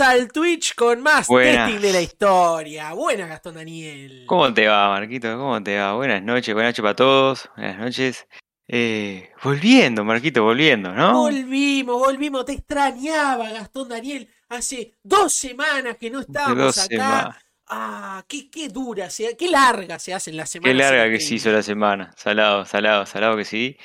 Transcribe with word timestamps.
Al 0.00 0.32
Twitch 0.32 0.74
con 0.74 1.02
más 1.02 1.28
testing 1.28 1.80
de 1.80 1.92
la 1.92 2.00
historia. 2.00 2.92
Buenas, 2.94 3.28
Gastón 3.28 3.56
Daniel. 3.56 4.24
¿Cómo 4.26 4.52
te 4.54 4.66
va, 4.66 4.88
Marquito? 4.88 5.36
¿Cómo 5.36 5.62
te 5.62 5.78
va? 5.78 5.92
Buenas 5.94 6.22
noches, 6.22 6.54
buenas 6.54 6.70
noches 6.70 6.82
para 6.82 6.96
todos. 6.96 7.50
Buenas 7.54 7.78
noches. 7.78 8.26
Eh, 8.66 9.30
volviendo, 9.42 10.02
Marquito, 10.04 10.42
volviendo, 10.42 10.94
¿no? 10.94 11.20
Volvimos, 11.20 11.98
volvimos. 11.98 12.46
Te 12.46 12.52
extrañaba, 12.52 13.50
Gastón 13.50 13.90
Daniel. 13.90 14.28
Hace 14.48 14.94
dos 15.02 15.34
semanas 15.34 15.96
que 15.98 16.08
no 16.10 16.20
estábamos 16.20 16.78
acá. 16.78 17.38
Ah, 17.66 18.24
qué, 18.26 18.50
qué 18.50 18.68
dura, 18.68 19.08
qué 19.38 19.48
larga 19.48 19.98
se 19.98 20.14
hacen 20.14 20.36
las 20.36 20.50
semanas. 20.50 20.72
Qué 20.72 20.78
larga 20.82 21.10
que 21.10 21.20
se 21.20 21.34
hizo 21.34 21.52
la 21.52 21.62
semana. 21.62 22.12
Salado, 22.16 22.64
salado, 22.64 23.04
salado 23.06 23.36
que 23.36 23.44
sí. 23.44 23.76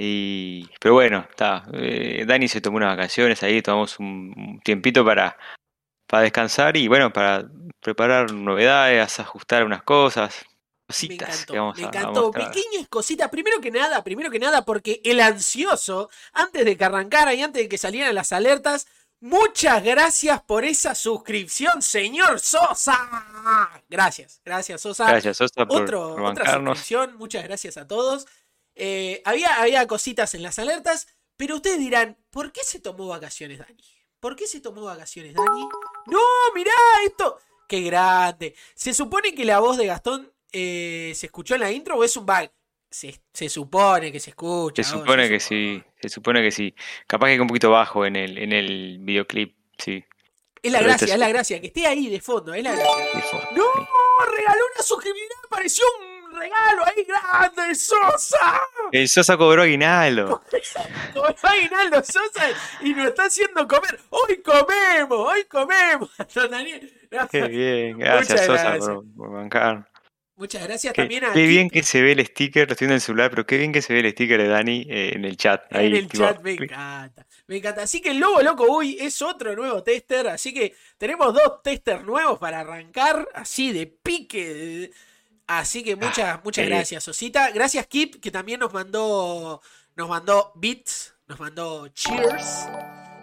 Y, 0.00 0.68
pero 0.80 0.94
bueno, 0.94 1.26
está. 1.28 1.64
Eh, 1.72 2.24
Dani 2.24 2.46
se 2.46 2.60
tomó 2.60 2.76
unas 2.76 2.96
vacaciones 2.96 3.42
ahí, 3.42 3.60
tomamos 3.62 3.98
un, 3.98 4.60
tiempito 4.62 5.04
para, 5.04 5.36
para 6.08 6.24
descansar 6.24 6.76
y 6.76 6.88
bueno, 6.88 7.12
para 7.12 7.46
preparar 7.80 8.32
novedades, 8.32 9.20
ajustar 9.20 9.64
unas 9.64 9.82
cosas, 9.82 10.34
cositas 10.86 11.46
me 11.46 11.52
encantó, 11.52 11.74
me 11.76 11.82
encantó. 11.82 12.30
Pequeñas 12.32 12.88
cositas. 12.88 13.28
Primero 13.28 13.60
que 13.60 13.70
nada, 13.70 14.02
primero 14.02 14.30
que 14.30 14.38
nada, 14.38 14.64
porque 14.64 15.00
el 15.04 15.20
ansioso, 15.20 16.10
antes 16.32 16.64
de 16.64 16.76
que 16.76 16.84
arrancara 16.84 17.34
y 17.34 17.42
antes 17.42 17.62
de 17.62 17.68
que 17.68 17.78
salieran 17.78 18.14
las 18.14 18.32
alertas, 18.32 18.86
muchas 19.20 19.84
gracias 19.84 20.42
por 20.42 20.64
esa 20.64 20.94
suscripción, 20.94 21.82
señor 21.82 22.40
Sosa. 22.40 22.98
Gracias, 23.88 24.40
gracias 24.44 24.80
Sosa. 24.80 25.06
Gracias 25.08 25.36
Sosa 25.36 25.66
por, 25.66 25.82
Otro, 25.82 26.24
otra 26.24 26.54
suscripción. 26.54 27.16
Muchas 27.18 27.44
gracias 27.44 27.76
a 27.76 27.86
todos. 27.86 28.26
Eh, 28.74 29.20
había, 29.26 29.60
había 29.60 29.86
cositas 29.86 30.34
en 30.34 30.42
las 30.42 30.58
alertas, 30.58 31.06
pero 31.36 31.56
ustedes 31.56 31.78
dirán, 31.78 32.16
¿por 32.30 32.50
qué 32.50 32.62
se 32.64 32.80
tomó 32.80 33.08
vacaciones 33.08 33.58
Dani? 33.58 33.84
¿Por 34.20 34.36
qué 34.36 34.46
se 34.46 34.60
tomó 34.60 34.84
vacaciones 34.84 35.34
Dani? 35.34 35.68
No, 36.10 36.20
mirá 36.54 36.72
esto. 37.06 37.38
Qué 37.68 37.82
grande. 37.82 38.54
Se 38.74 38.94
supone 38.94 39.34
que 39.34 39.44
la 39.44 39.60
voz 39.60 39.76
de 39.76 39.86
Gastón 39.86 40.32
eh, 40.52 41.12
se 41.14 41.26
escuchó 41.26 41.54
en 41.54 41.60
la 41.60 41.70
intro 41.70 41.96
o 41.96 42.04
es 42.04 42.16
un 42.16 42.26
bug. 42.26 42.50
Se, 42.90 43.48
supone 43.50 44.10
que 44.10 44.18
se 44.18 44.30
escucha. 44.30 44.82
Se 44.82 44.90
supone 44.90 45.28
que 45.28 45.40
sí, 45.40 45.82
se 46.00 46.08
supone 46.08 46.40
que 46.42 46.50
sí. 46.50 46.74
Capaz 47.06 47.26
que 47.26 47.34
es 47.34 47.40
un 47.40 47.46
poquito 47.46 47.70
bajo 47.70 48.06
en 48.06 48.16
el, 48.16 48.38
en 48.38 48.52
el 48.52 48.98
videoclip, 49.00 49.54
sí. 49.76 50.02
Es 50.62 50.72
la 50.72 50.80
gracia, 50.80 51.12
es 51.12 51.20
la 51.20 51.28
gracia, 51.28 51.60
que 51.60 51.68
esté 51.68 51.86
ahí 51.86 52.08
de 52.08 52.20
fondo, 52.20 52.54
es 52.54 52.62
la 52.64 52.72
gracia. 52.72 53.50
¡No! 53.54 53.64
Regaló 54.36 54.60
una 54.74 54.82
suscripción, 54.82 55.28
apareció 55.46 55.84
un 56.00 56.07
regalo 56.38 56.84
ahí 56.86 57.04
grande, 57.04 57.74
Sosa. 57.74 58.60
El 58.92 59.08
Sosa 59.08 59.36
cobró 59.36 59.62
aguinaldo. 59.62 60.42
cobró 61.14 61.34
aguinaldo 61.42 62.02
Sosa 62.02 62.48
y 62.80 62.94
nos 62.94 63.08
está 63.08 63.24
haciendo 63.24 63.66
comer. 63.66 63.98
Hoy 64.10 64.42
comemos, 64.42 65.18
hoy 65.18 65.44
comemos. 65.44 66.10
Qué 67.30 67.48
bien, 67.48 67.98
gracias 67.98 68.46
Sosa 68.46 68.78
Por, 68.78 69.32
bancar. 69.32 69.88
Muchas 70.36 70.62
gracias 70.62 70.94
también 70.94 71.24
a. 71.24 71.32
Qué 71.32 71.46
bien 71.46 71.68
que 71.68 71.82
se 71.82 72.00
ve 72.00 72.12
el 72.12 72.24
sticker, 72.24 72.68
lo 72.68 72.72
estoy 72.72 72.86
en 72.86 72.92
el 72.92 73.00
celular, 73.00 73.28
pero 73.28 73.44
qué 73.44 73.58
bien 73.58 73.72
que 73.72 73.82
se 73.82 73.92
ve 73.92 74.00
el 74.00 74.12
sticker 74.12 74.40
de 74.40 74.46
Dani 74.46 74.86
eh, 74.88 75.12
en 75.16 75.24
el 75.24 75.36
chat. 75.36 75.64
en 75.70 75.96
el 75.96 76.08
chat, 76.08 76.40
me 76.42 76.52
encanta. 76.52 77.26
Me 77.48 77.56
encanta. 77.56 77.82
Así 77.82 78.00
que 78.00 78.10
el 78.10 78.20
Lobo 78.20 78.40
Loco 78.40 78.64
hoy 78.68 78.96
es 79.00 79.20
otro 79.20 79.56
nuevo 79.56 79.82
tester. 79.82 80.28
Así 80.28 80.54
que 80.54 80.76
tenemos 80.96 81.34
dos 81.34 81.60
testers 81.64 82.04
nuevos 82.04 82.38
para 82.38 82.60
arrancar 82.60 83.28
así 83.34 83.72
de 83.72 83.88
pique. 83.88 84.92
Así 85.48 85.82
que 85.82 85.96
muchas, 85.96 86.36
ah, 86.36 86.40
muchas 86.44 86.66
gracias, 86.66 87.02
Sosita. 87.02 87.50
Gracias, 87.50 87.86
Kip, 87.86 88.20
que 88.20 88.30
también 88.30 88.60
nos 88.60 88.70
mandó, 88.70 89.62
nos 89.96 90.08
mandó 90.08 90.52
beats, 90.54 91.14
nos 91.26 91.40
mandó 91.40 91.88
cheers. 91.88 92.66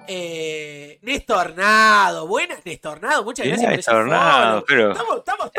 Eh, 0.07 0.97
Nestornado, 1.03 2.27
buenas 2.27 2.65
Nestornado, 2.65 3.23
muchas 3.23 3.45
gracias 3.45 3.67
por 3.67 3.77
Nestornado, 3.77 4.65
pero 4.65 4.91
estamos, 4.91 5.17
estamos, 5.17 5.51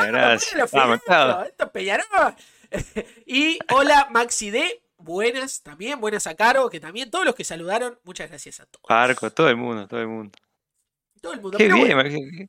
estamos, 0.66 1.00
estamos 1.00 1.47
esto 1.49 2.34
y 3.26 3.59
hola 3.72 4.09
Maxi 4.10 4.50
D, 4.50 4.82
buenas 4.99 5.62
también, 5.62 6.00
buenas 6.00 6.26
a 6.26 6.34
Caro, 6.34 6.69
que 6.69 6.81
también 6.81 7.10
todos 7.12 7.25
los 7.25 7.37
que 7.37 7.44
saludaron, 7.44 7.99
muchas 8.03 8.28
gracias 8.28 8.59
a 8.59 8.66
todos. 8.66 8.84
Arco, 8.88 9.31
todo 9.31 9.49
el 9.49 9.56
mundo, 9.56 9.87
todo 9.87 10.00
el 10.00 10.09
mundo. 10.09 10.37
Todo 11.21 11.32
el 11.32 11.41
mundo. 11.41 11.59
Qué 11.59 11.72
bien, 11.72 12.49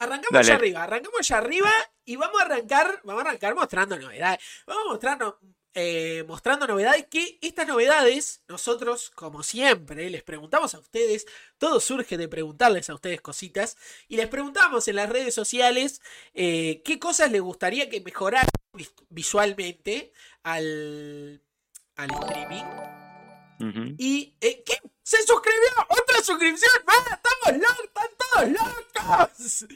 Arrancamos 0.00 0.40
allá 0.40 0.54
arriba, 0.54 0.82
arrancamos 0.82 1.20
allá 1.20 1.38
arriba 1.38 1.70
y 2.06 2.16
vamos 2.16 2.40
a 2.40 2.44
arrancar, 2.46 3.00
vamos 3.04 3.22
a 3.22 3.28
arrancar 3.28 3.54
mostrando 3.54 3.98
novedades. 3.98 4.40
Vamos 4.66 4.84
a 4.84 4.88
mostrarnos, 4.88 5.34
eh, 5.74 6.24
mostrando 6.26 6.66
novedades 6.66 7.06
que 7.10 7.38
estas 7.42 7.68
novedades, 7.68 8.42
nosotros, 8.48 9.10
como 9.10 9.42
siempre, 9.42 10.08
les 10.08 10.22
preguntamos 10.22 10.74
a 10.74 10.78
ustedes, 10.78 11.26
todo 11.58 11.80
surge 11.80 12.16
de 12.16 12.28
preguntarles 12.28 12.88
a 12.88 12.94
ustedes 12.94 13.20
cositas, 13.20 13.76
y 14.08 14.16
les 14.16 14.28
preguntamos 14.28 14.88
en 14.88 14.96
las 14.96 15.10
redes 15.10 15.34
sociales 15.34 16.00
eh, 16.32 16.80
qué 16.82 16.98
cosas 16.98 17.30
les 17.30 17.42
gustaría 17.42 17.90
que 17.90 18.00
mejoraran 18.00 18.48
visualmente 19.10 20.12
al, 20.42 21.42
al 21.96 22.10
streaming. 22.10 22.64
Y 23.98 24.34
eh, 24.40 24.62
¿qué? 24.64 24.80
¡Se 25.02 25.18
suscribió! 25.26 25.86
¡Otra 25.90 26.22
suscripción! 26.22 26.72
¡Ah, 26.86 27.20
¡Estamos 27.22 27.62
locos! 27.62 27.84
¡Están 27.84 28.08
todos 28.16 28.48
locos! 28.48 29.66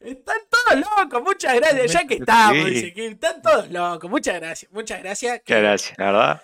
Están 0.00 0.38
todos 0.50 0.80
locos, 0.80 1.22
muchas 1.22 1.54
gracias. 1.56 1.92
Ya 1.92 2.06
que 2.06 2.14
estamos, 2.14 2.66
dice 2.66 2.92
que 2.92 3.06
están 3.06 3.42
todos 3.42 3.70
locos. 3.70 4.10
Muchas 4.10 4.40
gracias, 4.40 4.72
muchas 4.72 5.00
gracias. 5.00 5.40
Muchas 5.46 5.60
gracias, 5.62 5.98
la 5.98 6.06
verdad. 6.06 6.42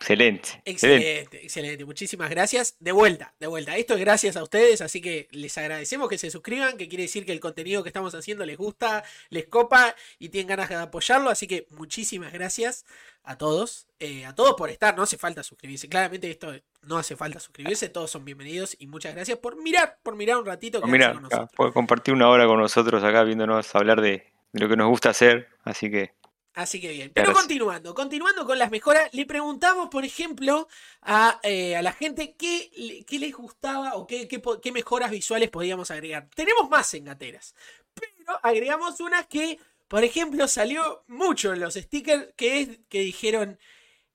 Excelente. 0.00 0.62
Excelente, 0.64 1.44
excelente. 1.44 1.84
Muchísimas 1.84 2.30
gracias. 2.30 2.74
De 2.80 2.90
vuelta, 2.90 3.34
de 3.38 3.46
vuelta. 3.46 3.76
Esto 3.76 3.94
es 3.94 4.00
gracias 4.00 4.34
a 4.38 4.42
ustedes, 4.42 4.80
así 4.80 5.02
que 5.02 5.28
les 5.30 5.56
agradecemos 5.58 6.08
que 6.08 6.16
se 6.16 6.30
suscriban, 6.30 6.78
que 6.78 6.88
quiere 6.88 7.02
decir 7.02 7.26
que 7.26 7.32
el 7.32 7.40
contenido 7.40 7.82
que 7.82 7.90
estamos 7.90 8.14
haciendo 8.14 8.46
les 8.46 8.56
gusta, 8.56 9.04
les 9.28 9.46
copa 9.46 9.94
y 10.18 10.30
tienen 10.30 10.48
ganas 10.48 10.70
de 10.70 10.76
apoyarlo. 10.76 11.28
Así 11.28 11.46
que 11.46 11.66
muchísimas 11.76 12.32
gracias 12.32 12.86
a 13.24 13.36
todos. 13.36 13.88
Eh, 13.98 14.24
a 14.24 14.34
todos 14.34 14.54
por 14.54 14.70
estar, 14.70 14.96
no 14.96 15.02
hace 15.02 15.18
falta 15.18 15.42
suscribirse. 15.42 15.86
Claramente 15.86 16.30
esto 16.30 16.50
no 16.82 16.96
hace 16.96 17.14
falta 17.14 17.38
suscribirse, 17.38 17.90
todos 17.90 18.10
son 18.10 18.24
bienvenidos 18.24 18.74
y 18.78 18.86
muchas 18.86 19.14
gracias 19.14 19.36
por 19.36 19.62
mirar, 19.62 19.98
por 20.02 20.16
mirar 20.16 20.38
un 20.38 20.46
ratito. 20.46 20.80
Por 20.80 20.88
mirar, 20.88 21.20
por 21.54 21.74
compartir 21.74 22.14
una 22.14 22.30
hora 22.30 22.46
con 22.46 22.58
nosotros 22.58 23.04
acá 23.04 23.22
viéndonos 23.22 23.74
hablar 23.74 24.00
de 24.00 24.32
lo 24.52 24.66
que 24.66 24.76
nos 24.76 24.88
gusta 24.88 25.10
hacer, 25.10 25.48
así 25.62 25.90
que 25.90 26.14
Así 26.60 26.78
que 26.78 26.92
bien. 26.92 27.10
Pero 27.14 27.32
continuando, 27.32 27.94
continuando 27.94 28.44
con 28.44 28.58
las 28.58 28.70
mejoras, 28.70 29.08
le 29.14 29.24
preguntamos, 29.24 29.88
por 29.88 30.04
ejemplo, 30.04 30.68
a, 31.00 31.40
eh, 31.42 31.78
la 31.82 31.92
gente 31.92 32.34
qué, 32.34 33.04
qué, 33.06 33.18
les 33.18 33.32
gustaba 33.32 33.94
o 33.94 34.06
qué, 34.06 34.28
qué, 34.28 34.72
mejoras 34.72 35.10
visuales 35.10 35.48
podíamos 35.48 35.90
agregar. 35.90 36.28
Tenemos 36.34 36.68
más 36.68 36.92
engateras, 36.92 37.54
pero 37.94 38.38
agregamos 38.42 39.00
unas 39.00 39.26
que, 39.26 39.58
por 39.88 40.04
ejemplo, 40.04 40.46
salió 40.48 41.02
mucho 41.08 41.54
en 41.54 41.60
los 41.60 41.74
stickers, 41.74 42.28
que 42.36 42.60
es 42.60 42.68
que 42.88 43.00
dijeron. 43.00 43.58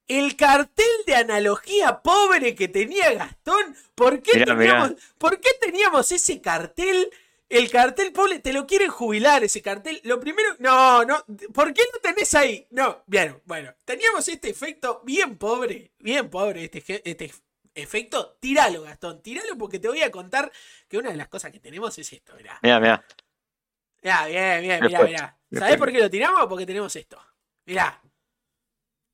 El 0.08 0.36
cartel 0.36 0.86
de 1.08 1.16
analogía 1.16 2.04
pobre 2.04 2.54
que 2.54 2.68
tenía 2.68 3.12
Gastón, 3.14 3.76
¿por 3.96 4.22
qué, 4.22 4.46
teníamos, 4.46 4.92
¿por 5.18 5.40
qué 5.40 5.50
teníamos 5.60 6.12
ese 6.12 6.42
cartel 6.42 7.10
el 7.50 7.70
cartel, 7.70 8.12
pobre, 8.12 8.40
te 8.40 8.54
lo 8.54 8.66
quieren 8.66 8.90
jubilar 8.90 9.44
ese 9.44 9.62
cartel. 9.62 10.00
Lo 10.04 10.20
primero, 10.20 10.50
no, 10.60 11.06
no, 11.06 11.24
¿por 11.54 11.74
qué 11.74 11.84
lo 11.94 12.00
tenés 12.00 12.34
ahí? 12.34 12.68
No, 12.72 13.04
bien, 13.06 13.42
bueno, 13.46 13.74
teníamos 13.86 14.28
este 14.28 14.50
efecto 14.50 15.02
bien 15.04 15.38
pobre, 15.38 15.92
bien 16.00 16.30
pobre 16.30 16.66
este, 16.66 17.02
este 17.04 17.32
efecto. 17.76 18.38
Tíralo, 18.40 18.84
Gastón, 18.84 19.22
tíralo 19.22 19.58
porque 19.58 19.80
te 19.80 19.88
voy 19.88 20.02
a 20.02 20.12
contar 20.12 20.52
que 20.88 20.98
una 20.98 21.12
de 21.12 21.18
las 21.18 21.28
cosas 21.28 21.52
que 21.52 21.60
tenemos 21.60 21.98
es 21.98 22.12
esto, 22.12 22.34
mirá. 22.36 22.60
Mirá, 22.64 22.80
mirá. 22.80 23.06
Mirá, 24.02 24.26
bien, 24.28 24.62
bien, 24.62 24.84
mirá, 24.84 25.04
mirá. 25.04 25.38
¿Sabés 25.52 25.78
por 25.78 25.92
qué 25.92 26.00
lo 26.00 26.10
tiramos? 26.10 26.48
Porque 26.48 26.66
tenemos 26.66 26.96
esto. 26.96 27.20
Mirá. 27.66 28.02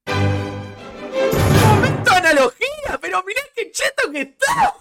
¡Momento 0.06 2.12
analogía! 2.12 3.00
Pero 3.00 3.24
mirá 3.24 3.42
qué 3.56 3.72
cheto 3.72 4.12
que 4.12 4.22
está. 4.22 4.76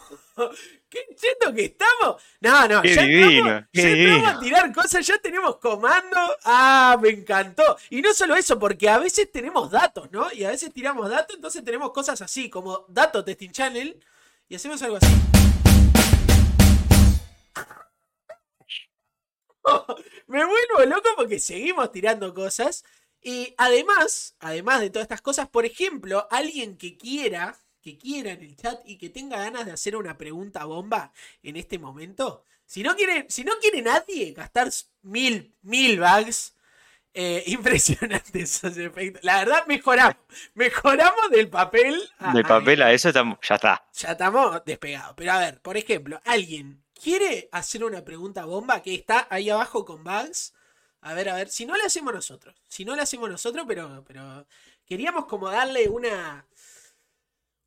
¡Qué 0.91 1.07
cheto 1.15 1.55
que 1.55 1.67
estamos! 1.67 2.21
No, 2.41 2.67
no, 2.67 2.83
ya, 2.83 3.03
divino, 3.03 3.65
estamos, 3.73 4.29
a 4.29 4.41
tirar 4.41 4.73
cosas, 4.75 5.07
ya 5.07 5.19
tenemos 5.19 5.59
comando. 5.59 6.19
Ah, 6.45 6.99
me 7.01 7.11
encantó. 7.11 7.79
Y 7.91 8.03
no 8.03 8.13
solo 8.13 8.35
eso, 8.35 8.59
porque 8.59 8.89
a 8.89 8.99
veces 8.99 9.31
tenemos 9.31 9.71
datos, 9.71 10.11
¿no? 10.11 10.33
Y 10.33 10.43
a 10.43 10.51
veces 10.51 10.73
tiramos 10.73 11.09
datos, 11.09 11.37
entonces 11.37 11.65
tenemos 11.65 11.93
cosas 11.93 12.21
así, 12.21 12.51
como 12.51 12.87
dato 12.89 13.25
testing 13.25 13.53
channel, 13.53 14.05
y 14.49 14.57
hacemos 14.57 14.83
algo 14.83 14.97
así. 14.97 15.07
me 20.27 20.45
vuelvo 20.45 20.85
loco 20.87 21.09
porque 21.17 21.39
seguimos 21.39 21.93
tirando 21.93 22.35
cosas. 22.35 22.85
Y 23.23 23.55
además, 23.59 24.35
además 24.41 24.81
de 24.81 24.91
todas 24.91 25.05
estas 25.05 25.23
cosas, 25.23 25.49
por 25.49 25.65
ejemplo, 25.65 26.27
alguien 26.33 26.77
que 26.77 26.99
quiera 26.99 27.57
que 27.81 27.99
quiera 27.99 28.33
en 28.33 28.43
el 28.43 28.57
chat 28.57 28.81
y 28.85 28.99
que 28.99 29.11
tenga 29.11 29.39
ganas 29.39 29.67
de 29.67 29.73
hacer 29.73 29.97
una 29.97 30.17
pregunta 30.19 30.65
bomba 30.65 31.13
en 31.43 31.57
este 31.57 31.79
momento. 31.79 32.45
Si 32.67 32.83
no 32.83 32.95
quiere, 32.95 33.27
si 33.29 33.43
no 33.43 33.53
quiere 33.61 33.83
nadie 33.83 34.33
gastar 34.33 34.71
mil, 35.03 35.55
mil 35.63 35.99
bags, 35.99 36.55
eh, 37.13 37.43
impresionantes 37.47 38.35
esos 38.35 38.77
efectos. 38.77 39.25
La 39.25 39.39
verdad, 39.39 39.67
mejoramos. 39.67 40.17
Mejoramos 40.55 41.31
del 41.31 41.49
papel 41.49 42.01
a. 42.19 42.33
Del 42.33 42.45
papel 42.45 42.83
a 42.83 42.93
eso 42.93 43.09
estamos, 43.09 43.39
ya 43.43 43.57
está. 43.57 43.85
Ya 43.93 44.13
estamos 44.13 44.65
despegados. 44.65 45.15
Pero 45.17 45.33
a 45.33 45.39
ver, 45.39 45.61
por 45.61 45.77
ejemplo, 45.77 46.21
alguien 46.25 46.83
quiere 46.95 47.49
hacer 47.53 47.83
una 47.83 48.05
pregunta 48.05 48.45
bomba 48.45 48.83
que 48.83 48.95
está 48.95 49.27
ahí 49.31 49.51
abajo 49.51 49.85
con 49.85 50.05
Bugs. 50.05 50.55
A 51.03 51.15
ver, 51.15 51.31
a 51.31 51.35
ver, 51.35 51.49
si 51.49 51.65
no 51.65 51.77
la 51.77 51.87
hacemos 51.87 52.13
nosotros. 52.13 52.55
Si 52.69 52.85
no 52.85 52.95
la 52.95 53.03
hacemos 53.03 53.31
nosotros, 53.31 53.65
pero, 53.67 54.05
pero 54.07 54.47
queríamos 54.87 55.25
como 55.25 55.49
darle 55.49 55.89
una, 55.89 56.47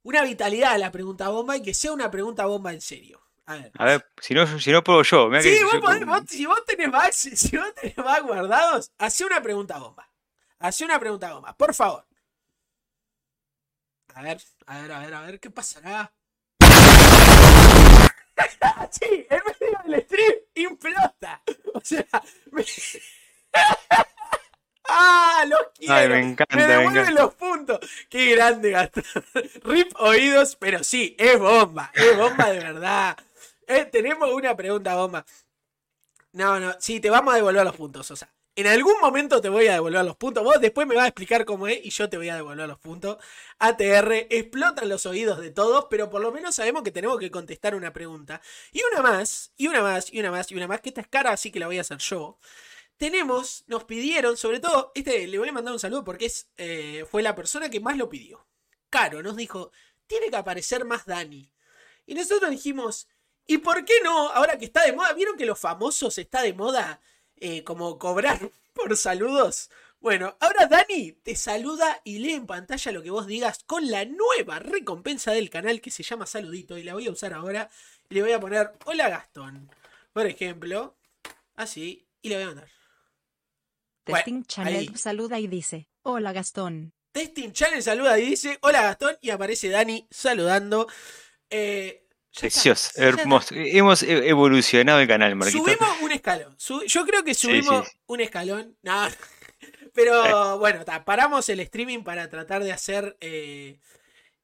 una 0.04 0.24
vitalidad 0.24 0.74
a 0.74 0.78
la 0.78 0.92
pregunta 0.92 1.30
bomba 1.30 1.58
y 1.58 1.62
que 1.62 1.74
sea 1.74 1.92
una 1.92 2.12
pregunta 2.12 2.46
bomba 2.46 2.74
en 2.74 2.82
serio. 2.82 3.22
A 3.46 3.56
ver. 3.56 3.72
A 3.78 3.86
ver, 3.86 4.06
si 4.22 4.34
no, 4.34 4.60
si 4.60 4.72
no 4.72 4.84
puedo 4.84 5.04
yo. 5.04 5.30
sí, 5.42 5.64
vos 5.64 5.80
podés, 5.82 6.30
si 6.30 6.46
vos 6.46 6.64
tenés 6.66 6.92
bugs, 6.92 7.16
si 7.16 7.58
vos 7.58 7.74
tenés 7.74 7.96
bugs 7.96 8.24
guardados, 8.24 8.92
hace 8.98 9.26
una 9.26 9.42
pregunta 9.42 9.80
bomba. 9.80 10.10
Hace 10.60 10.86
una 10.86 11.00
pregunta 11.00 11.34
bomba, 11.34 11.56
por 11.58 11.74
favor. 11.74 12.06
A 14.16 14.22
ver, 14.22 14.40
a 14.68 14.82
ver, 14.82 14.92
a 14.92 15.00
ver, 15.00 15.14
a 15.14 15.22
ver, 15.22 15.40
¿qué 15.40 15.50
pasará? 15.50 16.14
sí, 18.92 19.28
en 19.30 19.42
medio 19.60 19.80
del 19.86 20.04
stream 20.06 20.34
implota. 20.56 21.42
O 21.74 21.82
sea, 21.82 22.06
me... 22.52 22.64
¡Ah! 24.86 25.46
¡Los 25.48 25.60
quiero! 25.78 25.94
Ay, 25.94 26.10
me 26.10 26.20
encanta. 26.20 26.56
Me 26.56 26.68
devuelven 26.68 27.16
los 27.16 27.34
puntos. 27.36 27.80
¡Qué 28.10 28.36
grande 28.36 28.72
Gastón! 28.72 29.04
Rip 29.64 29.92
oídos, 30.00 30.56
pero 30.56 30.84
sí, 30.84 31.16
es 31.18 31.40
bomba. 31.40 31.92
Es 31.94 32.18
bomba 32.18 32.50
de 32.50 32.60
verdad. 32.60 33.18
Eh, 33.68 33.86
tenemos 33.86 34.32
una 34.34 34.56
pregunta 34.56 34.96
bomba. 34.96 35.26
No, 36.34 36.60
no, 36.60 36.76
sí, 36.80 37.00
te 37.00 37.10
vamos 37.10 37.34
a 37.34 37.38
devolver 37.38 37.64
los 37.64 37.76
puntos, 37.76 38.10
o 38.12 38.16
sea. 38.16 38.30
En 38.56 38.68
algún 38.68 39.00
momento 39.02 39.42
te 39.42 39.50
voy 39.50 39.66
a 39.68 39.74
devolver 39.74 40.06
los 40.06 40.16
puntos. 40.16 40.44
Vos 40.44 40.62
después 40.62 40.86
me 40.86 40.94
vas 40.96 41.06
a 41.06 41.08
explicar 41.08 41.44
cómo 41.44 41.68
es 41.68 41.84
y 41.84 41.90
yo 41.90 42.08
te 42.08 42.18
voy 42.18 42.30
a 42.30 42.36
devolver 42.36 42.68
los 42.68 42.78
puntos. 42.78 43.18
ATR 43.58 44.28
explotan 44.30 44.90
los 44.90 45.08
oídos 45.08 45.40
de 45.40 45.50
todos, 45.50 45.88
pero 45.90 46.12
por 46.12 46.22
lo 46.22 46.32
menos 46.32 46.54
sabemos 46.54 46.84
que 46.84 46.92
tenemos 46.92 47.18
que 47.18 47.32
contestar 47.32 47.74
una 47.74 47.94
pregunta. 47.94 48.42
Y 48.72 48.82
una 48.92 49.02
más, 49.02 49.54
y 49.58 49.68
una 49.68 49.82
más, 49.82 50.14
y 50.14 50.20
una 50.20 50.30
más, 50.30 50.52
y 50.52 50.56
una 50.56 50.68
más, 50.68 50.82
que 50.82 50.90
esta 50.90 51.02
es 51.02 51.08
cara, 51.08 51.32
así 51.32 51.52
que 51.52 51.60
la 51.60 51.66
voy 51.66 51.80
a 51.80 51.82
hacer 51.82 51.98
yo. 51.98 52.38
Tenemos, 53.04 53.66
nos 53.68 53.84
pidieron, 53.84 54.38
sobre 54.38 54.62
todo, 54.62 54.94
este 54.96 55.28
le 55.28 55.38
voy 55.38 55.50
a 55.50 55.52
mandar 55.52 55.74
un 55.74 55.80
saludo 55.82 56.06
porque 56.06 56.28
es, 56.28 56.48
eh, 56.56 57.06
fue 57.12 57.22
la 57.22 57.36
persona 57.36 57.70
que 57.70 57.82
más 57.82 57.98
lo 57.98 58.08
pidió. 58.08 58.48
Caro 58.90 59.22
nos 59.22 59.36
dijo, 59.36 59.74
tiene 60.08 60.30
que 60.30 60.38
aparecer 60.38 60.86
más 60.86 61.06
Dani. 61.06 61.52
Y 62.06 62.14
nosotros 62.14 62.50
dijimos, 62.50 63.10
¿y 63.46 63.58
por 63.58 63.84
qué 63.84 63.96
no? 64.06 64.30
Ahora 64.30 64.58
que 64.58 64.64
está 64.64 64.86
de 64.86 64.94
moda, 64.94 65.12
¿vieron 65.12 65.36
que 65.36 65.46
los 65.46 65.60
famosos 65.60 66.18
está 66.18 66.42
de 66.44 66.54
moda? 66.54 67.02
Eh, 67.36 67.66
como 67.66 68.00
cobrar 68.00 68.40
por 68.74 68.96
saludos. 68.96 69.70
Bueno, 70.00 70.38
ahora 70.40 70.68
Dani 70.68 71.12
te 71.12 71.36
saluda 71.36 72.00
y 72.06 72.20
lee 72.20 72.36
en 72.36 72.48
pantalla 72.48 72.94
lo 72.94 73.04
que 73.04 73.12
vos 73.12 73.28
digas 73.28 73.66
con 73.66 73.92
la 73.92 74.06
nueva 74.06 74.60
recompensa 74.60 75.34
del 75.34 75.50
canal 75.50 75.82
que 75.82 75.92
se 75.92 76.04
llama 76.04 76.26
Saludito 76.26 76.78
y 76.78 76.84
la 76.84 76.94
voy 76.94 77.08
a 77.08 77.12
usar 77.12 77.34
ahora. 77.34 77.70
Le 78.08 78.22
voy 78.22 78.32
a 78.32 78.40
poner 78.40 78.72
Hola 78.86 79.10
Gastón, 79.10 79.70
por 80.14 80.26
ejemplo. 80.26 80.96
Así, 81.58 82.08
y 82.22 82.30
le 82.30 82.36
voy 82.36 82.44
a 82.44 82.48
mandar. 82.48 82.83
Testing 84.04 84.44
Channel 84.44 84.98
saluda 84.98 85.40
y 85.40 85.48
dice, 85.48 85.88
Hola 86.02 86.34
Gastón. 86.34 86.94
Testing 87.12 87.52
Channel 87.52 87.82
saluda 87.82 88.20
y 88.20 88.26
dice, 88.26 88.58
Hola 88.62 88.82
Gastón, 88.82 89.18
y 89.22 89.30
aparece 89.30 89.70
Dani 89.70 90.08
saludando. 90.10 90.88
Eh, 91.50 92.04
Precioso, 92.38 92.90
hermoso. 92.96 93.54
Hemos 93.56 94.02
e-, 94.02 94.28
evolucionado 94.28 95.00
el 95.00 95.08
canal, 95.08 95.36
Marquito. 95.36 95.64
Subimos 95.64 96.02
un 96.02 96.12
escalón. 96.12 96.58
yo 96.88 97.06
creo 97.06 97.24
que 97.24 97.34
subimos 97.34 97.88
un 98.08 98.22
escalón. 98.22 98.78
No. 98.82 99.08
Pero 99.94 100.58
bueno, 100.58 100.84
paramos 101.06 101.48
el 101.50 101.60
streaming 101.60 102.04
para 102.04 102.28
tratar 102.30 102.64
de 102.64 102.72
hacer 102.72 103.16
eh, 103.22 103.80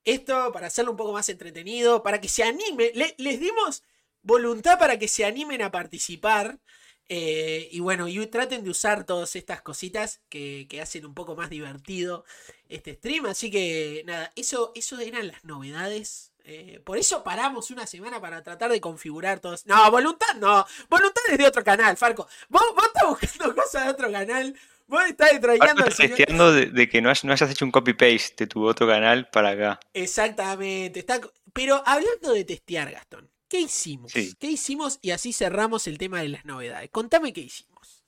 esto, 0.03 0.51
para 0.51 0.67
hacerlo 0.67 0.91
un 0.91 0.97
poco 0.97 1.11
más 1.11 1.27
entretenido, 1.29 2.03
para 2.03 2.21
que 2.21 2.29
se 2.29 2.43
anime. 2.43 2.91
les 2.93 3.39
dimos 3.39 3.83
voluntad 4.21 4.77
para 4.77 4.99
que 4.99 5.07
se 5.07 5.25
animen 5.25 5.63
a 5.63 5.71
participar. 5.71 6.59
Eh, 7.09 7.67
y 7.71 7.79
bueno, 7.79 8.07
y 8.07 8.25
traten 8.27 8.63
de 8.63 8.69
usar 8.69 9.03
todas 9.03 9.35
estas 9.35 9.61
cositas 9.61 10.21
que, 10.29 10.67
que, 10.69 10.79
hacen 10.79 11.05
un 11.05 11.15
poco 11.15 11.35
más 11.35 11.49
divertido 11.49 12.23
este 12.69 12.93
stream. 12.93 13.25
Así 13.25 13.49
que 13.49 14.03
nada, 14.05 14.31
eso, 14.35 14.71
eso 14.75 14.99
eran 14.99 15.27
las 15.27 15.43
novedades 15.43 16.29
eh, 16.51 16.81
por 16.83 16.97
eso 16.97 17.23
paramos 17.23 17.69
una 17.69 17.85
semana 17.85 18.19
para 18.19 18.41
tratar 18.41 18.71
de 18.71 18.81
configurar 18.81 19.39
todos. 19.39 19.67
No, 19.67 19.91
voluntad 19.91 20.33
no. 20.39 20.65
Voluntad 20.89 21.21
es 21.29 21.37
de 21.37 21.45
otro 21.45 21.63
canal, 21.63 21.95
Farco. 21.95 22.27
Vos, 22.47 22.63
estás 22.87 23.07
buscando 23.07 23.55
cosas 23.61 23.85
de 23.85 23.89
otro 23.91 24.11
canal. 24.11 24.55
Vos 24.87 25.03
estás 25.05 25.39
trayendo. 25.39 25.85
Estás 25.85 26.73
de, 26.73 26.89
que 26.89 27.01
no, 27.03 27.11
hayas 27.11 27.51
hecho 27.51 27.65
un 27.65 27.71
copy-paste 27.71 28.45
de 28.45 28.47
tu 28.47 28.65
otro 28.65 28.87
canal 28.87 29.29
para 29.29 29.49
acá. 29.49 29.79
Exactamente. 29.93 31.01
Está... 31.01 31.21
Pero 31.53 31.83
hablando 31.85 32.33
de 32.33 32.43
testear, 32.43 32.91
Gastón, 32.91 33.29
¿qué 33.49 33.59
hicimos? 33.59 34.13
¿Qué 34.13 34.47
hicimos? 34.47 34.99
Y 35.01 35.11
así 35.11 35.33
cerramos 35.33 35.87
el 35.87 35.97
tema 35.97 36.21
de 36.21 36.29
las 36.29 36.45
novedades. 36.45 36.89
Contame 36.91 37.33
qué 37.33 37.41
hicimos. 37.41 38.05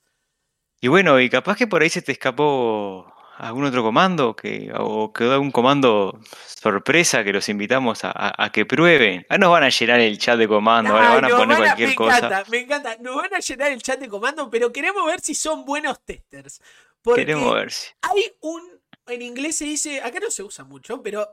Y 0.80 0.88
bueno, 0.88 1.20
y 1.20 1.28
capaz 1.28 1.56
que 1.56 1.66
por 1.66 1.82
ahí 1.82 1.90
se 1.90 2.02
te 2.02 2.12
escapó 2.12 3.12
algún 3.36 3.64
otro 3.64 3.82
comando 3.82 4.36
que, 4.36 4.72
o 4.76 5.12
quedó 5.12 5.32
algún 5.32 5.50
comando 5.50 6.20
sorpresa 6.46 7.24
que 7.24 7.32
los 7.32 7.48
invitamos 7.48 8.00
a, 8.04 8.50
que 8.52 8.66
prueben. 8.66 9.26
Ah, 9.28 9.38
nos 9.38 9.50
van 9.50 9.64
a 9.64 9.68
llenar 9.68 10.00
el 10.00 10.18
chat 10.18 10.38
de 10.38 10.48
comando, 10.48 10.96
ahora 10.96 11.20
van 11.20 11.24
a 11.24 11.36
poner 11.36 11.56
cualquier 11.56 11.88
me 11.90 11.94
cosa. 11.94 12.18
Encanta, 12.18 12.44
me 12.50 12.58
encanta, 12.60 12.96
nos 13.00 13.16
van 13.16 13.34
a 13.34 13.38
llenar 13.38 13.72
el 13.72 13.82
chat 13.82 13.98
de 13.98 14.08
comando, 14.08 14.48
pero 14.50 14.72
queremos 14.72 15.04
ver 15.06 15.20
si 15.20 15.34
son 15.34 15.64
buenos 15.64 16.00
testers. 16.04 16.60
Porque 17.02 17.26
queremos 17.26 17.54
ver 17.54 17.72
si. 17.72 17.90
Hay 18.02 18.32
un, 18.40 18.62
en 19.06 19.22
inglés 19.22 19.56
se 19.56 19.64
dice, 19.64 20.00
acá 20.02 20.20
no 20.20 20.30
se 20.30 20.42
usa 20.42 20.64
mucho, 20.64 21.02
pero 21.02 21.28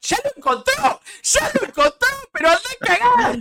¡Ya 0.00 0.18
lo 0.24 0.30
encontró! 0.36 1.00
¡Ya 1.22 1.52
lo 1.54 1.66
encontró! 1.66 2.08
¡Pero 2.32 2.48
anda 2.48 2.60
a 2.80 2.86
cagar! 2.86 3.38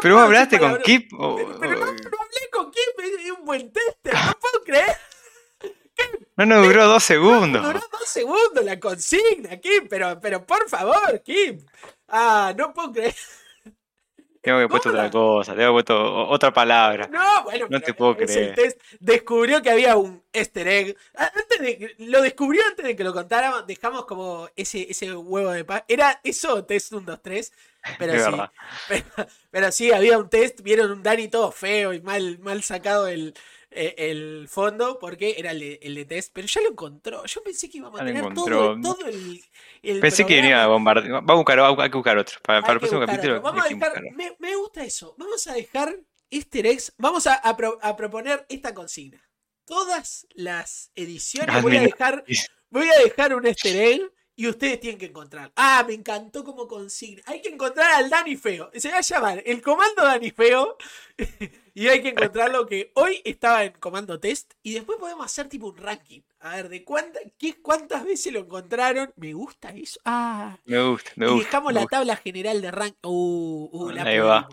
Pero, 0.00 0.14
vos 0.14 0.24
hablaste 0.24 0.58
con 0.58 0.80
Kip. 0.82 1.10
Pero, 1.10 1.58
pero 1.60 1.72
no, 1.74 1.86
no, 1.86 1.90
hablé 1.90 2.50
con 2.52 2.70
Kip, 2.70 3.00
es 3.24 3.30
un 3.30 3.44
buen 3.44 3.72
tester, 3.72 4.14
no 4.14 4.38
puedo 4.40 4.64
creer. 4.64 4.96
No 6.36 6.46
nos 6.46 6.66
duró 6.66 6.86
dos 6.86 7.02
segundos. 7.02 7.64
Duró 7.64 7.80
dos 7.90 8.08
segundos 8.08 8.64
la 8.64 8.78
consigna, 8.78 9.56
Kim, 9.58 9.88
pero, 9.88 10.20
pero 10.20 10.46
por 10.46 10.68
favor, 10.68 11.20
Kim. 11.24 11.64
Ah, 12.08 12.54
no 12.56 12.72
puedo 12.72 12.92
creer. 12.92 13.14
Tengo 14.48 14.60
que 14.60 14.68
puesto 14.68 14.88
otra 14.88 15.10
cosa, 15.10 15.54
tengo 15.54 15.68
que 15.68 15.72
puesto 15.74 16.28
otra 16.28 16.50
palabra. 16.54 17.06
No, 17.12 17.44
bueno, 17.44 17.66
no 17.68 17.80
te 17.82 17.92
puedo 17.92 18.16
creer. 18.16 18.78
descubrió 18.98 19.60
que 19.60 19.68
había 19.68 19.94
un 19.96 20.22
easter 20.32 20.66
egg. 20.66 20.96
Antes 21.14 21.60
de, 21.60 21.94
lo 21.98 22.22
descubrió 22.22 22.62
antes 22.66 22.86
de 22.86 22.96
que 22.96 23.04
lo 23.04 23.12
contáramos. 23.12 23.66
Dejamos 23.66 24.06
como 24.06 24.48
ese, 24.56 24.86
ese 24.90 25.14
huevo 25.14 25.50
de 25.50 25.66
paz. 25.66 25.84
Era 25.86 26.18
eso, 26.24 26.64
test 26.64 26.94
1, 26.94 27.02
2, 27.04 27.22
3. 27.22 27.52
Pero 27.98 28.12
sí. 28.88 29.02
Pero, 29.50 29.70
sí, 29.70 29.92
había 29.92 30.16
un 30.16 30.30
test. 30.30 30.62
Vieron 30.62 30.92
un 30.92 31.02
Dani 31.02 31.28
todo 31.28 31.52
feo 31.52 31.92
y 31.92 32.00
mal, 32.00 32.38
mal 32.38 32.62
sacado 32.62 33.06
el, 33.06 33.34
eh, 33.70 33.94
el 33.98 34.48
fondo 34.48 34.98
porque 34.98 35.34
era 35.36 35.50
el 35.50 35.60
de, 35.60 36.04
test, 36.06 36.30
pero 36.32 36.46
ya 36.46 36.62
lo 36.62 36.70
encontró. 36.70 37.26
Yo 37.26 37.42
pensé 37.42 37.68
que 37.68 37.76
íbamos 37.76 38.00
a 38.00 38.04
tener 38.04 38.32
todo, 38.32 38.72
el, 39.06 39.44
Pensé 39.82 40.26
que 40.26 40.36
venía 40.36 40.64
a 40.64 40.66
bombardear. 40.66 41.22
Vamos 41.22 41.30
a 41.30 41.34
buscar, 41.34 41.60
hay 41.60 41.90
que 41.90 41.96
buscar 41.96 42.18
otro. 42.18 42.38
Para, 42.42 42.58
el 42.58 42.78
próximo 42.78 43.00
capítulo. 43.04 43.40
Vamos 43.40 43.64
a 43.64 43.68
dejar, 43.68 44.02
me, 44.38 44.56
gusta 44.56 44.84
eso. 44.84 45.14
Vamos 45.18 45.46
a 45.46 45.54
dejar 45.54 45.96
easter 46.30 46.66
eggs. 46.66 46.92
Vamos 46.98 47.26
a, 47.26 47.56
proponer 47.96 48.46
esta 48.48 48.74
consigna. 48.74 49.22
Todas 49.64 50.26
las 50.34 50.90
ediciones 50.94 51.62
voy 51.62 51.76
a 51.76 51.82
dejar. 51.82 52.24
Voy 52.70 52.88
a 52.88 52.98
dejar 53.02 53.34
un 53.34 53.46
easter 53.46 53.76
egg 53.76 54.12
y 54.38 54.46
ustedes 54.46 54.78
tienen 54.78 55.00
que 55.00 55.06
encontrar. 55.06 55.50
Ah, 55.56 55.84
me 55.84 55.94
encantó 55.94 56.44
como 56.44 56.68
consigna. 56.68 57.20
Hay 57.26 57.42
que 57.42 57.48
encontrar 57.48 57.92
al 57.94 58.08
Dani 58.08 58.36
Feo. 58.36 58.70
Se 58.72 58.88
va 58.88 58.98
a 58.98 59.00
llamar 59.00 59.42
el 59.44 59.60
comando 59.60 60.04
Dani 60.04 60.30
Feo. 60.30 60.76
y 61.74 61.88
hay 61.88 62.00
que 62.00 62.10
encontrarlo 62.10 62.64
que 62.64 62.92
hoy 62.94 63.20
estaba 63.24 63.64
en 63.64 63.72
comando 63.72 64.20
test. 64.20 64.54
Y 64.62 64.74
después 64.74 64.96
podemos 65.00 65.26
hacer 65.26 65.48
tipo 65.48 65.66
un 65.66 65.76
ranking. 65.76 66.20
A 66.38 66.54
ver, 66.54 66.68
de 66.68 66.84
cuánta, 66.84 67.18
qué, 67.36 67.60
cuántas 67.60 68.04
veces 68.04 68.32
lo 68.32 68.38
encontraron. 68.38 69.12
Me 69.16 69.32
gusta 69.32 69.70
eso. 69.70 69.98
Ah. 70.04 70.56
Me 70.66 70.80
gusta, 70.88 71.10
me 71.16 71.26
gusta. 71.26 71.40
Y 71.40 71.44
dejamos 71.44 71.72
la 71.72 71.86
tabla 71.86 72.14
general 72.14 72.62
de 72.62 72.70
ranking. 72.70 72.98
Uh, 73.02 73.68
uh, 73.72 73.90
la 73.90 74.04
Ahí 74.04 74.18
va. 74.20 74.48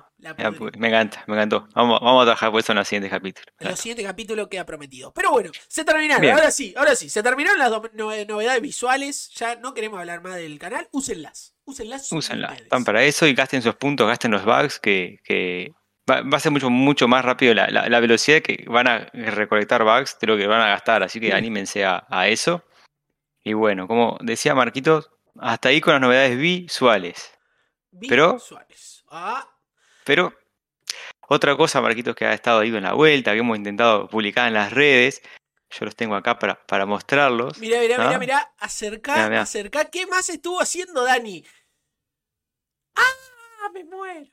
Me 0.77 0.87
encanta, 0.87 1.23
me 1.27 1.35
encantó. 1.35 1.67
Vamos, 1.73 1.99
vamos 2.01 2.21
a 2.23 2.25
trabajar 2.25 2.51
por 2.51 2.59
eso 2.59 2.71
en 2.71 2.77
los 2.79 2.87
siguientes 2.87 3.11
capítulos. 3.11 3.47
En 3.59 3.69
los 3.69 3.79
siguientes 3.79 4.05
capítulos 4.05 4.47
queda 4.47 4.65
prometido. 4.65 5.13
Pero 5.13 5.31
bueno, 5.31 5.51
se 5.67 5.85
terminaron. 5.85 6.25
Ahora 6.31 6.51
sí, 6.51 6.73
ahora 6.75 6.95
sí. 6.95 7.09
Se 7.09 7.21
terminaron 7.21 7.59
las 7.59 7.71
novedades 7.93 8.61
visuales. 8.61 9.29
Ya 9.35 9.55
no 9.55 9.73
queremos 9.73 9.99
hablar 9.99 10.21
más 10.23 10.35
del 10.35 10.57
canal. 10.57 10.87
Úsenlas. 10.91 11.55
Úsenlas. 11.65 12.11
Úsenlas. 12.11 12.61
Están 12.61 12.83
para 12.83 13.03
eso 13.03 13.27
y 13.27 13.33
gasten 13.33 13.61
sus 13.61 13.75
puntos, 13.75 14.07
gasten 14.07 14.31
los 14.31 14.45
bugs 14.45 14.79
que, 14.79 15.19
que 15.23 15.73
va, 16.09 16.23
a 16.35 16.39
ser 16.39 16.51
mucho, 16.51 16.69
mucho 16.69 17.07
más 17.07 17.23
rápido 17.23 17.53
la, 17.53 17.67
la, 17.67 17.99
velocidad 17.99 18.41
que 18.41 18.65
van 18.67 18.87
a 18.87 19.05
recolectar 19.13 19.83
bugs 19.83 20.17
de 20.19 20.27
lo 20.27 20.37
que 20.37 20.47
van 20.47 20.61
a 20.61 20.69
gastar. 20.69 21.03
Así 21.03 21.19
que 21.19 21.33
anímense 21.33 21.85
a, 21.85 22.05
a 22.09 22.27
eso. 22.27 22.63
Y 23.43 23.53
bueno, 23.53 23.87
como 23.87 24.17
decía 24.21 24.55
Marquitos, 24.55 25.11
hasta 25.39 25.69
ahí 25.69 25.81
con 25.81 25.93
las 25.93 26.01
novedades 26.01 26.37
visuales. 26.37 27.31
Visuales. 27.91 29.03
Ah. 29.09 29.47
Pero 30.05 30.33
otra 31.27 31.57
cosa, 31.57 31.81
Marquitos, 31.81 32.15
que 32.15 32.25
ha 32.25 32.33
estado 32.33 32.59
ahí 32.59 32.69
en 32.69 32.83
la 32.83 32.93
vuelta, 32.93 33.33
que 33.33 33.39
hemos 33.39 33.57
intentado 33.57 34.07
publicar 34.07 34.47
en 34.47 34.53
las 34.53 34.71
redes. 34.71 35.21
Yo 35.71 35.85
los 35.85 35.95
tengo 35.95 36.15
acá 36.15 36.39
para, 36.39 36.55
para 36.65 36.85
mostrarlos. 36.85 37.57
Mira, 37.57 37.79
mira, 37.79 37.97
mira, 37.97 38.19
mira. 38.19 38.53
Acerca, 38.59 39.41
acerca. 39.41 39.85
¿Qué 39.85 40.05
más 40.05 40.29
estuvo 40.29 40.61
haciendo 40.61 41.03
Dani? 41.03 41.43
¡Ah! 42.95 43.69
Me 43.73 43.83
muero. 43.83 44.29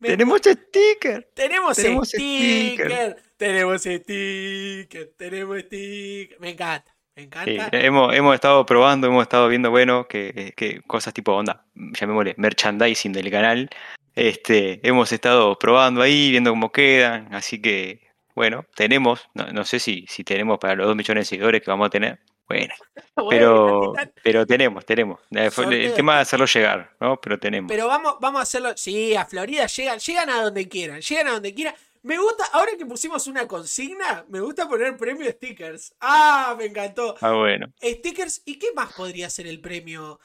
Tenemos 0.00 0.38
sticker. 0.38 1.28
Tenemos, 1.34 1.76
tenemos 1.76 2.08
sticker. 2.08 3.20
Tenemos 3.36 3.82
sticker. 3.82 5.12
Tenemos 5.18 5.58
sticker. 5.62 6.40
Me 6.40 6.50
encanta. 6.50 6.96
Me 7.16 7.24
encanta. 7.24 7.68
hemos, 7.72 8.14
hemos 8.14 8.34
estado 8.34 8.64
probando, 8.66 9.06
hemos 9.06 9.22
estado 9.22 9.48
viendo, 9.48 9.70
bueno, 9.70 10.06
que, 10.06 10.52
que 10.54 10.82
cosas 10.82 11.14
tipo 11.14 11.32
onda, 11.32 11.66
llamémosle 11.74 12.34
merchandising 12.36 13.12
del 13.12 13.30
canal. 13.30 13.70
Este, 14.16 14.80
hemos 14.82 15.12
estado 15.12 15.58
probando 15.58 16.00
ahí, 16.02 16.30
viendo 16.30 16.50
cómo 16.50 16.72
quedan. 16.72 17.32
Así 17.34 17.60
que, 17.60 18.00
bueno, 18.34 18.64
tenemos, 18.74 19.28
no, 19.34 19.52
no 19.52 19.64
sé 19.64 19.78
si, 19.78 20.06
si 20.08 20.24
tenemos 20.24 20.58
para 20.58 20.74
los 20.74 20.86
dos 20.86 20.96
millones 20.96 21.26
de 21.26 21.36
seguidores 21.36 21.62
que 21.62 21.70
vamos 21.70 21.86
a 21.86 21.90
tener. 21.90 22.18
Bueno, 22.48 22.74
pero, 23.30 23.92
pero 24.22 24.46
tenemos, 24.46 24.86
tenemos. 24.86 25.20
El 25.30 25.92
tema 25.94 26.16
de 26.16 26.20
hacerlo 26.22 26.46
llegar, 26.46 26.96
¿no? 27.00 27.20
Pero 27.20 27.38
tenemos. 27.38 27.68
Pero 27.68 27.88
vamos, 27.88 28.16
vamos 28.20 28.40
a 28.40 28.42
hacerlo. 28.44 28.72
Sí, 28.76 29.14
a 29.14 29.26
Florida 29.26 29.66
llegan, 29.66 29.98
llegan 29.98 30.30
a 30.30 30.42
donde 30.42 30.68
quieran, 30.68 31.00
llegan 31.00 31.28
a 31.28 31.32
donde 31.32 31.54
quieran. 31.54 31.74
Me 32.02 32.18
gusta, 32.18 32.44
ahora 32.52 32.72
que 32.78 32.86
pusimos 32.86 33.26
una 33.26 33.48
consigna, 33.48 34.24
me 34.28 34.40
gusta 34.40 34.68
poner 34.68 34.96
premio 34.96 35.28
stickers. 35.30 35.92
Ah, 36.00 36.54
me 36.56 36.66
encantó. 36.66 37.16
Ah, 37.20 37.32
bueno. 37.32 37.66
Stickers, 37.82 38.42
¿y 38.44 38.58
qué 38.60 38.68
más 38.74 38.92
podría 38.92 39.28
ser 39.28 39.48
el 39.48 39.60
premio? 39.60 40.20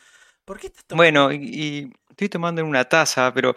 ¿Por 0.46 0.60
qué 0.60 0.68
estás 0.68 0.86
tomando? 0.86 1.24
Bueno, 1.28 1.34
y, 1.34 1.92
estoy 2.22 2.30
tomando 2.30 2.62
en 2.62 2.68
una 2.68 2.86
taza, 2.86 3.34
pero 3.34 3.56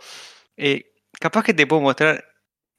eh, 0.57 0.95
capaz 1.21 1.43
que 1.45 1.53
te 1.53 1.67
puedo 1.67 1.83
mostrar 1.83 2.25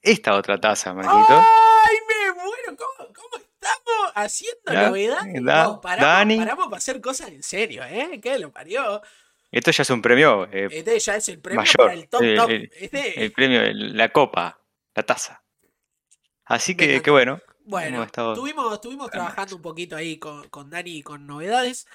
esta 0.02 0.36
otra 0.36 0.60
taza, 0.60 0.94
Marquito. 0.94 1.36
¡Ay, 1.38 1.98
me 2.08 2.34
muero! 2.34 2.76
¿Cómo, 2.76 3.14
cómo 3.14 3.36
estamos 3.36 4.12
haciendo 4.16 4.74
novedades? 4.74 5.44
paramos, 5.44 5.80
paramos, 5.82 6.66
para 6.66 6.78
hacer 6.78 7.00
cosas 7.02 7.30
en 7.30 7.44
serio, 7.44 7.84
¿eh? 7.84 8.20
¿Qué 8.20 8.40
lo 8.40 8.52
parió? 8.52 9.02
Esto 9.52 9.70
ya 9.70 9.84
es 9.84 9.90
un 9.92 10.02
premio. 10.02 10.46
Eh, 10.52 10.70
este 10.72 11.00
ya 11.00 11.18
es 11.18 11.30
el 11.30 11.40
premio 11.40 11.64
para 11.78 11.94
el 11.94 12.10
top 12.10 12.22
top. 12.36 12.50
Este 12.50 13.24
el 13.24 13.32
premio, 13.32 13.62
la 13.72 14.10
copa 14.10 14.60
la 14.96 15.04
taza. 15.04 15.44
Así 16.46 16.76
que, 16.76 17.02
qué 17.02 17.12
bueno. 17.12 17.40
Bueno, 17.64 18.04
estuvimos, 18.04 18.74
estuvimos 18.74 19.12
trabajando 19.12 19.56
un 19.56 19.62
poquito 19.62 19.96
ahí 19.96 20.18
con, 20.18 20.50
con 20.50 20.70
Dani 20.70 21.02
con 21.04 21.26
novedades, 21.26 21.88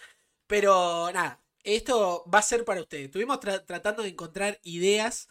pero 0.46 1.10
nada, 1.12 1.40
esto 1.64 2.24
va 2.32 2.40
a 2.40 2.42
ser 2.42 2.64
para 2.64 2.80
ustedes. 2.80 3.06
Estuvimos 3.06 3.40
tratando 3.40 4.02
de 4.02 4.10
encontrar 4.10 4.58
ideas. 4.62 5.28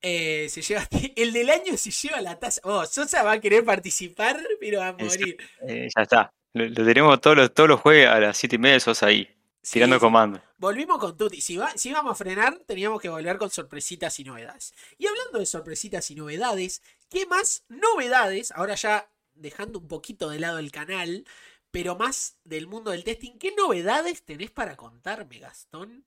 Eh, 0.00 0.48
se 0.48 0.62
lleva 0.62 0.86
el 1.16 1.32
del 1.32 1.50
año 1.50 1.76
se 1.76 1.90
lleva 1.90 2.20
la 2.20 2.38
taza. 2.38 2.60
Oh, 2.64 2.84
Sosa 2.86 3.22
va 3.22 3.32
a 3.32 3.40
querer 3.40 3.64
participar, 3.64 4.40
pero 4.60 4.80
va 4.80 4.88
a 4.88 4.92
morir. 4.92 5.36
Eh, 5.66 5.88
ya 5.94 6.02
está. 6.02 6.32
Lo, 6.54 6.72
tenemos 6.72 7.20
todos 7.20 7.36
los, 7.36 7.54
todos 7.54 7.68
los 7.68 7.80
jueves 7.80 8.08
a 8.08 8.20
las 8.20 8.36
7 8.36 8.56
y 8.56 8.58
media 8.58 8.74
de 8.74 8.80
Sosa 8.80 9.06
ahí. 9.06 9.28
tirando 9.62 9.98
comando. 9.98 10.42
Volvimos 10.58 10.98
con 10.98 11.16
Tuti. 11.16 11.40
Si, 11.40 11.56
va, 11.56 11.70
si 11.76 11.90
íbamos 11.90 12.12
a 12.12 12.14
frenar, 12.14 12.58
teníamos 12.66 13.00
que 13.00 13.08
volver 13.08 13.38
con 13.38 13.50
sorpresitas 13.50 14.18
y 14.20 14.24
novedades. 14.24 14.74
Y 14.98 15.06
hablando 15.06 15.38
de 15.38 15.46
sorpresitas 15.46 16.10
y 16.10 16.14
novedades, 16.14 16.82
¿Qué 17.12 17.26
más 17.26 17.62
novedades? 17.68 18.52
Ahora 18.52 18.74
ya 18.74 19.06
dejando 19.34 19.78
un 19.78 19.86
poquito 19.86 20.30
de 20.30 20.40
lado 20.40 20.58
el 20.58 20.72
canal, 20.72 21.26
pero 21.72 21.96
más 21.96 22.38
del 22.44 22.68
mundo 22.68 22.92
del 22.92 23.02
testing, 23.02 23.38
¿qué 23.38 23.52
novedades 23.56 24.24
tenés 24.24 24.50
para 24.50 24.76
contarme, 24.76 25.38
Gastón? 25.38 26.04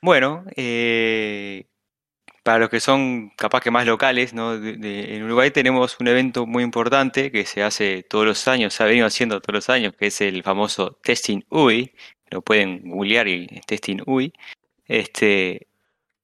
Bueno, 0.00 0.44
eh, 0.54 1.66
para 2.44 2.58
los 2.58 2.70
que 2.70 2.78
son 2.78 3.30
capaz 3.30 3.60
que 3.62 3.70
más 3.70 3.86
locales, 3.86 4.34
¿no? 4.34 4.54
en 4.54 5.22
Uruguay 5.24 5.50
tenemos 5.50 5.98
un 5.98 6.06
evento 6.06 6.46
muy 6.46 6.62
importante 6.62 7.32
que 7.32 7.46
se 7.46 7.62
hace 7.62 8.02
todos 8.02 8.26
los 8.26 8.46
años, 8.46 8.74
se 8.74 8.82
ha 8.82 8.86
venido 8.86 9.06
haciendo 9.06 9.40
todos 9.40 9.54
los 9.54 9.70
años, 9.70 9.94
que 9.96 10.06
es 10.06 10.20
el 10.20 10.42
famoso 10.42 11.00
Testing 11.02 11.42
UI, 11.48 11.92
lo 12.30 12.42
pueden 12.42 12.88
googlear 12.88 13.26
y 13.26 13.46
Testing 13.66 14.02
UI, 14.06 14.32
este, 14.86 15.66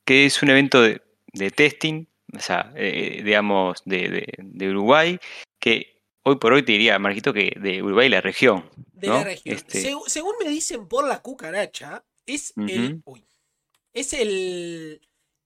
que 0.04 0.26
es 0.26 0.42
un 0.42 0.50
evento 0.50 0.82
de, 0.82 1.02
de 1.32 1.50
testing 1.50 2.06
o 2.36 2.40
sea, 2.40 2.72
eh, 2.76 3.22
digamos, 3.24 3.82
de, 3.84 4.68
Uruguay, 4.68 5.18
que 5.58 5.99
hoy 6.22 6.36
por 6.36 6.52
hoy 6.52 6.62
te 6.62 6.72
diría, 6.72 6.98
Marquito, 6.98 7.32
que 7.32 7.52
de 7.56 7.82
Uruguay 7.82 8.08
la 8.08 8.20
región. 8.20 8.68
De 8.92 9.08
la 9.08 9.24
región. 9.24 9.56
Este 9.56 9.80
según 10.06 10.34
me 10.42 10.48
dicen 10.48 10.88
por 10.88 11.06
la 11.06 11.20
cucaracha, 11.20 12.04
es 12.26 12.52
el. 12.56 13.02
es 13.92 14.12
el. 14.12 15.00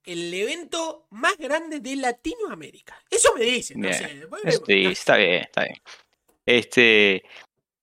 El 0.07 0.35
evento 0.35 1.07
más 1.13 1.39
grande 1.39 1.81
de 1.81 1.97
Latinoamérica. 1.97 2.95
Eso 3.09 3.35
me 3.39 3.45
dicen. 3.45 3.81
No 3.81 3.89
sí, 3.91 4.85
está 4.85 5.17
bien, 5.17 5.45
está 5.45 5.65
bien. 5.65 5.79
Este, 6.45 7.25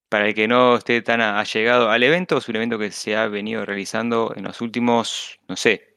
para 0.07 0.27
el 0.27 0.35
que 0.35 0.47
no 0.47 0.75
esté 0.75 1.01
tan 1.01 1.19
allegado 1.19 1.89
al 1.89 2.03
evento, 2.03 2.37
es 2.37 2.47
un 2.47 2.57
evento 2.57 2.77
que 2.77 2.91
se 2.91 3.15
ha 3.15 3.27
venido 3.27 3.65
realizando 3.65 4.33
en 4.35 4.43
los 4.43 4.61
últimos, 4.61 5.39
no 5.47 5.55
sé, 5.55 5.90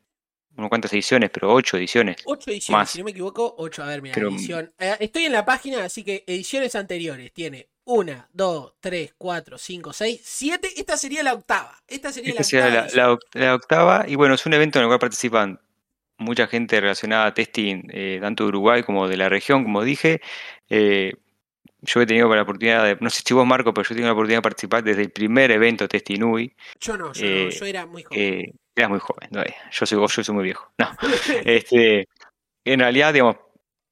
no 0.56 0.68
cuántas 0.68 0.92
ediciones, 0.92 1.30
pero 1.30 1.52
ocho 1.52 1.76
ediciones. 1.76 2.16
Ocho 2.24 2.50
ediciones, 2.50 2.90
si 2.90 2.98
no 2.98 3.04
me 3.04 3.10
equivoco, 3.10 3.54
ocho. 3.58 3.82
A 3.82 3.86
ver, 3.86 4.02
mira, 4.02 4.20
edición. 4.20 4.72
Eh, 4.78 4.96
estoy 5.00 5.24
en 5.24 5.32
la 5.32 5.44
página, 5.44 5.84
así 5.84 6.04
que 6.04 6.24
ediciones 6.26 6.74
anteriores. 6.74 7.32
Tiene 7.32 7.68
una, 7.84 8.28
dos, 8.32 8.74
tres, 8.80 9.14
cuatro, 9.18 9.58
cinco, 9.58 9.92
seis, 9.92 10.20
siete. 10.24 10.68
Esta 10.76 10.96
sería 10.96 11.22
la 11.22 11.34
octava. 11.34 11.76
Esta 11.88 12.12
sería, 12.12 12.34
la, 12.34 13.12
octava 13.12 13.18
la, 13.32 13.54
octava. 13.54 14.04
Y 14.08 14.14
bueno, 14.14 14.34
es 14.34 14.46
un 14.46 14.54
evento 14.54 14.78
en 14.78 14.84
el 14.84 14.88
cual 14.88 15.00
participan 15.00 15.60
mucha 16.18 16.46
gente 16.46 16.80
relacionada 16.80 17.26
a 17.26 17.34
testing, 17.34 17.82
eh, 17.90 18.18
tanto 18.20 18.44
de 18.44 18.48
Uruguay 18.48 18.82
como 18.82 19.08
de 19.08 19.16
la 19.16 19.28
región, 19.28 19.64
como 19.64 19.82
dije. 19.82 20.20
Eh, 20.68 21.14
yo 21.82 22.00
he 22.00 22.06
tenido 22.06 22.34
la 22.34 22.42
oportunidad 22.42 22.84
de, 22.84 22.96
no 23.00 23.10
sé 23.10 23.22
si 23.26 23.34
vos 23.34 23.46
Marco, 23.46 23.74
pero 23.74 23.86
yo 23.86 23.92
he 23.92 23.96
tenido 23.96 24.08
la 24.08 24.12
oportunidad 24.14 24.38
de 24.38 24.42
participar 24.42 24.82
desde 24.82 25.02
el 25.02 25.10
primer 25.10 25.50
evento 25.50 25.86
Testing 25.86 26.22
UI. 26.22 26.54
Yo 26.80 26.96
no, 26.96 27.12
yo, 27.12 27.26
no, 27.26 27.50
yo 27.50 27.66
era 27.66 27.84
muy 27.84 28.02
joven. 28.04 28.58
Eras 28.76 28.90
muy 28.90 28.98
joven, 28.98 29.28
no, 29.30 29.42
yo 29.70 29.86
soy 29.86 29.98
yo 29.98 30.08
soy 30.08 30.34
muy 30.34 30.44
viejo. 30.44 30.68
No. 30.78 30.90
este, 31.44 32.08
en 32.64 32.80
realidad, 32.80 33.12
digamos, 33.12 33.36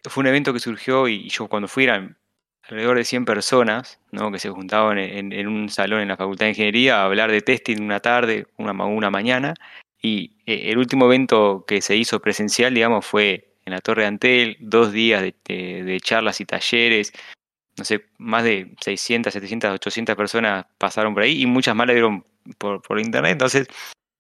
fue 0.05 0.23
un 0.23 0.27
evento 0.27 0.53
que 0.53 0.59
surgió 0.59 1.09
y 1.09 1.29
yo 1.29 1.47
cuando 1.49 1.69
fui 1.69 1.85
eran 1.85 2.17
alrededor 2.65 2.97
de 2.97 3.05
100 3.05 3.25
personas, 3.25 4.01
¿no? 4.11 4.31
Que 4.33 4.39
se 4.39 4.51
juntaban 4.51 4.99
en, 4.99 5.47
un 5.47 5.69
salón 5.69 6.01
en 6.01 6.09
la 6.09 6.17
Facultad 6.17 6.47
de 6.47 6.51
Ingeniería 6.51 7.01
a 7.01 7.05
hablar 7.05 7.31
de 7.31 7.43
testing 7.43 7.81
una 7.81 8.01
tarde, 8.01 8.47
una, 8.57 8.73
una 8.73 9.11
mañana. 9.11 9.55
Y 10.01 10.37
eh, 10.47 10.71
el 10.71 10.79
último 10.79 11.07
evento 11.07 11.65
que 11.67 11.81
se 11.81 11.97
hizo 11.97 12.21
presencial, 12.21 12.75
digamos, 12.75 13.07
fue 13.07 13.55
en 13.65 13.73
la 13.73 13.81
Torre 13.81 14.03
de 14.03 14.09
Antel, 14.09 14.57
dos 14.61 14.93
días 14.93 15.23
de, 15.23 16.01
charlas 16.03 16.41
y 16.41 16.45
talleres, 16.45 17.13
no 17.79 17.85
sé, 17.85 18.07
más 18.19 18.45
de 18.45 18.75
600, 18.81 19.33
700, 19.33 19.71
800 19.75 20.17
personas 20.17 20.67
pasaron 20.79 21.15
por 21.15 21.23
ahí 21.23 21.43
y 21.43 21.47
muchas 21.47 21.75
más 21.75 21.87
la 21.87 21.93
vieron 21.93 22.25
por, 22.59 22.83
por 22.83 22.99
internet. 22.99 23.33
Entonces, 23.33 23.69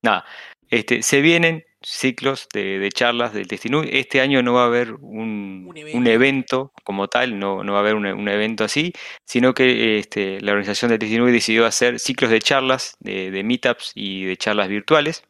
nada, 0.02 0.25
este, 0.73 1.02
se 1.02 1.21
vienen 1.21 1.64
ciclos 1.83 2.49
de, 2.55 2.88
charlas 2.95 3.35
del 3.35 3.47
Testinui. 3.47 3.91
Este 3.93 4.23
año 4.23 4.43
no 4.43 4.55
va 4.55 4.62
a 4.62 4.67
haber 4.67 4.95
un, 4.95 5.71
evento. 6.07 6.73
como 6.83 7.09
tal, 7.09 7.38
no, 7.38 7.62
no 7.62 7.73
va 7.73 7.81
a 7.81 7.83
haber 7.83 7.95
un, 7.95 8.29
evento 8.29 8.64
así, 8.64 8.95
sino 9.26 9.52
que 9.52 9.99
este, 9.99 10.41
la 10.41 10.52
organización 10.52 10.88
del 10.88 10.99
Testinui 10.99 11.31
decidió 11.31 11.67
hacer 11.67 12.00
ciclos 12.00 12.31
de 12.31 12.41
charlas, 12.41 12.97
de, 13.00 13.31
de 13.31 13.45
meetups 13.45 13.93
y 13.95 14.25
de 14.25 14.37
charlas 14.38 14.69
virtuales. 14.69 15.25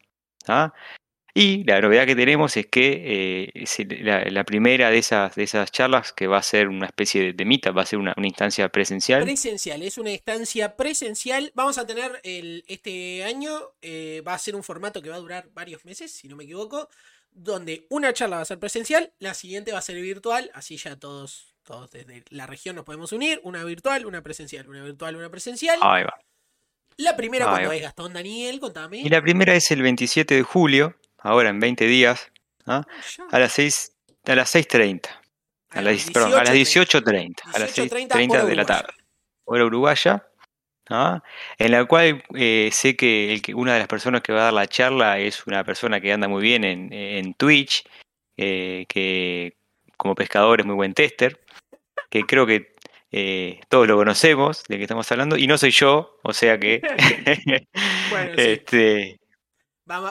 ¿ah? 0.46 0.72
Y 1.34 1.64
la 1.64 1.80
novedad 1.80 2.04
que 2.04 2.14
tenemos 2.14 2.54
es 2.58 2.66
que 2.66 3.52
eh, 3.54 4.30
la, 4.30 4.44
primera 4.44 4.90
de 4.90 4.98
esas, 4.98 5.34
de 5.34 5.44
esas 5.44 5.72
charlas, 5.72 6.12
que 6.12 6.26
va 6.26 6.36
a 6.36 6.42
ser 6.42 6.68
una 6.68 6.86
especie 6.86 7.22
de, 7.22 7.32
de 7.32 7.44
meetup, 7.46 7.76
va 7.76 7.82
a 7.82 7.86
ser 7.86 7.98
una, 7.98 8.14
instancia 8.18 8.68
presencial. 8.68 9.22
Presencial, 9.22 9.82
es 9.82 9.96
una 9.96 10.10
instancia 10.10 10.76
presencial. 10.76 11.50
Vamos 11.54 11.78
a 11.78 11.86
tener 11.86 12.20
el, 12.22 12.64
este 12.68 13.24
año, 13.24 13.50
eh, 13.80 14.22
va 14.26 14.34
a 14.34 14.38
ser 14.38 14.54
un 14.54 14.62
formato 14.62 15.00
que 15.00 15.08
va 15.08 15.16
a 15.16 15.20
durar 15.20 15.48
varios 15.54 15.86
meses, 15.86 16.12
si 16.12 16.28
no 16.28 16.36
me 16.36 16.44
equivoco, 16.44 16.90
donde 17.30 17.86
una 17.88 18.12
charla 18.12 18.36
va 18.36 18.42
a 18.42 18.46
ser 18.46 18.58
presencial, 18.58 19.10
la 19.18 19.32
siguiente 19.32 19.72
va 19.72 19.78
a 19.78 19.82
ser 19.82 19.96
virtual, 19.96 20.50
así 20.52 20.76
ya 20.76 20.96
todos, 20.98 21.54
todos 21.62 21.90
desde 21.92 22.24
la 22.28 22.46
región 22.46 22.76
nos 22.76 22.84
podemos 22.84 23.10
unir, 23.12 23.40
una 23.42 23.64
virtual, 23.64 24.04
una 24.04 24.22
presencial, 24.22 24.68
una 24.68 24.84
virtual, 24.84 25.16
una 25.16 25.30
presencial. 25.30 25.78
Ahí 25.80 26.04
va. 26.04 26.18
La 26.98 27.16
primera, 27.16 27.46
cuando 27.46 27.72
es 27.72 27.80
Gastón 27.80 28.12
Daniel, 28.12 28.60
contame. 28.60 28.98
Y 28.98 29.08
la 29.08 29.22
primera 29.22 29.54
es 29.54 29.70
el 29.70 29.80
27 29.80 30.34
de 30.34 30.42
julio 30.42 30.94
ahora 31.22 31.50
en 31.50 31.60
20 31.60 31.86
días, 31.86 32.30
¿ah? 32.66 32.82
a 33.30 33.38
las 33.38 33.52
6, 33.52 33.92
a 34.26 34.34
las 34.34 34.54
6.30. 34.54 35.08
A, 35.70 35.78
a 35.78 35.82
las 35.82 36.08
18.30. 36.08 37.40
A 37.54 37.58
las 37.58 37.76
6.30 37.76 38.44
de 38.44 38.56
la 38.56 38.66
tarde. 38.66 38.92
Hora 39.44 39.64
uruguaya. 39.64 40.26
¿ah? 40.90 41.22
En 41.58 41.72
la 41.72 41.84
cual 41.86 42.22
eh, 42.34 42.70
sé 42.72 42.96
que, 42.96 43.32
el, 43.34 43.54
una 43.54 43.74
de 43.74 43.78
las 43.78 43.88
personas 43.88 44.22
que 44.22 44.32
va 44.32 44.40
a 44.40 44.44
dar 44.44 44.52
la 44.52 44.66
charla 44.66 45.18
es 45.18 45.46
una 45.46 45.64
persona 45.64 46.00
que 46.00 46.12
anda 46.12 46.28
muy 46.28 46.42
bien 46.42 46.64
en, 46.64 46.92
en 46.92 47.34
Twitch, 47.34 47.84
eh, 48.36 48.84
que 48.88 49.56
como 49.96 50.14
pescador 50.14 50.60
es 50.60 50.66
muy 50.66 50.74
buen 50.74 50.94
tester, 50.94 51.40
que 52.10 52.24
creo 52.24 52.46
que 52.46 52.72
eh, 53.12 53.60
todos 53.68 53.86
lo 53.86 53.96
conocemos, 53.96 54.64
de 54.64 54.76
que 54.76 54.82
estamos 54.82 55.10
hablando, 55.12 55.36
y 55.36 55.46
no 55.46 55.58
soy 55.58 55.70
yo, 55.70 56.18
o 56.22 56.32
sea 56.32 56.58
que 56.58 56.80
bueno, 58.10 58.32
este, 58.36 59.20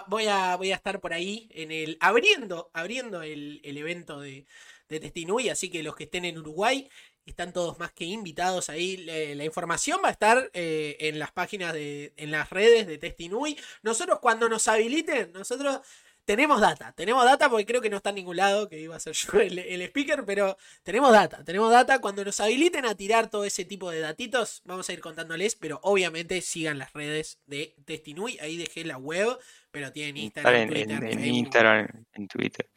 voy, 0.07 0.27
a, 0.27 0.55
voy 0.55 0.71
a 0.71 0.75
estar 0.75 0.99
por 0.99 1.13
ahí 1.13 1.49
en 1.51 1.71
el 1.71 1.97
abriendo, 1.99 2.69
abriendo 2.73 3.21
el, 3.21 3.61
evento 3.63 4.19
de, 4.19 4.45
de 4.89 4.99
Testinui, 4.99 5.49
así 5.49 5.69
que 5.69 5.83
los 5.83 5.95
que 5.95 6.05
estén 6.05 6.25
en 6.25 6.37
Uruguay 6.37 6.89
están 7.25 7.53
todos 7.53 7.79
más 7.79 7.91
que 7.91 8.05
invitados 8.05 8.69
ahí. 8.69 8.97
La, 8.97 9.45
información 9.45 10.01
va 10.03 10.09
a 10.09 10.11
estar 10.11 10.49
eh, 10.53 10.97
en 10.99 11.19
las 11.19 11.31
páginas 11.31 11.73
de, 11.73 12.13
en 12.17 12.31
las 12.31 12.49
redes 12.49 12.87
de 12.87 12.97
Testinui. 12.97 13.57
Nosotros 13.83 14.19
cuando 14.19 14.49
nos 14.49 14.67
habiliten, 14.67 15.31
nosotros 15.33 15.81
tenemos 16.25 16.61
data, 16.61 16.93
tenemos 16.93 17.25
data 17.25 17.49
porque 17.49 17.65
creo 17.65 17.81
que 17.81 17.89
no 17.89 17.97
está 17.97 18.09
en 18.09 18.17
ningún 18.17 18.37
lado, 18.37 18.69
que 18.69 18.79
iba 18.79 18.95
a 18.95 18.99
ser 18.99 19.13
yo 19.33 19.39
el, 19.39 19.81
speaker, 19.81 20.23
pero 20.25 20.57
tenemos 20.83 21.11
data, 21.11 21.43
tenemos 21.43 21.71
data. 21.71 21.99
Cuando 21.99 22.23
nos 22.23 22.39
habiliten 22.39 22.85
a 22.85 22.95
tirar 22.95 23.29
todo 23.29 23.45
ese 23.45 23.65
tipo 23.65 23.89
de 23.91 23.99
datitos, 23.99 24.61
vamos 24.65 24.89
a 24.89 24.93
ir 24.93 25.01
contándoles, 25.01 25.55
pero 25.55 25.79
obviamente 25.83 26.41
sigan 26.41 26.77
las 26.77 26.93
redes 26.93 27.39
de 27.47 27.75
Testinui, 27.85 28.37
ahí 28.39 28.57
dejé 28.57 28.85
la 28.85 28.97
web, 28.97 29.37
pero 29.71 29.91
tienen 29.91 30.17
Instagram, 30.17 30.55
en, 30.55 30.69
Twitter, 30.69 31.03
en, 31.03 31.25
Instagram, 31.25 32.05
en 32.13 32.27
Twitter. 32.27 32.69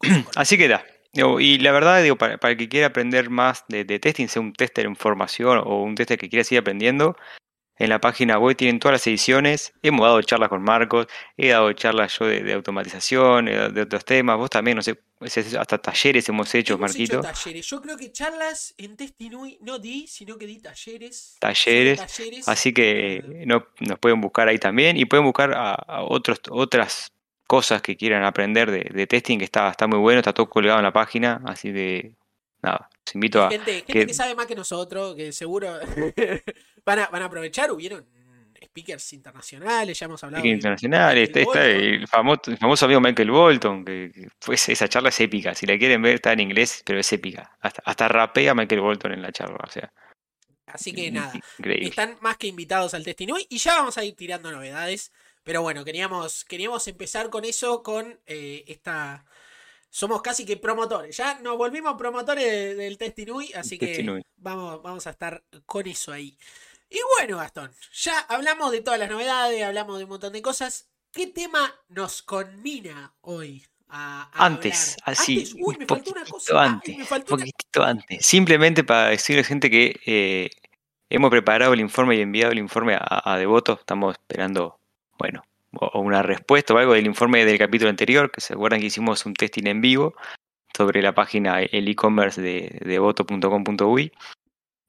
Así 0.36 0.56
que 0.56 0.68
da. 0.68 0.84
Y 1.12 1.58
la 1.58 1.72
verdad, 1.72 2.02
digo, 2.02 2.16
para, 2.16 2.38
el 2.40 2.56
que 2.56 2.68
quiera 2.68 2.88
aprender 2.88 3.30
más 3.30 3.64
de, 3.68 3.84
de, 3.84 3.98
testing, 3.98 4.28
sea 4.28 4.42
un 4.42 4.52
tester 4.52 4.86
en 4.86 4.94
formación 4.94 5.58
o 5.64 5.82
un 5.82 5.94
tester 5.94 6.18
que 6.18 6.28
quiera 6.28 6.44
seguir 6.44 6.60
aprendiendo, 6.60 7.16
en 7.78 7.90
la 7.90 8.00
página 8.00 8.38
web 8.38 8.56
tienen 8.56 8.80
todas 8.80 8.94
las 8.94 9.06
ediciones. 9.06 9.72
Hemos 9.82 10.04
dado 10.04 10.20
charlas 10.22 10.48
con 10.48 10.62
Marcos, 10.62 11.06
he 11.36 11.48
dado 11.48 11.72
charlas 11.72 12.18
yo 12.18 12.26
de, 12.26 12.52
automatización, 12.52 13.46
de, 13.46 13.82
otros 13.82 14.04
temas. 14.04 14.36
Vos 14.36 14.50
también, 14.50 14.76
no 14.76 14.82
sé, 14.82 14.98
hasta 15.58 15.78
talleres 15.78 16.28
hemos 16.28 16.52
hecho, 16.54 16.74
hemos 16.74 16.90
Marquito. 16.90 17.20
Hecho 17.20 17.28
talleres. 17.28 17.66
Yo 17.66 17.80
creo 17.80 17.96
que 17.96 18.10
charlas 18.12 18.74
en 18.78 18.96
Testinui 18.96 19.58
no 19.60 19.78
di, 19.78 20.06
sino 20.06 20.36
que 20.36 20.46
di 20.46 20.58
talleres. 20.58 21.36
Talleres. 21.38 22.00
Así 22.46 22.72
que 22.72 23.44
no, 23.46 23.66
nos 23.80 23.98
pueden 23.98 24.20
buscar 24.20 24.48
ahí 24.48 24.58
también 24.58 24.96
y 24.96 25.04
pueden 25.04 25.24
buscar 25.24 25.52
a, 25.54 26.02
otros, 26.02 26.40
otras 26.50 27.12
cosas 27.46 27.80
que 27.80 27.96
quieran 27.96 28.24
aprender 28.24 28.70
de, 28.70 29.06
testing, 29.06 29.38
que 29.38 29.44
está, 29.44 29.70
está 29.70 29.86
muy 29.86 29.98
bueno, 29.98 30.18
está 30.18 30.32
todo 30.32 30.48
colgado 30.48 30.78
en 30.78 30.84
la 30.84 30.92
página. 30.92 31.40
Así 31.46 31.70
de 31.70 32.12
nada, 32.60 32.90
os 33.06 33.14
invito 33.14 33.42
a. 33.42 33.50
Gente, 33.50 33.84
gente 33.86 34.06
que 34.06 34.14
sabe 34.14 34.34
más 34.34 34.46
que 34.46 34.54
nosotros, 34.54 35.14
que 35.14 35.32
seguro 35.32 35.78
van 36.96 37.22
a, 37.22 37.24
aprovechar, 37.26 37.70
hubieron 37.70 38.06
speakers 38.64 39.12
internacionales, 39.12 39.98
ya 39.98 40.06
hemos 40.06 40.22
hablado. 40.24 40.42
Speakers 40.42 40.58
internacionales, 40.58 41.30
está, 41.34 41.66
el, 41.66 42.06
famoso, 42.08 42.84
amigo 42.84 43.00
Michael 43.00 43.30
Bolton, 43.30 43.84
que, 43.84 44.28
fue 44.40 44.54
esa 44.54 44.88
charla 44.88 45.10
es 45.10 45.20
épica, 45.20 45.54
si 45.54 45.66
la 45.66 45.78
quieren 45.78 46.02
ver 46.02 46.16
está 46.16 46.32
en 46.32 46.40
inglés, 46.40 46.82
pero 46.84 46.98
es 46.98 47.12
épica. 47.12 47.56
Hasta, 47.60 47.82
hasta 47.84 48.08
rapea 48.08 48.54
Michael 48.54 48.80
Bolton 48.80 49.12
en 49.12 49.22
la 49.22 49.32
charla, 49.32 49.58
o 49.66 49.70
sea. 49.70 49.92
Así 50.66 50.92
que 50.92 51.10
nada, 51.10 51.32
están 51.58 52.18
más 52.20 52.36
que 52.36 52.46
invitados 52.46 52.92
al 52.92 53.04
Testinui 53.04 53.46
y 53.48 53.58
ya 53.58 53.76
vamos 53.76 53.96
a 53.96 54.04
ir 54.04 54.14
tirando 54.14 54.50
novedades. 54.50 55.12
Pero 55.48 55.62
bueno, 55.62 55.82
queríamos, 55.82 56.44
queríamos 56.44 56.86
empezar 56.88 57.30
con 57.30 57.44
eso, 57.46 57.82
con 57.82 58.20
eh, 58.26 58.64
esta... 58.66 59.24
Somos 59.88 60.20
casi 60.20 60.44
que 60.44 60.58
promotores, 60.58 61.16
ya 61.16 61.38
nos 61.40 61.56
volvimos 61.56 61.94
promotores 61.96 62.76
del 62.76 62.98
Testinui, 62.98 63.54
así 63.54 63.78
que 63.78 64.22
vamos, 64.36 64.82
vamos 64.82 65.06
a 65.06 65.10
estar 65.10 65.42
con 65.64 65.86
eso 65.86 66.12
ahí. 66.12 66.36
Y 66.90 66.98
bueno, 67.18 67.38
Gastón, 67.38 67.70
ya 67.92 68.18
hablamos 68.20 68.72
de 68.72 68.80
todas 68.80 68.98
las 68.98 69.10
novedades, 69.10 69.62
hablamos 69.62 69.98
de 69.98 70.04
un 70.04 70.10
montón 70.10 70.32
de 70.32 70.42
cosas. 70.42 70.88
¿Qué 71.12 71.26
tema 71.26 71.74
nos 71.88 72.22
conmina 72.22 73.14
hoy? 73.20 73.64
A, 73.90 74.30
antes, 74.34 74.98
así, 75.04 75.50
un 75.60 75.86
poquito 75.86 76.58
antes, 76.58 76.94
un 77.10 77.24
poquito 77.24 77.82
antes. 77.82 78.24
Simplemente 78.24 78.84
para 78.84 79.08
decirle 79.08 79.40
a 79.40 79.44
gente 79.44 79.70
que 79.70 79.98
eh, 80.04 80.50
hemos 81.08 81.30
preparado 81.30 81.72
el 81.72 81.80
informe 81.80 82.16
y 82.16 82.20
enviado 82.20 82.52
el 82.52 82.58
informe 82.58 82.94
a, 82.94 83.22
a 83.24 83.38
Devoto. 83.38 83.78
Estamos 83.80 84.12
esperando, 84.12 84.78
bueno, 85.18 85.42
o 85.72 86.00
una 86.00 86.22
respuesta 86.22 86.74
o 86.74 86.78
algo 86.78 86.94
del 86.94 87.06
informe 87.06 87.44
del 87.44 87.58
capítulo 87.58 87.90
anterior, 87.90 88.30
que 88.30 88.40
se 88.40 88.54
acuerdan 88.54 88.80
que 88.80 88.86
hicimos 88.86 89.24
un 89.26 89.34
testing 89.34 89.66
en 89.66 89.80
vivo 89.80 90.14
sobre 90.76 91.02
la 91.02 91.14
página 91.14 91.60
el 91.60 91.88
e-commerce 91.88 92.40
de 92.40 92.78
devoto.com.uy. 92.84 94.12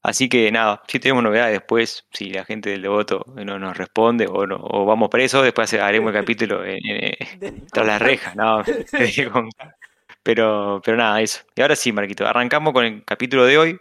Así 0.01 0.29
que 0.29 0.49
nada, 0.51 0.81
si 0.87 0.99
tenemos 0.99 1.23
novedades 1.23 1.53
después, 1.53 2.05
si 2.11 2.29
la 2.29 2.45
gente 2.45 2.69
del 2.69 2.83
devoto 2.83 3.25
no 3.35 3.59
nos 3.59 3.77
responde 3.77 4.27
o, 4.27 4.47
no, 4.47 4.57
o 4.61 4.85
vamos 4.85 5.09
presos, 5.09 5.43
después 5.43 5.73
haremos 5.73 6.13
el 6.13 6.21
capítulo 6.21 6.61
tras 7.71 7.85
las 7.85 8.01
rejas, 8.01 8.35
¿no? 8.35 8.63
pero, 10.23 10.81
pero 10.85 10.97
nada, 10.97 11.21
eso. 11.21 11.41
Y 11.53 11.61
ahora 11.61 11.75
sí, 11.75 11.91
Marquito, 11.91 12.25
arrancamos 12.25 12.73
con 12.73 12.85
el 12.85 13.03
capítulo 13.03 13.45
de 13.45 13.57
hoy, 13.57 13.79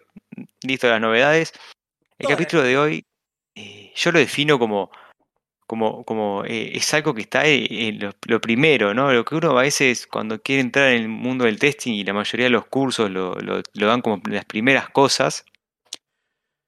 listo 0.63 0.89
las 0.89 1.01
novedades. 1.01 1.53
El 2.19 2.27
capítulo 2.27 2.65
de 2.65 2.79
hoy, 2.79 3.07
eh, 3.55 3.93
yo 3.95 4.11
lo 4.11 4.19
defino 4.19 4.59
como, 4.59 4.91
como, 5.69 6.05
como 6.05 6.45
eh, 6.45 6.73
es 6.77 6.93
algo 6.95 7.15
que 7.15 7.23
está 7.23 7.47
en 7.47 8.13
lo, 8.27 8.41
primero, 8.41 8.93
¿no? 8.93 9.13
Lo 9.13 9.25
que 9.25 9.37
uno 9.37 9.57
a 9.57 9.63
veces 9.63 10.09
cuando 10.09 10.43
quiere 10.43 10.63
entrar 10.63 10.89
en 10.91 11.03
el 11.03 11.09
mundo 11.09 11.45
del 11.45 11.61
testing 11.61 11.93
y 11.93 12.05
la 12.05 12.13
mayoría 12.13 12.47
de 12.47 12.51
los 12.51 12.67
cursos 12.67 13.09
lo, 13.09 13.35
lo 13.37 13.87
dan 13.87 14.03
como 14.03 14.21
las 14.29 14.45
primeras 14.47 14.89
cosas, 14.91 15.45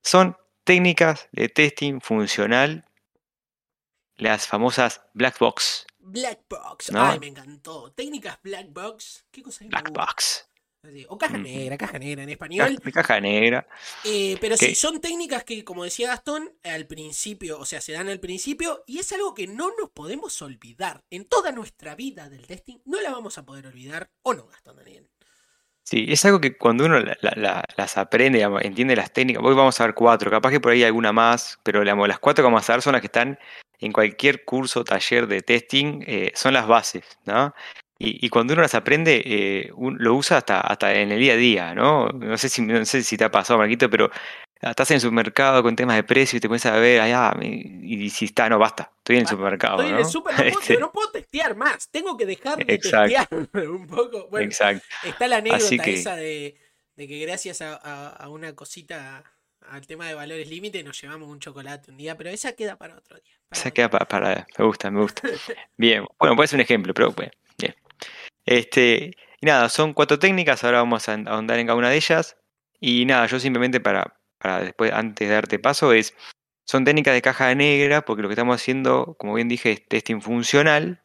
son 0.02 0.36
técnicas 0.64 1.28
de 1.32 1.48
testing 1.48 2.00
funcional, 2.00 2.84
las 4.16 4.46
famosas 4.46 5.02
black 5.14 5.38
box. 5.38 5.86
Black 5.98 6.40
box, 6.48 6.90
ay, 6.94 7.18
me 7.18 7.28
encantó. 7.28 7.92
Técnicas 7.92 8.38
black 8.42 8.72
box, 8.72 9.26
¿qué 9.30 9.42
cosa 9.42 9.64
es? 9.64 9.70
Black 9.70 9.90
box. 9.92 10.50
O 11.08 11.18
caja 11.18 11.36
negra, 11.36 11.76
caja 11.76 11.98
negra 11.98 12.22
en 12.22 12.30
español. 12.30 12.80
Caja, 12.94 13.20
negra. 13.20 13.68
Eh, 14.04 14.38
pero 14.40 14.56
sí, 14.56 14.74
son 14.74 14.98
técnicas 15.00 15.44
que, 15.44 15.62
como 15.62 15.84
decía 15.84 16.08
Gastón, 16.08 16.56
al 16.64 16.86
principio, 16.86 17.58
o 17.58 17.66
sea, 17.66 17.82
se 17.82 17.92
dan 17.92 18.08
al 18.08 18.18
principio 18.18 18.82
y 18.86 18.98
es 18.98 19.12
algo 19.12 19.34
que 19.34 19.46
no 19.46 19.72
nos 19.78 19.90
podemos 19.90 20.40
olvidar. 20.40 21.04
En 21.10 21.26
toda 21.26 21.52
nuestra 21.52 21.94
vida 21.94 22.30
del 22.30 22.46
testing 22.46 22.78
no 22.86 22.98
la 23.02 23.10
vamos 23.10 23.36
a 23.36 23.44
poder 23.44 23.66
olvidar, 23.66 24.10
¿o 24.22 24.32
no, 24.32 24.46
Gastón 24.46 24.76
Daniel? 24.76 25.10
Sí, 25.90 26.06
es 26.08 26.24
algo 26.24 26.40
que 26.40 26.56
cuando 26.56 26.84
uno 26.84 27.00
las 27.00 27.98
aprende, 27.98 28.42
entiende 28.62 28.94
las 28.94 29.12
técnicas, 29.12 29.42
hoy 29.44 29.56
vamos 29.56 29.80
a 29.80 29.86
ver 29.86 29.94
cuatro, 29.94 30.30
capaz 30.30 30.50
que 30.50 30.60
por 30.60 30.70
ahí 30.70 30.78
hay 30.82 30.84
alguna 30.84 31.12
más, 31.12 31.58
pero 31.64 31.82
las 31.82 32.18
cuatro 32.20 32.44
que 32.44 32.46
vamos 32.46 32.70
a 32.70 32.74
ver 32.74 32.82
son 32.82 32.92
las 32.92 33.00
que 33.00 33.08
están 33.08 33.36
en 33.80 33.90
cualquier 33.90 34.44
curso, 34.44 34.84
taller 34.84 35.26
de 35.26 35.42
testing, 35.42 36.04
eh, 36.06 36.30
son 36.36 36.54
las 36.54 36.68
bases, 36.68 37.18
¿no? 37.24 37.52
Y, 37.98 38.28
cuando 38.30 38.52
uno 38.54 38.62
las 38.62 38.76
aprende, 38.76 39.20
eh, 39.26 39.72
lo 39.76 40.14
usa 40.14 40.38
hasta, 40.38 40.60
hasta 40.60 40.94
en 40.94 41.10
el 41.10 41.18
día 41.18 41.32
a 41.34 41.36
día, 41.36 41.74
¿no? 41.74 42.08
No 42.08 42.38
sé 42.38 42.48
si, 42.48 42.62
no 42.62 42.84
sé 42.84 43.02
si 43.02 43.16
te 43.16 43.24
ha 43.24 43.30
pasado, 43.30 43.58
Marquito, 43.58 43.90
pero 43.90 44.10
estás 44.60 44.90
en 44.90 44.96
el 44.96 45.00
supermercado 45.00 45.62
con 45.62 45.74
temas 45.74 45.96
de 45.96 46.04
precio 46.04 46.36
y 46.36 46.40
te 46.40 46.48
comienzas 46.48 46.72
a 46.72 46.78
ver, 46.78 47.00
allá, 47.00 47.34
y, 47.40 48.10
si 48.10 48.26
está, 48.26 48.48
no, 48.48 48.58
basta, 48.58 48.92
estoy 48.98 49.16
en 49.16 49.22
el 49.22 49.28
supermercado. 49.28 49.80
Estoy 49.80 49.92
en 49.92 49.98
el 49.98 50.04
super, 50.04 50.34
este 50.46 50.76
no, 50.78 50.92
puedo, 50.92 51.10
testear 51.10 51.56
más, 51.56 51.88
tengo 51.88 52.16
que 52.16 52.26
dejar 52.26 52.58
de 52.58 52.78
testear 52.78 53.28
un 53.30 53.86
poco. 53.86 54.28
Bueno, 54.28 54.46
Exacto. 54.46 54.84
está 55.04 55.28
la 55.28 55.36
anécdota 55.38 55.84
esa 55.84 56.16
de, 56.16 56.56
que 56.96 57.18
gracias 57.20 57.62
a, 57.62 58.28
una 58.28 58.54
cosita, 58.54 59.24
al 59.68 59.86
tema 59.86 60.06
de 60.06 60.14
valores 60.14 60.48
límite, 60.48 60.82
nos 60.82 61.00
llevamos 61.00 61.28
un 61.28 61.40
chocolate 61.40 61.90
un 61.90 61.96
día, 61.96 62.16
pero 62.16 62.28
esa 62.28 62.52
queda 62.52 62.76
para 62.76 62.96
otro 62.96 63.16
día. 63.16 63.32
esa 63.50 63.70
queda 63.70 63.88
para, 63.88 64.06
para, 64.06 64.46
me 64.58 64.64
gusta, 64.66 64.90
me 64.90 65.00
gusta. 65.00 65.22
bien, 65.78 66.04
bueno, 66.18 66.36
puede 66.36 66.48
ser 66.48 66.58
un 66.58 66.62
ejemplo, 66.62 66.92
pero 66.92 67.12
bueno, 67.12 67.32
bien. 67.56 67.74
Este, 68.44 69.12
y 69.40 69.46
nada, 69.46 69.70
son 69.70 69.94
cuatro 69.94 70.18
técnicas, 70.18 70.62
ahora 70.64 70.78
vamos 70.78 71.08
a 71.08 71.14
ahondar 71.14 71.58
en 71.58 71.66
cada 71.66 71.78
una 71.78 71.88
de 71.88 71.96
ellas. 71.96 72.36
Y 72.82 73.04
nada, 73.04 73.26
yo 73.26 73.38
simplemente 73.38 73.78
para, 73.78 74.19
para 74.40 74.60
después, 74.60 74.92
antes 74.92 75.28
de 75.28 75.34
darte 75.34 75.58
paso, 75.58 75.92
es, 75.92 76.16
son 76.64 76.84
técnicas 76.84 77.14
de 77.14 77.22
caja 77.22 77.54
negra, 77.54 78.02
porque 78.02 78.22
lo 78.22 78.28
que 78.28 78.34
estamos 78.34 78.56
haciendo, 78.56 79.14
como 79.18 79.34
bien 79.34 79.48
dije, 79.48 79.72
es 79.72 79.86
testing 79.86 80.20
funcional, 80.20 81.02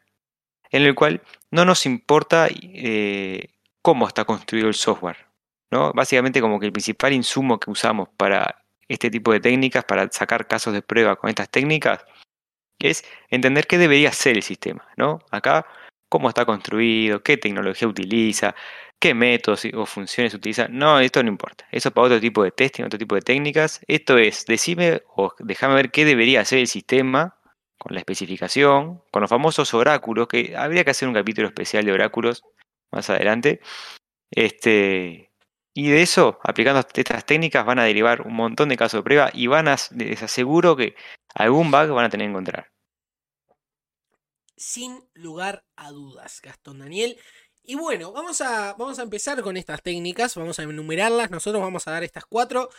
en 0.70 0.82
el 0.82 0.94
cual 0.94 1.22
no 1.50 1.64
nos 1.64 1.86
importa 1.86 2.48
eh, 2.50 3.50
cómo 3.82 4.08
está 4.08 4.24
construido 4.24 4.68
el 4.68 4.74
software. 4.74 5.26
¿no? 5.70 5.92
Básicamente 5.92 6.40
como 6.40 6.58
que 6.58 6.66
el 6.66 6.72
principal 6.72 7.12
insumo 7.12 7.60
que 7.60 7.70
usamos 7.70 8.08
para 8.16 8.64
este 8.88 9.10
tipo 9.10 9.32
de 9.32 9.40
técnicas, 9.40 9.84
para 9.84 10.08
sacar 10.10 10.46
casos 10.46 10.72
de 10.72 10.82
prueba 10.82 11.16
con 11.16 11.28
estas 11.28 11.50
técnicas, 11.50 12.04
es 12.78 13.04
entender 13.28 13.66
qué 13.66 13.78
debería 13.78 14.12
ser 14.12 14.36
el 14.36 14.42
sistema. 14.42 14.88
¿no? 14.96 15.20
Acá, 15.30 15.66
cómo 16.08 16.28
está 16.28 16.44
construido, 16.44 17.22
qué 17.22 17.36
tecnología 17.36 17.88
utiliza, 17.88 18.54
qué 19.00 19.14
métodos 19.14 19.64
o 19.74 19.86
funciones 19.86 20.34
utiliza. 20.34 20.68
No, 20.68 21.00
esto 21.00 21.22
no 21.22 21.28
importa. 21.28 21.66
Eso 21.70 21.90
para 21.90 22.06
otro 22.06 22.20
tipo 22.20 22.42
de 22.44 22.50
testing, 22.50 22.84
otro 22.84 22.98
tipo 22.98 23.14
de 23.14 23.22
técnicas. 23.22 23.80
Esto 23.86 24.18
es, 24.18 24.46
decime 24.46 25.02
o 25.14 25.32
déjame 25.38 25.74
ver 25.74 25.90
qué 25.90 26.04
debería 26.04 26.40
hacer 26.40 26.58
el 26.60 26.68
sistema 26.68 27.38
con 27.78 27.94
la 27.94 28.00
especificación, 28.00 29.02
con 29.10 29.22
los 29.22 29.30
famosos 29.30 29.74
oráculos, 29.74 30.28
que 30.28 30.56
habría 30.56 30.84
que 30.84 30.90
hacer 30.90 31.08
un 31.08 31.14
capítulo 31.14 31.48
especial 31.48 31.84
de 31.84 31.92
oráculos 31.92 32.42
más 32.90 33.10
adelante. 33.10 33.60
Este, 34.30 35.30
y 35.74 35.90
de 35.90 36.02
eso, 36.02 36.40
aplicando 36.42 36.80
estas 36.94 37.26
técnicas, 37.26 37.66
van 37.66 37.78
a 37.78 37.84
derivar 37.84 38.22
un 38.22 38.34
montón 38.34 38.70
de 38.70 38.76
casos 38.76 39.00
de 39.00 39.04
prueba 39.04 39.30
y 39.32 39.46
van 39.46 39.68
a, 39.68 39.76
les 39.94 40.22
aseguro 40.22 40.74
que 40.74 40.96
algún 41.34 41.70
bug 41.70 41.88
van 41.90 42.06
a 42.06 42.08
tener 42.08 42.26
que 42.26 42.30
encontrar. 42.30 42.72
Sin 44.56 45.06
lugar 45.12 45.66
a 45.76 45.90
dudas, 45.90 46.40
Gastón 46.42 46.78
Daniel. 46.78 47.18
Y 47.68 47.74
bueno, 47.74 48.12
vamos 48.12 48.40
a, 48.42 48.74
vamos 48.74 49.00
a 49.00 49.02
empezar 49.02 49.42
con 49.42 49.56
estas 49.56 49.82
técnicas, 49.82 50.36
vamos 50.36 50.56
a 50.60 50.62
enumerarlas, 50.62 51.32
nosotros 51.32 51.60
vamos 51.60 51.88
a 51.88 51.90
dar 51.90 52.04
estas 52.04 52.24
cuatro. 52.24 52.70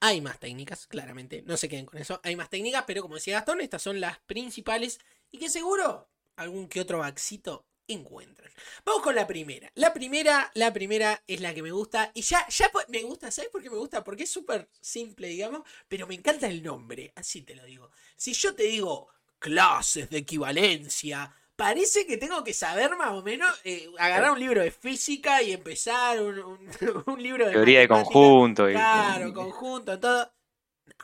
Hay 0.00 0.20
más 0.20 0.38
técnicas, 0.38 0.86
claramente, 0.86 1.42
no 1.46 1.56
se 1.56 1.66
queden 1.70 1.86
con 1.86 1.98
eso, 1.98 2.20
hay 2.22 2.36
más 2.36 2.50
técnicas, 2.50 2.84
pero 2.86 3.00
como 3.00 3.14
decía 3.14 3.36
Gastón, 3.36 3.62
estas 3.62 3.80
son 3.80 4.00
las 4.00 4.18
principales 4.20 5.00
y 5.30 5.38
que 5.38 5.48
seguro 5.48 6.10
algún 6.36 6.68
que 6.68 6.82
otro 6.82 6.98
baxito 6.98 7.66
encuentran. 7.88 8.52
Vamos 8.84 9.02
con 9.02 9.14
la 9.14 9.26
primera. 9.26 9.72
La 9.74 9.94
primera, 9.94 10.50
la 10.52 10.74
primera 10.74 11.22
es 11.26 11.40
la 11.40 11.54
que 11.54 11.62
me 11.62 11.72
gusta 11.72 12.10
y 12.12 12.20
ya, 12.20 12.46
ya 12.48 12.70
me 12.88 13.02
gusta, 13.04 13.30
¿sabes 13.30 13.50
por 13.50 13.62
qué 13.62 13.70
me 13.70 13.78
gusta? 13.78 14.04
Porque 14.04 14.24
es 14.24 14.30
súper 14.30 14.68
simple, 14.78 15.28
digamos, 15.28 15.62
pero 15.88 16.06
me 16.06 16.14
encanta 16.14 16.48
el 16.48 16.62
nombre, 16.62 17.14
así 17.16 17.40
te 17.40 17.54
lo 17.54 17.64
digo. 17.64 17.90
Si 18.14 18.34
yo 18.34 18.54
te 18.54 18.64
digo 18.64 19.08
clases 19.38 20.10
de 20.10 20.18
equivalencia, 20.18 21.34
parece 21.58 22.06
que 22.06 22.16
tengo 22.16 22.44
que 22.44 22.54
saber 22.54 22.96
más 22.96 23.10
o 23.10 23.22
menos, 23.24 23.50
eh, 23.64 23.90
agarrar 23.98 24.30
un 24.30 24.38
libro 24.38 24.62
de 24.62 24.70
física 24.70 25.42
y 25.42 25.50
empezar 25.50 26.22
un, 26.22 26.56
libro 27.18 27.46
de... 27.46 27.52
Teoría 27.52 27.80
de 27.80 27.88
conjunto. 27.88 28.68
Claro, 28.68 29.34
conjunto, 29.34 29.98
todo. 29.98 30.32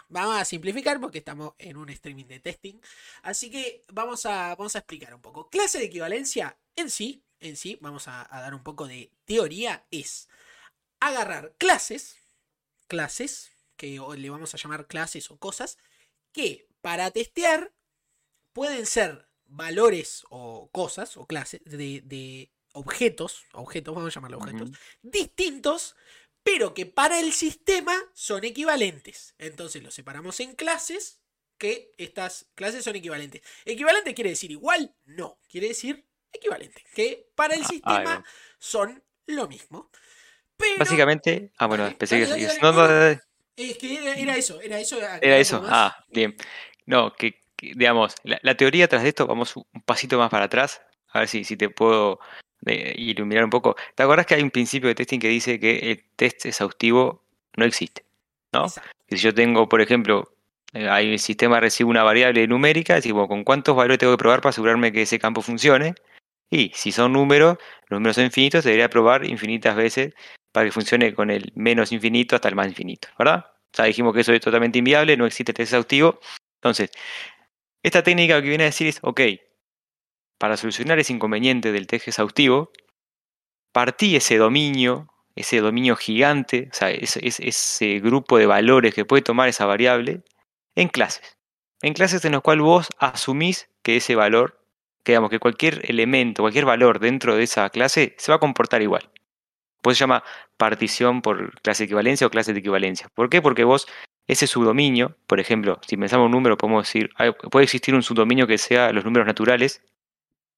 vamos 0.08 0.40
a 0.40 0.44
simplificar 0.44 1.00
porque 1.00 1.18
estamos 1.18 1.54
en 1.58 1.76
un 1.76 1.88
streaming 1.88 2.26
de 2.26 2.38
testing. 2.38 2.80
Así 3.22 3.50
que 3.50 3.84
vamos 3.88 4.26
a, 4.26 4.54
vamos 4.54 4.76
a 4.76 4.78
explicar 4.78 5.12
un 5.12 5.20
poco. 5.20 5.50
Clase 5.50 5.78
de 5.78 5.86
equivalencia 5.86 6.56
en 6.76 6.88
sí, 6.88 7.24
en 7.40 7.56
sí, 7.56 7.76
vamos 7.80 8.06
a 8.06 8.28
dar 8.30 8.54
un 8.54 8.62
poco 8.62 8.86
de 8.86 9.10
teoría, 9.24 9.84
es 9.90 10.28
agarrar 11.00 11.52
clases, 11.58 12.16
clases, 12.86 13.50
que 13.76 14.00
le 14.16 14.30
vamos 14.30 14.54
a 14.54 14.56
llamar 14.56 14.86
clases 14.86 15.32
o 15.32 15.36
cosas, 15.36 15.78
que 16.30 16.68
para 16.80 17.10
testear 17.10 17.72
pueden 18.52 18.86
ser 18.86 19.33
valores 19.54 20.24
o 20.30 20.68
cosas 20.70 21.16
o 21.16 21.26
clases 21.26 21.60
de, 21.64 22.50
objetos, 22.72 23.44
objetos, 23.52 23.94
vamos 23.94 24.10
a 24.10 24.14
llamarlo 24.14 24.38
objetos, 24.38 24.70
distintos, 25.02 25.96
pero 26.42 26.74
que 26.74 26.86
para 26.86 27.20
el 27.20 27.32
sistema 27.32 27.94
son 28.12 28.44
equivalentes. 28.44 29.34
Entonces 29.38 29.82
los 29.82 29.94
separamos 29.94 30.40
en 30.40 30.54
clases, 30.54 31.20
que 31.56 31.92
estas 31.98 32.46
clases 32.54 32.84
son 32.84 32.96
equivalentes. 32.96 33.42
¿Equivalente 33.64 34.12
quiere 34.12 34.30
decir 34.30 34.50
igual? 34.50 34.94
No, 35.04 35.38
quiere 35.48 35.68
decir 35.68 36.04
equivalente, 36.32 36.84
que 36.94 37.30
para 37.34 37.54
el 37.54 37.62
ah, 37.62 37.68
sistema 37.68 38.24
son 38.58 39.02
lo 39.26 39.48
mismo. 39.48 39.90
Básicamente, 40.78 41.52
ah, 41.58 41.66
bueno, 41.66 41.94
pensé 41.96 42.16
que 42.16 42.22
es 42.24 42.30
que 43.78 43.94
era, 43.96 44.36
eso, 44.36 44.60
era 44.60 44.80
eso. 44.80 44.98
Era 44.98 45.38
eso, 45.38 45.64
ah, 45.66 46.04
bien. 46.08 46.36
No, 46.86 47.14
que, 47.14 47.40
digamos, 47.74 48.14
la, 48.24 48.54
teoría 48.56 48.88
tras 48.88 49.02
de 49.02 49.10
esto, 49.10 49.26
vamos 49.26 49.56
un 49.56 49.64
pasito 49.84 50.18
más 50.18 50.30
para 50.30 50.46
atrás, 50.46 50.82
a 51.12 51.20
ver 51.20 51.28
si, 51.28 51.44
si 51.44 51.56
te 51.56 51.68
puedo 51.70 52.20
eh, 52.66 52.94
iluminar 52.96 53.44
un 53.44 53.50
poco. 53.50 53.76
¿Te 53.94 54.02
acuerdas 54.02 54.26
que 54.26 54.34
hay 54.34 54.42
un 54.42 54.50
principio 54.50 54.88
de 54.88 54.94
testing 54.94 55.18
que 55.18 55.28
dice 55.28 55.60
que 55.60 55.90
el 55.90 56.04
test 56.16 56.46
exhaustivo 56.46 57.22
no 57.56 57.64
existe? 57.64 58.04
¿No? 58.52 58.68
Si 58.68 59.16
yo 59.16 59.34
tengo, 59.34 59.68
por 59.68 59.80
ejemplo, 59.80 60.34
eh, 60.72 60.88
hay 60.88 61.12
un 61.12 61.18
sistema 61.18 61.60
recibe 61.60 61.90
una 61.90 62.02
variable 62.02 62.46
numérica, 62.46 62.94
decimos, 62.94 63.28
¿con 63.28 63.44
cuántos 63.44 63.76
valores 63.76 63.98
tengo 63.98 64.12
que 64.14 64.18
probar 64.18 64.40
para 64.40 64.50
asegurarme 64.50 64.92
que 64.92 65.02
ese 65.02 65.18
campo 65.18 65.42
funcione? 65.42 65.94
Y 66.50 66.70
si 66.74 66.92
son 66.92 67.12
números, 67.12 67.58
los 67.88 68.00
números 68.00 68.16
son 68.16 68.24
infinitos, 68.24 68.64
debería 68.64 68.88
probar 68.88 69.24
infinitas 69.24 69.76
veces 69.76 70.14
para 70.52 70.66
que 70.66 70.72
funcione 70.72 71.14
con 71.14 71.30
el 71.30 71.52
menos 71.54 71.92
infinito 71.92 72.36
hasta 72.36 72.48
el 72.48 72.54
más 72.54 72.68
infinito, 72.68 73.08
¿verdad? 73.18 73.46
O 73.48 73.76
sea, 73.76 73.86
dijimos 73.86 74.14
que 74.14 74.20
eso 74.20 74.32
es 74.32 74.40
totalmente 74.40 74.78
inviable, 74.78 75.16
no 75.16 75.26
existe 75.26 75.52
test 75.52 75.72
exhaustivo. 75.72 76.20
Entonces, 76.56 76.90
esta 77.84 78.02
técnica 78.02 78.36
lo 78.36 78.42
que 78.42 78.48
viene 78.48 78.64
a 78.64 78.72
decir 78.72 78.86
es, 78.86 78.98
ok, 79.02 79.20
para 80.38 80.56
solucionar 80.56 80.98
ese 80.98 81.12
inconveniente 81.12 81.70
del 81.70 81.86
test 81.86 82.08
exhaustivo, 82.08 82.72
partí 83.72 84.16
ese 84.16 84.38
dominio, 84.38 85.08
ese 85.36 85.60
dominio 85.60 85.94
gigante, 85.94 86.68
o 86.72 86.74
sea, 86.74 86.90
ese, 86.90 87.20
ese 87.22 88.00
grupo 88.00 88.38
de 88.38 88.46
valores 88.46 88.94
que 88.94 89.04
puede 89.04 89.22
tomar 89.22 89.50
esa 89.50 89.66
variable, 89.66 90.22
en 90.74 90.88
clases. 90.88 91.36
En 91.82 91.92
clases 91.92 92.24
en 92.24 92.32
las 92.32 92.40
cuales 92.40 92.64
vos 92.64 92.88
asumís 92.98 93.68
que 93.82 93.96
ese 93.96 94.14
valor, 94.14 94.58
que 95.04 95.12
digamos 95.12 95.28
que 95.28 95.38
cualquier 95.38 95.82
elemento, 95.90 96.42
cualquier 96.42 96.64
valor 96.64 97.00
dentro 97.00 97.36
de 97.36 97.42
esa 97.42 97.68
clase 97.68 98.14
se 98.16 98.32
va 98.32 98.36
a 98.36 98.40
comportar 98.40 98.80
igual. 98.80 99.10
Pues 99.82 99.98
se 99.98 100.04
llama 100.04 100.24
partición 100.56 101.20
por 101.20 101.60
clase 101.60 101.82
de 101.82 101.86
equivalencia 101.86 102.26
o 102.26 102.30
clase 102.30 102.54
de 102.54 102.60
equivalencia. 102.60 103.08
¿Por 103.14 103.28
qué? 103.28 103.42
Porque 103.42 103.64
vos, 103.64 103.86
ese 104.26 104.46
subdominio, 104.46 105.16
por 105.26 105.38
ejemplo, 105.38 105.78
si 105.86 105.96
pensamos 105.96 106.26
un 106.26 106.32
número, 106.32 106.56
podemos 106.56 106.86
decir, 106.86 107.10
puede 107.50 107.64
existir 107.64 107.94
un 107.94 108.02
subdominio 108.02 108.46
que 108.46 108.58
sea 108.58 108.92
los 108.92 109.04
números 109.04 109.26
naturales. 109.26 109.82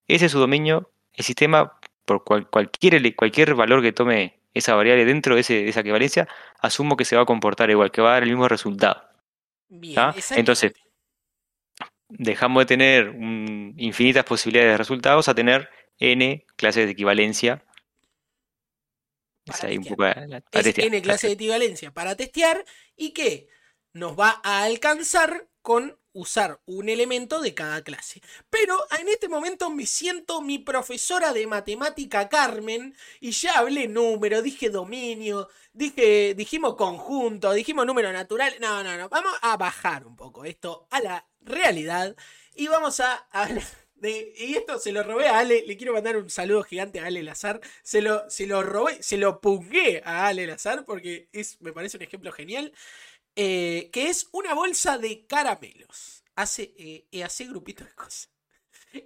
Ese 0.06 0.28
subdominio, 0.28 0.90
el 1.14 1.24
sistema, 1.24 1.78
por 2.04 2.22
cualquier, 2.24 3.16
cualquier 3.16 3.54
valor 3.54 3.82
que 3.82 3.92
tome 3.92 4.38
esa 4.54 4.74
variable 4.74 5.04
dentro 5.04 5.34
de, 5.34 5.40
esa 5.40 5.80
equivalencia, 5.80 6.28
asumo 6.60 6.96
que 6.96 7.04
se 7.04 7.16
va 7.16 7.22
a 7.22 7.26
comportar 7.26 7.70
igual, 7.70 7.90
que 7.90 8.00
va 8.00 8.10
a 8.10 8.12
dar 8.14 8.22
el 8.22 8.30
mismo 8.30 8.48
resultado. 8.48 9.02
Bien, 9.68 10.12
Entonces, 10.30 10.72
dejamos 12.08 12.62
de 12.62 12.66
tener 12.66 13.14
infinitas 13.76 14.24
posibilidades 14.24 14.74
de 14.74 14.78
resultados 14.78 15.28
a 15.28 15.34
tener 15.34 15.68
n 15.98 16.46
clases 16.56 16.86
de 16.86 16.92
equivalencia 16.92 17.64
es 19.46 19.64
ahí 19.64 19.78
un 19.78 19.84
poco 19.84 20.04
N 20.04 21.02
clase 21.02 21.28
de 21.28 21.32
equivalencia 21.32 21.92
para 21.92 22.16
testear 22.16 22.64
y 22.96 23.10
que 23.10 23.48
nos 23.96 24.18
va 24.18 24.40
a 24.44 24.62
alcanzar 24.62 25.48
con 25.62 25.98
usar 26.12 26.60
un 26.66 26.88
elemento 26.88 27.40
de 27.40 27.54
cada 27.54 27.82
clase. 27.82 28.22
Pero 28.50 28.78
en 28.98 29.08
este 29.08 29.28
momento 29.28 29.70
me 29.70 29.86
siento 29.86 30.40
mi 30.40 30.58
profesora 30.58 31.32
de 31.32 31.46
matemática 31.46 32.28
Carmen 32.28 32.94
y 33.20 33.32
ya 33.32 33.58
hablé 33.58 33.88
número, 33.88 34.42
dije 34.42 34.70
dominio, 34.70 35.48
dije, 35.72 36.34
dijimos 36.34 36.76
conjunto, 36.76 37.52
dijimos 37.52 37.86
número 37.86 38.12
natural. 38.12 38.54
No, 38.60 38.82
no, 38.82 38.96
no, 38.96 39.08
vamos 39.08 39.32
a 39.42 39.56
bajar 39.56 40.06
un 40.06 40.16
poco 40.16 40.44
esto 40.44 40.86
a 40.90 41.00
la 41.00 41.26
realidad 41.40 42.14
y 42.54 42.68
vamos 42.68 43.00
a 43.00 43.14
hablar 43.30 43.64
y 44.02 44.54
esto 44.54 44.78
se 44.78 44.92
lo 44.92 45.02
robé 45.02 45.26
a 45.26 45.38
Ale, 45.38 45.64
le 45.66 45.76
quiero 45.76 45.94
mandar 45.94 46.16
un 46.16 46.28
saludo 46.28 46.62
gigante 46.62 47.00
a 47.00 47.06
Ale 47.06 47.22
Lazar. 47.22 47.60
Se 47.82 48.02
lo, 48.02 48.28
se 48.28 48.46
lo 48.46 48.62
robé, 48.62 49.02
se 49.02 49.16
lo 49.16 49.40
pungué 49.40 50.02
a 50.04 50.26
Ale 50.26 50.46
Lazar 50.46 50.84
porque 50.84 51.28
es, 51.32 51.60
me 51.60 51.72
parece 51.72 51.96
un 51.96 52.02
ejemplo 52.02 52.30
genial. 52.32 52.72
Eh, 53.36 53.90
que 53.92 54.08
es 54.08 54.28
una 54.32 54.54
bolsa 54.54 54.98
de 54.98 55.26
caramelos. 55.26 56.24
Hace, 56.34 56.74
eh, 56.78 57.22
hace 57.22 57.44
grupito 57.44 57.84
de 57.84 57.94
cosas. 57.94 58.30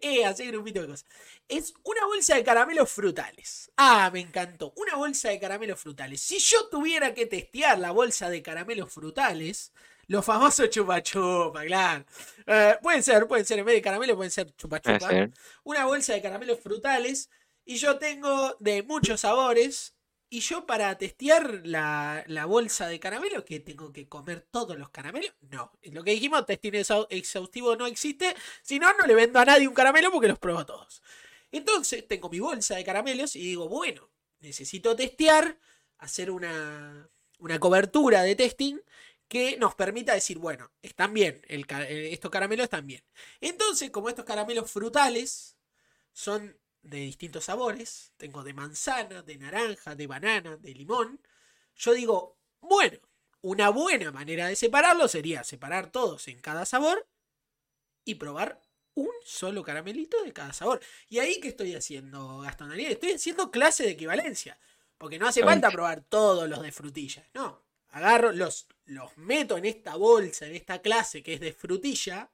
Eh, 0.03 0.25
hace 0.25 0.47
grupito 0.47 0.81
de 0.83 0.87
cosas. 0.87 1.05
Es 1.49 1.75
una 1.83 2.07
bolsa 2.07 2.37
de 2.37 2.45
caramelos 2.45 2.89
frutales. 2.93 3.73
Ah, 3.77 4.09
me 4.13 4.21
encantó. 4.21 4.73
Una 4.77 4.95
bolsa 4.95 5.31
de 5.31 5.41
caramelos 5.41 5.81
frutales. 5.81 6.21
Si 6.21 6.39
yo 6.39 6.69
tuviera 6.69 7.13
que 7.13 7.27
testear 7.27 7.77
la 7.79 7.91
bolsa 7.91 8.31
de 8.31 8.41
caramelos 8.41 8.93
frutales, 8.93 9.73
los 10.07 10.25
famosos 10.25 10.71
chupa 10.71 11.03
chupa, 11.03 11.65
claro. 11.65 12.05
Eh, 12.47 12.77
pueden 12.83 13.03
ser, 13.03 13.27
pueden 13.27 13.45
ser, 13.45 13.59
en 13.59 13.65
vez 13.65 13.75
de 13.75 13.83
caramelo 13.83 14.17
pueden 14.17 14.31
ser 14.31 14.55
chupa 14.55 14.81
chupa. 14.81 15.09
Una 15.65 15.87
bolsa 15.87 16.13
de 16.13 16.23
caramelos 16.23 16.61
frutales. 16.61 17.31
Y 17.65 17.77
yo 17.77 17.99
tengo 17.99 18.57
de 18.61 18.83
muchos 18.83 19.21
sabores. 19.21 19.95
Y 20.33 20.41
yo 20.41 20.65
para 20.65 20.97
testear 20.97 21.63
la, 21.65 22.25
bolsa 22.47 22.87
de 22.87 23.01
caramelos, 23.01 23.43
que 23.43 23.59
tengo 23.59 23.93
que 23.93 24.09
comer 24.09 24.47
todos 24.49 24.79
los 24.79 24.91
caramelos, 24.91 25.35
no. 25.41 25.73
Lo 25.83 26.05
que 26.05 26.13
dijimos, 26.13 26.47
testing 26.47 26.73
exhaustivo 27.11 27.75
no 27.75 27.87
existe. 27.87 28.37
Si 28.63 28.79
no, 28.79 28.93
no 28.95 29.07
le 29.07 29.15
vendo 29.17 29.41
a 29.41 29.45
nadie 29.45 29.67
un 29.67 29.75
caramelo 29.75 30.13
porque 30.13 30.29
los 30.29 30.39
pruebo 30.39 30.65
todos. 30.65 31.03
Entonces, 31.51 32.07
tengo 32.07 32.31
mi 32.31 32.39
bolsa 32.39 32.77
de 32.77 32.85
caramelos 32.85 33.35
y 33.35 33.41
digo, 33.41 33.69
bueno, 33.69 34.09
necesito 34.39 34.95
testear, 34.95 35.59
hacer 35.99 36.31
una, 36.31 37.11
una 37.41 37.59
cobertura 37.59 38.23
de 38.23 38.37
testing 38.37 38.79
que 39.27 39.57
nos 39.57 39.75
permita 39.75 40.15
decir, 40.15 40.39
bueno, 40.39 40.71
están 40.81 41.13
bien, 41.13 41.43
estos 41.49 42.31
caramelos 42.31 42.65
están 42.65 42.87
bien. 42.87 43.03
Entonces, 43.41 43.91
como 43.91 44.09
estos 44.09 44.25
caramelos 44.25 44.71
frutales 44.71 45.57
son 46.13 46.57
de 46.83 46.99
distintos 46.99 47.45
sabores, 47.45 48.13
tengo 48.17 48.43
de 48.43 48.55
manzana, 48.55 49.23
de 49.23 49.39
naranja, 49.39 49.95
de 49.95 50.07
banana, 50.07 50.57
de 50.57 50.75
limón, 50.75 51.21
yo 51.77 51.93
digo, 51.93 52.39
bueno, 52.61 52.99
una 53.43 53.71
buena 53.71 54.11
manera 54.13 54.49
de 54.49 54.57
separarlo 54.57 55.09
sería 55.09 55.45
separar 55.45 55.91
todos 55.91 56.29
en 56.29 56.41
cada 56.41 56.67
sabor 56.67 57.07
y 58.05 58.17
probar 58.17 58.61
un 58.95 59.11
solo 59.25 59.63
caramelito 59.63 60.23
de 60.23 60.33
cada 60.33 60.53
sabor. 60.53 60.81
Y 61.09 61.19
ahí 61.19 61.41
que 61.41 61.49
estoy 61.49 61.75
haciendo, 61.75 62.41
Gastón 62.41 62.71
Daniel, 62.71 62.93
estoy 62.93 63.13
haciendo 63.13 63.51
clase 63.51 63.85
de 63.85 63.91
equivalencia. 63.91 64.59
Porque 64.99 65.19
no 65.19 65.27
hace 65.27 65.43
falta 65.43 65.71
probar 65.71 66.03
todos 66.03 66.47
los 66.47 66.61
de 66.61 66.73
frutilla. 66.73 67.27
No, 67.33 67.65
agarro, 67.89 68.33
los, 68.33 68.67
los 68.85 69.17
meto 69.17 69.57
en 69.57 69.65
esta 69.65 69.97
bolsa, 69.97 70.47
en 70.47 70.55
esta 70.55 70.83
clase 70.83 71.23
que 71.23 71.33
es 71.33 71.41
de 71.41 71.55
frutilla, 71.55 72.31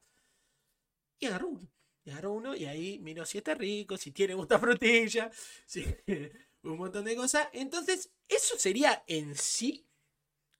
y 1.20 1.26
agarro 1.26 1.48
uno. 1.48 1.68
Agarro 2.06 2.32
uno 2.32 2.54
y 2.54 2.66
ahí 2.66 2.98
miro 3.00 3.26
si 3.26 3.38
está 3.38 3.54
rico, 3.54 3.96
si 3.96 4.12
tiene 4.12 4.34
gusta 4.34 4.58
frutilla, 4.58 5.30
un 6.62 6.78
montón 6.78 7.04
de 7.04 7.16
cosas. 7.16 7.48
Entonces, 7.52 8.12
eso 8.28 8.56
sería 8.58 9.02
en 9.06 9.34
sí 9.34 9.86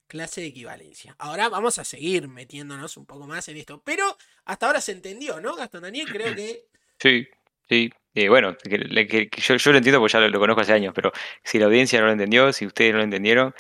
clase 0.07 0.41
de 0.41 0.49
equivalencia. 0.49 1.15
Ahora 1.19 1.49
vamos 1.49 1.79
a 1.79 1.85
seguir 1.85 2.29
metiéndonos 2.29 2.97
un 2.97 3.07
poco 3.07 3.27
más 3.27 3.49
en 3.49 3.57
esto. 3.57 3.83
Pero 3.85 4.17
hasta 4.45 4.67
ahora 4.67 4.81
se 4.81 4.93
entendió, 4.93 5.41
¿no, 5.41 5.57
Gastón 5.57 5.83
Daniel? 5.83 6.09
Creo 6.11 6.35
que. 6.35 6.67
Sí, 6.99 7.29
sí. 7.69 7.91
Eh, 8.15 8.31
bueno, 8.31 8.57
que, 8.57 9.29
yo, 9.31 9.55
lo 9.71 9.77
entiendo 9.77 10.01
porque 10.01 10.15
ya 10.15 10.21
lo, 10.21 10.39
conozco 10.39 10.63
hace 10.63 10.73
años, 10.73 10.95
pero 10.95 11.13
si 11.45 11.59
la 11.59 11.67
audiencia 11.67 12.01
no 12.01 12.07
lo 12.07 12.13
entendió, 12.13 12.51
si 12.55 12.65
ustedes 12.65 12.93
no 12.93 12.99
lo 12.99 13.05
entendieron, 13.05 13.55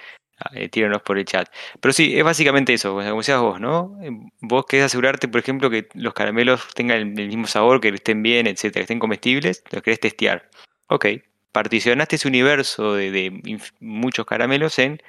eh, 0.52 0.68
tírenos 0.68 1.02
por 1.02 1.18
el 1.18 1.24
chat. 1.24 1.48
Pero 1.80 1.92
sí, 1.92 2.16
es 2.18 2.24
básicamente 2.24 2.74
eso, 2.74 2.90
como 2.90 3.18
decías 3.18 3.40
vos, 3.40 3.60
¿no? 3.60 3.98
Vos 4.40 4.66
querés 4.66 4.86
asegurarte, 4.86 5.28
por 5.28 5.40
ejemplo, 5.40 5.70
que 5.70 5.88
los 5.94 6.12
caramelos 6.12 6.68
tengan 6.74 7.18
el, 7.18 7.28
mismo 7.28 7.46
sabor, 7.46 7.80
que 7.80 7.88
estén 7.88 8.22
bien, 8.22 8.46
etcétera, 8.46 8.80
que 8.80 8.82
estén 8.82 8.98
comestibles, 8.98 9.64
los 9.70 9.82
querés 9.82 10.00
testear. 10.00 10.50
Ok, 10.88 11.06
particionaste 11.52 12.16
ese 12.16 12.28
universo 12.28 12.94
de, 12.94 13.60
muchos 13.80 14.26
caramelos 14.26 14.78
en 14.78 15.02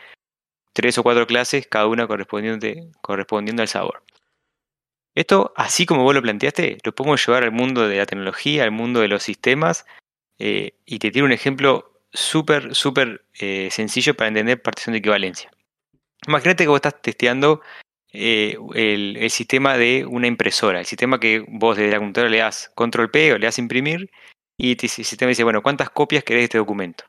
tres 0.73 0.97
o 0.97 1.03
cuatro 1.03 1.27
clases, 1.27 1.67
cada 1.67 1.87
una 1.87 2.07
correspondiente, 2.07 2.89
correspondiendo 3.01 3.61
al 3.61 3.67
sabor. 3.67 4.03
Esto, 5.13 5.51
así 5.57 5.85
como 5.85 6.03
vos 6.03 6.13
lo 6.13 6.21
planteaste, 6.21 6.77
lo 6.83 6.93
podemos 6.93 7.25
llevar 7.25 7.43
al 7.43 7.51
mundo 7.51 7.87
de 7.87 7.97
la 7.97 8.05
tecnología, 8.05 8.63
al 8.63 8.71
mundo 8.71 9.01
de 9.01 9.07
los 9.07 9.23
sistemas, 9.23 9.85
eh, 10.39 10.75
y 10.85 10.99
te 10.99 11.11
tiro 11.11 11.25
un 11.25 11.31
ejemplo 11.31 11.96
súper, 12.11 12.75
súper 12.75 13.25
eh, 13.39 13.69
sencillo 13.71 14.15
para 14.15 14.29
entender 14.29 14.61
partición 14.61 14.93
de 14.93 14.99
equivalencia. 14.99 15.51
Imagínate 16.27 16.63
que 16.63 16.69
vos 16.69 16.77
estás 16.77 17.01
testeando 17.01 17.61
eh, 18.11 18.57
el, 18.73 19.29
sistema 19.29 19.77
de 19.77 20.05
una 20.05 20.27
impresora, 20.27 20.79
el 20.79 20.85
sistema 20.85 21.19
que 21.19 21.45
vos 21.47 21.77
desde 21.77 21.91
la 21.91 21.99
computadora 21.99 22.31
le 22.31 22.37
das 22.39 22.71
control 22.75 23.11
P 23.11 23.33
o 23.33 23.37
le 23.37 23.45
das 23.45 23.59
imprimir, 23.59 24.09
y 24.57 24.71
el 24.71 24.89
sistema 24.89 25.29
dice, 25.29 25.43
bueno, 25.43 25.61
¿cuántas 25.61 25.89
copias 25.89 26.23
querés 26.23 26.41
de 26.41 26.45
este 26.45 26.57
documento? 26.57 27.05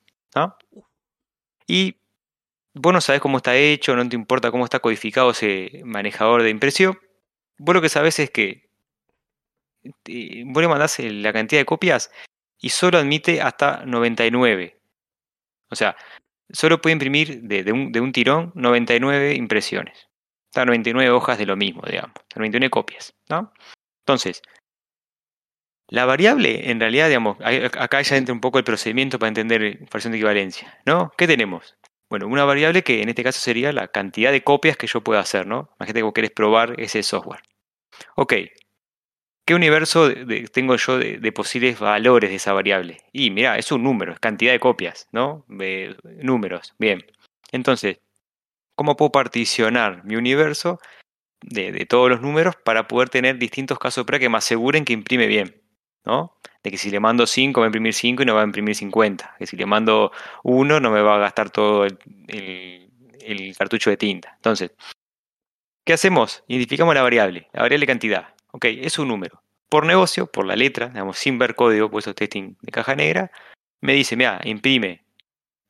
Y 1.66 1.96
vos 2.74 2.92
no 2.92 3.00
sabés 3.00 3.20
cómo 3.20 3.38
está 3.38 3.56
hecho, 3.56 3.96
no 3.96 4.08
te 4.08 4.16
importa 4.16 4.50
cómo 4.50 4.64
está 4.64 4.80
codificado 4.80 5.30
ese 5.30 5.80
manejador 5.84 6.42
de 6.42 6.50
impresión. 6.50 6.98
Vos 7.58 7.74
lo 7.74 7.82
que 7.82 7.88
sabés 7.88 8.18
es 8.18 8.30
que 8.30 8.68
vos 9.82 10.62
le 10.62 10.68
mandás 10.68 10.98
la 10.98 11.32
cantidad 11.32 11.60
de 11.60 11.66
copias 11.66 12.10
y 12.60 12.70
solo 12.70 12.98
admite 12.98 13.40
hasta 13.40 13.84
99. 13.86 14.77
O 15.70 15.76
sea, 15.76 15.96
solo 16.50 16.80
puede 16.80 16.94
imprimir 16.94 17.42
de, 17.42 17.72
un, 17.72 18.12
tirón 18.12 18.52
99 18.54 19.34
impresiones. 19.34 20.08
O 20.56 20.64
99 20.64 21.10
hojas 21.10 21.38
de 21.38 21.46
lo 21.46 21.56
mismo, 21.56 21.82
digamos. 21.86 22.14
99 22.34 22.70
copias, 22.70 23.14
¿no? 23.28 23.52
Entonces, 24.06 24.42
la 25.88 26.04
variable, 26.04 26.70
en 26.70 26.80
realidad, 26.80 27.08
digamos, 27.08 27.38
acá 27.40 28.02
ya 28.02 28.16
entra 28.16 28.34
un 28.34 28.40
poco 28.40 28.58
el 28.58 28.64
procedimiento 28.64 29.18
para 29.18 29.28
entender 29.28 29.86
fracción 29.88 30.12
de 30.12 30.18
equivalencia, 30.18 30.80
¿no? 30.84 31.12
¿Qué 31.16 31.26
tenemos? 31.26 31.76
Bueno, 32.10 32.26
una 32.26 32.44
variable 32.44 32.82
que 32.82 33.02
en 33.02 33.08
este 33.10 33.22
caso 33.22 33.40
sería 33.40 33.72
la 33.72 33.88
cantidad 33.88 34.32
de 34.32 34.42
copias 34.42 34.76
que 34.76 34.86
yo 34.86 35.02
puedo 35.02 35.20
hacer, 35.20 35.46
¿no? 35.46 35.70
Imagínate 35.78 36.00
que 36.00 36.04
vos 36.04 36.14
querés 36.14 36.30
probar 36.30 36.80
ese 36.80 37.02
software. 37.02 37.42
Ok, 38.16 38.34
¿qué 39.48 39.54
universo 39.54 40.10
tengo 40.52 40.76
yo 40.76 40.98
de, 40.98 41.32
posibles 41.32 41.78
valores 41.78 42.28
de 42.28 42.36
esa 42.36 42.52
variable? 42.52 42.98
Y 43.12 43.30
mira, 43.30 43.56
es 43.56 43.72
un 43.72 43.82
número, 43.82 44.12
es 44.12 44.20
cantidad 44.20 44.52
de 44.52 44.60
copias, 44.60 45.08
¿no? 45.10 45.46
números, 46.04 46.74
bien. 46.78 47.06
Entonces, 47.50 47.98
¿cómo 48.74 48.94
puedo 48.94 49.10
particionar 49.10 50.04
mi 50.04 50.16
universo 50.16 50.80
de, 51.40 51.86
todos 51.86 52.10
los 52.10 52.20
números 52.20 52.56
para 52.62 52.88
poder 52.88 53.08
tener 53.08 53.38
distintos 53.38 53.78
casos 53.78 54.04
prueba 54.04 54.20
que 54.20 54.28
me 54.28 54.36
aseguren 54.36 54.84
que 54.84 54.92
imprime 54.92 55.26
bien? 55.26 55.62
¿no? 56.04 56.36
De 56.62 56.70
que 56.70 56.76
si 56.76 56.90
le 56.90 57.00
mando 57.00 57.26
5 57.26 57.58
va 57.58 57.66
a 57.66 57.68
imprimir 57.68 57.94
5 57.94 58.24
y 58.24 58.26
no 58.26 58.34
va 58.34 58.42
a 58.42 58.44
imprimir 58.44 58.74
50. 58.74 59.36
Que 59.38 59.46
si 59.46 59.56
le 59.56 59.64
mando 59.64 60.12
1 60.42 60.78
no 60.78 60.90
me 60.90 61.00
va 61.00 61.16
a 61.16 61.18
gastar 61.20 61.48
todo 61.48 61.86
el, 61.86 63.54
cartucho 63.56 63.88
de 63.88 63.96
tinta. 63.96 64.34
Entonces, 64.36 64.72
¿qué 65.86 65.94
hacemos? 65.94 66.44
Identificamos 66.48 66.94
la 66.94 67.00
variable, 67.00 67.48
la 67.54 67.62
variable 67.62 67.86
cantidad. 67.86 68.37
Ok, 68.52 68.64
es 68.66 68.98
un 68.98 69.08
número. 69.08 69.42
Por 69.68 69.84
negocio, 69.84 70.26
por 70.26 70.46
la 70.46 70.56
letra, 70.56 70.88
digamos, 70.88 71.18
sin 71.18 71.38
ver 71.38 71.54
código, 71.54 71.90
puesto 71.90 72.14
testing 72.14 72.56
de 72.60 72.72
caja 72.72 72.94
negra, 72.94 73.30
me 73.80 73.92
dice, 73.92 74.16
mira, 74.16 74.40
imprime 74.44 75.04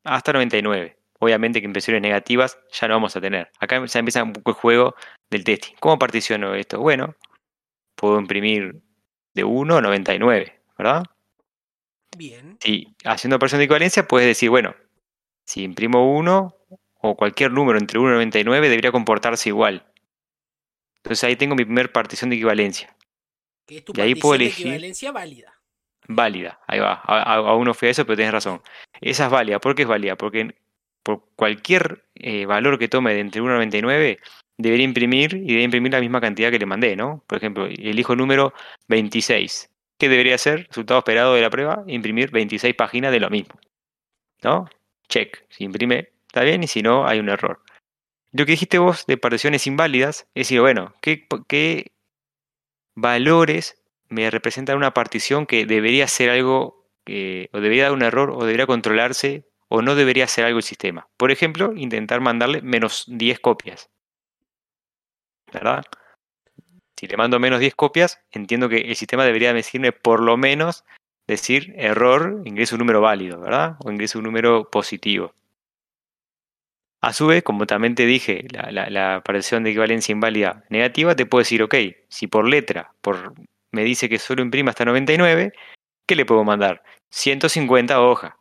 hasta 0.04 0.32
99. 0.32 0.96
Obviamente 1.20 1.60
que 1.60 1.66
impresiones 1.66 2.00
negativas 2.00 2.58
ya 2.70 2.86
no 2.86 2.94
vamos 2.94 3.16
a 3.16 3.20
tener. 3.20 3.50
Acá 3.58 3.84
ya 3.84 3.98
empieza 3.98 4.22
un 4.22 4.32
poco 4.32 4.52
el 4.52 4.56
juego 4.56 4.94
del 5.30 5.44
testing. 5.44 5.74
¿Cómo 5.80 5.98
particiono 5.98 6.54
esto? 6.54 6.78
Bueno, 6.78 7.16
puedo 7.96 8.18
imprimir 8.20 8.80
de 9.34 9.44
1 9.44 9.76
a 9.76 9.80
99, 9.80 10.60
¿verdad? 10.78 11.04
Bien. 12.16 12.58
Y 12.64 12.94
haciendo 13.04 13.36
operación 13.36 13.58
de 13.58 13.64
equivalencia 13.64 14.06
puedes 14.06 14.28
decir, 14.28 14.48
bueno, 14.50 14.74
si 15.44 15.62
imprimo 15.64 16.16
1 16.16 16.54
o 17.00 17.16
cualquier 17.16 17.50
número 17.50 17.78
entre 17.78 17.98
1 17.98 18.10
y 18.10 18.14
99 18.14 18.68
debería 18.68 18.92
comportarse 18.92 19.48
igual. 19.48 19.87
Entonces 21.08 21.24
ahí 21.24 21.36
tengo 21.36 21.54
mi 21.54 21.64
primer 21.64 21.90
partición 21.90 22.28
de 22.28 22.36
equivalencia. 22.36 22.94
Que 23.66 23.78
es 23.78 23.84
tu 23.86 23.94
y 23.96 24.00
ahí 24.02 24.14
puedo 24.14 24.34
elegir, 24.34 24.66
de 24.66 24.70
equivalencia 24.72 25.10
válida. 25.10 25.54
Válida, 26.06 26.60
ahí 26.66 26.80
va. 26.80 27.00
Aún 27.00 27.64
no 27.64 27.72
fui 27.72 27.88
a 27.88 27.92
eso, 27.92 28.04
pero 28.04 28.16
tienes 28.16 28.34
razón. 28.34 28.60
Esa 29.00 29.24
es 29.24 29.30
válida. 29.30 29.58
¿Por 29.58 29.74
qué 29.74 29.82
es 29.82 29.88
válida? 29.88 30.16
Porque 30.16 30.54
por 31.02 31.24
cualquier 31.34 32.04
eh, 32.14 32.44
valor 32.44 32.78
que 32.78 32.88
tome 32.88 33.14
de 33.14 33.20
entre 33.20 33.40
1 33.40 33.50
y 33.50 33.54
99, 33.54 34.18
debería 34.58 34.84
imprimir 34.84 35.32
y 35.32 35.46
debería 35.46 35.64
imprimir 35.64 35.92
la 35.92 36.00
misma 36.00 36.20
cantidad 36.20 36.50
que 36.50 36.58
le 36.58 36.66
mandé, 36.66 36.94
¿no? 36.94 37.24
Por 37.26 37.38
ejemplo, 37.38 37.64
elijo 37.64 38.12
el 38.12 38.18
número 38.18 38.52
26. 38.88 39.70
¿Qué 39.96 40.10
debería 40.10 40.36
ser? 40.36 40.66
Resultado 40.68 40.98
esperado 40.98 41.34
de 41.34 41.40
la 41.40 41.48
prueba, 41.48 41.84
imprimir 41.86 42.30
26 42.30 42.74
páginas 42.74 43.12
de 43.12 43.20
lo 43.20 43.30
mismo. 43.30 43.58
¿No? 44.42 44.68
Check. 45.08 45.42
Si 45.48 45.64
imprime, 45.64 46.10
está 46.26 46.42
bien, 46.42 46.62
y 46.62 46.66
si 46.66 46.82
no, 46.82 47.06
hay 47.06 47.18
un 47.18 47.30
error. 47.30 47.62
Lo 48.32 48.44
que 48.44 48.52
dijiste 48.52 48.78
vos 48.78 49.06
de 49.06 49.16
particiones 49.16 49.66
inválidas 49.66 50.26
es 50.34 50.46
decir, 50.46 50.60
bueno, 50.60 50.94
¿qué, 51.00 51.92
valores 52.94 53.82
me 54.08 54.30
representan 54.30 54.76
una 54.76 54.94
partición 54.94 55.46
que 55.46 55.66
debería 55.66 56.08
ser 56.08 56.30
algo, 56.30 56.86
o 57.06 57.60
debería 57.60 57.84
dar 57.84 57.92
un 57.92 58.02
error, 58.02 58.30
o 58.30 58.44
debería 58.44 58.66
controlarse, 58.66 59.44
o 59.68 59.82
no 59.82 59.94
debería 59.94 60.26
ser 60.26 60.44
algo 60.44 60.58
el 60.58 60.64
sistema? 60.64 61.08
Por 61.16 61.30
ejemplo, 61.30 61.72
intentar 61.74 62.20
mandarle 62.20 62.62
menos 62.62 63.04
10 63.08 63.40
copias. 63.40 63.90
¿verdad? 65.52 65.84
Si 66.96 67.06
le 67.06 67.16
mando 67.16 67.38
menos 67.38 67.60
10 67.60 67.74
copias, 67.74 68.20
entiendo 68.30 68.68
que 68.68 68.78
el 68.78 68.96
sistema 68.96 69.24
debería 69.24 69.52
decirme 69.52 69.92
por 69.92 70.20
lo 70.20 70.36
menos 70.36 70.84
decir 71.26 71.72
error, 71.76 72.42
ingreso 72.44 72.74
un 72.74 72.80
número 72.80 73.00
válido, 73.00 73.40
¿verdad? 73.40 73.76
O 73.84 73.90
ingreso 73.90 74.18
un 74.18 74.24
número 74.24 74.68
positivo. 74.70 75.32
A 77.00 77.12
su 77.12 77.26
vez, 77.28 77.42
como 77.44 77.66
también 77.66 77.94
te 77.94 78.06
dije, 78.06 78.46
la, 78.50 78.90
la, 78.90 79.16
aparición 79.16 79.62
de 79.62 79.70
equivalencia 79.70 80.12
inválida 80.12 80.64
negativa, 80.68 81.14
te 81.14 81.26
puedo 81.26 81.40
decir, 81.40 81.62
ok, 81.62 81.74
si 82.08 82.26
por 82.26 82.48
letra 82.48 82.92
por, 83.00 83.34
me 83.70 83.84
dice 83.84 84.08
que 84.08 84.18
solo 84.18 84.42
imprima 84.42 84.70
hasta 84.70 84.84
99, 84.84 85.52
¿qué 86.06 86.16
le 86.16 86.26
puedo 86.26 86.42
mandar? 86.42 86.82
150 87.10 88.00
hojas. 88.00 88.34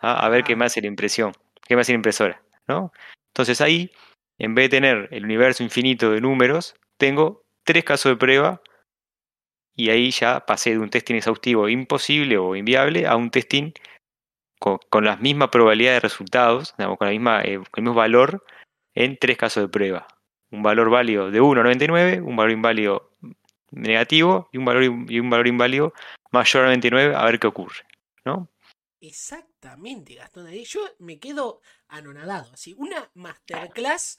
¿ah? 0.00 0.24
A 0.24 0.28
ver 0.30 0.44
qué 0.44 0.54
ah. 0.54 0.56
me 0.56 0.64
hace 0.64 0.80
la 0.80 0.86
impresión, 0.86 1.32
qué 1.66 1.74
me 1.74 1.82
hace 1.82 1.92
la 1.92 1.96
impresora, 1.96 2.42
¿no? 2.66 2.92
Entonces 3.28 3.60
ahí 3.60 3.90
en 4.38 4.54
vez 4.54 4.66
de 4.66 4.76
tener 4.76 5.08
el 5.12 5.24
universo 5.24 5.62
infinito 5.62 6.10
de 6.10 6.20
números, 6.20 6.74
tengo 6.98 7.44
tres 7.64 7.84
casos 7.84 8.12
de 8.12 8.16
prueba 8.16 8.62
y 9.74 9.90
ahí 9.90 10.10
ya 10.10 10.40
pasé 10.46 10.70
de 10.70 10.78
un 10.78 10.90
testing 10.90 11.16
exhaustivo 11.16 11.68
imposible 11.68 12.38
o 12.38 12.54
inviable 12.54 13.06
a 13.06 13.16
un 13.16 13.30
testing 13.30 13.72
con, 14.58 15.04
la 15.04 15.16
misma 15.16 15.50
probabilidad 15.50 15.92
de 15.92 16.00
resultados, 16.00 16.74
digamos, 16.78 16.98
con, 16.98 17.06
la 17.06 17.12
misma, 17.12 17.42
eh, 17.42 17.54
el 17.54 17.82
mismo 17.82 17.94
valor 17.94 18.44
en 18.94 19.16
tres 19.18 19.36
casos 19.36 19.64
de 19.64 19.68
prueba. 19.68 20.06
Un 20.50 20.62
valor 20.62 20.90
válido 20.90 21.30
de 21.30 21.40
1 21.40 21.60
a 21.60 21.64
99, 21.64 22.20
un 22.20 22.36
valor 22.36 22.52
inválido 22.52 23.12
negativo 23.70 24.48
y 24.52 24.58
un 24.58 24.64
valor, 24.64 24.84
y 24.84 25.20
un 25.20 25.30
valor 25.30 25.46
inválido 25.46 25.92
mayor 26.30 26.64
a 26.64 26.66
99, 26.66 27.14
a 27.14 27.24
ver 27.24 27.38
qué 27.38 27.46
ocurre. 27.46 27.84
¿no? 28.24 28.48
Exactamente, 29.00 30.14
Gastón. 30.14 30.48
Yo 30.50 30.80
me 30.98 31.18
quedo 31.18 31.60
anonadado. 31.88 32.52
Así, 32.52 32.74
una 32.76 33.10
masterclass 33.14 34.18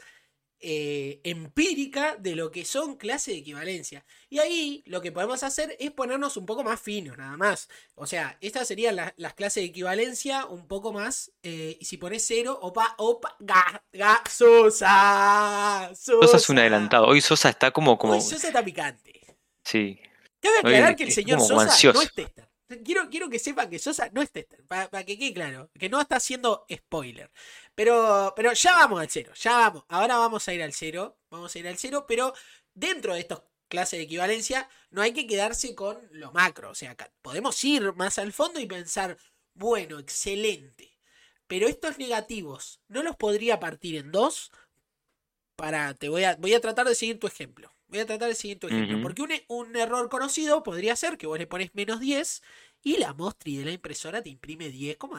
eh, 0.60 1.22
empírica 1.24 2.16
de 2.16 2.36
lo 2.36 2.52
que 2.52 2.66
son 2.66 2.96
clases 2.96 3.36
de 3.36 3.40
equivalencia. 3.40 4.06
Y 4.30 4.40
ahí 4.40 4.84
lo 4.88 5.02
que 5.02 5.12
podemos 5.12 5.44
hacer 5.44 5.76
es 5.80 5.92
ponernos 5.92 6.36
un 6.38 6.46
poco 6.46 6.64
más 6.64 6.82
finos, 6.82 7.18
nada 7.18 7.38
más. 7.38 7.70
O 7.96 8.08
sea, 8.08 8.38
estas 8.42 8.68
serían 8.68 8.96
las 9.16 9.34
clases 9.34 9.62
de 9.62 9.70
equivalencia 9.70 10.46
un 10.46 10.68
poco 10.68 10.92
más. 10.92 11.32
Eh, 11.44 11.78
y 11.80 11.86
si 11.86 11.98
pones 11.98 12.26
cero, 12.26 12.58
opa, 12.62 12.96
opa, 12.98 13.36
ga, 13.40 13.84
ga, 13.92 14.24
Sosa. 14.30 15.92
Sosa. 15.96 16.38
es 16.38 16.50
un 16.50 16.60
adelantado. 16.60 17.08
Hoy 17.08 17.22
Sosa 17.22 17.50
está 17.50 17.72
como. 17.72 17.98
como... 17.98 18.14
Hoy 18.14 18.22
Sosa 18.22 18.48
está 18.48 18.64
picante. 18.64 19.22
Sí. 19.64 20.00
Cabe 20.40 20.60
aclarar 20.60 20.96
que 20.96 21.04
el 21.04 21.12
señor 21.12 21.40
Sosa 21.40 21.94
no 21.94 22.02
es 22.02 22.14
tester. 22.14 22.48
Quiero, 22.84 23.10
quiero 23.10 23.30
que 23.30 23.40
sepan 23.40 23.70
que 23.70 23.80
Sosa 23.80 24.10
no 24.12 24.22
es 24.22 24.32
tester, 24.32 24.62
para 24.66 25.06
que 25.06 25.18
quede 25.18 25.34
claro, 25.34 25.72
que 25.80 25.88
no 25.90 26.02
está 26.02 26.18
haciendo 26.18 26.66
spoiler. 26.72 27.32
Pero, 27.76 28.34
pero 28.36 28.52
ya 28.54 28.74
vamos 28.74 29.00
al 29.00 29.10
cero, 29.10 29.32
ya 29.36 29.58
vamos. 29.58 29.86
Ahora 29.88 30.18
vamos 30.18 30.46
a 30.48 30.54
ir 30.54 30.62
al 30.62 30.74
cero, 30.74 31.18
vamos 31.30 31.56
a 31.56 31.60
ir 31.60 31.68
al 31.68 31.78
cero, 31.78 32.06
pero 32.08 32.34
dentro 32.74 33.14
de 33.14 33.22
estos 33.22 33.44
clases 33.70 34.00
de 34.00 34.04
equivalencia 34.04 34.70
no 34.90 35.02
hay 35.02 35.14
que 35.14 35.28
quedarse 35.28 35.76
con 35.76 35.98
lo 36.12 36.32
macro. 36.34 36.72
O 36.72 36.76
sea, 36.76 36.96
podemos 37.22 37.64
ir 37.64 37.94
más 37.94 38.18
al 38.20 38.34
fondo 38.34 38.60
y 38.60 38.66
pensar, 38.66 39.18
bueno, 39.54 40.00
excelente. 40.00 40.98
Pero 41.48 41.68
estos 41.68 41.98
negativos, 41.98 42.82
¿no 42.90 43.02
los 43.04 43.16
podría 43.16 43.60
partir 43.60 43.96
en 43.96 44.12
dos? 44.12 44.52
Para, 45.56 45.94
te 45.94 46.10
voy 46.10 46.24
a, 46.26 46.36
voy 46.36 46.54
a 46.54 46.62
tratar 46.62 46.88
de 46.88 46.96
seguir 46.96 47.20
tu 47.20 47.28
ejemplo. 47.28 47.77
Voy 47.88 48.00
a 48.00 48.06
tratar 48.06 48.36
seguir 48.36 48.60
tu 48.60 48.68
ejemplo. 48.68 49.02
Porque 49.02 49.22
un, 49.22 49.32
un, 49.48 49.76
error 49.76 50.10
conocido 50.10 50.62
podría 50.64 50.96
ser 50.96 51.18
que 51.18 51.28
vos 51.28 51.40
le 51.40 51.48
pones 51.48 51.74
menos 51.74 52.00
10 52.00 52.42
y 52.84 52.98
la 52.98 53.14
mostri 53.14 53.58
de 53.58 53.66
la 53.66 53.72
impresora 53.72 54.22
te 54.22 54.30
imprime 54.30 54.70
10. 54.70 54.98
¿Cómo? 54.98 55.18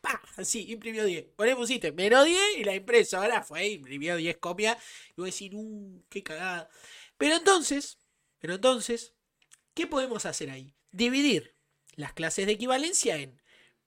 ¡Pah! 0.00 0.20
Así, 0.36 0.70
imprimió 0.70 1.04
10. 1.04 1.36
Vos 1.36 1.46
le 1.46 1.56
pusiste 1.56 1.92
menos 1.92 2.24
10 2.24 2.40
y 2.58 2.64
la 2.64 2.74
impresora 2.74 3.42
fue, 3.42 3.68
imprimió 3.68 4.16
10 4.16 4.36
copias. 4.38 4.76
Y 5.16 5.20
vos 5.20 5.26
decís, 5.26 5.52
¡uh! 5.54 6.02
¡Qué 6.08 6.22
cagada! 6.22 6.68
Pero 7.16 7.36
entonces, 7.36 7.98
pero 8.38 8.54
entonces, 8.54 9.14
¿qué 9.74 9.86
podemos 9.86 10.26
hacer 10.26 10.50
ahí? 10.50 10.74
Dividir 10.90 11.54
las 11.94 12.12
clases 12.12 12.46
de 12.46 12.52
equivalencia 12.52 13.16
en 13.16 13.40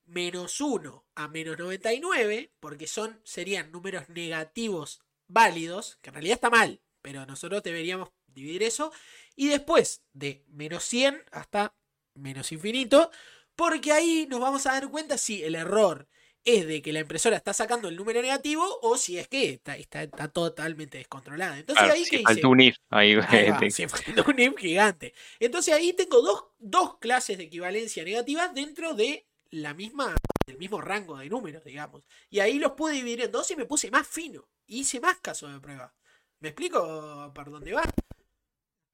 menos 0.05 0.59
1 0.59 1.05
a 1.15 1.27
menos 1.27 1.57
99, 1.57 2.51
porque 2.59 2.87
son, 2.87 3.19
serían 3.23 3.71
números 3.71 4.09
negativos 4.09 5.01
válidos, 5.27 5.97
que 6.01 6.09
en 6.09 6.15
realidad 6.15 6.35
está 6.35 6.49
mal, 6.49 6.81
pero 7.01 7.25
nosotros 7.25 7.63
deberíamos 7.63 8.09
dividir 8.33 8.63
eso 8.63 8.91
Y 9.35 9.47
después 9.47 10.03
de 10.13 10.43
menos 10.49 10.83
100 10.83 11.23
hasta 11.31 11.75
menos 12.13 12.51
infinito, 12.51 13.11
porque 13.55 13.91
ahí 13.91 14.27
nos 14.29 14.39
vamos 14.39 14.65
a 14.65 14.73
dar 14.73 14.89
cuenta 14.89 15.17
si 15.17 15.43
el 15.43 15.55
error 15.55 16.07
es 16.43 16.65
de 16.65 16.81
que 16.81 16.91
la 16.91 17.01
impresora 17.01 17.37
está 17.37 17.53
sacando 17.53 17.87
el 17.87 17.95
número 17.95 18.21
negativo 18.21 18.79
o 18.81 18.97
si 18.97 19.17
es 19.17 19.27
que 19.27 19.51
está, 19.51 19.75
está, 19.77 20.07
totalmente 20.07 20.97
descontrolada. 20.97 21.59
Entonces 21.59 21.89
ahí 21.89 22.03
que 22.05 22.23
falta 22.23 22.47
un 22.47 22.61
if. 22.61 22.77
Ahí, 22.89 23.15
un 23.15 24.39
if 24.39 24.57
gigante. 24.57 25.13
Entonces 25.39 25.73
ahí 25.73 25.93
tengo 25.93 26.21
dos, 26.21 26.45
dos 26.57 26.97
clases 26.97 27.37
de 27.37 27.43
equivalencia 27.45 28.03
negativas 28.03 28.53
dentro 28.55 28.95
de 28.95 29.27
la 29.51 29.73
misma, 29.73 30.15
del 30.47 30.57
mismo 30.57 30.81
rango 30.81 31.17
de 31.17 31.29
números, 31.29 31.63
digamos. 31.63 32.03
Y 32.29 32.39
ahí 32.39 32.57
los 32.57 32.71
pude 32.71 32.93
dividir 32.93 33.21
en 33.21 33.31
dos 33.31 33.51
y 33.51 33.55
me 33.55 33.65
puse 33.65 33.91
más 33.91 34.07
fino. 34.07 34.47
Hice 34.65 34.99
más 34.99 35.17
casos 35.17 35.53
de 35.53 35.59
prueba. 35.59 35.93
¿Me 36.39 36.49
explico 36.49 37.31
por 37.35 37.51
dónde 37.51 37.73
va? 37.73 37.83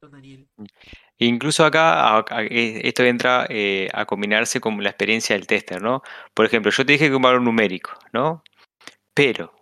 Daniel. 0.06 0.48
Incluso 1.18 1.66
acá 1.66 2.24
esto 2.50 3.04
entra 3.04 3.48
eh, 3.50 3.90
a 3.94 4.06
combinarse 4.06 4.60
con 4.60 4.82
la 4.84 4.90
experiencia 4.90 5.36
del 5.36 5.48
tester, 5.48 5.82
¿no? 5.82 6.04
Por 6.34 6.46
ejemplo, 6.46 6.72
yo 6.72 6.86
te 6.86 6.94
dije 6.94 7.10
que 7.10 7.16
un 7.16 7.22
valor 7.24 7.42
numérico, 7.42 7.92
¿no? 8.14 8.44
Pero, 9.16 9.54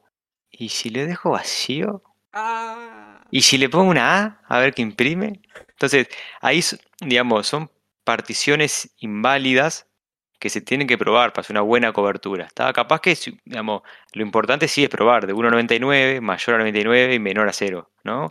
¿y 0.51 0.69
si 0.69 0.89
le 0.89 1.05
dejo 1.05 1.31
vacío? 1.31 2.03
Ah. 2.33 3.23
¿Y 3.31 3.43
si 3.43 3.57
le 3.57 3.69
pongo 3.69 3.89
una 3.89 4.23
A 4.23 4.39
a 4.57 4.59
ver 4.59 4.73
qué 4.73 4.81
imprime? 4.81 5.41
Entonces, 5.69 6.09
ahí, 6.41 6.61
digamos, 6.99 7.47
son 7.47 7.71
particiones 8.03 8.93
inválidas 8.97 9.87
que 10.39 10.49
se 10.49 10.61
tienen 10.61 10.87
que 10.87 10.97
probar 10.97 11.31
para 11.31 11.41
hacer 11.41 11.53
una 11.53 11.61
buena 11.61 11.93
cobertura. 11.93 12.45
¿Está? 12.45 12.73
Capaz 12.73 12.99
que, 12.99 13.17
digamos, 13.45 13.83
lo 14.13 14.21
importante 14.21 14.67
sí 14.67 14.83
es 14.83 14.89
probar 14.89 15.25
de 15.27 15.33
1,99, 15.33 16.19
mayor 16.21 16.55
a 16.55 16.59
99 16.59 17.13
y 17.13 17.19
menor 17.19 17.47
a 17.47 17.53
0, 17.53 17.89
¿no? 18.03 18.27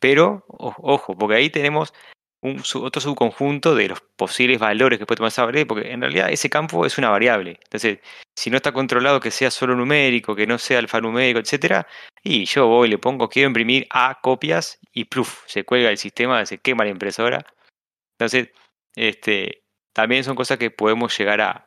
Pero, 0.00 0.44
ojo, 0.48 1.16
porque 1.16 1.36
ahí 1.36 1.50
tenemos 1.50 1.92
otro 2.40 3.00
subconjunto 3.00 3.74
de 3.74 3.88
los 3.88 4.00
posibles 4.16 4.58
valores 4.60 4.98
que 4.98 5.06
puede 5.06 5.16
tomar 5.16 5.28
esa 5.28 5.44
variable, 5.44 5.66
porque 5.66 5.90
en 5.90 6.00
realidad 6.00 6.30
ese 6.30 6.48
campo 6.48 6.86
es 6.86 6.96
una 6.98 7.10
variable. 7.10 7.58
Entonces, 7.64 7.98
si 8.36 8.50
no 8.50 8.56
está 8.56 8.72
controlado 8.72 9.20
que 9.20 9.30
sea 9.30 9.50
solo 9.50 9.74
numérico, 9.74 10.36
que 10.36 10.46
no 10.46 10.58
sea 10.58 10.78
alfanumérico, 10.78 11.40
etcétera, 11.40 11.86
y 12.22 12.44
yo 12.44 12.66
voy, 12.68 12.88
le 12.88 12.98
pongo, 12.98 13.28
quiero 13.28 13.48
imprimir 13.48 13.86
A 13.90 14.20
copias 14.22 14.78
y 14.92 15.04
pluf, 15.06 15.42
se 15.46 15.64
cuelga 15.64 15.90
el 15.90 15.98
sistema, 15.98 16.44
se 16.46 16.58
quema 16.58 16.84
la 16.84 16.90
impresora. 16.90 17.44
Entonces, 18.18 18.50
este, 18.94 19.64
también 19.92 20.24
son 20.24 20.36
cosas 20.36 20.58
que 20.58 20.70
podemos 20.70 21.16
llegar 21.18 21.40
a, 21.40 21.64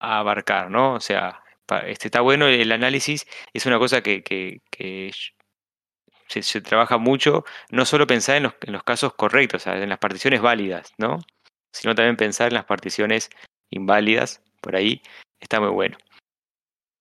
abarcar, 0.00 0.70
¿no? 0.70 0.94
O 0.94 1.00
sea, 1.00 1.42
este, 1.86 2.08
está 2.08 2.20
bueno 2.20 2.46
el 2.46 2.72
análisis, 2.72 3.26
es 3.54 3.66
una 3.66 3.78
cosa 3.78 4.02
que, 4.02 4.22
que, 4.22 4.60
que 4.70 5.10
se, 6.28 6.60
trabaja 6.60 6.98
mucho, 6.98 7.44
no 7.70 7.84
solo 7.84 8.06
pensar 8.06 8.36
en 8.36 8.44
los, 8.44 8.54
en 8.62 8.72
los 8.72 8.82
casos 8.82 9.14
correctos, 9.14 9.66
en 9.66 9.88
las 9.88 9.98
particiones 9.98 10.40
válidas, 10.40 10.92
¿no? 10.98 11.18
Sino 11.72 11.94
también 11.94 12.16
pensar 12.16 12.48
en 12.48 12.54
las 12.54 12.64
particiones 12.64 13.30
inválidas, 13.70 14.42
por 14.60 14.76
ahí 14.76 15.02
está 15.40 15.60
muy 15.60 15.70
bueno. 15.70 15.98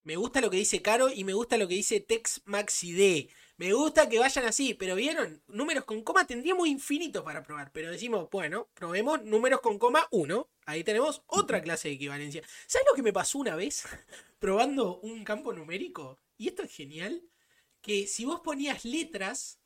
Me 0.04 0.18
gusta 0.18 0.42
lo 0.42 0.50
que 0.50 0.58
dice 0.58 0.82
Caro 0.82 1.10
y 1.10 1.24
me 1.24 1.34
gusta 1.34 1.58
lo 1.58 1.68
que 1.68 1.76
dice 1.76 2.02
Tex 2.02 2.42
Maxi 2.46 2.92
D. 2.92 3.30
Me 3.56 3.72
gusta 3.72 4.10
que 4.10 4.20
vayan 4.20 4.46
así, 4.46 4.74
pero 4.74 4.96
vieron, 4.96 5.42
números 5.48 5.86
con 5.86 6.02
coma 6.02 6.26
tendríamos 6.26 6.68
infinitos 6.68 7.24
para 7.24 7.44
probar, 7.44 7.72
pero 7.72 7.92
decimos, 7.92 8.28
bueno, 8.32 8.68
probemos 8.74 9.24
números 9.24 9.62
con 9.62 9.78
coma 9.78 10.08
1. 10.12 10.50
Ahí 10.66 10.84
tenemos 10.84 11.24
otra 11.28 11.62
clase 11.62 11.88
de 11.88 11.94
equivalencia. 11.94 12.42
¿Sabes 12.66 12.88
lo 12.90 12.96
que 12.96 13.04
me 13.04 13.14
pasó 13.14 13.38
una 13.38 13.56
vez 13.56 13.84
probando 14.40 15.00
un 15.00 15.24
campo 15.24 15.54
numérico? 15.54 16.20
Y 16.38 16.48
esto 16.48 16.64
es 16.64 16.76
genial 16.76 17.22
que 17.84 18.08
si 18.08 18.26
vos 18.26 18.40
ponías 18.40 18.86
letras, 18.86 19.60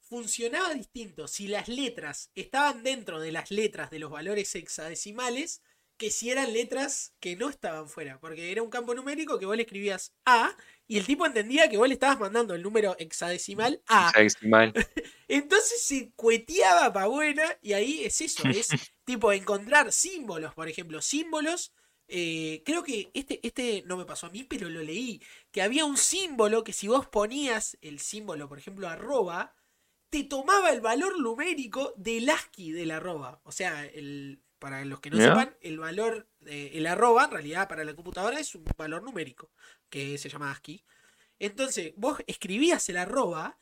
funcionaba 0.00 0.74
distinto 0.74 1.28
si 1.28 1.46
las 1.46 1.68
letras 1.68 2.30
estaban 2.34 2.82
dentro 2.82 3.20
de 3.20 3.32
las 3.32 3.50
letras 3.50 3.90
de 3.90 4.00
los 4.00 4.10
valores 4.10 4.54
hexadecimales 4.54 5.62
que 5.96 6.10
si 6.10 6.30
eran 6.30 6.52
letras 6.52 7.14
que 7.20 7.36
no 7.36 7.50
estaban 7.50 7.86
fuera, 7.86 8.18
porque 8.20 8.50
era 8.50 8.62
un 8.62 8.70
campo 8.70 8.94
numérico 8.94 9.38
que 9.38 9.46
vos 9.46 9.54
le 9.54 9.62
escribías 9.62 10.14
A 10.24 10.56
y 10.88 10.96
el 10.96 11.06
tipo 11.06 11.26
entendía 11.26 11.68
que 11.68 11.76
vos 11.76 11.86
le 11.86 11.94
estabas 11.94 12.18
mandando 12.18 12.54
el 12.54 12.62
número 12.62 12.96
hexadecimal 12.98 13.82
A. 13.86 14.08
Hexadecimal. 14.08 14.72
Entonces 15.28 15.82
se 15.82 16.10
cueteaba 16.16 16.92
para 16.92 17.06
buena 17.06 17.44
y 17.62 17.74
ahí 17.74 18.02
es 18.02 18.20
eso, 18.22 18.48
es 18.48 18.68
tipo 19.04 19.30
encontrar 19.30 19.92
símbolos, 19.92 20.54
por 20.54 20.68
ejemplo, 20.68 21.02
símbolos 21.02 21.72
eh, 22.10 22.62
creo 22.64 22.82
que 22.82 23.10
este, 23.14 23.40
este 23.46 23.84
no 23.86 23.96
me 23.96 24.04
pasó 24.04 24.26
a 24.26 24.30
mí, 24.30 24.44
pero 24.44 24.68
lo 24.68 24.82
leí. 24.82 25.22
Que 25.50 25.62
había 25.62 25.84
un 25.84 25.96
símbolo 25.96 26.64
que 26.64 26.72
si 26.72 26.88
vos 26.88 27.06
ponías 27.06 27.78
el 27.80 28.00
símbolo, 28.00 28.48
por 28.48 28.58
ejemplo, 28.58 28.88
arroba, 28.88 29.54
te 30.10 30.24
tomaba 30.24 30.70
el 30.70 30.80
valor 30.80 31.20
numérico 31.20 31.94
del 31.96 32.28
ASCII 32.28 32.72
del 32.72 32.90
arroba. 32.90 33.40
O 33.44 33.52
sea, 33.52 33.84
el, 33.86 34.42
para 34.58 34.84
los 34.84 35.00
que 35.00 35.10
no 35.10 35.18
sepan, 35.18 35.56
el 35.60 35.78
valor, 35.78 36.28
el 36.46 36.86
arroba, 36.86 37.24
en 37.24 37.30
realidad 37.30 37.68
para 37.68 37.84
la 37.84 37.94
computadora 37.94 38.40
es 38.40 38.54
un 38.54 38.64
valor 38.76 39.02
numérico, 39.02 39.50
que 39.88 40.18
se 40.18 40.28
llama 40.28 40.50
ASCII. 40.50 40.84
Entonces, 41.38 41.92
vos 41.96 42.18
escribías 42.26 42.88
el 42.88 42.96
arroba 42.96 43.58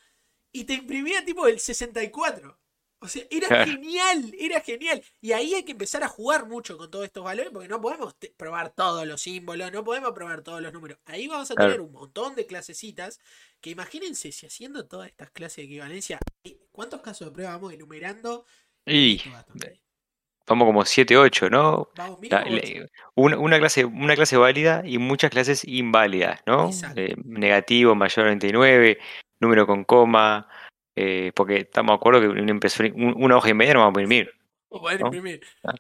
y 0.51 0.65
te 0.65 0.75
imprimía 0.75 1.25
tipo 1.25 1.47
el 1.47 1.61
64. 1.61 2.59
O 3.01 3.07
sea, 3.07 3.23
era 3.31 3.65
genial, 3.65 4.35
era 4.39 4.61
genial. 4.61 5.03
Y 5.21 5.33
ahí 5.33 5.55
hay 5.55 5.65
que 5.65 5.73
empezar 5.73 6.03
a 6.03 6.09
jugar 6.09 6.47
mucho 6.47 6.77
con 6.77 6.91
todos 6.91 7.05
estos 7.05 7.23
valores 7.23 7.53
porque 7.53 7.69
no 7.69 7.81
podemos 7.81 8.17
probar 8.37 8.71
todos 8.71 9.07
los 9.07 9.23
símbolos, 9.23 9.71
no 9.71 9.85
podemos 9.85 10.13
probar 10.13 10.43
todos 10.43 10.61
los 10.61 10.73
números. 10.73 10.99
Ahí 11.05 11.29
vamos 11.29 11.51
a 11.51 11.55
tener 11.55 11.81
un 11.81 11.93
montón 11.93 12.35
de 12.35 12.47
clasecitas 12.47 13.21
que 13.61 13.71
imagínense 13.71 14.33
si 14.33 14.47
haciendo 14.47 14.87
todas 14.87 15.09
estas 15.09 15.31
clases 15.31 15.57
de 15.59 15.63
equivalencia, 15.65 16.19
¿cuántos 16.73 17.01
casos 17.01 17.29
de 17.29 17.33
prueba 17.33 17.53
vamos 17.53 17.73
enumerando? 17.73 18.45
Y 18.85 19.21
vamos 20.47 20.67
como 20.67 20.85
7, 20.85 21.17
8, 21.17 21.51
¿no? 21.51 21.91
Vamos, 21.95 22.19
una, 23.15 23.59
clase, 23.59 23.85
una 23.85 24.17
clase 24.17 24.37
válida 24.37 24.83
y 24.85 24.99
muchas 24.99 25.31
clases 25.31 25.65
inválidas, 25.65 26.41
¿no? 26.47 26.71
Eh, 26.97 27.15
negativo, 27.25 27.95
mayor 27.95 28.27
a 28.27 28.29
99, 28.31 28.99
número 29.41 29.67
con 29.67 29.85
coma 29.85 30.49
eh, 31.01 31.31
porque 31.33 31.59
estamos 31.59 31.93
de 31.93 31.95
acuerdo 31.95 32.21
que 32.21 32.91
una, 32.97 33.37
hoja 33.37 33.51
y 33.51 33.55
media 33.55 33.75
no 33.75 33.81
vamos 33.81 33.99
a 33.99 34.03
imprimir. 34.03 34.33
poder 34.69 35.01
imprimir. 35.01 35.41
Ah, 35.63 35.75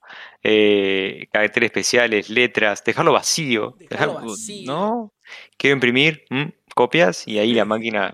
eh, 0.44 1.26
caracteres 1.32 1.66
especiales, 1.66 2.30
letras, 2.30 2.84
dejarlo 2.84 3.12
vacío. 3.12 3.74
Dejarlo, 3.80 4.20
vacío. 4.20 4.72
¿No? 4.72 5.12
Quiero 5.56 5.74
imprimir, 5.74 6.24
copias 6.72 7.26
y 7.26 7.40
ahí 7.40 7.52
la 7.52 7.64
máquina 7.64 8.12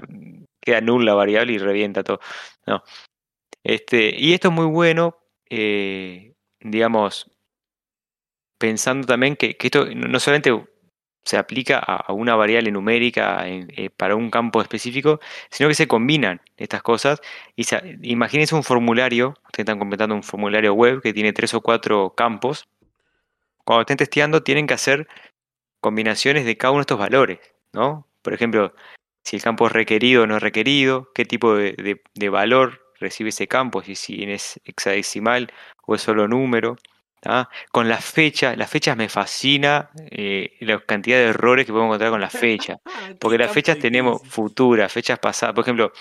queda 0.63 0.81
nula 0.81 1.13
variable 1.13 1.53
y 1.53 1.59
revienta 1.59 2.03
todo. 2.03 2.21
No. 2.67 2.83
Este, 3.63 4.15
y 4.19 4.33
esto 4.33 4.49
es 4.49 4.55
muy 4.55 4.67
bueno, 4.67 5.19
eh, 5.51 6.33
digamos, 6.61 7.31
pensando 8.57 9.07
también 9.07 9.37
que, 9.37 9.59
que, 9.59 9.67
esto 9.67 9.85
no 9.95 10.19
solamente 10.21 10.53
se 11.25 11.37
aplica 11.37 11.79
a, 11.79 12.13
una 12.13 12.37
variable 12.37 12.71
numérica 12.71 13.45
eh, 13.47 13.91
para 13.97 14.17
un 14.17 14.31
campo 14.31 14.61
específico, 14.61 15.21
sino 15.51 15.69
que 15.69 15.75
se 15.75 15.89
combinan 15.89 16.41
estas 16.57 16.83
cosas. 16.83 17.21
Y 17.57 17.65
imagínense 18.03 18.55
un 18.55 18.63
formulario, 18.63 19.31
ustedes 19.47 19.65
están 19.65 19.79
completando 19.79 20.15
un 20.15 20.23
formulario 20.23 20.75
web 20.75 21.01
que 21.03 21.13
tiene 21.13 21.33
tres 21.33 21.55
o 21.55 21.61
cuatro 21.61 22.15
campos. 22.17 22.69
Cuando 23.65 23.83
estén 23.83 23.97
testeando, 23.97 24.43
tienen 24.43 24.67
que 24.67 24.75
hacer 24.75 25.09
combinaciones 25.81 26.45
de 26.45 26.57
cada 26.57 26.73
uno 26.73 26.81
de 26.81 26.83
estos 26.83 26.99
valores, 26.99 27.39
¿no? 27.73 28.07
Por 28.23 28.35
ejemplo, 28.35 28.75
si 29.23 29.37
el 29.37 29.43
campo 29.43 29.67
es 29.67 29.73
requerido 29.73 30.25
o 30.25 30.27
no 30.27 30.39
requerido, 30.39 31.11
qué 31.15 31.25
tipo 31.25 31.55
de, 31.55 32.03
de 32.15 32.29
valor 32.29 32.85
recibe 33.01 33.31
ese 33.31 33.47
campo, 33.47 33.83
si, 33.83 33.95
si 33.95 34.23
es 34.25 34.61
hexadecimal 34.65 35.53
o 35.87 35.95
es 35.95 36.03
solo 36.03 36.29
número. 36.29 36.77
Con 37.71 37.89
las 37.89 38.05
fechas, 38.05 38.57
las 38.57 38.71
fechas 38.71 38.97
me 38.97 39.09
fascina 39.09 39.91
eh, 40.11 40.57
la 40.61 40.81
cantidad 40.81 41.19
de 41.19 41.25
errores 41.25 41.67
que 41.67 41.73
podemos 41.73 41.91
encontrar 41.91 42.11
con 42.11 42.21
las 42.21 42.33
fechas. 42.33 42.79
Porque 43.21 43.39
las 43.39 43.53
fechas 43.53 43.79
tenemos 43.79 44.23
futuras, 44.27 44.93
fechas 44.93 45.19
pasadas. 45.19 45.55
Por 45.55 45.65
ejemplo, 45.65 45.93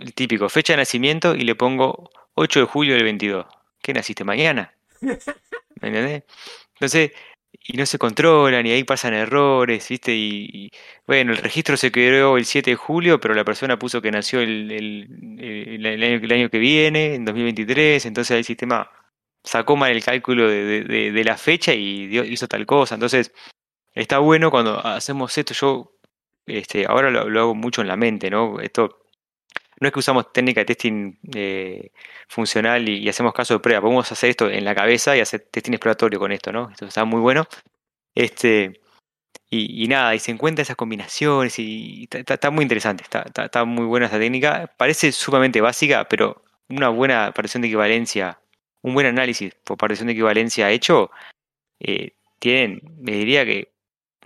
el 0.00 0.14
típico, 0.14 0.48
fecha 0.48 0.72
de 0.72 0.78
nacimiento 0.78 1.34
y 1.34 1.42
le 1.42 1.54
pongo 1.54 2.10
8 2.34 2.60
de 2.60 2.66
julio 2.66 2.94
del 2.94 3.04
22. 3.04 3.46
¿Qué 3.80 3.92
naciste 3.92 4.24
mañana? 4.24 4.74
¿Me 5.00 5.88
entendés? 5.88 6.24
Entonces, 6.74 7.12
y 7.64 7.76
no 7.76 7.86
se 7.86 7.98
controlan 7.98 8.66
y 8.66 8.72
ahí 8.72 8.84
pasan 8.84 9.14
errores, 9.14 9.88
¿viste? 9.88 10.12
Y, 10.14 10.70
bueno, 11.06 11.32
el 11.32 11.38
registro 11.38 11.76
se 11.76 11.92
creó 11.92 12.36
el 12.36 12.44
7 12.44 12.70
de 12.70 12.76
julio, 12.76 13.20
pero 13.20 13.34
la 13.34 13.44
persona 13.44 13.78
puso 13.78 14.02
que 14.02 14.10
nació 14.10 14.40
el, 14.40 14.70
el, 14.72 15.86
el 15.86 16.32
año 16.32 16.50
que 16.50 16.58
viene, 16.58 17.14
en 17.14 17.24
2023, 17.24 18.06
entonces 18.06 18.36
el 18.36 18.44
sistema 18.44 18.90
sacó 19.44 19.76
mal 19.76 19.92
el 19.92 20.04
cálculo 20.04 20.48
de, 20.48 21.22
la 21.24 21.36
fecha 21.36 21.74
y 21.74 22.18
hizo 22.18 22.48
tal 22.48 22.66
cosa. 22.66 22.94
Entonces, 22.94 23.32
está 23.94 24.18
bueno 24.18 24.50
cuando 24.50 24.84
hacemos 24.84 25.36
esto. 25.38 25.54
Yo 25.54 25.92
este, 26.46 26.86
ahora 26.86 27.10
lo, 27.10 27.40
hago 27.40 27.54
mucho 27.54 27.82
en 27.82 27.88
la 27.88 27.96
mente, 27.96 28.30
¿no? 28.30 28.60
Esto 28.60 28.98
no 29.80 29.88
es 29.88 29.92
que 29.92 29.98
usamos 29.98 30.32
técnica 30.32 30.60
de 30.60 30.64
testing 30.66 31.18
eh, 31.34 31.90
funcional 32.28 32.88
y, 32.88 33.08
hacemos 33.08 33.34
caso 33.34 33.54
de 33.54 33.60
prueba. 33.60 33.80
Podemos 33.80 34.10
hacer 34.12 34.30
esto 34.30 34.48
en 34.48 34.64
la 34.64 34.74
cabeza 34.74 35.16
y 35.16 35.20
hacer 35.20 35.48
testing 35.50 35.72
exploratorio 35.72 36.18
con 36.20 36.32
esto, 36.32 36.52
¿no? 36.52 36.70
Esto 36.70 36.86
está 36.86 37.04
muy 37.04 37.20
bueno. 37.20 37.46
Este, 38.14 38.80
y, 39.54 39.86
nada, 39.88 40.14
y 40.14 40.18
se 40.18 40.30
encuentran 40.30 40.62
esas 40.62 40.76
combinaciones 40.76 41.58
y 41.58 42.08
está, 42.10 42.50
muy 42.50 42.62
interesante. 42.62 43.04
Está, 43.04 43.64
muy 43.64 43.84
buena 43.84 44.06
esta 44.06 44.18
técnica. 44.18 44.72
Parece 44.78 45.12
sumamente 45.12 45.60
básica, 45.60 46.08
pero 46.08 46.42
una 46.70 46.88
buena 46.88 47.32
partición 47.32 47.60
de 47.62 47.68
equivalencia, 47.68 48.40
un 48.82 48.94
buen 48.94 49.06
análisis 49.06 49.54
por 49.64 49.78
partición 49.78 50.08
de 50.08 50.12
equivalencia 50.12 50.70
hecho, 50.70 51.10
eh, 51.80 52.16
tienen, 52.38 52.80
me 52.98 53.12
diría 53.12 53.44
que 53.44 53.72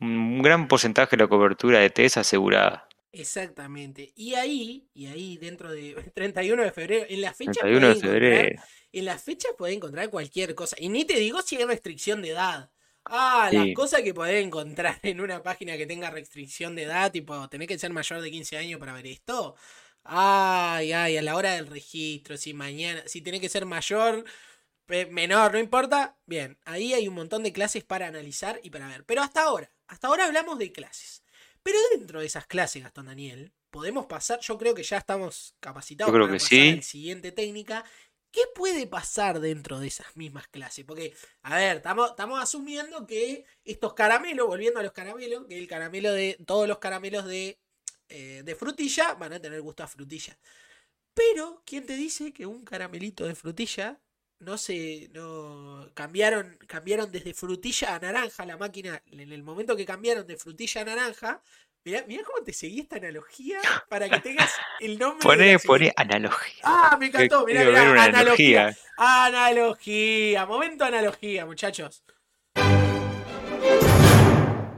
un 0.00 0.42
gran 0.42 0.68
porcentaje 0.68 1.16
de 1.16 1.22
la 1.22 1.28
cobertura 1.28 1.78
de 1.78 1.90
test 1.90 2.18
asegurada. 2.18 2.88
Exactamente. 3.12 4.12
Y 4.14 4.34
ahí, 4.34 4.88
y 4.92 5.06
ahí 5.06 5.38
dentro 5.38 5.70
de 5.70 5.94
31 6.14 6.62
de 6.62 6.72
febrero, 6.72 7.06
en 7.08 7.20
la 7.20 7.32
fecha 7.32 7.60
31 7.60 7.88
de 7.88 7.94
febrero. 7.96 8.62
en 8.92 9.04
la 9.04 9.18
fecha 9.18 9.48
podés 9.56 9.76
encontrar 9.76 10.10
cualquier 10.10 10.54
cosa. 10.54 10.76
Y 10.78 10.88
ni 10.88 11.04
te 11.04 11.18
digo 11.18 11.40
si 11.42 11.56
hay 11.56 11.64
restricción 11.64 12.22
de 12.22 12.30
edad. 12.30 12.70
Ah, 13.08 13.50
las 13.52 13.68
cosas 13.74 14.02
que 14.02 14.12
podés 14.12 14.44
encontrar 14.44 14.98
en 15.02 15.20
una 15.20 15.42
página 15.42 15.76
que 15.76 15.86
tenga 15.86 16.10
restricción 16.10 16.74
de 16.74 16.82
edad, 16.82 17.12
tipo, 17.12 17.48
tenés 17.48 17.68
que 17.68 17.78
ser 17.78 17.92
mayor 17.92 18.20
de 18.20 18.30
15 18.32 18.56
años 18.56 18.80
para 18.80 18.92
ver 18.92 19.06
esto. 19.06 19.54
Ay, 20.08 20.92
ay, 20.92 21.16
a 21.16 21.22
la 21.22 21.36
hora 21.36 21.54
del 21.54 21.66
registro, 21.66 22.36
si 22.36 22.54
mañana, 22.54 23.02
si 23.06 23.20
tiene 23.20 23.40
que 23.40 23.48
ser 23.48 23.66
mayor, 23.66 24.24
menor, 25.10 25.52
no 25.52 25.58
importa. 25.58 26.16
Bien, 26.26 26.58
ahí 26.64 26.94
hay 26.94 27.08
un 27.08 27.14
montón 27.14 27.42
de 27.42 27.52
clases 27.52 27.84
para 27.84 28.06
analizar 28.06 28.60
y 28.62 28.70
para 28.70 28.88
ver. 28.88 29.04
Pero 29.04 29.22
hasta 29.22 29.42
ahora, 29.42 29.70
hasta 29.88 30.08
ahora 30.08 30.26
hablamos 30.26 30.58
de 30.58 30.72
clases. 30.72 31.22
Pero 31.62 31.78
dentro 31.94 32.20
de 32.20 32.26
esas 32.26 32.46
clases, 32.46 32.82
Gastón 32.82 33.06
Daniel, 33.06 33.52
podemos 33.70 34.06
pasar, 34.06 34.40
yo 34.40 34.56
creo 34.56 34.74
que 34.74 34.84
ya 34.84 34.98
estamos 34.98 35.56
capacitados 35.60 36.12
para 36.12 36.28
pasar 36.28 36.58
a 36.60 36.76
la 36.76 36.82
siguiente 36.82 37.32
técnica. 37.32 37.84
¿Qué 38.30 38.42
puede 38.54 38.86
pasar 38.86 39.40
dentro 39.40 39.80
de 39.80 39.88
esas 39.88 40.16
mismas 40.16 40.46
clases? 40.48 40.84
Porque, 40.84 41.14
a 41.42 41.56
ver, 41.56 41.78
estamos, 41.78 42.12
asumiendo 42.38 43.06
que 43.06 43.44
estos 43.64 43.94
caramelos, 43.94 44.46
volviendo 44.46 44.78
a 44.78 44.82
los 44.82 44.92
caramelos, 44.92 45.46
que 45.46 45.58
el 45.58 45.66
caramelo 45.66 46.12
de. 46.12 46.36
Todos 46.46 46.68
los 46.68 46.78
caramelos 46.78 47.24
de, 47.24 47.58
eh, 48.08 48.42
de 48.44 48.54
frutilla 48.54 49.14
van 49.14 49.32
a 49.34 49.40
tener 49.40 49.60
gusto 49.60 49.82
a 49.82 49.88
frutilla. 49.88 50.36
Pero, 51.14 51.62
¿quién 51.64 51.86
te 51.86 51.96
dice 51.96 52.32
que 52.32 52.46
un 52.46 52.64
caramelito 52.64 53.26
de 53.26 53.34
frutilla 53.34 53.98
no 54.38 54.58
se 54.58 55.08
no 55.14 55.90
cambiaron 55.94 56.58
cambiaron 56.66 57.10
desde 57.10 57.32
frutilla 57.32 57.94
a 57.94 57.98
naranja 57.98 58.44
la 58.44 58.58
máquina 58.58 59.02
en 59.06 59.32
el 59.32 59.42
momento 59.42 59.74
que 59.74 59.86
cambiaron 59.86 60.26
de 60.26 60.36
frutilla 60.36 60.82
a 60.82 60.84
naranja 60.84 61.42
Mirá, 61.86 62.02
cómo 62.24 62.42
te 62.44 62.52
seguí 62.52 62.80
esta 62.80 62.96
analogía 62.96 63.60
para 63.88 64.08
que 64.08 64.18
tengas 64.18 64.52
el 64.80 64.98
nombre. 64.98 65.22
Pone, 65.22 65.56
pone 65.60 65.92
analogía. 65.94 66.64
Ah, 66.64 66.96
me 66.98 67.06
encantó. 67.06 67.46
Mirá, 67.46 67.64
mirá, 67.64 68.02
analogía. 68.02 68.76
Analogía. 68.96 70.46
Momento 70.46 70.84
analogía, 70.84 71.46
muchachos. 71.46 72.02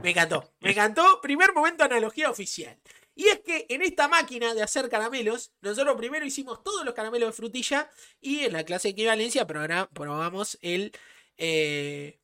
Me 0.03 0.11
encantó. 0.11 0.53
Me 0.59 0.69
encantó. 0.69 1.19
Primer 1.19 1.51
momento 1.51 1.83
analogía 1.83 2.29
oficial. 2.29 2.77
Y 3.19 3.27
es 3.27 3.41
que 3.41 3.65
en 3.67 3.81
esta 3.81 4.07
máquina 4.07 4.53
de 4.53 4.63
hacer 4.63 4.87
caramelos, 4.87 5.51
nosotros 5.59 5.97
primero 5.97 6.25
hicimos 6.25 6.63
todos 6.63 6.85
los 6.85 6.93
caramelos 6.93 7.27
de 7.27 7.33
frutilla 7.33 7.91
y 8.21 8.45
en 8.45 8.53
la 8.53 8.63
clase 8.63 8.87
de 8.87 8.91
equivalencia 8.93 9.45
probamos 9.45 10.57
el, 10.61 10.93
eh, 11.35 12.17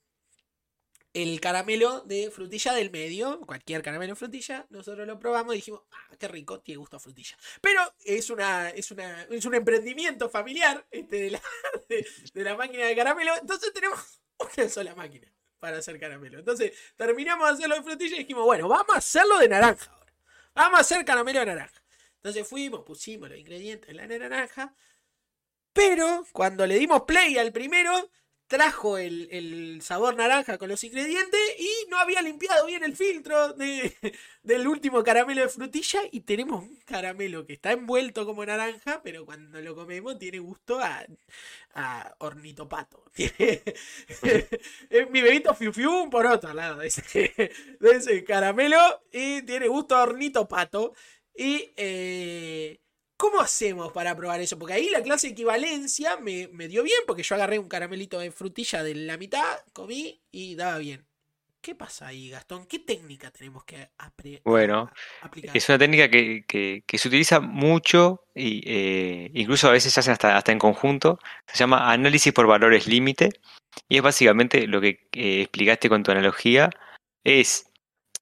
el 1.12 1.42
caramelo 1.42 2.00
de 2.06 2.32
frutilla 2.32 2.72
del 2.72 2.92
medio, 2.92 3.42
cualquier 3.42 3.82
caramelo 3.82 4.14
de 4.14 4.16
frutilla, 4.16 4.68
nosotros 4.70 5.06
lo 5.06 5.20
probamos 5.20 5.54
y 5.56 5.58
dijimos, 5.58 5.82
ah, 5.92 6.16
qué 6.18 6.30
rico, 6.30 6.62
tiene 6.62 6.78
gusto 6.78 6.98
frutilla. 6.98 7.36
Pero 7.60 7.82
es, 8.06 8.30
una, 8.30 8.70
es, 8.70 8.90
una, 8.90 9.24
es 9.24 9.44
un 9.44 9.56
emprendimiento 9.56 10.30
familiar 10.30 10.88
este, 10.92 11.24
de, 11.24 11.30
la, 11.32 11.42
de 11.90 12.44
la 12.46 12.56
máquina 12.56 12.86
de 12.86 12.96
caramelo, 12.96 13.34
entonces 13.42 13.74
tenemos 13.74 14.00
una 14.58 14.70
sola 14.70 14.96
máquina 14.96 15.28
para 15.60 15.80
hacer 15.80 16.00
caramelo. 16.00 16.40
Entonces 16.40 16.72
terminamos 16.96 17.50
de 17.50 17.54
hacerlo 17.56 17.76
de 17.76 17.84
frutilla 17.84 18.16
y 18.16 18.20
dijimos, 18.20 18.46
bueno, 18.46 18.70
vamos 18.70 18.96
a 18.96 19.00
hacerlo 19.00 19.40
de 19.40 19.50
naranja. 19.50 20.05
Vamos 20.56 20.78
a 20.78 20.82
hacer 20.82 21.04
caramelo 21.06 21.42
de 21.42 21.48
naranja. 21.48 21.84
Entonces 22.16 22.48
fuimos, 22.48 22.84
pusimos 22.84 23.30
los 23.30 23.38
ingredientes 23.38 23.90
en 23.90 23.98
la 23.98 24.08
naranja. 24.08 24.74
Pero 25.74 26.26
cuando 26.32 26.66
le 26.66 26.76
dimos 26.76 27.04
play 27.04 27.38
al 27.38 27.52
primero, 27.52 28.10
trajo 28.48 28.98
el, 28.98 29.80
sabor 29.82 30.16
naranja 30.16 30.58
con 30.58 30.70
los 30.70 30.84
ingredientes 30.84 31.40
y 31.60 31.90
no 31.90 31.98
había 31.98 32.22
limpiado 32.22 32.66
bien 32.66 32.84
el 32.84 32.96
filtro 32.96 33.54
de, 33.54 33.96
del 34.44 34.68
último 34.68 35.04
caramelo 35.04 35.42
de 35.42 35.50
frutilla 35.50 36.02
y 36.12 36.22
tenemos 36.22 36.64
un 36.64 36.76
caramelo 36.86 37.46
que 37.46 37.54
está 37.54 37.72
envuelto 37.72 38.26
como 38.26 38.46
naranja, 38.46 39.02
pero 39.04 39.26
cuando 39.26 39.60
lo 39.62 39.76
comemos 39.76 40.18
tiene 40.18 40.40
gusto 40.40 40.80
a, 40.80 41.06
a 41.74 42.16
hornito 42.20 42.68
pato. 42.70 43.04
mi 45.12 45.22
bebito 45.22 45.54
fiu 45.56 45.74
fiu 45.74 46.10
por 46.10 46.26
otro 46.26 46.54
lado 46.54 46.78
de 46.78 46.88
ese, 46.88 48.24
caramelo 48.24 49.04
y 49.12 49.42
tiene 49.44 49.68
gusto 49.68 49.96
a 49.96 50.04
hornito 50.04 50.48
pato. 50.48 50.94
Y 51.38 51.74
eh, 51.76 52.80
¿Cómo 53.18 53.40
hacemos 53.40 53.92
para 53.94 54.16
probar 54.16 54.42
eso? 54.42 54.60
Porque 54.60 54.74
ahí 54.74 54.90
la 54.90 55.02
clase 55.02 55.28
de 55.28 55.34
equivalencia 55.34 56.18
me, 56.18 56.48
dio 56.68 56.84
bien, 56.84 57.00
porque 57.08 57.24
yo 57.24 57.36
agarré 57.36 57.60
un 57.60 57.70
caramelito 57.70 58.20
de 58.20 58.32
frutilla 58.32 58.84
de 58.84 58.96
la 58.96 59.18
mitad, 59.18 59.60
comí 59.72 60.22
y 60.32 60.56
daba 60.56 60.78
bien. 60.80 61.06
¿Qué 61.62 61.74
pasa 61.74 62.08
ahí, 62.08 62.30
Gastón? 62.30 62.68
¿Qué 62.68 62.80
técnica 62.80 63.32
tenemos 63.32 63.64
que 63.64 63.90
aplicar? 63.98 64.42
Bueno, 64.46 64.92
es 65.54 65.68
una 65.68 65.80
técnica 65.80 66.10
que, 66.10 66.84
se 66.88 67.08
utiliza 67.08 67.40
mucho 67.40 68.26
y 68.36 68.62
eh, 68.66 69.32
incluso 69.34 69.68
a 69.68 69.72
veces 69.72 69.94
se 69.94 70.00
hace 70.02 70.12
hasta, 70.12 70.38
hasta 70.38 70.52
en 70.52 70.60
conjunto. 70.60 71.18
Se 71.48 71.58
llama 71.58 71.92
análisis 71.92 72.34
por 72.34 72.46
valores 72.46 72.86
límite 72.86 73.30
y 73.90 73.98
es 73.98 74.04
básicamente 74.04 74.68
lo 74.68 74.80
que 74.80 75.08
eh, 75.14 75.42
explicaste 75.42 75.90
con 75.90 76.04
tu 76.04 76.12
analogía. 76.12 76.70
Es 77.24 77.72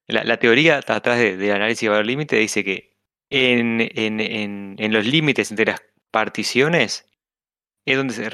la, 0.07 0.37
teoría 0.37 0.77
atrás 0.77 1.19
del 1.19 1.51
análisis 1.51 1.81
de 1.81 1.89
valor 1.89 2.05
límite 2.05 2.35
dice 2.37 2.63
que 2.63 2.92
en, 3.33 4.93
los 4.93 5.05
límites 5.05 5.51
entre 5.51 5.65
las 5.65 5.81
particiones 6.11 7.05
es 7.85 7.97
donde 7.97 8.13
se 8.13 8.29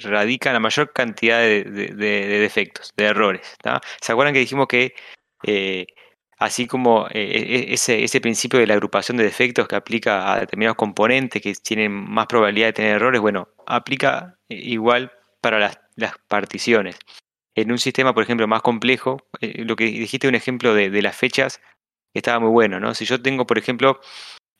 radica 0.00 0.52
la 0.52 0.60
mayor 0.60 0.92
cantidad 0.92 1.40
de, 1.40 1.64
defectos, 1.94 2.92
de 2.96 3.04
errores. 3.04 3.56
¿Se 4.00 4.12
acuerdan 4.12 4.34
que 4.34 4.40
dijimos 4.40 4.66
que 4.66 4.94
eh, 5.44 5.86
así 6.38 6.66
como 6.66 7.06
eh, 7.10 7.68
e, 7.68 7.74
ese, 7.74 8.04
ese, 8.04 8.20
principio 8.20 8.58
de 8.58 8.66
la 8.66 8.74
agrupación 8.74 9.16
de 9.16 9.24
defectos 9.24 9.66
que 9.68 9.76
aplica 9.76 10.32
a 10.32 10.40
determinados 10.40 10.76
componentes 10.76 11.40
que 11.40 11.54
tienen 11.54 11.92
más 11.92 12.26
probabilidad 12.26 12.68
de 12.68 12.72
tener 12.74 12.96
errores, 12.96 13.20
bueno, 13.20 13.48
aplica 13.66 14.36
eh, 14.48 14.56
igual 14.56 15.12
para 15.40 15.58
las, 15.58 15.78
particiones. 16.28 16.98
En 17.54 17.70
un 17.70 17.78
sistema, 17.78 18.14
por 18.14 18.24
ejemplo, 18.24 18.48
más 18.48 18.62
complejo, 18.62 19.18
lo 19.40 19.76
que 19.76 19.84
dijiste 19.84 20.26
un 20.26 20.34
ejemplo 20.34 20.74
de, 20.74 20.88
de 20.88 21.02
las 21.02 21.14
fechas 21.14 21.60
estaba 22.18 22.40
muy 22.40 22.50
bueno, 22.50 22.80
¿no? 22.80 22.94
Si 22.94 23.04
yo 23.04 23.20
tengo, 23.22 23.46
por 23.46 23.58
ejemplo, 23.58 24.00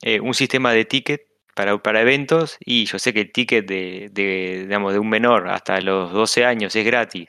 eh, 0.02 0.20
un 0.20 0.34
sistema 0.34 0.72
de 0.72 0.84
ticket 0.84 1.22
para, 1.54 1.78
para 1.82 2.00
eventos 2.02 2.56
y 2.60 2.86
yo 2.86 2.98
sé 2.98 3.12
que 3.12 3.22
el 3.22 3.32
ticket 3.32 3.66
de, 3.66 4.08
de, 4.12 4.62
digamos, 4.62 4.92
de 4.92 4.98
un 4.98 5.08
menor 5.08 5.48
hasta 5.48 5.80
los 5.80 6.12
12 6.12 6.44
años 6.44 6.74
es 6.76 6.84
gratis, 6.84 7.28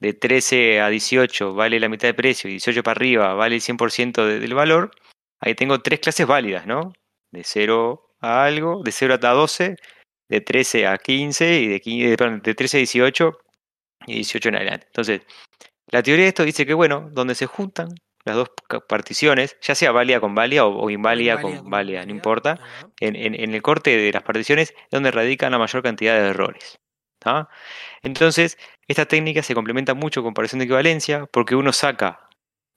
de 0.00 0.14
13 0.14 0.80
a 0.80 0.88
18 0.88 1.54
vale 1.54 1.78
la 1.80 1.88
mitad 1.88 2.08
de 2.08 2.14
precio 2.14 2.50
y 2.50 2.54
18 2.54 2.82
para 2.82 2.98
arriba 2.98 3.34
vale 3.34 3.54
el 3.56 3.60
100% 3.60 4.26
del 4.26 4.54
valor, 4.54 4.90
ahí 5.40 5.54
tengo 5.54 5.80
tres 5.80 6.00
clases 6.00 6.26
válidas, 6.26 6.66
¿no? 6.66 6.92
De 7.30 7.44
0 7.44 8.16
a 8.20 8.44
algo, 8.44 8.82
de 8.82 8.92
0 8.92 9.14
hasta 9.14 9.30
12, 9.30 9.76
de 10.28 10.40
13 10.40 10.86
a 10.86 10.98
15 10.98 11.60
y 11.60 11.68
de, 11.68 11.80
15, 11.80 12.16
perdón, 12.16 12.42
de 12.42 12.54
13 12.54 12.78
a 12.78 12.80
18 12.80 13.38
y 14.06 14.14
18 14.14 14.48
en 14.48 14.56
adelante. 14.56 14.86
Entonces, 14.86 15.22
la 15.88 16.02
teoría 16.02 16.24
de 16.24 16.28
esto 16.30 16.44
dice 16.44 16.66
que, 16.66 16.74
bueno, 16.74 17.08
donde 17.12 17.34
se 17.34 17.46
juntan 17.46 17.88
las 18.24 18.36
dos 18.36 18.50
particiones, 18.88 19.56
ya 19.60 19.74
sea 19.74 19.92
válida 19.92 20.20
con 20.20 20.34
válida 20.34 20.64
o, 20.64 20.90
inválida 20.90 21.40
con, 21.40 21.68
válida, 21.68 22.04
no 22.04 22.12
importa, 22.12 22.60
en, 23.00 23.34
el 23.34 23.62
corte 23.62 23.96
de 23.96 24.12
las 24.12 24.22
particiones 24.22 24.70
es 24.70 24.90
donde 24.90 25.10
radican 25.10 25.52
la 25.52 25.58
mayor 25.58 25.82
cantidad 25.82 26.14
de 26.14 26.28
errores. 26.28 26.78
Entonces, 28.02 28.58
esta 28.88 29.06
técnica 29.06 29.42
se 29.42 29.54
complementa 29.54 29.94
mucho 29.94 30.20
con 30.20 30.28
comparación 30.28 30.58
de 30.58 30.64
equivalencia 30.64 31.26
porque 31.26 31.54
uno 31.54 31.72
saca 31.72 32.28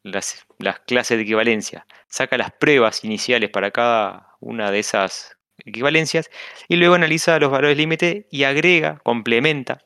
las, 0.04 0.46
las 0.60 0.80
clases 0.82 1.18
de 1.18 1.24
equivalencia, 1.24 1.88
saca 2.08 2.38
las 2.38 2.52
pruebas 2.52 3.04
iniciales 3.04 3.50
para 3.50 3.72
cada 3.72 4.36
una 4.40 4.72
de 4.72 4.80
esas 4.80 5.38
equivalencias 5.58 6.30
y 6.68 6.76
luego 6.76 6.96
analiza 6.96 7.40
los 7.40 7.52
valores 7.52 7.78
límite 7.78 8.28
y 8.30 8.44
agrega, 8.44 9.00
complementa 9.04 9.80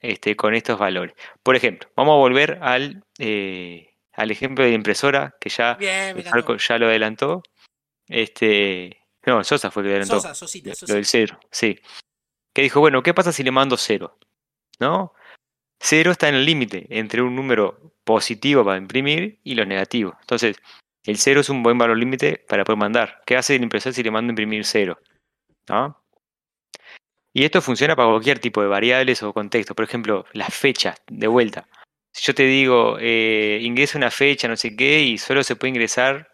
este, 0.00 0.36
con 0.36 0.54
estos 0.54 0.78
valores. 0.78 1.14
Por 1.42 1.56
ejemplo, 1.56 1.88
vamos 1.96 2.14
a 2.14 2.18
volver 2.18 2.58
al, 2.62 3.04
eh, 3.18 3.95
al 4.16 4.30
ejemplo 4.30 4.64
de 4.64 4.70
la 4.70 4.76
impresora, 4.76 5.36
que 5.40 5.50
ya, 5.50 5.78
ya 5.78 6.78
lo 6.78 6.86
adelantó. 6.86 7.42
Este, 8.08 8.98
no, 9.26 9.44
Sosa 9.44 9.70
fue 9.70 9.82
el 9.82 9.88
que 9.88 9.90
adelantó. 9.92 10.20
Sosa, 10.20 10.34
Sosita, 10.34 10.72
Lo 10.88 10.94
del 10.94 11.04
cero, 11.04 11.38
sí. 11.50 11.78
Que 12.54 12.62
dijo, 12.62 12.80
bueno, 12.80 13.02
¿qué 13.02 13.12
pasa 13.12 13.32
si 13.32 13.42
le 13.42 13.50
mando 13.50 13.76
cero? 13.76 14.18
¿No? 14.80 15.12
Cero 15.78 16.10
está 16.10 16.28
en 16.28 16.36
el 16.36 16.46
límite 16.46 16.86
entre 16.88 17.20
un 17.20 17.36
número 17.36 17.94
positivo 18.04 18.64
para 18.64 18.78
imprimir 18.78 19.40
y 19.44 19.54
los 19.54 19.66
negativos. 19.66 20.14
Entonces, 20.20 20.56
el 21.04 21.18
cero 21.18 21.40
es 21.40 21.50
un 21.50 21.62
buen 21.62 21.76
valor 21.76 21.98
límite 21.98 22.44
para 22.48 22.64
poder 22.64 22.78
mandar. 22.78 23.22
¿Qué 23.26 23.36
hace 23.36 23.56
el 23.56 23.62
impresor 23.62 23.92
si 23.92 24.02
le 24.02 24.10
mando 24.10 24.30
imprimir 24.30 24.64
cero? 24.64 24.98
¿No? 25.68 26.02
Y 27.32 27.44
esto 27.44 27.60
funciona 27.60 27.94
para 27.94 28.08
cualquier 28.08 28.38
tipo 28.38 28.62
de 28.62 28.68
variables 28.68 29.22
o 29.22 29.32
contexto. 29.34 29.74
Por 29.74 29.84
ejemplo, 29.84 30.24
las 30.32 30.54
fechas 30.54 31.02
de 31.08 31.26
vuelta. 31.26 31.68
Si 32.16 32.24
yo 32.24 32.34
te 32.34 32.44
digo, 32.44 32.96
eh, 32.98 33.60
una 33.94 34.10
fecha, 34.10 34.48
no 34.48 34.56
sé 34.56 34.74
qué, 34.74 35.02
y 35.02 35.18
solo 35.18 35.42
se 35.42 35.54
puede 35.54 35.68
ingresar 35.68 36.32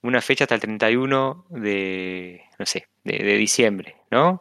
una 0.00 0.22
fecha 0.22 0.44
hasta 0.44 0.54
el 0.54 0.60
31 0.60 1.46
de, 1.50 2.44
no 2.60 2.64
sé, 2.64 2.86
de, 3.02 3.36
diciembre, 3.36 3.96
¿no? 4.12 4.38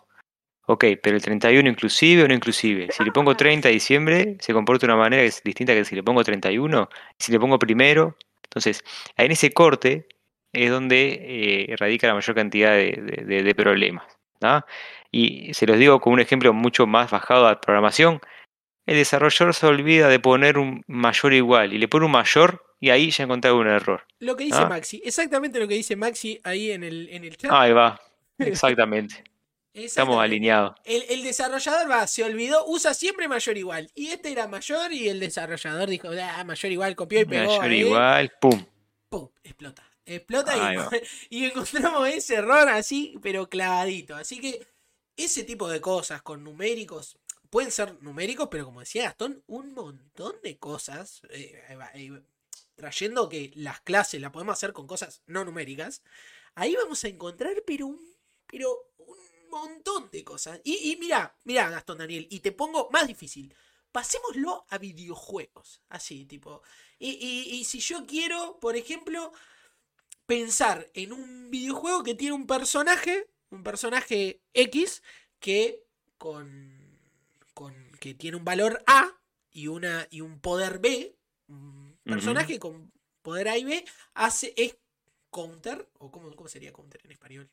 Ok, 0.68 0.86
pero 1.02 1.16
el 1.16 1.24
31 1.24 1.68
inclusive 1.68 2.24
o 2.24 2.28
no 2.28 2.36
inclusive. 2.36 2.90
Si 2.92 3.04
le 3.04 3.12
pongo 3.12 3.36
30 3.36 3.68
de 3.68 3.74
diciembre, 3.74 4.38
se 4.40 4.54
comporta 4.54 4.86
de 4.86 4.94
una 4.94 5.02
manera 5.02 5.24
que 5.24 5.30
es 5.30 5.42
distinta 5.44 5.74
que 5.74 5.86
si 5.86 5.96
le 5.96 6.04
pongo 6.04 6.24
31. 6.24 6.88
Si 7.18 7.32
le 7.32 7.40
pongo 7.40 7.58
primero. 7.58 8.16
Entonces, 8.44 8.84
en 9.18 9.32
ese 9.32 9.52
corte 9.54 10.08
es 10.54 10.70
donde 10.70 11.68
eh, 11.72 11.76
radica 11.78 12.06
la 12.06 12.14
mayor 12.14 12.36
cantidad 12.36 12.76
de, 12.76 13.56
problemas. 13.58 14.06
Y 15.12 15.52
se 15.56 15.66
los 15.66 15.80
digo 15.80 16.00
con 16.00 16.14
un 16.14 16.20
ejemplo 16.20 16.54
mucho 16.54 16.86
más 16.86 17.10
bajado 17.10 17.48
a 17.48 17.60
programación. 17.60 18.22
El 18.86 18.98
desarrollador 18.98 19.56
se 19.56 19.66
olvida 19.66 20.08
de 20.10 20.20
poner 20.20 20.58
un 20.58 20.84
mayor 20.88 21.34
igual 21.34 21.74
y 21.74 21.78
le 21.78 21.88
pone 21.88 22.06
un 22.06 22.12
mayor 22.12 22.64
y 22.80 22.92
ahí 22.92 23.10
ya 23.10 23.24
encontré 23.24 23.52
un 23.52 23.68
error. 23.68 24.06
Lo 24.20 24.36
que 24.36 24.44
dice 24.44 24.66
Maxi, 24.66 25.02
exactamente 25.04 25.60
lo 25.60 25.68
que 25.68 25.74
dice 25.74 25.96
Maxi 25.96 26.40
ahí 26.44 26.72
en 26.72 26.84
el, 26.84 27.10
en 27.10 27.24
el 27.24 27.36
chat. 27.36 27.52
Ahí 27.52 27.72
va, 27.72 28.00
exactamente. 28.38 29.24
Estamos 29.74 30.22
alineados. 30.22 30.76
El, 30.86 31.24
desarrollador 31.24 31.92
va, 31.92 32.08
se 32.08 32.24
olvidó, 32.24 32.64
usa 32.68 32.94
siempre 32.94 33.28
mayor 33.28 33.58
igual. 33.58 33.92
Y 33.94 34.08
este 34.08 34.32
era 34.32 34.48
mayor 34.48 34.94
y 34.94 35.10
el 35.10 35.20
desarrollador 35.20 35.90
dijo, 35.90 36.08
ah, 36.18 36.44
mayor 36.46 36.72
igual, 36.72 36.96
copió 36.96 37.20
y 37.20 37.26
pegó. 37.26 37.58
Mayor 37.58 37.74
igual, 37.74 38.32
pum. 38.40 38.66
Pum, 39.10 39.30
explota. 39.44 39.84
Explota 40.06 40.56
y, 41.30 41.40
y, 41.42 41.46
encontramos 41.46 42.08
ese 42.08 42.36
error 42.36 42.70
así, 42.70 43.18
pero 43.22 43.50
clavadito. 43.50 44.16
Así 44.16 44.40
que 44.40 44.66
ese 45.18 45.44
tipo 45.44 45.68
de 45.68 45.82
cosas 45.82 46.22
con 46.22 46.44
numéricos, 46.44 47.18
pueden 47.56 47.72
ser 47.72 48.04
numéricos, 48.04 48.50
pero 48.52 48.66
como 48.66 48.82
decía 48.82 49.04
Gastón, 49.04 49.42
un 49.48 49.74
montón 49.74 50.36
de 50.44 50.58
cosas. 50.58 51.22
Eh, 51.30 52.22
trayendo 52.76 53.30
que 53.30 53.54
las 53.56 53.80
clases 53.80 54.20
las 54.20 54.32
podemos 54.32 54.52
hacer 54.52 54.74
con 54.74 54.88
cosas 54.88 55.22
no 55.26 55.46
numéricas. 55.46 56.04
Ahí 56.56 56.76
vamos 56.76 57.02
a 57.06 57.08
encontrar, 57.08 57.64
pero 57.66 57.88
un, 57.88 57.98
pero 58.46 58.92
montón 59.50 60.10
de 60.12 60.26
cosas. 60.26 60.60
Y, 60.66 60.98
mira, 61.00 61.34
mira, 61.46 61.70
Gastón 61.70 62.00
Daniel, 62.00 62.28
y 62.30 62.42
te 62.42 62.52
pongo 62.52 62.90
más 62.92 63.08
difícil. 63.08 63.56
Pasémoslo 63.94 64.66
a 64.68 64.78
videojuegos. 64.78 65.82
Así, 65.88 66.26
tipo. 66.26 66.62
Y, 67.00 67.64
si 67.64 67.80
yo 67.80 68.06
quiero, 68.06 68.60
por 68.60 68.76
ejemplo, 68.76 69.32
pensar 70.26 70.92
en 70.94 71.14
un 71.14 71.50
videojuego 71.50 72.04
que 72.04 72.16
tiene 72.16 72.36
un 72.36 72.48
personaje, 72.48 73.30
un 73.50 73.64
personaje 73.64 74.42
X, 74.54 75.02
que 75.40 75.86
con. 76.18 76.75
Con 77.56 77.74
que 78.00 78.14
tiene 78.14 78.38
un 78.38 78.46
valor 78.46 78.84
A 78.86 79.18
y, 79.50 79.68
una, 79.68 80.08
y 80.12 80.22
un 80.22 80.40
poder 80.40 80.78
B. 80.78 81.18
Un 81.48 81.98
personaje 82.04 82.60
con 82.60 82.92
poder 83.24 83.48
A 83.48 83.58
y 83.58 83.64
B 83.64 83.86
hace. 84.14 84.54
es 84.56 84.78
counter. 85.32 85.90
o 85.98 86.12
cómo, 86.12 86.32
cómo 86.36 86.48
sería 86.48 86.72
counter 86.72 87.02
en 87.04 87.12
español. 87.12 87.50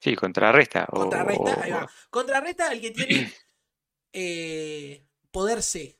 Sí, 0.00 0.14
contrarresta. 0.14 0.86
Contrarresta, 0.86 1.62
ahí 1.62 1.70
va. 1.70 1.90
Contrarresta 2.10 2.68
al 2.68 2.80
que 2.80 2.90
tiene 2.90 3.32
eh, 4.12 5.06
poder 5.30 5.62
C. 5.62 5.98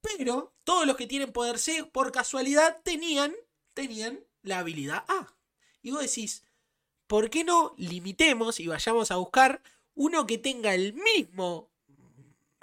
Pero 0.00 0.54
todos 0.62 0.86
los 0.86 0.96
que 0.96 1.06
tienen 1.06 1.32
poder 1.32 1.58
C, 1.58 1.84
por 1.84 2.12
casualidad, 2.12 2.80
tenían, 2.84 3.34
tenían 3.74 4.20
la 4.42 4.60
habilidad 4.60 5.04
A. 5.08 5.34
Y 5.82 5.90
vos 5.90 6.02
decís, 6.02 6.44
¿por 7.06 7.30
qué 7.30 7.42
no 7.42 7.74
limitemos 7.78 8.60
y 8.60 8.68
vayamos 8.68 9.10
a 9.10 9.16
buscar 9.16 9.62
uno 9.94 10.26
que 10.26 10.38
tenga 10.38 10.74
el 10.74 10.94
mismo 10.94 11.67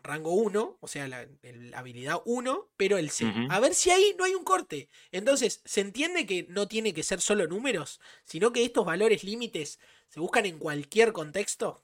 rango 0.06 0.32
1, 0.34 0.78
o 0.80 0.88
sea, 0.88 1.08
la, 1.08 1.28
habilidad 1.74 2.22
1, 2.26 2.70
pero 2.78 2.98
el 2.98 3.10
C. 3.10 3.26
A 3.50 3.60
ver 3.60 3.74
si 3.74 3.92
ahí 3.92 4.16
no 4.18 4.24
hay 4.24 4.36
un 4.36 4.44
corte. 4.44 4.90
Entonces, 5.12 5.62
se 5.66 5.82
entiende 5.82 6.26
que 6.26 6.46
no 6.50 6.68
tiene 6.68 6.94
que 6.94 7.04
ser 7.04 7.22
solo 7.22 7.48
números, 7.48 8.00
sino 8.24 8.54
que 8.54 8.64
estos 8.64 8.86
valores 8.86 9.24
límites 9.24 9.80
se 10.10 10.20
buscan 10.20 10.46
en 10.46 10.60
cualquier 10.60 11.12
contexto. 11.12 11.84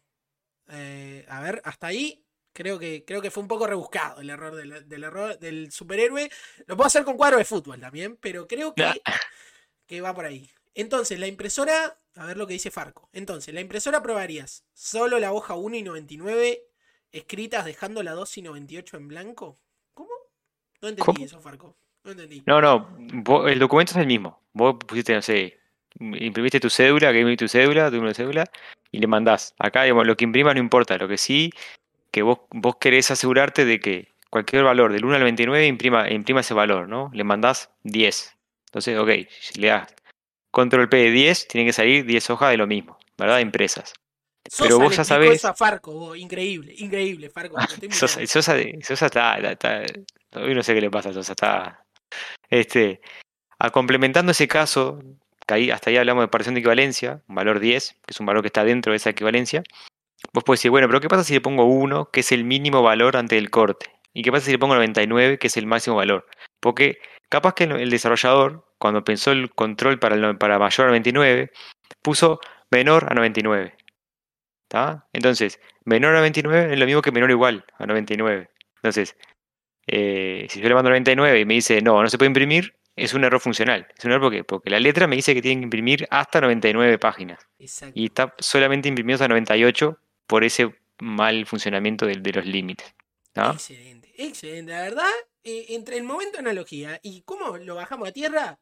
Eh, 0.70 1.26
a 1.28 1.42
ver, 1.42 1.62
hasta 1.66 1.88
ahí 1.88 2.26
creo 2.54 2.80
que, 2.80 3.04
creo 3.06 3.22
que 3.22 3.32
fue 3.32 3.44
un 3.44 3.50
poco 3.50 3.68
rebuscado 3.68 4.22
el 4.22 4.30
error 4.30 4.56
del, 4.56 5.04
error 5.04 5.38
del 5.40 5.72
superhéroe. 5.72 6.30
Lo 6.68 6.78
puedo 6.78 6.88
hacer 6.88 7.04
con 7.04 7.18
cuadro 7.18 7.38
de 7.38 7.46
fútbol 7.46 7.80
también, 7.80 8.18
pero 8.18 8.48
creo 8.48 8.74
que, 8.74 8.84
que 9.88 10.02
va 10.02 10.14
por 10.14 10.26
ahí. 10.26 10.50
Entonces, 10.74 11.20
la 11.20 11.28
impresora, 11.28 12.00
a 12.16 12.26
ver 12.26 12.38
lo 12.38 12.48
que 12.48 12.54
dice 12.54 12.72
Farco. 12.72 13.10
Entonces, 13.12 13.54
la 13.54 13.62
impresora 13.62 14.02
probarías 14.02 14.66
solo 14.74 15.20
la 15.20 15.34
hoja 15.34 15.56
1 15.56 15.76
y 15.76 15.84
99 15.84 16.71
escritas 17.12 17.66
dejando 17.66 18.03
la 18.03 18.12
2 18.14 18.38
y 18.38 18.41
98 18.41 18.97
en 18.97 19.07
blanco. 19.07 19.59
¿Cómo? 19.93 20.12
No 20.82 20.89
entendí 20.89 21.24
eso, 21.24 21.39
Farco. 21.39 21.76
No 22.03 22.12
entendí. 22.12 22.43
No, 22.45 22.62
no, 22.62 23.47
el 23.47 23.59
documento 23.59 23.91
es 23.91 23.97
el 23.97 24.07
mismo. 24.07 24.41
Vos 24.53 24.76
pusiste, 24.88 25.14
no 25.14 25.22
sé, 25.22 25.59
imprimiste 25.99 26.59
tu 26.59 26.70
cédula, 26.70 27.12
que 27.12 27.20
imprimiste 27.20 27.45
tu 27.45 27.49
cédula, 27.49 27.89
tu 27.89 27.95
número 27.95 28.09
de 28.09 28.16
cédula, 28.16 28.45
y 28.91 28.99
le 28.99 29.07
mandás. 29.07 29.53
Acá, 29.59 29.84
digamos, 29.84 30.07
lo 30.07 30.18
que 30.18 30.26
imprima 30.26 30.53
no 30.53 30.59
importa, 30.59 30.97
lo 30.97 31.07
que 31.07 31.18
sí, 31.18 31.51
que 32.12 32.22
vos, 32.22 32.39
vos 32.51 32.76
querés 32.78 33.12
asegurarte 33.12 33.66
de 33.66 33.80
que 33.80 34.12
cualquier 34.30 34.64
valor 34.64 34.91
del 34.93 35.05
1 35.05 35.16
al 35.16 35.24
29 35.24 35.68
imprima, 35.68 36.09
imprima 36.09 36.39
ese 36.41 36.53
valor, 36.53 36.88
¿no? 36.88 37.12
Le 37.14 37.24
mandás 37.24 37.70
10. 37.84 38.38
Entonces, 38.68 38.97
ok, 38.97 39.09
si 39.39 39.59
le 39.59 39.68
das 39.68 39.93
control 40.51 40.89
P 40.89 40.97
de 40.97 41.12
10, 41.12 41.47
tiene 41.47 41.68
que 41.68 41.74
salir 41.74 42.05
10 42.05 42.30
hojas 42.32 42.51
de 42.51 42.57
lo 42.57 42.68
mismo, 42.68 42.97
¿verdad? 43.18 43.39
Impresas. 43.39 43.93
Pero 44.60 44.80
vos 44.80 44.95
ya 44.95 45.04
sabés. 45.04 45.45
a 45.45 45.54
Farco, 45.54 46.16
increíble, 46.16 46.74
increíble, 46.78 47.30
Farco. 47.30 47.58
Sosa, 47.89 48.26
Sosa, 48.28 48.56
Sosa 48.82 49.06
está, 49.06 49.38
está, 49.38 49.84
Hoy 50.34 50.54
no 50.54 50.64
sé 50.64 50.74
qué 50.74 50.82
le 50.82 50.89
pasa 50.89 51.10
a 51.10 51.14
Sosa, 51.14 51.34
está. 51.34 51.86
Este, 52.49 53.02
a 53.60 53.70
complementando 53.70 54.32
ese 54.32 54.47
caso, 54.47 54.99
hasta 55.72 55.89
ahí 55.89 55.97
hablamos 55.97 56.24
de 56.24 56.28
parción 56.28 56.56
de 56.56 56.60
equivalencia, 56.60 57.22
un 57.28 57.36
valor 57.36 57.60
10, 57.60 57.91
que 58.06 58.12
es 58.12 58.20
un 58.20 58.26
valor 58.26 58.41
que 58.41 58.47
está 58.47 58.64
dentro 58.64 58.91
de 58.91 58.97
esa 58.97 59.10
equivalencia. 59.10 59.64
Vos 60.34 60.43
podés 60.43 60.60
decir, 60.60 60.72
bueno, 60.72 60.88
pero 60.88 60.99
¿qué 60.99 61.08
pasa 61.08 61.24
si 61.24 61.34
le 61.34 61.41
pongo 61.41 61.66
1, 61.66 62.10
que 62.12 62.20
es 62.20 62.32
el 62.32 62.43
mínimo 62.43 62.82
valor 62.82 63.18
ante 63.18 63.38
el 63.38 63.49
corte? 63.49 63.88
¿Y 64.14 64.24
qué 64.24 64.32
pasa 64.32 64.45
si 64.45 64.52
le 64.52 64.60
pongo 64.60 64.76
99, 64.76 65.39
que 65.39 65.47
es 65.47 65.58
el 65.58 65.66
máximo 65.66 65.95
valor? 65.95 66.28
Porque 66.60 66.99
capaz 67.30 67.54
que 67.54 67.64
el 67.64 67.89
desarrollador, 67.89 68.66
cuando 68.78 69.04
pensó 69.04 69.32
el 69.32 69.49
control 69.52 69.99
para, 69.99 70.38
para 70.38 70.60
mayor 70.60 70.88
a 70.88 70.89
99, 70.89 71.52
puso 72.02 72.39
menor 72.70 73.08
a 73.10 73.16
99. 73.16 73.76
¿Está? 74.72 75.06
Entonces, 75.12 75.60
menor 75.84 76.16
a 76.16 76.20
99 76.20 76.72
es 76.72 76.80
lo 76.80 76.86
mismo 76.86 77.02
que 77.02 77.12
menor 77.12 77.30
igual 77.30 77.66
a 77.78 77.86
99. 77.86 78.50
Entonces, 78.78 79.18
eh, 79.86 80.48
si 80.50 80.62
yo 80.62 80.70
le 80.70 80.76
mando 80.76 80.90
99 80.90 81.42
y 81.42 81.46
me 81.46 81.56
dice, 81.56 81.82
no, 81.82 82.02
no 82.02 82.08
se 82.08 82.18
puede 82.18 82.28
imprimir, 82.28 82.74
es 82.96 83.14
un 83.14 83.26
error 83.26 83.42
funcional. 83.42 83.86
Es 83.98 84.06
un 84.06 84.12
error 84.12 84.22
porque, 84.22 84.46
porque 84.46 84.70
la 84.70 84.80
letra 84.80 85.08
me 85.08 85.18
dice 85.18 85.34
que 85.34 85.42
tiene 85.42 85.60
que 85.60 85.66
imprimir 85.66 86.08
hasta 86.10 86.40
99 86.40 87.00
páginas. 87.00 87.46
Y 87.94 88.06
está 88.06 88.34
solamente 88.40 88.88
imprimido 88.88 89.16
hasta 89.16 89.28
98 89.28 89.98
por 90.26 90.46
ese 90.46 90.74
mal 91.00 91.46
funcionamiento 91.46 92.06
de, 92.06 92.32
los 92.32 92.46
límites. 92.46 92.96
Excelente, 93.36 94.14
excelente. 94.16 94.72
La 94.72 94.84
verdad, 94.84 95.12
eh, 95.44 95.66
entre 95.72 95.98
el 95.98 96.04
momento 96.04 96.38
de 96.38 96.50
analogía 96.50 96.98
y 97.04 97.24
cómo 97.24 97.58
lo 97.58 97.76
bajamos 97.76 98.08
a 98.08 98.14
tierra, 98.14 98.58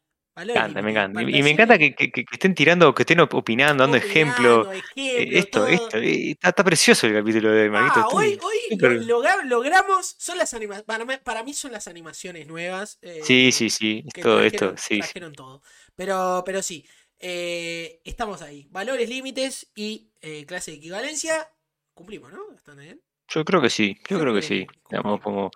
me 0.45 0.53
encanta, 0.53 0.81
me 0.81 0.91
encanta. 0.91 1.21
Y, 1.21 1.43
me 1.43 1.49
encanta 1.51 1.77
que, 1.77 1.95
estén 2.31 2.55
tirando, 2.55 2.93
que 2.93 3.03
estén 3.03 3.19
opinando, 3.19 3.83
dando 3.83 3.97
ejemplos. 3.97 4.67
Eh, 4.95 5.29
esto, 5.33 5.67
esto. 5.67 5.97
Eh, 5.97 6.37
está, 6.41 6.63
precioso 6.63 7.07
el 7.07 7.13
capítulo 7.13 7.51
de 7.51 7.69
Marquito. 7.69 8.01
Ah, 8.01 8.07
hoy, 8.11 8.39
hoy 8.41 9.05
logramos, 9.45 10.15
son 10.17 10.37
las 10.37 10.53
animaciones, 10.53 11.19
para, 11.23 11.43
mí 11.43 11.53
son 11.53 11.71
las 11.71 11.87
animaciones 11.87 12.47
nuevas. 12.47 12.99
Eh, 13.01 13.21
sí, 13.23 13.51
sí, 13.51 13.69
sí, 13.69 14.03
todo 14.21 14.41
esto, 14.41 14.75
sí. 14.77 14.99
Trajeron 14.99 15.33
todo. 15.33 15.61
Pero, 15.95 16.43
pero 16.45 16.61
sí, 16.61 16.85
estamos 17.19 18.41
ahí. 18.41 18.67
Valores, 18.69 19.09
límites 19.09 19.71
y 19.75 20.09
clase 20.47 20.71
de 20.71 20.77
equivalencia. 20.77 21.49
Cumplimos, 21.93 22.31
¿no? 22.31 22.53
¿Están 22.55 22.77
bien? 22.77 23.01
Yo 23.29 23.45
creo 23.45 23.61
que 23.61 23.69
sí, 23.69 23.95
yo, 24.09 24.19
creo, 24.19 24.33
que, 24.33 24.41
sí. 24.41 24.65
Digamos, 24.89 25.21
como 25.21 25.51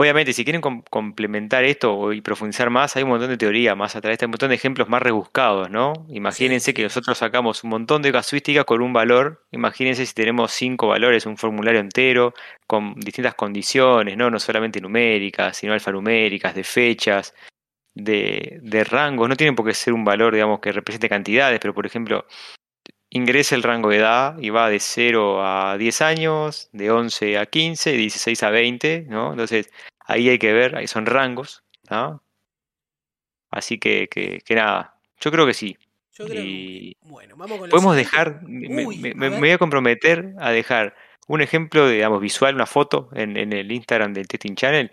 Obviamente, 0.00 0.32
si 0.32 0.44
quieren 0.44 0.62
complementar 0.62 1.62
esto 1.64 2.14
y 2.14 2.22
profundizar 2.22 2.70
más, 2.70 2.96
hay 2.96 3.02
un 3.02 3.10
montón 3.10 3.28
de 3.28 3.36
teoría 3.36 3.74
más 3.74 3.96
a 3.96 4.00
través 4.00 4.18
de 4.18 4.24
un 4.24 4.30
montón 4.30 4.48
de 4.48 4.54
ejemplos 4.54 4.88
más 4.88 5.02
rebuscados, 5.02 5.68
¿no? 5.68 5.92
Imagínense 6.08 6.72
que 6.72 6.82
nosotros 6.82 7.18
sacamos 7.18 7.62
un 7.64 7.68
montón 7.68 8.00
de 8.00 8.10
casuísticas 8.10 8.64
con 8.64 8.80
un 8.80 8.94
valor. 8.94 9.44
Imagínense 9.50 10.06
si 10.06 10.14
tenemos 10.14 10.52
cinco 10.52 10.88
valores, 10.88 11.26
un 11.26 11.36
formulario 11.36 11.80
entero, 11.80 12.32
con 12.66 12.94
distintas 12.94 13.34
condiciones, 13.34 14.16
¿no? 14.16 14.30
No 14.30 14.38
solamente 14.40 14.80
numéricas, 14.80 15.58
sino 15.58 15.74
alfanuméricas, 15.74 16.54
de 16.54 16.64
fechas, 16.64 17.34
de, 17.94 18.58
de 18.62 18.84
rangos. 18.84 19.28
No 19.28 19.36
tienen 19.36 19.54
por 19.54 19.66
qué 19.66 19.74
ser 19.74 19.92
un 19.92 20.06
valor, 20.06 20.32
digamos, 20.32 20.60
que 20.60 20.72
represente 20.72 21.10
cantidades, 21.10 21.60
pero 21.60 21.74
por 21.74 21.84
ejemplo, 21.84 22.24
ingresa 23.10 23.54
el 23.54 23.62
rango 23.62 23.90
de 23.90 23.98
edad 23.98 24.38
y 24.40 24.50
va 24.50 24.70
de 24.70 24.80
0 24.80 25.44
a 25.44 25.76
10 25.76 26.00
años, 26.00 26.70
de 26.72 26.90
11 26.90 27.38
a 27.38 27.46
15, 27.46 27.90
de 27.90 27.96
16 27.98 28.42
a 28.44 28.50
20, 28.50 29.06
¿no? 29.08 29.32
Entonces, 29.32 29.70
ahí 30.10 30.28
hay 30.28 30.38
que 30.38 30.52
ver, 30.52 30.76
ahí 30.76 30.86
son 30.86 31.06
rangos, 31.06 31.64
¿no? 31.88 32.22
Así 33.50 33.78
que, 33.78 34.08
que, 34.08 34.54
nada, 34.54 34.96
yo 35.18 35.30
creo 35.30 35.46
que 35.46 35.54
sí. 35.54 35.76
Yo 36.12 36.26
creo 36.26 36.42
y 36.42 36.96
bueno, 37.02 37.36
vamos 37.36 37.58
con 37.58 37.70
Podemos 37.70 37.96
dejar, 37.96 38.42
me, 38.42 38.84
voy 38.84 39.50
a 39.50 39.58
comprometer 39.58 40.34
a 40.38 40.50
dejar 40.50 40.94
un 41.26 41.40
ejemplo, 41.40 41.88
digamos, 41.88 42.20
visual, 42.20 42.54
una 42.54 42.66
foto 42.66 43.08
en, 43.14 43.36
en 43.36 43.52
el 43.52 43.70
Instagram 43.72 44.12
del 44.12 44.28
Testing 44.28 44.54
Channel 44.54 44.90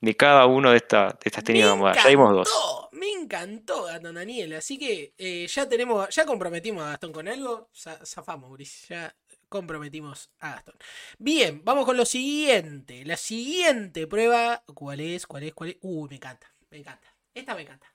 de 0.00 0.16
cada 0.16 0.46
uno 0.46 0.70
de, 0.70 0.78
esta, 0.78 1.08
de 1.08 1.18
estas 1.24 1.44
técnicas 1.44 1.96
Ya 1.96 2.08
vimos 2.08 2.32
dos. 2.32 2.48
Me 2.92 3.10
encantó 3.10 3.84
Gastón 3.84 4.14
Daniel. 4.14 4.54
Así 4.54 4.78
que 4.78 5.12
eh, 5.18 5.46
ya 5.46 5.68
tenemos, 5.68 6.08
ya 6.14 6.24
comprometimos 6.24 6.84
a 6.84 6.90
Gastón 6.90 7.12
con 7.12 7.28
algo. 7.28 7.68
Zafamos, 7.74 8.50
Brice. 8.50 8.86
Ya 8.88 9.14
comprometimos 9.50 10.30
a 10.38 10.52
Gastón. 10.52 10.76
Bien, 11.18 11.62
vamos 11.62 11.84
con 11.84 11.98
lo 11.98 12.06
siguiente. 12.06 13.04
La 13.04 13.18
siguiente 13.18 14.06
prueba. 14.06 14.62
¿Cuál 14.74 15.00
es? 15.00 15.26
¿Cuál 15.26 15.42
es? 15.42 15.52
¿Cuál 15.52 15.70
es? 15.70 15.76
Uy, 15.82 16.08
me 16.08 16.16
encanta. 16.16 16.54
Me 16.70 16.78
encanta. 16.78 17.14
Esta 17.34 17.54
me 17.54 17.62
encanta. 17.62 17.92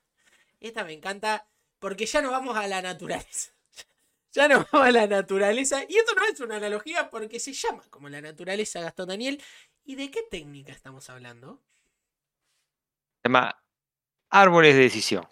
Esta 0.60 0.84
me 0.84 0.94
encanta 0.94 1.48
porque 1.80 2.06
ya 2.06 2.22
nos 2.22 2.32
vamos 2.32 2.56
a 2.56 2.68
la 2.68 2.84
naturaleza. 2.84 3.52
Ya 4.32 4.50
nos 4.50 4.70
vamos 4.70 4.90
a 4.90 4.92
la 4.92 5.08
naturaleza. 5.08 5.86
Y 5.88 5.96
esto 5.96 6.14
no 6.14 6.26
es 6.26 6.38
una 6.42 6.58
analogía 6.58 7.10
porque 7.10 7.40
se 7.40 7.54
llama 7.54 7.84
como 7.90 8.10
la 8.10 8.20
naturaleza 8.20 8.82
Gastón 8.82 9.08
Daniel. 9.08 9.42
¿Y 9.86 9.96
de 9.96 10.12
qué 10.12 10.24
técnica 10.30 10.74
estamos 10.74 11.10
hablando? 11.10 11.64
Se 13.24 13.30
llama 13.30 13.64
árboles 14.30 14.76
de 14.76 14.82
decisión. 14.82 15.26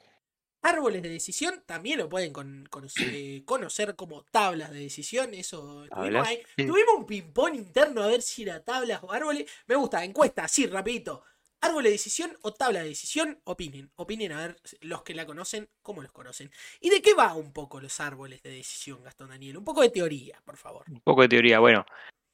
Árboles 0.63 1.03
de 1.03 1.09
decisión 1.09 1.61
también 1.65 1.99
lo 1.99 2.07
pueden 2.09 2.33
eh, 3.01 3.43
conocer, 3.45 3.95
como 3.95 4.23
tablas 4.23 4.71
de 4.71 4.79
decisión. 4.79 5.33
Eso 5.33 5.85
tuvimos, 5.93 6.27
tuvimos 6.55 6.95
un 6.97 7.05
ping-pong 7.05 7.55
interno 7.55 8.01
a 8.01 8.07
ver 8.07 8.21
si 8.21 8.43
era 8.43 8.63
tablas 8.63 9.03
o 9.03 9.11
árboles. 9.11 9.49
Me 9.67 9.75
gusta, 9.75 10.03
encuesta, 10.03 10.45
así, 10.45 10.65
rapidito. 10.65 11.23
Árbol 11.59 11.83
de 11.83 11.91
decisión 11.91 12.37
o 12.41 12.53
tabla 12.53 12.81
de 12.81 12.89
decisión, 12.89 13.39
opinen. 13.45 13.91
Opinen 13.95 14.33
a 14.33 14.37
ver 14.37 14.57
los 14.81 15.03
que 15.03 15.13
la 15.13 15.25
conocen, 15.25 15.69
cómo 15.81 16.01
los 16.01 16.11
conocen. 16.11 16.51
¿Y 16.81 16.89
de 16.89 17.01
qué 17.01 17.13
va 17.13 17.33
un 17.33 17.53
poco 17.53 17.79
los 17.79 17.99
árboles 18.01 18.41
de 18.43 18.51
decisión, 18.51 19.01
Gastón 19.03 19.29
Daniel? 19.29 19.57
Un 19.57 19.63
poco 19.63 19.81
de 19.81 19.89
teoría, 19.89 20.41
por 20.43 20.57
favor. 20.57 20.83
Un 20.89 20.99
poco 21.01 21.21
de 21.21 21.29
teoría. 21.29 21.59
Bueno, 21.59 21.85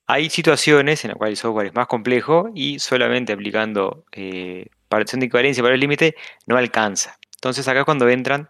hay 0.08 0.32
situaciones 0.32 1.06
en 1.06 1.10
las 1.10 1.18
cuales 1.18 1.38
el 1.38 1.42
software 1.42 1.68
es 1.68 1.76
más 1.76 1.86
complejo 1.86 2.50
y 2.56 2.80
solamente 2.80 3.34
aplicando 3.34 4.06
eh, 4.12 4.66
de 4.90 5.26
equivalencia 5.26 5.62
para 5.62 5.76
el 5.76 5.80
límite 5.80 6.16
no 6.48 6.58
alcanza. 6.58 7.19
Entonces 7.40 7.68
acá 7.70 7.86
cuando 7.86 8.10
entran 8.10 8.50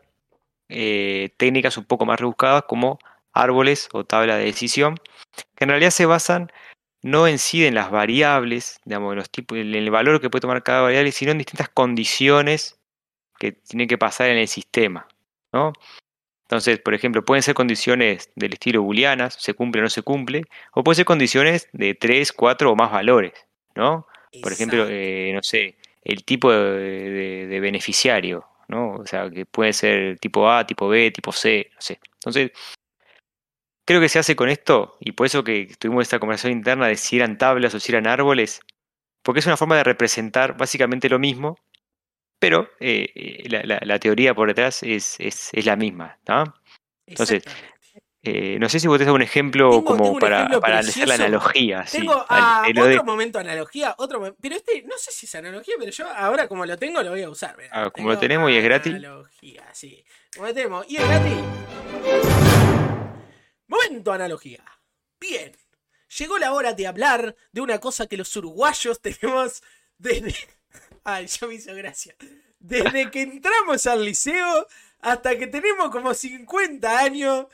eh, 0.68 1.30
técnicas 1.38 1.78
un 1.78 1.86
poco 1.86 2.08
más 2.08 2.20
rebuscadas 2.20 2.64
como 2.68 2.98
árboles 3.34 3.88
o 3.94 4.04
tabla 4.04 4.38
de 4.38 4.46
decisión, 4.46 5.00
que 5.56 5.66
en 5.66 5.70
realidad 5.70 5.92
se 5.92 6.08
basan 6.08 6.52
no 7.04 7.28
en 7.28 7.38
sí 7.38 7.66
en 7.66 7.76
las 7.76 7.92
variables, 7.92 8.80
digamos, 8.86 9.14
en, 9.14 9.18
los 9.18 9.30
tipos, 9.30 9.60
en 9.60 9.76
el 9.76 9.92
valor 9.92 10.20
que 10.20 10.32
puede 10.32 10.42
tomar 10.42 10.64
cada 10.64 10.82
variable, 10.82 11.12
sino 11.12 11.32
en 11.32 11.38
distintas 11.38 11.70
condiciones 11.70 12.80
que 13.38 13.52
tienen 13.52 13.88
que 13.88 14.00
pasar 14.00 14.32
en 14.32 14.40
el 14.40 14.48
sistema. 14.48 15.08
¿no? 15.54 15.74
Entonces, 16.48 16.80
por 16.80 16.96
ejemplo, 16.96 17.24
pueden 17.24 17.44
ser 17.44 17.54
condiciones 17.54 18.32
del 18.36 18.54
estilo 18.54 18.82
booleanas, 18.82 19.36
se 19.36 19.54
cumple 19.54 19.82
o 19.82 19.84
no 19.84 19.90
se 19.90 20.02
cumple, 20.02 20.46
o 20.74 20.84
pueden 20.84 20.96
ser 20.96 21.06
condiciones 21.06 21.70
de 21.74 21.94
3, 21.94 22.34
4 22.34 22.72
o 22.72 22.76
más 22.76 22.92
valores. 22.92 23.34
¿no? 23.76 24.08
Por 24.42 24.52
ejemplo, 24.52 24.88
eh, 24.90 25.32
no 25.34 25.44
sé, 25.44 25.78
el 26.04 26.24
tipo 26.26 26.52
de 26.52 27.60
beneficiario. 27.62 28.49
¿No? 28.70 28.96
O 28.96 29.06
sea, 29.06 29.30
que 29.30 29.46
puede 29.46 29.74
ser 29.74 30.18
tipo 30.20 30.50
A, 30.50 30.66
tipo 30.66 30.88
B, 30.88 31.12
tipo 31.12 31.32
C, 31.32 31.70
no 31.76 31.82
sé. 31.82 32.00
Entonces, 32.16 32.52
creo 33.86 34.00
que 34.00 34.10
se 34.10 34.20
hace 34.20 34.36
con 34.36 34.50
esto, 34.50 34.98
y 35.00 35.12
por 35.14 35.26
eso 35.26 35.44
que 35.44 35.76
tuvimos 35.80 36.04
esta 36.04 36.20
conversación 36.20 36.54
interna 36.54 36.88
de 36.88 36.96
si 36.96 37.18
eran 37.18 37.38
tablas 37.38 37.74
o 37.74 37.80
si 37.80 37.92
eran 37.92 38.08
árboles, 38.08 38.62
porque 39.24 39.40
es 39.40 39.46
una 39.48 39.58
forma 39.58 39.78
de 39.78 39.84
representar 39.84 40.56
básicamente 40.58 41.10
lo 41.10 41.20
mismo, 41.20 41.58
pero 42.40 42.70
eh, 42.80 43.12
eh, 43.16 43.50
la, 43.50 44.00
teoría 44.00 44.34
por 44.34 44.48
detrás 44.48 44.82
es, 44.84 45.20
es, 45.20 45.52
la 45.66 45.76
misma. 45.76 46.18
¿no? 46.28 46.54
Entonces, 47.06 47.44
eh, 48.32 48.60
no 48.60 48.70
sé 48.70 48.80
si 48.80 48.88
vos 48.88 49.00
tenés 49.00 49.14
un 49.14 49.24
ejemplo 49.24 49.84
como 49.84 50.20
para, 50.20 50.48
para 50.60 50.80
hacer 50.80 51.08
la 51.08 51.16
analogía. 51.16 51.84
Tengo 51.92 52.26
ah, 52.30 52.64
otro 52.70 53.04
momento 53.04 53.40
analogía, 53.40 53.96
otro 53.98 54.36
pero 54.40 54.56
este, 54.56 54.84
no 54.84 54.96
sé 54.98 55.12
si 55.12 55.26
es 55.26 55.34
analogía, 55.34 55.74
pero 55.80 55.92
yo 55.92 56.08
ahora 56.08 56.48
como 56.48 56.64
lo 56.66 56.78
tengo 56.78 57.02
lo 57.02 57.10
voy 57.10 57.24
a 57.24 57.30
usar. 57.30 57.58
Ah, 57.72 57.90
como 57.90 58.10
lo 58.10 58.20
tenemos 58.20 58.52
y 58.52 58.58
es 58.58 58.64
gratis. 58.64 58.94
Analogía, 58.94 59.66
sí. 59.74 60.06
Como 60.36 60.48
lo 60.48 60.54
tenemos 60.54 60.86
y 60.88 60.98
es 60.98 61.08
gratis. 61.08 61.34
Momento 63.68 64.14
analogía. 64.14 64.64
Bien. 65.20 65.52
Llegó 66.18 66.38
la 66.38 66.54
hora 66.54 66.74
de 66.74 66.88
hablar 66.88 67.36
de 67.52 67.62
una 67.62 67.80
cosa 67.80 68.08
que 68.08 68.18
los 68.18 68.36
uruguayos 68.36 69.02
tenemos 69.02 69.64
desde... 69.98 70.36
Ay, 71.04 71.28
yo 71.28 71.48
me 71.48 71.56
hizo 71.56 71.74
gracia. 71.74 72.16
Desde 72.60 73.10
que 73.10 73.24
entramos 73.24 73.88
al 73.88 74.06
liceo 74.06 74.68
hasta 75.02 75.38
que 75.38 75.48
tenemos 75.48 75.90
como 75.90 76.14
50 76.14 77.00
años 77.00 77.48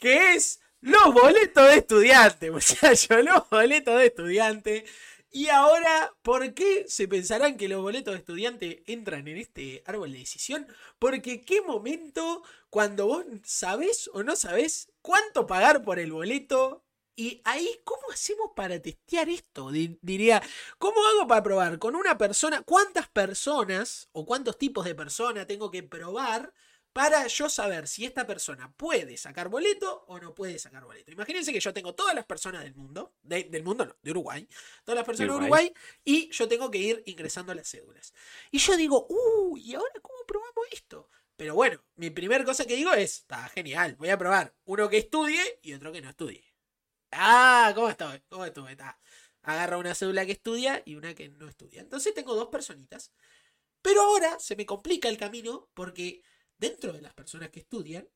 que 0.00 0.34
es 0.34 0.60
los 0.80 1.12
boletos 1.12 1.68
de 1.68 1.76
estudiante, 1.76 2.50
muchachos, 2.50 3.24
los 3.24 3.48
boletos 3.50 3.98
de 3.98 4.06
estudiante. 4.06 4.84
Y 5.30 5.48
ahora, 5.48 6.12
¿por 6.22 6.54
qué 6.54 6.86
se 6.88 7.06
pensarán 7.06 7.56
que 7.56 7.68
los 7.68 7.82
boletos 7.82 8.14
de 8.14 8.18
estudiante 8.18 8.82
entran 8.86 9.28
en 9.28 9.36
este 9.36 9.84
árbol 9.86 10.10
de 10.10 10.18
decisión? 10.18 10.66
Porque 10.98 11.42
qué 11.42 11.62
momento 11.62 12.42
cuando 12.68 13.06
vos 13.06 13.24
sabés 13.44 14.10
o 14.12 14.24
no 14.24 14.34
sabés 14.34 14.90
cuánto 15.02 15.46
pagar 15.46 15.84
por 15.84 16.00
el 16.00 16.12
boleto. 16.12 16.84
Y 17.14 17.42
ahí, 17.44 17.68
¿cómo 17.84 18.10
hacemos 18.10 18.52
para 18.56 18.80
testear 18.80 19.28
esto? 19.28 19.70
Diría, 19.70 20.42
¿cómo 20.78 20.96
hago 21.06 21.28
para 21.28 21.42
probar 21.42 21.78
con 21.78 21.94
una 21.94 22.16
persona? 22.16 22.62
¿Cuántas 22.62 23.08
personas 23.08 24.08
o 24.12 24.24
cuántos 24.24 24.56
tipos 24.56 24.86
de 24.86 24.94
personas 24.94 25.46
tengo 25.46 25.70
que 25.70 25.82
probar 25.82 26.52
para 26.92 27.26
yo 27.28 27.48
saber 27.48 27.86
si 27.86 28.04
esta 28.04 28.26
persona 28.26 28.72
puede 28.72 29.16
sacar 29.16 29.48
boleto 29.48 30.04
o 30.08 30.18
no 30.18 30.34
puede 30.34 30.58
sacar 30.58 30.84
boleto. 30.84 31.12
Imagínense 31.12 31.52
que 31.52 31.60
yo 31.60 31.72
tengo 31.72 31.94
todas 31.94 32.14
las 32.14 32.26
personas 32.26 32.64
del 32.64 32.74
mundo, 32.74 33.14
del 33.22 33.62
mundo 33.62 33.86
no, 33.86 33.96
de 34.02 34.10
Uruguay, 34.10 34.48
todas 34.84 34.96
las 34.96 35.06
personas 35.06 35.32
de 35.32 35.36
Uruguay. 35.36 35.72
y 36.04 36.30
yo 36.30 36.48
tengo 36.48 36.70
que 36.70 36.78
ir 36.78 37.02
ingresando 37.06 37.54
las 37.54 37.70
cédulas. 37.70 38.12
Y 38.50 38.58
yo 38.58 38.76
digo, 38.76 39.06
uy, 39.08 39.62
¿y 39.62 39.74
ahora 39.74 39.94
cómo 40.02 40.18
probamos 40.26 40.66
esto? 40.72 41.08
Pero 41.36 41.54
bueno, 41.54 41.82
mi 41.96 42.10
primera 42.10 42.44
cosa 42.44 42.66
que 42.66 42.76
digo 42.76 42.92
es, 42.92 43.18
está 43.18 43.48
genial, 43.48 43.96
voy 43.96 44.10
a 44.10 44.18
probar 44.18 44.54
uno 44.64 44.88
que 44.88 44.98
estudie 44.98 45.40
y 45.62 45.72
otro 45.72 45.92
que 45.92 46.02
no 46.02 46.10
estudie. 46.10 46.44
Ah, 47.12 47.72
¿cómo 47.74 47.88
estoy? 47.88 48.20
¿Cómo 48.28 48.44
estuve? 48.44 48.72
Está. 48.72 49.00
Agarra 49.42 49.78
una 49.78 49.94
cédula 49.94 50.26
que 50.26 50.32
estudia 50.32 50.82
y 50.84 50.96
una 50.96 51.14
que 51.14 51.28
no 51.30 51.48
estudia. 51.48 51.80
Entonces 51.80 52.14
tengo 52.14 52.34
dos 52.34 52.48
personitas. 52.48 53.12
Pero 53.82 54.02
ahora 54.02 54.38
se 54.38 54.56
me 54.56 54.66
complica 54.66 55.08
el 55.08 55.16
camino 55.16 55.70
porque 55.74 56.22
dentro 56.60 56.92
de 56.92 57.00
las 57.00 57.14
personas 57.14 57.48
que 57.48 57.60
estudian, 57.60 58.06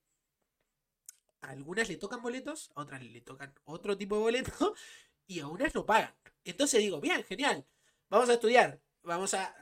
a 1.40 1.50
algunas 1.50 1.88
le 1.88 1.96
tocan 1.96 2.22
boletos, 2.22 2.70
a 2.74 2.82
otras 2.82 3.02
le 3.02 3.20
tocan 3.22 3.52
otro 3.64 3.96
tipo 3.96 4.16
de 4.16 4.22
boleto 4.22 4.74
y 5.26 5.40
a 5.40 5.48
unas 5.48 5.74
no 5.74 5.84
pagan. 5.84 6.14
Entonces 6.44 6.80
digo, 6.80 7.00
bien, 7.00 7.24
genial, 7.24 7.66
vamos 8.08 8.28
a 8.28 8.34
estudiar. 8.34 8.80
Vamos 9.02 9.34
a, 9.34 9.54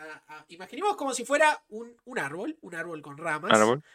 imaginemos 0.48 0.96
como 0.96 1.12
si 1.12 1.24
fuera 1.24 1.64
un, 1.68 1.96
árbol, 2.16 2.56
un 2.60 2.76
árbol 2.76 3.02
con 3.02 3.18
ramas. 3.18 3.50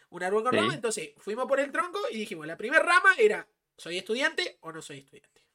Un 0.09 0.23
árbol 0.23 0.43
con 0.43 0.53
ramas. 0.53 0.75
Entonces 0.75 1.11
fuimos 1.17 1.45
por 1.47 1.61
el 1.61 1.71
tronco 1.71 2.01
y 2.11 2.17
dijimos, 2.17 2.45
la 2.45 2.57
primera 2.57 2.83
rama 2.83 3.15
era, 3.17 3.47
¿soy 3.77 3.97
estudiante 3.97 4.57
o 4.59 4.73
no 4.73 4.81
soy 4.81 4.99
estudiante? 4.99 5.47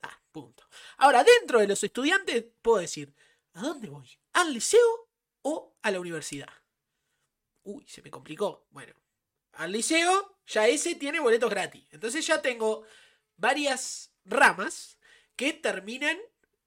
Ah, 0.00 0.18
punto. 0.32 0.64
Ahora, 0.96 1.22
dentro 1.22 1.60
de 1.60 1.68
los 1.68 1.82
estudiantes, 1.84 2.46
puedo 2.62 2.78
decir, 2.78 3.14
¿a 3.52 3.60
dónde 3.60 3.90
voy? 3.90 4.08
¿Al 4.32 4.54
liceo 4.54 5.10
o 5.42 5.76
a 5.82 5.90
la 5.90 6.00
universidad? 6.00 6.48
Uy, 7.66 7.84
se 7.88 8.00
me 8.00 8.10
complicó. 8.12 8.68
Bueno, 8.70 8.94
al 9.54 9.72
liceo 9.72 10.38
ya 10.46 10.68
ese 10.68 10.94
tiene 10.94 11.18
boletos 11.18 11.50
gratis. 11.50 11.84
Entonces 11.90 12.24
ya 12.24 12.40
tengo 12.40 12.84
varias 13.36 14.12
ramas 14.24 14.98
que 15.34 15.52
terminan 15.52 16.16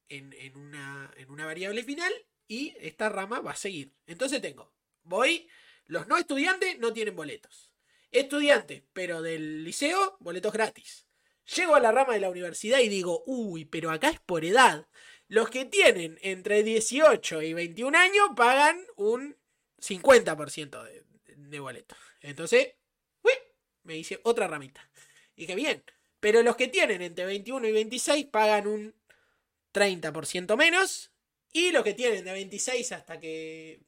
en, 0.10 0.58
una, 0.58 1.14
en 1.16 1.32
una 1.32 1.46
variable 1.46 1.84
final 1.84 2.12
y 2.50 2.76
esta 2.80 3.08
rama 3.08 3.40
va 3.40 3.52
a 3.52 3.56
seguir. 3.56 3.96
Entonces 4.08 4.42
tengo, 4.42 4.74
voy, 5.04 5.50
los 5.86 6.08
no 6.08 6.18
estudiantes 6.18 6.78
no 6.80 6.92
tienen 6.92 7.16
boletos. 7.16 7.72
Estudiantes, 8.12 8.84
pero 8.92 9.22
del 9.22 9.64
liceo, 9.64 10.18
boletos 10.20 10.52
gratis. 10.52 11.08
Llego 11.56 11.76
a 11.76 11.80
la 11.80 11.94
rama 11.94 12.14
de 12.14 12.20
la 12.20 12.30
universidad 12.30 12.80
y 12.80 12.90
digo, 12.90 13.24
uy, 13.26 13.64
pero 13.64 13.90
acá 13.90 14.10
es 14.10 14.20
por 14.20 14.44
edad. 14.44 14.88
Los 15.28 15.50
que 15.50 15.64
tienen 15.64 16.20
entre 16.22 16.64
18 16.64 17.42
y 17.44 17.54
21 17.54 17.98
años 17.98 18.30
pagan 18.36 18.84
un 18.98 19.39
50% 19.80 20.84
de, 20.84 21.04
de 21.36 21.60
boleto. 21.60 21.96
Entonces, 22.22 22.76
uy, 23.24 23.32
me 23.84 23.94
dice 23.96 24.20
otra 24.24 24.48
ramita. 24.48 24.90
Y 25.36 25.48
que 25.48 25.56
bien. 25.56 25.84
Pero 26.20 26.44
los 26.44 26.56
que 26.56 26.68
tienen 26.68 27.02
entre 27.02 27.26
21 27.26 27.68
y 27.68 27.72
26 27.72 28.26
pagan 28.28 28.68
un 28.68 28.96
30% 29.74 30.58
menos. 30.58 31.12
Y 31.52 31.72
los 31.72 31.84
que 31.84 31.94
tienen 31.94 32.26
de 32.26 32.32
26 32.32 32.92
hasta 32.92 33.20
que... 33.20 33.82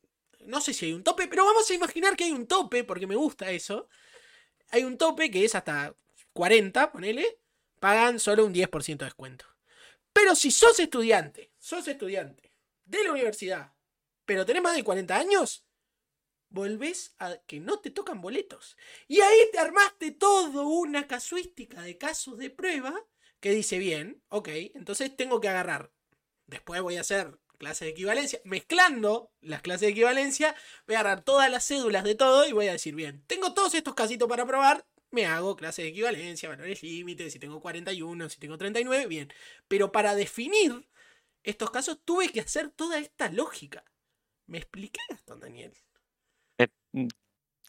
No 0.46 0.60
sé 0.60 0.74
si 0.74 0.86
hay 0.88 0.94
un 0.94 1.04
tope, 1.04 1.28
pero 1.28 1.46
vamos 1.46 1.70
a 1.70 1.74
imaginar 1.74 2.16
que 2.16 2.24
hay 2.24 2.32
un 2.32 2.48
tope, 2.48 2.84
porque 2.84 3.06
me 3.06 3.16
gusta 3.16 3.52
eso. 3.52 3.88
Hay 4.70 4.84
un 4.84 4.98
tope 4.98 5.30
que 5.30 5.46
es 5.46 5.54
hasta 5.54 5.96
40, 6.34 6.92
ponele. 6.92 7.40
Pagan 7.80 8.20
solo 8.20 8.46
un 8.46 8.54
10% 8.54 8.98
de 8.98 9.06
descuento. 9.06 9.46
Pero 10.14 10.36
si 10.36 10.52
sos 10.52 10.80
estudiante, 10.80 11.52
sos 11.60 11.88
estudiante 11.88 12.54
de 12.86 13.04
la 13.04 13.12
universidad, 13.12 13.74
pero 14.26 14.46
tenés 14.46 14.62
más 14.62 14.76
de 14.76 14.84
40 14.84 15.16
años, 15.16 15.66
volvés 16.52 17.16
a 17.18 17.38
que 17.48 17.60
no 17.60 17.80
te 17.80 17.90
tocan 17.90 18.22
boletos. 18.22 18.78
Y 19.08 19.22
ahí 19.22 19.40
te 19.52 19.60
armaste 19.60 20.12
todo 20.12 20.68
una 20.68 21.08
casuística 21.08 21.82
de 21.82 21.98
casos 21.98 22.38
de 22.38 22.50
prueba 22.50 22.94
que 23.40 23.52
dice 23.52 23.80
bien, 23.80 24.22
ok, 24.30 24.50
entonces 24.76 25.16
tengo 25.16 25.42
que 25.42 25.50
agarrar. 25.50 25.92
Después 26.46 26.82
voy 26.82 26.98
a 26.98 27.02
hacer 27.02 27.40
clases 27.58 27.86
de 27.86 27.90
equivalencia, 27.90 28.42
mezclando 28.44 29.32
las 29.40 29.62
clases 29.62 29.82
de 29.82 29.90
equivalencia, 29.90 30.56
voy 30.86 30.96
a 30.96 31.00
agarrar 31.00 31.24
todas 31.24 31.50
las 31.50 31.66
cédulas 31.66 32.04
de 32.04 32.16
todo 32.16 32.48
y 32.48 32.52
voy 32.52 32.68
a 32.68 32.74
decir, 32.74 32.94
bien, 32.96 33.24
tengo 33.28 33.54
todos 33.54 33.74
estos 33.74 33.96
casitos 33.96 34.28
para 34.28 34.46
probar, 34.46 34.86
me 35.12 35.26
hago 35.26 35.56
clases 35.56 35.84
de 35.84 35.90
equivalencia, 35.90 36.50
valores 36.50 36.84
límites, 36.84 37.34
si 37.34 37.40
tengo 37.40 37.62
41, 37.62 38.30
si 38.30 38.40
tengo 38.40 38.58
39, 38.58 39.08
bien. 39.08 39.34
Pero 39.68 39.92
para 39.92 40.16
definir 40.16 40.90
estos 41.44 41.70
casos 41.72 42.00
tuve 42.04 42.30
que 42.30 42.42
hacer 42.42 42.70
toda 42.70 42.98
esta 42.98 43.30
lógica. 43.30 43.84
¿Me 44.48 44.58
expliqué, 44.58 45.00
Gastón 45.10 45.40
Daniel? 45.40 45.74
Mm, 46.94 47.08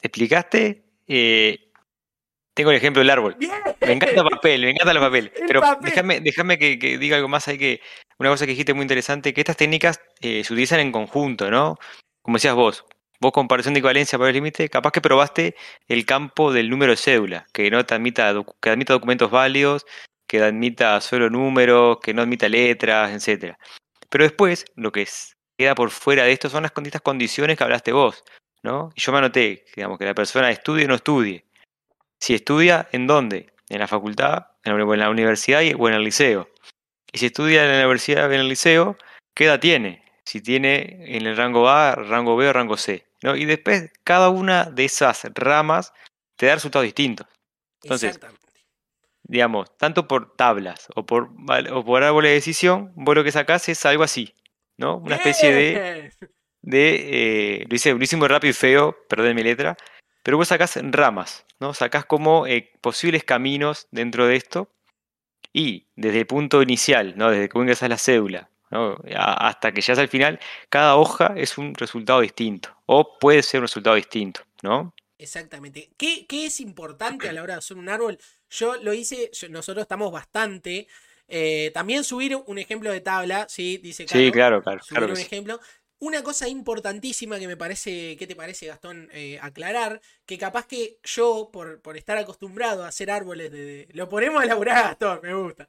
explicaste? 0.01 0.85
Eh, 1.07 1.73
tengo 2.55 2.70
el 2.70 2.77
ejemplo 2.77 3.01
del 3.01 3.11
árbol. 3.11 3.37
Me 3.81 3.93
encanta 3.93 4.20
el 4.20 4.29
papel, 4.29 4.62
me 4.62 4.70
encanta 4.70 4.93
el 4.93 4.99
papel. 4.99 5.33
Pero 5.47 5.62
déjame, 5.81 6.20
déjame 6.20 6.59
que, 6.59 6.77
diga 6.99 7.16
algo 7.16 7.29
más 7.29 7.49
ahí 7.49 7.59
que 7.59 7.81
una 8.18 8.31
cosa 8.31 8.45
que 8.45 8.53
dijiste 8.53 8.75
muy 8.75 8.83
interesante, 8.83 9.33
que 9.33 9.41
estas 9.41 9.57
técnicas 9.57 10.01
eh, 10.20 10.45
se 10.45 10.53
utilizan 10.53 10.81
en 10.81 10.93
conjunto, 10.93 11.51
¿no? 11.51 11.79
Como 12.23 12.37
decías 12.37 12.55
vos, 12.55 12.85
vos 13.20 13.33
comparación 13.33 13.75
de 13.75 13.81
equivalencia 13.81 14.18
para 14.18 14.29
el 14.31 14.35
límite, 14.35 14.68
capaz 14.68 14.93
que 14.93 15.01
probaste 15.01 15.57
el 15.89 16.05
campo 16.05 16.53
del 16.53 16.68
número 16.68 16.93
de 16.93 16.97
cédula, 16.99 17.47
que 17.53 17.70
no 17.70 17.85
te 17.85 17.95
admita, 17.95 18.35
que 18.61 18.70
admita 18.70 18.93
documentos 18.93 19.31
válidos, 19.31 19.87
que 20.29 20.41
admita 20.43 21.01
solo 21.01 21.31
números, 21.31 21.99
que 22.03 22.14
no 22.14 22.23
admita 22.23 22.49
letras, 22.49 23.27
etc. 23.27 23.57
Pero 24.09 24.25
después, 24.25 24.66
lo 24.77 24.93
que 24.93 25.09
queda 25.57 25.75
por 25.75 25.91
fuera 25.91 26.25
de 26.25 26.33
esto 26.33 26.49
son 26.51 26.64
las 26.64 26.73
estas 26.77 27.01
condiciones 27.01 27.57
que 27.57 27.64
hablaste 27.64 27.93
vos, 27.93 28.23
¿no? 28.62 28.90
Y 28.94 29.00
yo 29.00 29.12
me 29.12 29.18
anoté, 29.18 29.64
digamos, 29.74 29.98
que 29.98 30.04
la 30.04 30.14
persona 30.14 30.50
estudie 30.50 30.84
o 30.84 30.88
no 30.88 30.94
estudie. 30.94 31.44
Si 32.20 32.34
estudia, 32.34 32.88
¿en 32.92 33.06
dónde? 33.06 33.52
En 33.68 33.80
la 33.80 33.88
facultad, 33.88 34.46
en 34.64 34.76
la 34.76 35.10
universidad 35.10 35.62
o 35.78 35.88
en 35.88 35.94
el 35.94 36.04
liceo. 36.04 36.48
Y 37.12 37.18
si 37.18 37.26
estudia 37.26 37.64
en 37.64 37.70
la 37.70 37.78
universidad 37.78 38.28
o 38.28 38.32
en 38.32 38.40
el 38.40 38.48
liceo, 38.48 38.96
¿qué 39.34 39.46
edad 39.46 39.60
tiene? 39.60 40.04
Si 40.24 40.40
tiene 40.40 41.16
en 41.16 41.26
el 41.26 41.36
rango 41.36 41.68
A, 41.68 41.94
rango 41.94 42.36
B 42.36 42.48
o 42.48 42.52
rango 42.52 42.76
C. 42.76 43.06
¿no? 43.22 43.36
Y 43.36 43.44
después, 43.44 43.90
cada 44.04 44.28
una 44.28 44.64
de 44.64 44.84
esas 44.84 45.24
ramas 45.34 45.92
te 46.36 46.46
da 46.46 46.54
resultados 46.54 46.84
distintos. 46.84 47.26
Entonces, 47.82 48.20
digamos, 49.24 49.76
tanto 49.76 50.06
por 50.06 50.36
tablas 50.36 50.88
o 50.94 51.04
por, 51.04 51.30
o 51.72 51.84
por 51.84 52.04
árboles 52.04 52.30
de 52.30 52.34
decisión, 52.34 52.92
vos 52.94 53.14
lo 53.14 53.24
que 53.24 53.32
sacás 53.32 53.68
es 53.68 53.84
algo 53.86 54.04
así, 54.04 54.34
¿no? 54.76 54.98
Una 54.98 55.16
especie 55.16 55.52
de... 55.52 56.12
de 56.62 57.60
eh, 57.62 57.66
lo, 57.68 57.74
hice, 57.74 57.92
lo 57.92 58.02
hice 58.02 58.16
muy 58.16 58.28
rápido 58.28 58.50
y 58.50 58.54
feo, 58.54 58.96
perdón 59.08 59.34
mi 59.34 59.42
letra, 59.42 59.76
pero 60.22 60.36
vos 60.36 60.48
sacás 60.48 60.78
ramas, 60.82 61.44
¿no? 61.60 61.74
Sacás 61.74 62.04
como 62.04 62.46
eh, 62.46 62.72
posibles 62.80 63.24
caminos 63.24 63.88
dentro 63.90 64.26
de 64.26 64.36
esto 64.36 64.68
y 65.52 65.86
desde 65.96 66.20
el 66.20 66.26
punto 66.26 66.62
inicial, 66.62 67.14
¿no? 67.16 67.30
Desde 67.30 67.48
que 67.48 67.58
ingresas 67.58 67.88
la 67.88 67.98
cédula 67.98 68.48
¿no? 68.72 68.96
hasta 69.14 69.70
que 69.72 69.82
llegas 69.82 69.98
al 69.98 70.08
final, 70.08 70.40
cada 70.70 70.96
hoja 70.96 71.34
es 71.36 71.58
un 71.58 71.74
resultado 71.74 72.22
distinto 72.22 72.74
o 72.86 73.18
puede 73.18 73.42
ser 73.42 73.60
un 73.60 73.64
resultado 73.66 73.96
distinto, 73.96 74.40
¿no? 74.62 74.94
Exactamente. 75.18 75.90
¿Qué, 75.96 76.26
es 76.30 76.58
importante 76.60 77.28
a 77.28 77.32
la 77.32 77.42
hora 77.42 77.54
de 77.54 77.58
hacer 77.58 77.76
un 77.76 77.88
árbol? 77.88 78.18
Yo 78.50 78.76
lo 78.82 78.92
hice, 78.92 79.30
nosotros 79.50 79.82
estamos 79.82 80.10
bastante. 80.10 80.88
Eh, 81.28 81.70
también 81.72 82.02
subir 82.02 82.34
un 82.34 82.58
ejemplo 82.58 82.90
de 82.90 83.00
tabla, 83.00 83.46
¿sí? 83.48 83.78
Dice 83.78 84.06
Sí, 84.08 84.32
claro, 84.32 84.62
claro. 84.62 84.82
Subir 84.82 85.04
un 85.04 85.16
ejemplo. 85.16 85.60
Una 86.03 86.24
cosa 86.24 86.48
importantísima 86.48 87.38
que 87.38 87.46
me 87.46 87.57
parece, 87.57 88.16
¿qué 88.16 88.26
te 88.26 88.34
parece, 88.34 88.66
Gastón? 88.66 89.09
Eh, 89.12 89.38
aclarar, 89.40 90.00
que 90.26 90.36
capaz 90.36 90.66
que 90.66 90.98
yo, 91.05 91.50
por, 91.53 91.80
por, 91.80 91.96
estar 91.96 92.18
acostumbrado 92.18 92.82
a 92.82 92.88
hacer 92.88 93.09
árboles 93.09 93.53
de, 93.53 93.86
Lo 93.92 94.09
ponemos 94.09 94.42
a 94.42 94.46
laburar, 94.46 94.82
Gastón, 94.82 95.20
me 95.22 95.32
gusta. 95.32 95.68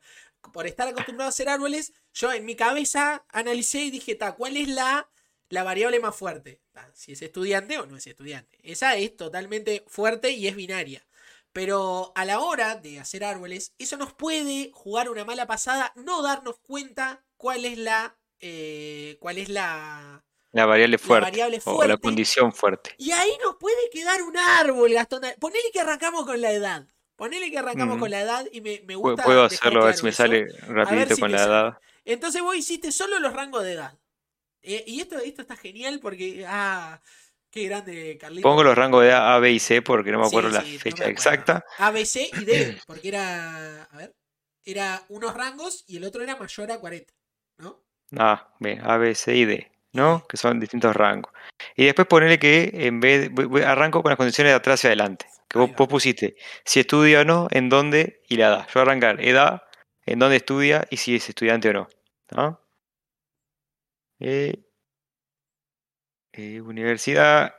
Por 0.52 0.66
estar 0.66 0.88
acostumbrado 0.88 1.28
a 1.28 1.30
hacer 1.30 1.50
árboles, 1.50 1.94
yo 2.16 2.34
en 2.34 2.46
mi 2.46 2.56
cabeza 2.56 3.24
analicé 3.30 3.82
y 3.82 3.92
dije, 3.92 4.16
ta, 4.16 4.32
¿cuál 4.32 4.58
es 4.58 4.70
la, 4.70 5.08
la 5.50 5.62
variable 5.64 6.00
más 6.00 6.16
fuerte? 6.16 6.60
si 6.96 7.12
es 7.12 7.22
estudiante 7.22 7.78
o 7.78 7.86
no 7.86 7.98
es 7.98 8.08
estudiante. 8.08 8.58
Esa 8.64 8.96
es 8.96 9.16
totalmente 9.16 9.84
fuerte 9.86 10.32
y 10.32 10.48
es 10.48 10.56
binaria. 10.56 11.06
Pero 11.52 12.12
a 12.16 12.26
la 12.26 12.40
hora 12.40 12.74
de 12.74 13.00
hacer 13.00 13.24
árboles, 13.24 13.76
eso 13.78 13.98
nos 13.98 14.14
puede 14.14 14.72
jugar 14.74 15.12
una 15.12 15.26
mala 15.26 15.46
pasada, 15.46 15.94
no 15.96 16.24
darnos 16.24 16.58
cuenta 16.58 17.24
cuál 17.38 17.66
es 17.66 17.78
la 17.78 18.18
eh, 18.46 19.16
cuál 19.22 19.38
es 19.38 19.48
la, 19.48 20.22
la 20.52 20.66
variable 20.66 20.98
fuerte, 20.98 21.42
o 21.64 21.86
la 21.86 21.96
condición 21.96 22.52
fuerte. 22.52 22.94
Y 22.98 23.12
ahí 23.12 23.32
nos 23.42 23.56
puede 23.56 23.90
quedar 23.90 24.22
un 24.22 24.38
árbol, 24.38 24.92
Gastón. 24.92 25.22
Ponele 25.40 25.72
que 25.72 25.80
arrancamos 25.80 26.26
con 26.26 26.42
la 26.42 26.52
edad. 26.52 26.86
Ponele 27.16 27.50
que 27.50 27.60
arrancamos 27.60 28.00
con 28.00 28.12
la 28.12 28.20
edad 28.20 28.46
y 28.52 28.60
me, 28.60 28.82
me 28.86 28.96
gusta. 28.96 29.24
Puedo 29.24 29.46
hacerlo 29.46 29.84
a 29.84 29.86
ver 29.86 29.96
si 29.96 30.04
me 30.04 30.12
sale 30.12 30.48
rapidito 30.68 31.18
con 31.18 31.32
la 31.32 31.44
edad. 31.44 31.78
Entonces 32.04 32.42
vos 32.42 32.58
hiciste 32.58 32.92
solo 32.92 33.18
los 33.20 33.32
rangos 33.32 33.64
de 33.64 33.72
edad. 33.72 33.98
Eh, 34.62 34.84
y 34.88 35.00
esto, 35.00 35.18
esto 35.20 35.42
está 35.42 35.56
genial 35.56 36.02
porque. 36.02 36.44
Ah, 36.46 37.02
qué 37.50 37.64
grande, 37.64 38.18
Carlito. 38.20 38.48
Pongo 38.48 38.64
los 38.64 38.76
rangos 38.76 39.04
de 39.04 39.10
edad 39.10 39.36
A, 39.36 39.40
B 39.40 39.52
y 39.54 39.60
C 39.60 39.82
porque 39.82 40.12
no 40.12 40.20
me 40.20 40.28
acuerdo 40.28 40.50
la 40.50 40.62
fecha 40.62 41.06
exacta. 41.08 41.64
A, 41.78 41.92
B, 41.92 42.06
C 42.06 42.30
y 42.42 42.44
D. 42.44 42.78
Porque 42.88 43.08
era. 43.08 43.84
A 43.84 43.98
ver. 43.98 44.14
Era 44.66 45.04
unos 45.10 45.34
rangos 45.34 45.84
y 45.88 45.98
el 45.98 46.04
otro 46.04 46.22
era 46.22 46.36
mayor 46.36 46.72
a 46.72 46.80
40. 46.80 47.14
A, 48.18 48.50
B, 48.60 48.80
A, 48.84 48.98
B, 48.98 49.16
C 49.16 49.36
y 49.36 49.46
D, 49.46 49.72
¿no? 49.94 50.26
Que 50.28 50.38
son 50.38 50.60
distintos 50.60 50.96
rangos. 50.96 51.32
Y 51.76 51.86
después 51.86 52.08
ponerle 52.08 52.40
que 52.40 52.72
en 52.74 53.00
vez 53.00 53.32
arranco 53.66 54.02
con 54.02 54.10
las 54.10 54.18
condiciones 54.18 54.52
de 54.52 54.56
atrás 54.56 54.84
y 54.84 54.88
adelante. 54.88 55.26
Que 55.48 55.60
vos, 55.60 55.72
pusiste 55.72 56.36
si 56.66 56.80
estudia 56.80 57.22
o 57.22 57.26
no, 57.26 57.48
en 57.52 57.70
dónde 57.70 58.22
y 58.28 58.38
la 58.38 58.48
edad. 58.48 58.68
Yo 58.68 58.74
voy 58.76 58.82
a 58.82 58.84
arrancar 58.84 59.22
edad, 59.22 59.64
en 60.06 60.20
dónde 60.20 60.38
estudia 60.38 60.88
y 60.90 60.98
si 60.98 61.16
es 61.16 61.30
estudiante 61.30 61.70
o 61.70 61.74
no. 61.74 61.88
¿no? 62.32 62.60
Eh, 64.20 64.64
eh, 66.34 66.62
universidad, 66.62 67.54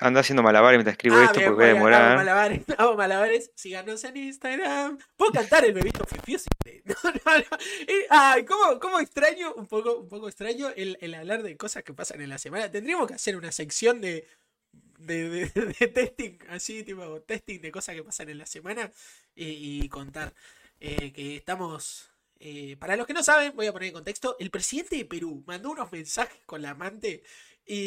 Anda 0.00 0.20
haciendo 0.20 0.42
malabares 0.42 0.78
mientras 0.78 0.94
escribo 0.94 1.16
ah, 1.16 1.24
esto 1.24 1.40
porque 1.40 1.50
voy 1.50 1.64
a 1.64 1.68
demorar. 1.68 2.02
Hago 2.02 2.16
malabares, 2.16 2.62
hago 2.78 2.96
malabares. 2.96 3.50
Síganos 3.54 4.04
en 4.04 4.16
Instagram. 4.16 4.98
¿Puedo 5.16 5.32
cantar 5.32 5.64
el 5.64 5.72
bebito 5.72 6.04
Fifiu? 6.06 6.38
No, 6.84 6.96
no, 7.04 7.38
no. 7.38 7.58
Ay, 8.10 8.44
¿cómo, 8.44 8.78
¿cómo, 8.80 9.00
extraño, 9.00 9.54
un 9.54 9.66
poco, 9.66 9.98
un 9.98 10.08
poco 10.08 10.28
extraño 10.28 10.68
el, 10.76 10.98
el, 11.00 11.14
hablar 11.14 11.42
de 11.42 11.56
cosas 11.56 11.82
que 11.82 11.94
pasan 11.94 12.20
en 12.20 12.28
la 12.28 12.38
semana? 12.38 12.70
Tendríamos 12.70 13.06
que 13.06 13.14
hacer 13.14 13.36
una 13.36 13.52
sección 13.52 14.00
de, 14.00 14.26
de, 14.98 15.28
de, 15.48 15.88
testing, 15.94 16.38
así, 16.48 16.82
tipo, 16.82 17.20
testing 17.22 17.60
de 17.60 17.70
cosas 17.70 17.94
que 17.94 18.04
pasan 18.04 18.28
en 18.28 18.38
la 18.38 18.46
semana 18.46 18.90
y, 19.34 19.88
contar. 19.88 20.34
Eh, 20.80 21.12
que 21.12 21.36
estamos. 21.36 22.10
Eh, 22.38 22.76
para 22.78 22.96
los 22.96 23.06
que 23.06 23.12
no 23.12 23.22
saben, 23.22 23.54
voy 23.54 23.66
a 23.66 23.72
poner 23.72 23.88
en 23.88 23.94
contexto. 23.94 24.36
El 24.38 24.50
presidente 24.50 24.96
de 24.96 25.04
Perú 25.04 25.42
mandó 25.46 25.70
unos 25.70 25.92
mensajes 25.92 26.40
con 26.46 26.62
la 26.62 26.70
amante 26.70 27.22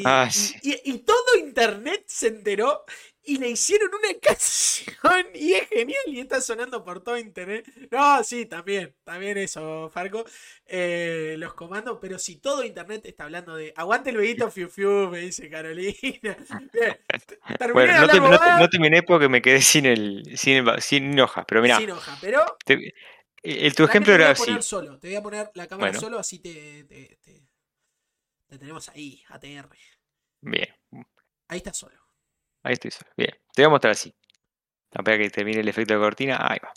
Ah, 0.06 0.30
y, 0.62 0.98
todo 1.00 1.38
internet 1.40 2.04
se 2.08 2.28
enteró 2.28 2.86
y 3.26 3.38
le 3.38 3.50
hicieron 3.50 3.90
una 3.94 4.20
canción 4.22 5.26
y 5.34 5.54
es 5.54 5.68
genial 5.68 6.04
y 6.08 6.20
está 6.20 6.40
sonando 6.40 6.84
por 6.84 7.04
todo 7.04 7.18
internet. 7.18 7.66
No, 7.92 8.24
sí, 8.24 8.46
también, 8.46 8.96
también 9.04 9.38
eso, 9.38 9.90
Farco. 9.94 10.26
Eh, 10.66 11.36
los 11.38 11.54
comandos, 11.54 11.98
pero 12.02 12.18
si 12.18 12.38
todo 12.38 12.64
internet 12.64 13.06
está 13.06 13.26
hablando 13.26 13.56
de 13.56 13.74
aguante 13.76 14.12
el 14.12 14.18
bebito 14.18 14.50
fiu 14.50 14.70
fiu, 14.70 15.10
me 15.10 15.20
dice 15.20 15.50
Carolina. 15.50 16.38
bueno, 17.74 18.08
no, 18.60 18.70
terminé 18.70 19.04
porque 19.04 19.28
me 19.28 19.42
quedé 19.42 19.62
sin 19.62 19.86
el 19.86 20.38
sin, 20.38 20.66
sin 20.80 21.20
hoja, 21.20 21.46
pero 21.46 21.62
mira. 21.62 21.78
Sin 21.78 21.92
hoja, 21.92 22.18
pero. 22.22 22.46
el, 23.44 23.76
tu 23.76 23.84
ejemplo 23.84 24.14
era 24.14 24.32
así. 24.32 24.62
Solo, 24.62 24.98
te 24.98 25.08
voy 25.08 25.18
a 25.18 25.22
poner 25.22 25.52
la 25.56 25.68
cámara 25.68 25.94
solo, 25.94 26.20
así 26.20 26.40
te 26.40 26.86
tenemos 28.58 28.90
ahí, 28.90 29.24
ATR. 29.30 29.70
Bien. 30.42 30.70
Ahí 31.48 31.58
está 31.58 31.74
solo. 31.74 31.98
Ahí 32.64 32.74
estoy 32.74 32.92
solo. 32.92 33.12
Bien. 33.18 33.32
Te 33.54 33.62
voy 33.62 33.68
a 33.68 33.70
mostrar 33.70 33.92
así. 33.92 34.14
Espera 34.92 35.18
que 35.18 35.30
termine 35.30 35.62
el 35.62 35.68
efecto 35.68 35.94
de 35.94 36.00
cortina. 36.00 36.38
Ahí 36.40 36.60
va. 36.64 36.74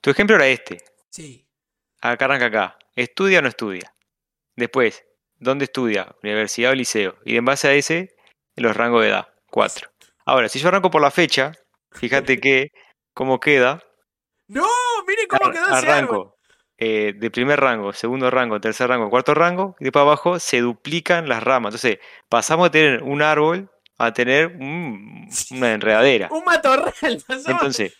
Tu 0.00 0.10
ejemplo 0.10 0.36
era 0.36 0.46
este. 0.46 0.78
Sí. 1.10 1.48
Acá 2.00 2.26
arranca 2.26 2.46
acá. 2.46 2.78
¿Estudia 2.94 3.38
o 3.38 3.42
no 3.42 3.48
estudia? 3.48 3.94
Después, 4.56 5.04
¿dónde 5.36 5.64
estudia? 5.64 6.14
Universidad 6.22 6.72
o 6.72 6.74
liceo. 6.74 7.16
Y 7.24 7.36
en 7.36 7.44
base 7.44 7.68
a 7.68 7.72
ese, 7.74 8.14
los 8.56 8.76
rangos 8.76 9.02
de 9.02 9.08
edad. 9.08 9.28
Cuatro. 9.50 9.90
Ahora, 10.26 10.48
si 10.48 10.58
yo 10.58 10.68
arranco 10.68 10.90
por 10.90 11.02
la 11.02 11.10
fecha, 11.10 11.52
fíjate 11.92 12.38
que, 12.40 12.72
cómo 13.14 13.40
queda. 13.40 13.82
No, 14.46 14.68
miren 15.06 15.26
cómo 15.26 15.50
quedó 15.50 15.66
ese 15.66 15.90
Arranco 15.90 16.34
eh, 16.76 17.14
de 17.16 17.30
primer 17.30 17.60
rango, 17.60 17.92
segundo 17.92 18.30
rango, 18.30 18.60
tercer 18.60 18.88
rango, 18.88 19.08
cuarto 19.08 19.34
rango, 19.34 19.76
y 19.78 19.84
después 19.84 20.02
abajo 20.02 20.38
se 20.40 20.60
duplican 20.60 21.28
las 21.28 21.42
ramas. 21.42 21.74
Entonces, 21.74 21.98
pasamos 22.28 22.70
de 22.70 22.80
tener 22.80 23.02
un 23.02 23.22
árbol 23.22 23.70
a 23.96 24.12
tener 24.12 24.56
una 24.56 25.72
enredadera. 25.72 26.28
un 26.32 26.44
matorral. 26.44 27.22
Entonces, 27.46 27.96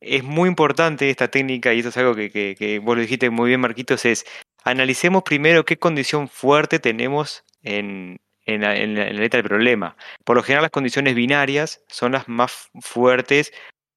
es 0.00 0.24
muy 0.24 0.48
importante 0.48 1.10
esta 1.10 1.28
técnica, 1.28 1.74
y 1.74 1.78
esto 1.78 1.90
es 1.90 1.96
algo 1.98 2.14
que, 2.14 2.80
vos 2.82 2.96
lo 2.96 3.02
dijiste 3.02 3.30
muy 3.30 3.48
bien, 3.48 3.60
Marquitos, 3.60 4.04
es 4.04 4.24
analicemos 4.64 5.22
primero 5.22 5.64
qué 5.64 5.78
condición 5.78 6.28
fuerte 6.28 6.78
tenemos 6.78 7.44
en, 7.62 8.20
en, 8.46 8.62
la, 8.62 8.76
en, 8.76 8.94
la, 8.94 9.10
letra 9.10 9.38
del 9.38 9.48
problema. 9.48 9.96
Por 10.24 10.36
lo 10.36 10.42
general 10.42 10.62
las 10.62 10.70
condiciones 10.70 11.14
binarias 11.14 11.82
son 11.88 12.12
las 12.12 12.26
más 12.28 12.70
fuertes 12.80 13.52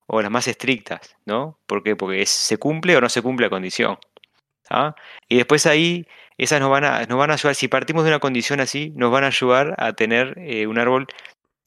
o 0.07 0.21
las 0.21 0.31
más 0.31 0.47
estrictas, 0.47 1.15
¿no? 1.25 1.59
¿Por 1.65 1.83
qué? 1.83 1.95
Porque 1.95 2.25
se 2.25 2.57
cumple 2.57 2.95
o 2.95 3.01
no 3.01 3.09
se 3.09 3.21
cumple 3.21 3.47
la 3.47 3.49
condición. 3.49 3.97
¿ah? 4.69 4.95
Y 5.27 5.37
después 5.37 5.65
ahí, 5.65 6.07
esas 6.37 6.59
nos 6.59 6.69
van, 6.69 6.83
a, 6.83 7.05
nos 7.05 7.17
van 7.17 7.31
a 7.31 7.33
ayudar, 7.33 7.55
si 7.55 7.67
partimos 7.67 8.03
de 8.03 8.11
una 8.11 8.19
condición 8.19 8.59
así, 8.59 8.91
nos 8.95 9.11
van 9.11 9.23
a 9.23 9.27
ayudar 9.27 9.75
a 9.77 9.93
tener 9.93 10.35
eh, 10.37 10.67
un 10.67 10.77
árbol 10.77 11.07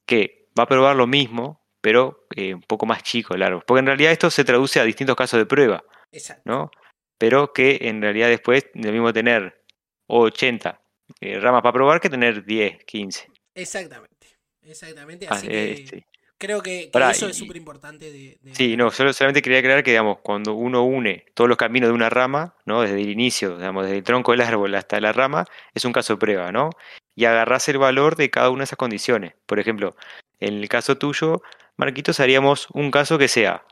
que 0.07 0.49
va 0.59 0.65
a 0.65 0.69
probar 0.69 0.97
lo 0.97 1.07
mismo, 1.07 1.61
pero 1.81 2.27
eh, 2.37 2.55
un 2.55 2.63
poco 2.63 2.87
más 2.87 3.03
chico 3.03 3.35
el 3.35 3.43
árbol. 3.43 3.63
Porque 3.67 3.81
en 3.81 3.87
realidad 3.87 4.13
esto 4.13 4.31
se 4.31 4.45
traduce 4.45 4.81
a 4.81 4.85
distintos 4.85 5.17
casos 5.17 5.39
de 5.39 5.47
prueba, 5.47 5.85
Exacto. 6.13 6.43
¿no? 6.45 6.71
Pero 7.19 7.53
que 7.53 7.79
en 7.83 8.01
realidad 8.01 8.29
después 8.29 8.67
lo 8.75 8.93
mismo 8.93 9.13
tener 9.13 9.63
80 10.07 10.81
eh, 11.21 11.41
ramas 11.41 11.63
para 11.63 11.73
probar 11.73 12.01
que 12.01 12.11
tener 12.11 12.45
10, 12.45 12.85
15. 12.85 13.29
Exactamente. 13.55 14.39
Exactamente. 14.63 15.27
Ah, 15.29 15.35
Así 15.35 15.47
eh, 15.47 15.51
que 15.51 15.73
este, 15.73 16.07
creo 16.39 16.63
que, 16.63 16.85
que 16.85 16.91
Pará, 16.91 17.11
eso 17.11 17.27
y- 17.27 17.31
es 17.31 17.37
súper 17.37 17.57
importante 17.57 18.11
de, 18.11 18.39
de- 18.41 18.55
Sí, 18.55 18.77
no, 18.77 18.91
solo, 18.91 19.13
solamente 19.13 19.43
quería 19.43 19.59
aclarar 19.59 19.83
que, 19.85 19.91
digamos, 19.91 20.19
cuando 20.23 20.55
uno 20.55 20.83
une 20.85 21.27
todos 21.35 21.49
los 21.49 21.59
caminos 21.59 21.89
de 21.89 21.95
una 21.95 22.09
rama, 22.09 22.55
¿no? 22.65 22.83
Desde 22.83 23.01
el 23.01 23.11
inicio, 23.11 23.57
digamos, 23.57 23.85
desde 23.85 23.99
el 23.99 24.05
tronco 24.05 24.33
del 24.33 24.41
árbol 24.41 24.75
hasta 24.75 25.01
la 25.01 25.13
rama, 25.13 25.45
es 25.75 25.85
un 25.85 25.93
caso 25.93 26.15
de 26.15 26.19
prueba, 26.19 26.51
¿no? 26.53 26.71
Y 27.15 27.25
agarrás 27.27 27.69
el 27.69 27.79
valor 27.79 28.17
de 28.17 28.31
cada 28.31 28.51
una 28.51 28.61
de 28.61 28.65
esas 28.65 28.79
condiciones. 28.79 29.35
Por 29.47 29.59
ejemplo, 29.59 29.97
en 30.41 30.55
el 30.55 30.69
caso 30.69 30.97
tuyo, 30.97 31.43
Marquitos, 31.77 32.21
haríamos 32.21 32.69
un 32.73 32.91
caso 32.91 33.19
que 33.19 33.29
sea 33.29 33.65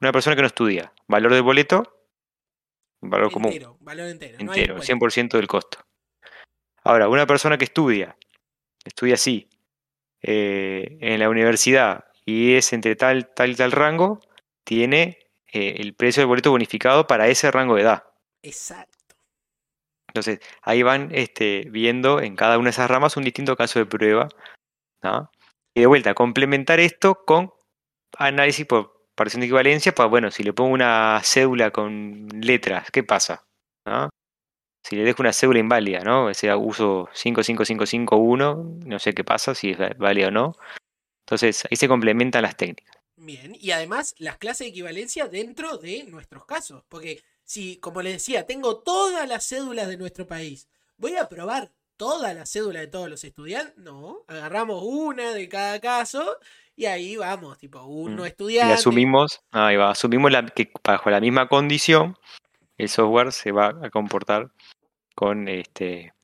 una 0.00 0.12
persona 0.12 0.36
que 0.36 0.42
no 0.42 0.48
estudia, 0.48 0.92
valor 1.08 1.32
del 1.32 1.42
boleto, 1.42 2.06
valor 3.00 3.30
común, 3.32 3.52
entero, 3.52 3.76
valor 3.80 4.08
entero. 4.08 4.38
no 4.38 4.44
entero, 4.52 4.74
descuento. 4.74 5.06
100% 5.06 5.36
del 5.38 5.46
costo. 5.46 5.78
Ahora, 6.84 7.08
una 7.08 7.26
persona 7.26 7.56
que 7.58 7.64
estudia, 7.64 8.16
estudia 8.84 9.14
así, 9.14 9.48
eh, 10.22 10.98
en 11.00 11.20
la 11.20 11.28
universidad 11.28 12.04
y 12.24 12.54
es 12.54 12.72
entre 12.72 12.96
tal, 12.96 13.32
tal 13.34 13.50
y 13.50 13.54
tal 13.56 13.72
rango, 13.72 14.20
tiene 14.64 15.18
eh, 15.52 15.76
el 15.78 15.94
precio 15.94 16.20
del 16.20 16.28
boleto 16.28 16.50
bonificado 16.50 17.06
para 17.06 17.28
ese 17.28 17.50
rango 17.50 17.74
de 17.74 17.82
edad. 17.82 18.04
Exacto. 18.42 19.16
Entonces, 20.08 20.40
ahí 20.62 20.82
van 20.82 21.08
este, 21.12 21.66
viendo 21.70 22.20
en 22.20 22.36
cada 22.36 22.58
una 22.58 22.66
de 22.66 22.72
esas 22.72 22.90
ramas 22.90 23.16
un 23.16 23.24
distinto 23.24 23.56
caso 23.56 23.78
de 23.78 23.86
prueba. 23.86 24.28
¿no? 25.02 25.30
Y 25.74 25.80
de 25.80 25.86
vuelta, 25.86 26.14
complementar 26.14 26.80
esto 26.80 27.24
con 27.24 27.52
análisis 28.18 28.66
por 28.66 29.08
parción 29.14 29.40
de 29.40 29.46
equivalencia, 29.46 29.94
para, 29.94 30.08
bueno, 30.08 30.30
si 30.30 30.42
le 30.42 30.52
pongo 30.52 30.72
una 30.72 31.20
cédula 31.24 31.70
con 31.70 32.28
letras, 32.40 32.90
¿qué 32.90 33.02
pasa? 33.02 33.44
¿No? 33.86 34.10
Si 34.82 34.96
le 34.96 35.04
dejo 35.04 35.22
una 35.22 35.32
cédula 35.32 35.60
inválida, 35.60 36.00
¿no? 36.00 36.26
O 36.26 36.34
sea, 36.34 36.56
uso 36.56 37.08
55551, 37.14 38.78
no 38.84 38.98
sé 38.98 39.12
qué 39.14 39.24
pasa, 39.24 39.54
si 39.54 39.70
es 39.70 39.78
válida 39.98 40.28
o 40.28 40.30
no. 40.30 40.56
Entonces, 41.26 41.64
ahí 41.70 41.76
se 41.76 41.88
complementan 41.88 42.42
las 42.42 42.56
técnicas. 42.56 42.96
Bien, 43.16 43.54
y 43.58 43.70
además 43.70 44.14
las 44.18 44.38
clases 44.38 44.66
de 44.66 44.70
equivalencia 44.70 45.28
dentro 45.28 45.76
de 45.78 46.04
nuestros 46.04 46.44
casos. 46.44 46.82
Porque 46.88 47.22
si, 47.44 47.76
como 47.78 48.02
les 48.02 48.14
decía, 48.14 48.46
tengo 48.46 48.78
todas 48.80 49.28
las 49.28 49.46
cédulas 49.46 49.86
de 49.88 49.96
nuestro 49.96 50.26
país, 50.26 50.68
¿voy 50.96 51.16
a 51.16 51.28
probar 51.28 51.70
todas 51.96 52.34
las 52.34 52.50
cédulas 52.50 52.82
de 52.82 52.88
todos 52.88 53.08
los 53.08 53.22
estudiantes? 53.22 53.76
No, 53.78 54.24
agarramos 54.26 54.82
una 54.84 55.32
de 55.32 55.48
cada 55.48 55.78
caso 55.80 56.38
y 56.74 56.86
ahí 56.86 57.16
vamos, 57.16 57.58
tipo, 57.58 57.80
uno 57.84 58.22
Mm. 58.22 58.24
Y 58.24 58.28
estudiante. 58.28 58.74
asumimos, 58.74 59.40
ahí 59.52 59.76
va, 59.76 59.90
asumimos 59.90 60.32
la- 60.32 60.46
que 60.46 60.72
bajo 60.82 61.08
la 61.10 61.20
misma 61.20 61.46
condición, 61.48 62.16
el 62.78 62.88
software 62.88 63.32
se 63.32 63.52
va 63.52 63.68
a 63.82 63.90
comportar 63.90 64.50
con, 65.14 65.48
este, 65.48 66.14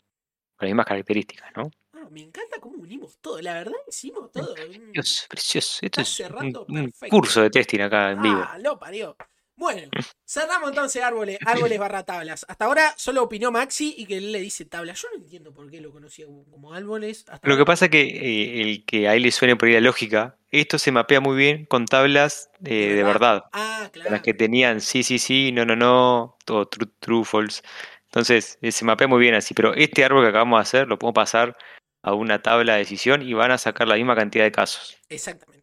con 0.56 0.66
las 0.66 0.70
mismas 0.70 0.86
características, 0.86 1.50
¿no? 1.56 1.70
Ah, 1.92 2.08
me 2.10 2.22
encanta 2.22 2.58
cómo 2.60 2.76
unimos 2.78 3.18
todo, 3.18 3.40
la 3.40 3.54
verdad 3.54 3.76
hicimos 3.86 4.30
todo. 4.32 4.54
un- 4.54 4.92
Dios, 4.92 5.26
precioso. 5.28 5.78
Esto 5.82 6.00
es 6.00 6.20
un, 6.20 6.92
curso 7.10 7.42
de 7.42 7.50
testing 7.50 7.80
acá 7.80 8.12
en 8.12 8.22
vivo. 8.22 8.42
Ah, 8.46 8.58
lo 8.58 8.78
parió. 8.78 9.16
Bueno, 9.58 9.88
cerramos 10.24 10.68
entonces 10.68 11.02
árboles, 11.02 11.36
árboles 11.44 11.80
barra 11.80 12.04
tablas. 12.04 12.46
Hasta 12.48 12.64
ahora 12.66 12.94
solo 12.96 13.24
opinó 13.24 13.50
Maxi 13.50 13.92
y 13.98 14.06
que 14.06 14.18
él 14.18 14.30
le 14.30 14.38
dice 14.38 14.64
tablas. 14.64 15.02
Yo 15.02 15.08
no 15.12 15.20
entiendo 15.20 15.52
por 15.52 15.68
qué 15.68 15.80
lo 15.80 15.90
conocía 15.90 16.26
como, 16.26 16.72
árboles. 16.72 17.24
Hasta 17.28 17.48
Lo 17.48 17.56
que 17.56 17.60
ahora. 17.60 17.64
pasa 17.64 17.86
es 17.86 17.90
que 17.90 18.02
eh, 18.02 18.62
el 18.62 18.84
que 18.84 19.08
a 19.08 19.16
él 19.16 19.24
le 19.24 19.32
suene 19.32 19.56
por 19.56 19.66
ahí 19.66 19.74
la 19.74 19.80
lógica, 19.80 20.36
esto 20.52 20.78
se 20.78 20.92
mapea 20.92 21.20
muy 21.20 21.36
bien 21.36 21.66
con 21.66 21.86
tablas 21.86 22.50
eh, 22.64 22.94
de 22.94 23.02
verdad. 23.02 23.46
Ah, 23.52 23.90
claro. 23.92 24.12
las 24.12 24.22
que 24.22 24.32
tenían 24.32 24.80
sí, 24.80 25.02
sí, 25.02 25.18
sí, 25.18 25.50
no, 25.50 25.64
no, 25.64 25.74
no, 25.74 26.36
todo 26.44 26.68
true, 26.68 26.88
true, 27.00 27.24
false. 27.24 27.62
Entonces, 28.04 28.58
eh, 28.62 28.70
se 28.70 28.84
mapea 28.84 29.08
muy 29.08 29.18
bien 29.18 29.34
así. 29.34 29.54
Pero 29.54 29.74
este 29.74 30.04
árbol 30.04 30.22
que 30.22 30.28
acabamos 30.28 30.58
de 30.58 30.62
hacer 30.62 30.88
lo 30.88 31.00
podemos 31.00 31.16
pasar 31.16 31.56
a 32.02 32.14
una 32.14 32.40
tabla 32.42 32.74
de 32.74 32.78
decisión 32.78 33.22
y 33.22 33.34
van 33.34 33.50
a 33.50 33.58
sacar 33.58 33.88
la 33.88 33.96
misma 33.96 34.14
cantidad 34.14 34.44
de 34.44 34.52
casos. 34.52 34.96
Exactamente. 35.08 35.57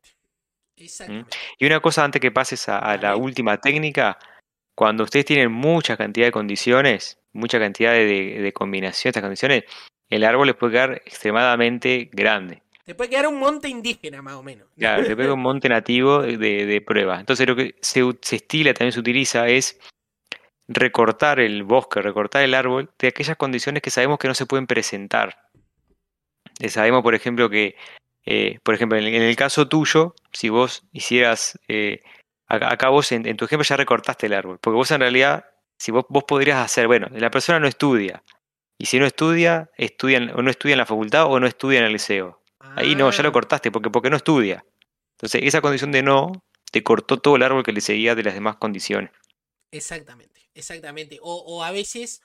Exactamente. 0.78 1.38
Y 1.58 1.66
una 1.66 1.80
cosa 1.80 2.04
antes 2.04 2.22
que 2.22 2.32
pases 2.32 2.68
a, 2.70 2.80
a 2.80 2.98
la 2.98 3.16
última 3.16 3.58
técnica, 3.58 4.18
cuando 4.76 5.04
ustedes 5.04 5.26
tienen 5.26 5.52
mucha 5.52 5.96
cantidad 5.96 6.28
de 6.28 6.32
condiciones, 6.32 7.20
mucha 7.34 7.60
cantidad 7.60 7.94
de, 7.94 8.40
de 8.42 8.54
combinaciones 8.54 9.04
de 9.04 9.10
estas 9.10 9.24
condiciones, 9.24 9.64
el 10.10 10.24
árbol 10.24 10.48
les 10.48 10.56
puede 10.56 10.74
quedar 10.74 11.02
extremadamente 11.06 12.10
grande. 12.12 12.62
Te 12.86 12.94
puede 12.94 13.10
quedar 13.10 13.28
un 13.28 13.40
monte 13.40 13.68
indígena, 13.68 14.22
más 14.22 14.36
o 14.36 14.44
menos. 14.44 14.68
Claro, 14.78 15.02
le 15.02 15.16
pega 15.16 15.34
un 15.34 15.42
monte 15.42 15.68
nativo 15.68 16.22
de, 16.22 16.38
de 16.38 16.82
prueba. 16.82 17.20
Entonces 17.20 17.48
lo 17.48 17.56
que 17.56 17.76
se, 17.82 18.04
se 18.22 18.36
estila, 18.36 18.74
también 18.76 18.92
se 18.92 19.00
utiliza, 19.00 19.48
es 19.48 19.80
recortar 20.68 21.40
el 21.40 21.64
bosque, 21.64 22.02
recortar 22.02 22.44
el 22.44 22.54
árbol 22.54 22.92
de 23.00 23.08
aquellas 23.08 23.38
condiciones 23.38 23.82
que 23.82 23.90
sabemos 23.90 24.20
que 24.20 24.28
no 24.28 24.36
se 24.36 24.46
pueden 24.46 24.68
presentar. 24.68 25.36
Eh, 26.60 26.70
sabemos, 26.70 27.02
por 27.02 27.16
ejemplo, 27.16 27.50
que, 27.50 27.76
eh, 28.26 28.60
por 28.64 28.76
ejemplo, 28.76 28.98
en 28.98 29.06
el, 29.06 29.14
en 29.14 29.22
el 29.22 29.36
caso 29.36 29.68
tuyo, 29.68 30.16
si 30.32 30.50
vos 30.50 30.84
hicieras, 30.92 31.60
eh, 31.68 32.02
acá, 32.48 32.90
vos 32.90 33.12
en, 33.12 33.28
en 33.28 33.38
tu 33.38 33.46
ejemplo 33.46 33.64
ya 33.64 33.78
recortaste 33.78 34.26
el 34.28 34.34
árbol, 34.34 34.60
porque 34.60 34.76
vos 34.76 34.92
en 34.92 35.02
realidad, 35.02 35.46
si 35.78 35.92
vos, 35.92 36.06
vos 36.10 36.24
podrías 36.24 36.64
hacer, 36.64 36.88
bueno, 36.88 37.08
la 37.12 37.30
persona 37.32 37.60
no 37.60 37.68
estudia, 37.68 38.24
y 38.78 38.88
si 38.88 39.00
no 39.00 39.06
estudia, 39.06 39.70
estudian, 39.78 40.32
o 40.32 40.42
no 40.42 40.50
estudia 40.50 40.74
en 40.74 40.80
la 40.80 40.86
facultad 40.86 41.26
o 41.26 41.40
no 41.40 41.48
estudia 41.48 41.80
en 41.80 41.86
el 41.86 41.94
liceo. 41.94 42.42
Ahí 42.60 42.96
no, 42.96 43.10
ya 43.12 43.24
lo 43.24 43.30
Ah, 43.30 43.32
cortaste, 43.32 43.72
porque, 43.72 43.90
porque 43.90 44.10
no 44.10 44.18
estudia. 44.18 44.66
Entonces, 45.14 45.44
esa 45.44 45.62
condición 45.62 45.92
de 45.92 46.04
no 46.04 46.32
te 46.72 46.84
cortó 46.84 47.20
todo 47.20 47.38
el 47.38 47.44
árbol 47.44 47.64
que 47.64 47.72
le 47.72 47.80
seguía 47.80 48.16
de 48.16 48.24
las 48.24 48.34
demás 48.34 48.58
condiciones. 48.58 49.12
Exactamente, 49.72 50.50
exactamente. 50.54 51.20
O, 51.22 51.36
o 51.36 51.64
a 51.64 51.72
veces 51.72 52.22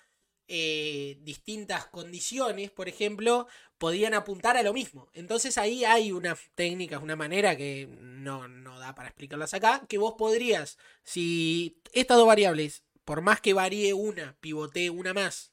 eh, 0.52 1.16
distintas 1.22 1.86
condiciones, 1.86 2.72
por 2.72 2.88
ejemplo, 2.88 3.46
podían 3.78 4.14
apuntar 4.14 4.56
a 4.56 4.64
lo 4.64 4.72
mismo. 4.72 5.08
Entonces 5.14 5.56
ahí 5.56 5.84
hay 5.84 6.10
unas 6.10 6.40
técnicas, 6.56 7.00
una 7.00 7.14
manera 7.14 7.56
que 7.56 7.88
no, 8.00 8.48
no 8.48 8.80
da 8.80 8.96
para 8.96 9.10
explicarlas 9.10 9.54
acá, 9.54 9.86
que 9.88 9.96
vos 9.96 10.14
podrías, 10.18 10.76
si 11.04 11.80
estas 11.92 12.16
dos 12.16 12.26
variables, 12.26 12.82
por 13.04 13.22
más 13.22 13.40
que 13.40 13.54
varíe 13.54 13.94
una, 13.94 14.36
pivotee 14.40 14.90
una 14.90 15.14
más, 15.14 15.52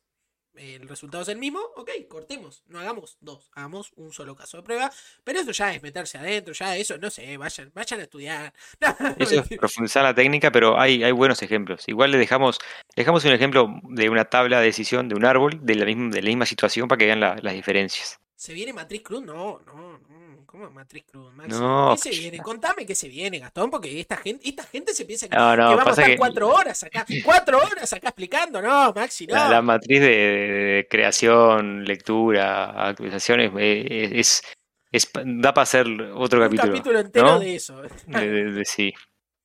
el 0.57 0.87
resultado 0.87 1.23
es 1.23 1.29
el 1.29 1.37
mismo, 1.37 1.59
ok, 1.75 1.89
cortemos, 2.09 2.63
no 2.67 2.79
hagamos 2.79 3.17
dos, 3.21 3.49
hagamos 3.53 3.91
un 3.95 4.11
solo 4.11 4.35
caso 4.35 4.57
de 4.57 4.63
prueba, 4.63 4.91
pero 5.23 5.39
eso 5.39 5.51
ya 5.51 5.73
es 5.73 5.81
meterse 5.81 6.17
adentro, 6.17 6.53
ya 6.53 6.75
eso, 6.75 6.97
no 6.97 7.09
sé, 7.09 7.37
vayan, 7.37 7.71
vayan 7.73 7.99
a 7.99 8.03
estudiar. 8.03 8.53
Eso 9.17 9.41
es 9.41 9.47
profundizar 9.57 10.03
la 10.03 10.13
técnica, 10.13 10.51
pero 10.51 10.79
hay, 10.79 11.03
hay 11.03 11.11
buenos 11.11 11.41
ejemplos. 11.41 11.83
Igual 11.87 12.11
le 12.11 12.17
dejamos, 12.17 12.59
dejamos 12.95 13.23
un 13.25 13.31
ejemplo 13.31 13.69
de 13.83 14.09
una 14.09 14.25
tabla 14.25 14.59
de 14.59 14.65
decisión 14.67 15.07
de 15.09 15.15
un 15.15 15.25
árbol 15.25 15.59
de 15.65 15.75
la 15.75 15.85
misma, 15.85 16.09
de 16.09 16.21
la 16.21 16.27
misma 16.27 16.45
situación 16.45 16.87
para 16.87 16.97
que 16.99 17.05
vean 17.05 17.19
la- 17.19 17.37
las 17.41 17.53
diferencias. 17.53 18.19
¿Se 18.39 18.53
viene 18.53 18.71
Matriz 18.71 19.01
Cruz? 19.01 19.23
No, 19.23 19.59
no, 19.65 19.97
no. 19.97 20.45
¿Cómo 20.45 20.69
Matriz 20.69 21.03
Cruz, 21.11 21.33
Maxi? 21.33 21.59
No, 21.59 21.95
¿Qué 21.95 22.09
se 22.13 22.19
viene? 22.19 22.38
Contame 22.38 22.85
qué 22.85 22.93
se 22.93 23.09
viene, 23.09 23.39
Gastón, 23.39 23.71
porque 23.71 23.99
esta 23.99 24.15
gente, 24.15 24.47
esta 24.47 24.63
gente 24.63 24.93
se 24.93 25.05
piensa 25.05 25.27
que, 25.27 25.35
No, 25.35 25.55
no, 25.57 25.69
que 25.71 25.75
vamos 25.75 25.88
a 25.88 25.91
estar 25.91 26.05
que- 26.05 26.17
cuatro 26.17 26.47
horas 26.49 26.83
acá. 26.83 27.03
Cuatro 27.25 27.57
horas 27.57 27.91
acá 27.91 28.09
explicando. 28.09 28.61
No, 28.61 28.93
Maxi, 28.93 29.25
no. 29.25 29.33
La, 29.33 29.49
la 29.49 29.61
matriz 29.63 29.99
de, 30.01 30.07
de 30.07 30.88
creación, 30.89 31.83
lectura, 31.83 32.88
actualizaciones 32.89 33.51
eh, 33.57 34.11
es, 34.13 34.43
es- 34.91 35.09
da 35.25 35.53
para 35.53 35.63
hacer 35.63 35.88
otro 36.13 36.39
Un 36.39 36.45
capítulo. 36.45 36.71
capítulo 36.73 36.99
entero 36.99 37.25
¿no? 37.25 37.39
de 37.39 37.55
eso. 37.55 37.81
De- 38.05 38.29
de- 38.29 38.51
de- 38.51 38.65
sí. 38.65 38.93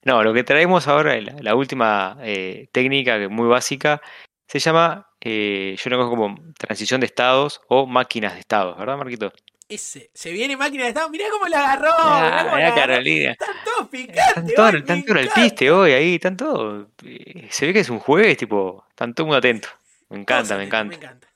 No, 0.04 0.22
lo 0.22 0.34
que 0.34 0.44
traemos 0.44 0.86
ahora, 0.86 1.18
la, 1.20 1.34
la 1.40 1.54
última 1.54 2.18
eh, 2.20 2.68
técnica 2.72 3.16
que 3.18 3.24
es 3.24 3.30
muy 3.30 3.48
básica, 3.48 4.02
se 4.48 4.58
llama, 4.58 5.08
eh, 5.24 5.76
yo 5.82 5.90
lo 5.90 5.96
conozco 5.96 6.16
como 6.16 6.52
transición 6.58 7.00
de 7.00 7.06
estados 7.06 7.60
o 7.68 7.86
máquinas 7.86 8.34
de 8.34 8.40
estados, 8.40 8.76
¿verdad, 8.78 8.96
Marquito? 8.98 9.32
Ese. 9.68 10.10
Se 10.12 10.30
viene 10.32 10.56
máquina 10.56 10.82
de 10.82 10.90
estado. 10.90 11.08
Mirá 11.08 11.26
cómo 11.30 11.46
la 11.46 11.60
agarró. 11.60 11.92
Ah, 11.96 12.42
mirá 12.54 12.56
mirá. 12.56 12.74
Carolina. 12.74 13.30
Están 13.32 13.54
todos 13.64 13.78
Están 13.78 13.88
picantes. 13.88 14.54
todos, 14.54 14.74
están 14.74 15.02
todos 15.04 15.16
al 15.18 15.24
encanta. 15.24 15.42
piste 15.42 15.70
hoy 15.70 15.92
ahí, 15.92 16.14
están 16.16 16.36
todos. 16.36 16.88
eh, 17.06 17.48
Se 17.50 17.66
ve 17.66 17.72
que 17.72 17.80
es 17.80 17.88
un 17.88 17.98
jueves, 17.98 18.36
tipo, 18.36 18.84
están 18.90 19.14
todos 19.14 19.28
muy 19.28 19.36
atentos. 19.36 19.70
Me 20.10 20.18
encanta, 20.18 20.58
me 20.58 20.64
encanta. 20.64 20.88
Me 20.90 21.02
encanta. 21.02 21.28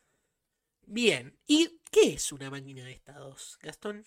Bien. 0.86 1.34
¿Y 1.46 1.78
qué 1.90 2.14
es 2.14 2.30
una 2.32 2.50
máquina 2.50 2.84
de 2.84 2.92
estados, 2.92 3.58
Gastón? 3.62 4.04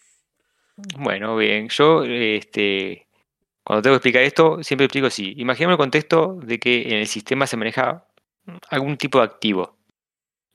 Bueno, 0.97 1.35
bien, 1.35 1.67
yo, 1.69 2.03
este, 2.05 3.07
cuando 3.63 3.81
tengo 3.81 3.93
que 3.95 3.97
explicar 3.97 4.21
esto, 4.21 4.63
siempre 4.63 4.85
explico 4.85 5.07
así. 5.07 5.33
Imaginemos 5.37 5.73
el 5.73 5.77
contexto 5.77 6.35
de 6.43 6.59
que 6.59 6.83
en 6.83 6.93
el 6.99 7.07
sistema 7.07 7.47
se 7.47 7.57
maneja 7.57 8.05
algún 8.69 8.97
tipo 8.97 9.19
de 9.19 9.25
activo, 9.25 9.77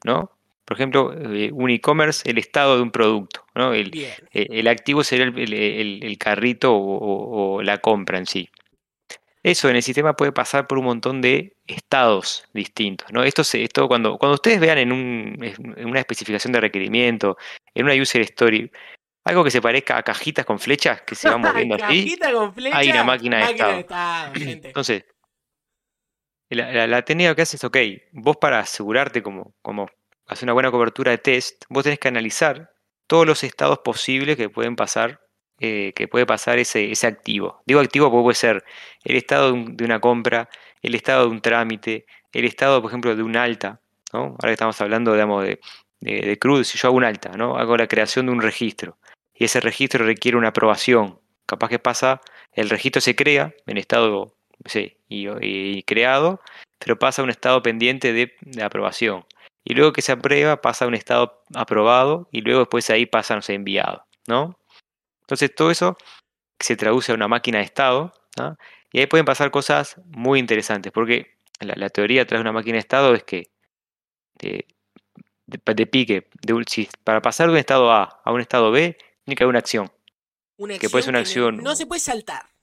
¿no? 0.05 0.30
Por 0.64 0.76
ejemplo, 0.76 1.12
eh, 1.12 1.51
un 1.53 1.70
e-commerce, 1.70 2.28
el 2.30 2.38
estado 2.38 2.76
de 2.76 2.82
un 2.82 2.90
producto, 2.90 3.45
¿no? 3.55 3.74
El, 3.74 3.90
eh, 4.32 4.47
el 4.51 4.66
activo 4.68 5.05
sería 5.05 5.26
el, 5.26 6.16
carrito 6.18 6.72
o, 6.74 6.78
o- 6.78 7.55
o 7.57 7.62
la 7.62 7.78
compra 7.78 8.18
en 8.18 8.26
sí. 8.26 8.49
Eso 9.42 9.68
en 9.68 9.76
el 9.76 9.82
sistema 9.82 10.14
puede 10.16 10.32
pasar 10.32 10.66
por 10.66 10.78
un 10.78 10.86
montón 10.86 11.20
de 11.20 11.55
estados 11.66 12.45
distintos, 12.55 13.12
¿no? 13.12 13.22
Esto, 13.24 13.45
se- 13.45 13.62
esto 13.62 13.86
cuando, 13.88 14.16
cuando 14.16 14.36
ustedes 14.36 14.59
vean 14.59 14.78
en, 14.78 14.90
un- 14.92 15.36
en 15.76 15.86
una 15.86 16.01
especificación 16.01 16.53
de 16.55 16.61
requerimiento, 16.61 17.36
en 17.74 17.84
una 17.84 17.95
user 17.95 18.22
story, 18.22 18.70
algo 19.26 19.45
que 19.45 19.51
se 19.51 19.61
parezca 19.61 19.99
a 19.99 20.03
cajitas 20.03 20.47
con 20.47 20.59
flechas 20.59 21.03
que 21.03 21.14
se 21.14 21.28
van 21.28 21.42
moviendo 21.68 21.74
así. 21.74 21.84
con. 22.64 22.74
Hay 22.78 22.88
una 22.88 23.05
máquina 23.05 23.36
de 23.38 23.42
estado. 23.53 23.72
Entonces, 24.68 25.05
la, 26.51 26.86
la, 26.86 27.03
técnica 27.03 27.34
que 27.34 27.42
hace 27.42 27.57
es, 27.57 27.64
ok, 27.64 27.76
vos 28.12 28.36
para 28.36 28.61
asegurarte 28.61 29.22
como, 29.22 29.55
como 29.62 29.88
hacer 30.26 30.47
una 30.47 30.53
buena 30.53 30.70
cobertura 30.70 31.11
de 31.11 31.18
test, 31.18 31.64
vos 31.68 31.84
tenés 31.84 31.99
que 31.99 32.09
analizar 32.09 32.70
todos 33.07 33.26
los 33.26 33.45
estados 33.45 33.78
posibles 33.78 34.36
que 34.36 34.49
pueden 34.49 34.76
pasar, 34.76 35.20
eh, 35.61 35.92
que 35.95 36.09
puede 36.09 36.26
pasar 36.26 36.59
ese, 36.59 36.90
ese 36.90 37.07
activo. 37.07 37.62
Digo 37.66 37.80
activo 37.80 38.11
porque 38.11 38.24
puede 38.24 38.34
ser 38.34 38.64
el 39.05 39.16
estado 39.16 39.53
de, 39.53 39.84
una 39.84 40.01
compra, 40.01 40.49
el 40.82 40.95
estado 40.95 41.24
de 41.24 41.30
un 41.30 41.40
trámite, 41.40 42.07
el 42.32 42.45
estado, 42.45 42.80
por 42.80 42.90
ejemplo, 42.90 43.14
de 43.14 43.22
un 43.22 43.36
alta. 43.36 43.80
¿no? 44.12 44.20
Ahora 44.20 44.49
que 44.49 44.53
estamos 44.53 44.80
hablando, 44.80 45.12
digamos, 45.12 45.45
de, 45.45 45.61
de, 46.01 46.38
de 46.40 46.64
si 46.64 46.78
yo 46.78 46.88
hago 46.88 46.97
un 46.97 47.05
alta, 47.05 47.30
¿no? 47.36 47.57
hago 47.57 47.76
la 47.76 47.86
creación 47.86 48.26
de 48.26 48.32
un 48.32 48.42
registro 48.42 48.99
y 49.34 49.45
ese 49.45 49.61
registro 49.61 50.05
requiere 50.05 50.38
una 50.38 50.49
aprobación. 50.49 51.20
Capaz 51.47 51.68
que 51.68 51.78
pasa, 51.78 52.20
el 52.53 52.70
registro 52.70 53.03
se 53.03 53.14
crea 53.14 53.55
en 53.66 53.76
estado 53.76 54.34
sí, 54.66 54.96
y, 55.09 55.82
creado, 55.84 56.40
pero 56.78 56.98
pasa 56.98 57.22
a 57.22 57.24
un 57.24 57.30
estado 57.30 57.62
pendiente 57.62 58.12
de, 58.12 58.34
aprobación. 58.62 59.24
Y 59.64 59.74
luego 59.74 59.92
que 59.92 60.02
se 60.02 60.12
aprueba 60.12 60.61
pasa 60.61 60.84
a 60.84 60.88
un 60.88 60.94
estado 60.94 61.42
aprobado 61.55 62.28
y 62.30 62.42
luego 62.42 62.61
después 62.61 62.90
ahí 62.90 63.07
pasa, 63.07 63.34
no 63.34 63.42
sé, 63.42 63.55
enviado. 63.55 64.07
¿no? 64.26 64.59
Entonces 65.22 65.55
todo 65.55 65.70
eso 65.70 65.96
se 66.61 66.76
traduce 66.76 67.12
a 67.12 67.14
una 67.14 67.28
máquina 67.28 67.59
de 67.59 67.64
estado 67.64 68.12
y 68.92 69.00
ahí 69.00 69.07
pueden 69.07 69.24
pasar 69.24 69.50
cosas 69.50 70.00
muy 70.07 70.38
interesantes 70.38 70.92
porque 70.92 71.38
la, 71.61 71.88
teoría 71.88 72.24
de 72.24 72.36
una 72.38 72.52
máquina 72.52 72.74
de 72.74 72.80
estado 72.80 73.14
es 73.14 73.24
que 73.24 73.50
de, 74.34 74.66
de, 75.46 75.86
pique, 75.86 76.28
de, 76.42 76.88
para 77.05 77.22
pasar 77.22 77.46
de 77.46 77.52
un 77.52 77.59
estado 77.59 77.90
A 77.92 78.20
a 78.24 78.32
un 78.32 78.40
estado 78.40 78.70
B, 78.70 78.96
tiene 79.24 79.36
que 79.36 79.44
haber 79.44 79.50
una 79.50 79.59
acción. 79.61 79.90
Una 80.57 80.78
que 80.78 80.88
puede 80.88 81.02
ser 81.02 81.11
una 81.11 81.20
acción. 81.20 81.57
No 81.59 81.74
se 81.74 81.86
puede 81.86 82.00
saltar. 82.00 82.53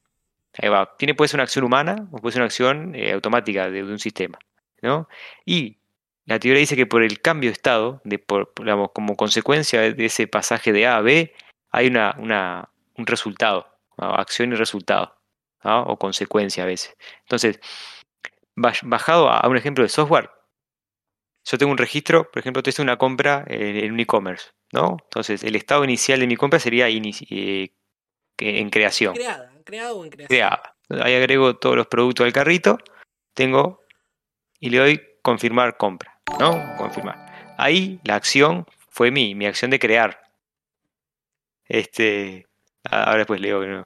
Ahí 0.57 0.69
va. 0.69 0.95
Tiene, 0.97 1.15
puede 1.15 1.29
ser 1.29 1.37
una 1.37 1.43
acción 1.43 1.65
humana 1.65 2.07
o 2.11 2.17
puede 2.17 2.33
ser 2.33 2.41
una 2.41 2.47
acción 2.47 2.93
eh, 2.95 3.13
automática 3.13 3.69
de, 3.69 3.83
un 3.83 3.99
sistema. 3.99 4.37
¿no? 4.81 5.07
Y 5.45 5.77
la 6.25 6.39
teoría 6.39 6.59
dice 6.59 6.75
que 6.75 6.85
por 6.85 7.03
el 7.03 7.21
cambio 7.21 7.49
de 7.49 7.53
estado, 7.53 8.01
de 8.03 8.19
por, 8.19 8.53
como 8.93 9.15
consecuencia 9.15 9.81
de 9.93 10.05
ese 10.05 10.27
pasaje 10.27 10.71
de 10.71 10.87
A 10.87 10.97
a 10.97 11.01
B, 11.01 11.33
hay 11.71 11.87
una, 11.87 12.15
un 12.97 13.05
resultado, 13.07 13.67
acción 13.97 14.51
y 14.51 14.55
resultado, 14.55 15.15
o 15.63 15.97
consecuencia 15.97 16.63
a 16.63 16.67
veces. 16.67 16.95
Entonces, 17.21 17.59
bajado 18.55 19.29
a 19.29 19.47
un 19.47 19.57
ejemplo 19.57 19.83
de 19.83 19.89
software, 19.89 20.29
yo 21.43 21.57
tengo 21.57 21.71
un 21.71 21.77
registro, 21.77 22.29
por 22.29 22.39
ejemplo, 22.39 22.61
hice 22.65 22.81
una 22.81 22.97
compra 22.97 23.43
en 23.47 23.91
un 23.91 23.99
e-commerce, 23.99 24.51
¿no? 24.71 24.97
Entonces, 25.03 25.43
el 25.43 25.55
estado 25.55 25.83
inicial 25.83 26.19
de 26.19 26.27
mi 26.27 26.35
compra 26.35 26.59
sería 26.59 26.87
eh, 26.89 27.71
en 28.37 28.69
creación. 28.69 29.15
Creada, 29.15 29.50
creado 29.63 29.97
o 29.97 30.03
en 30.05 30.11
creación. 30.11 30.49
Ahí 31.01 31.15
agrego 31.15 31.55
todos 31.57 31.75
los 31.75 31.87
productos 31.87 32.25
al 32.25 32.33
carrito, 32.33 32.77
tengo 33.33 33.81
y 34.59 34.69
le 34.69 34.77
doy 34.77 35.01
confirmar 35.21 35.77
compra, 35.77 36.19
¿no? 36.39 36.75
Confirmar. 36.77 37.55
Ahí 37.57 37.99
la 38.03 38.15
acción 38.15 38.65
fue 38.89 39.11
mi, 39.11 39.35
mi 39.35 39.45
acción 39.45 39.71
de 39.71 39.79
crear. 39.79 40.21
Este, 41.65 42.47
ahora 42.83 43.19
después 43.19 43.39
leo. 43.39 43.85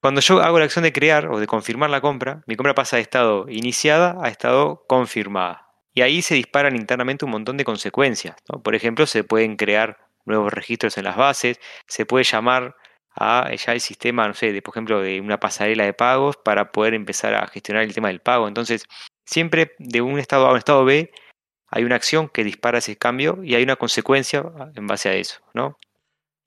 Cuando 0.00 0.20
yo 0.20 0.40
hago 0.40 0.58
la 0.58 0.64
acción 0.64 0.82
de 0.82 0.92
crear 0.92 1.28
o 1.28 1.38
de 1.38 1.46
confirmar 1.46 1.90
la 1.90 2.00
compra, 2.00 2.42
mi 2.46 2.56
compra 2.56 2.74
pasa 2.74 2.96
de 2.96 3.02
estado 3.02 3.46
iniciada 3.48 4.16
a 4.22 4.28
estado 4.28 4.84
confirmada. 4.88 5.68
Y 5.92 6.02
ahí 6.02 6.22
se 6.22 6.34
disparan 6.34 6.76
internamente 6.76 7.24
un 7.24 7.30
montón 7.30 7.56
de 7.56 7.64
consecuencias. 7.64 8.36
Por 8.62 8.74
ejemplo, 8.74 9.06
se 9.06 9.24
pueden 9.24 9.56
crear 9.56 9.98
nuevos 10.26 10.52
registros 10.52 10.98
en 10.98 11.04
las 11.04 11.16
bases, 11.16 11.58
se 11.86 12.04
puede 12.04 12.24
llamar 12.24 12.76
a 13.16 13.52
ya 13.54 13.72
el 13.72 13.80
sistema, 13.80 14.28
no 14.28 14.34
sé, 14.34 14.52
de, 14.52 14.62
por 14.62 14.72
ejemplo, 14.74 15.00
de 15.00 15.20
una 15.20 15.40
pasarela 15.40 15.84
de 15.84 15.94
pagos 15.94 16.36
para 16.36 16.70
poder 16.70 16.94
empezar 16.94 17.34
a 17.34 17.46
gestionar 17.48 17.82
el 17.84 17.94
tema 17.94 18.08
del 18.08 18.20
pago. 18.20 18.46
Entonces, 18.48 18.84
siempre 19.24 19.72
de 19.78 20.02
un 20.02 20.18
estado 20.18 20.46
A 20.46 20.50
a 20.50 20.52
un 20.52 20.58
estado 20.58 20.84
B 20.84 21.10
hay 21.68 21.84
una 21.84 21.96
acción 21.96 22.28
que 22.28 22.44
dispara 22.44 22.78
ese 22.78 22.96
cambio 22.96 23.40
y 23.42 23.54
hay 23.54 23.62
una 23.62 23.76
consecuencia 23.76 24.44
en 24.74 24.86
base 24.86 25.08
a 25.08 25.14
eso, 25.14 25.40
¿no? 25.54 25.78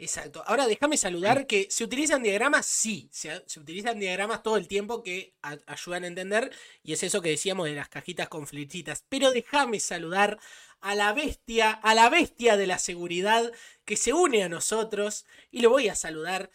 Exacto. 0.02 0.42
Ahora 0.46 0.66
déjame 0.66 0.96
saludar 0.96 1.46
que 1.46 1.68
se 1.70 1.84
utilizan 1.84 2.24
diagramas, 2.24 2.66
sí, 2.66 3.10
se, 3.12 3.44
utilizan 3.58 4.00
diagramas 4.00 4.42
todo 4.42 4.56
el 4.56 4.66
tiempo 4.66 5.04
que 5.04 5.36
ayudan 5.42 6.06
a 6.06 6.08
entender 6.08 6.52
y 6.84 6.94
es 6.94 7.04
eso 7.04 7.22
que 7.22 7.32
decíamos 7.32 7.68
de 7.68 7.76
las 7.76 7.90
cajitas 7.90 8.30
con 8.30 8.48
flechitas. 8.48 9.04
Pero 9.10 9.32
déjame 9.32 9.82
saludar 9.82 10.40
a 10.82 10.96
la 10.96 11.14
bestia, 11.14 11.72
a 11.72 11.94
la 11.94 12.10
bestia 12.10 12.58
de 12.58 12.68
la 12.68 12.80
seguridad 12.80 13.52
que 13.86 13.98
se 13.98 14.14
une 14.14 14.44
a 14.44 14.50
nosotros 14.50 15.26
y 15.52 15.62
lo 15.62 15.70
voy 15.70 15.90
a 15.90 15.96
saludar. 15.96 16.50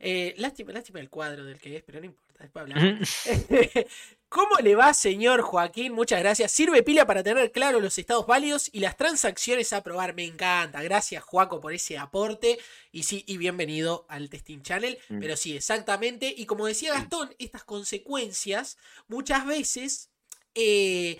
Eh, 0.00 0.34
lástima, 0.36 0.72
lástima 0.72 1.00
el 1.00 1.10
cuadro 1.10 1.44
del 1.44 1.58
que 1.58 1.76
es, 1.76 1.82
pero 1.82 2.00
no 2.00 2.06
importa, 2.06 2.44
después 2.44 2.62
hablamos. 2.62 3.08
¿Cómo 4.28 4.56
le 4.62 4.74
va, 4.74 4.92
señor 4.92 5.40
Joaquín? 5.40 5.94
Muchas 5.94 6.20
gracias. 6.20 6.52
Sirve 6.52 6.82
pila 6.82 7.06
para 7.06 7.22
tener 7.22 7.50
claro 7.50 7.80
los 7.80 7.96
estados 7.96 8.26
válidos 8.26 8.68
y 8.72 8.80
las 8.80 8.96
transacciones 8.96 9.72
a 9.72 9.82
probar. 9.82 10.14
Me 10.14 10.24
encanta. 10.24 10.82
Gracias, 10.82 11.24
Joaco, 11.24 11.60
por 11.60 11.72
ese 11.72 11.96
aporte. 11.96 12.58
Y 12.92 13.04
sí, 13.04 13.24
y 13.26 13.38
bienvenido 13.38 14.04
al 14.10 14.28
Testing 14.28 14.60
Channel. 14.60 14.98
Mm. 15.08 15.20
Pero 15.20 15.34
sí, 15.34 15.56
exactamente. 15.56 16.32
Y 16.36 16.44
como 16.44 16.66
decía 16.66 16.92
Gastón, 16.92 17.34
estas 17.38 17.64
consecuencias 17.64 18.76
muchas 19.08 19.46
veces 19.46 20.10
eh, 20.54 21.18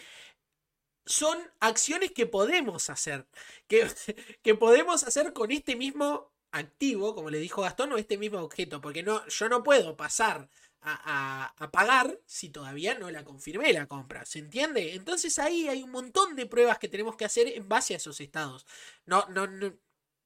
son 1.08 1.38
acciones 1.58 2.12
que 2.12 2.26
podemos 2.26 2.90
hacer. 2.90 3.26
Que, 3.66 3.88
que 4.42 4.54
podemos 4.54 5.02
hacer 5.04 5.32
con 5.32 5.50
este 5.50 5.74
mismo 5.74 6.32
activo, 6.52 7.14
como 7.14 7.30
le 7.30 7.38
dijo 7.38 7.62
Gastón, 7.62 7.92
o 7.92 7.98
este 7.98 8.18
mismo 8.18 8.38
objeto. 8.38 8.80
Porque 8.80 9.02
no, 9.02 9.26
yo 9.26 9.48
no 9.48 9.62
puedo 9.62 9.96
pasar 9.96 10.48
a, 10.82 11.54
pagar 11.72 12.20
si 12.26 12.50
todavía 12.50 12.98
no 12.98 13.10
la 13.10 13.24
confirmé 13.24 13.72
la 13.72 13.86
compra. 13.86 14.24
¿Se 14.24 14.38
entiende? 14.38 14.94
Entonces 14.94 15.38
ahí 15.38 15.68
hay 15.68 15.82
un 15.82 15.90
montón 15.90 16.36
de 16.36 16.46
pruebas 16.46 16.78
que 16.78 16.88
tenemos 16.88 17.16
que 17.16 17.24
hacer 17.24 17.48
en 17.48 17.68
base 17.68 17.94
a 17.94 17.96
esos 17.96 18.20
estados. 18.20 18.66
No, 19.06 19.26
no, 19.30 19.46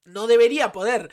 no, 0.04 0.26
debería 0.26 0.72
poder 0.72 1.10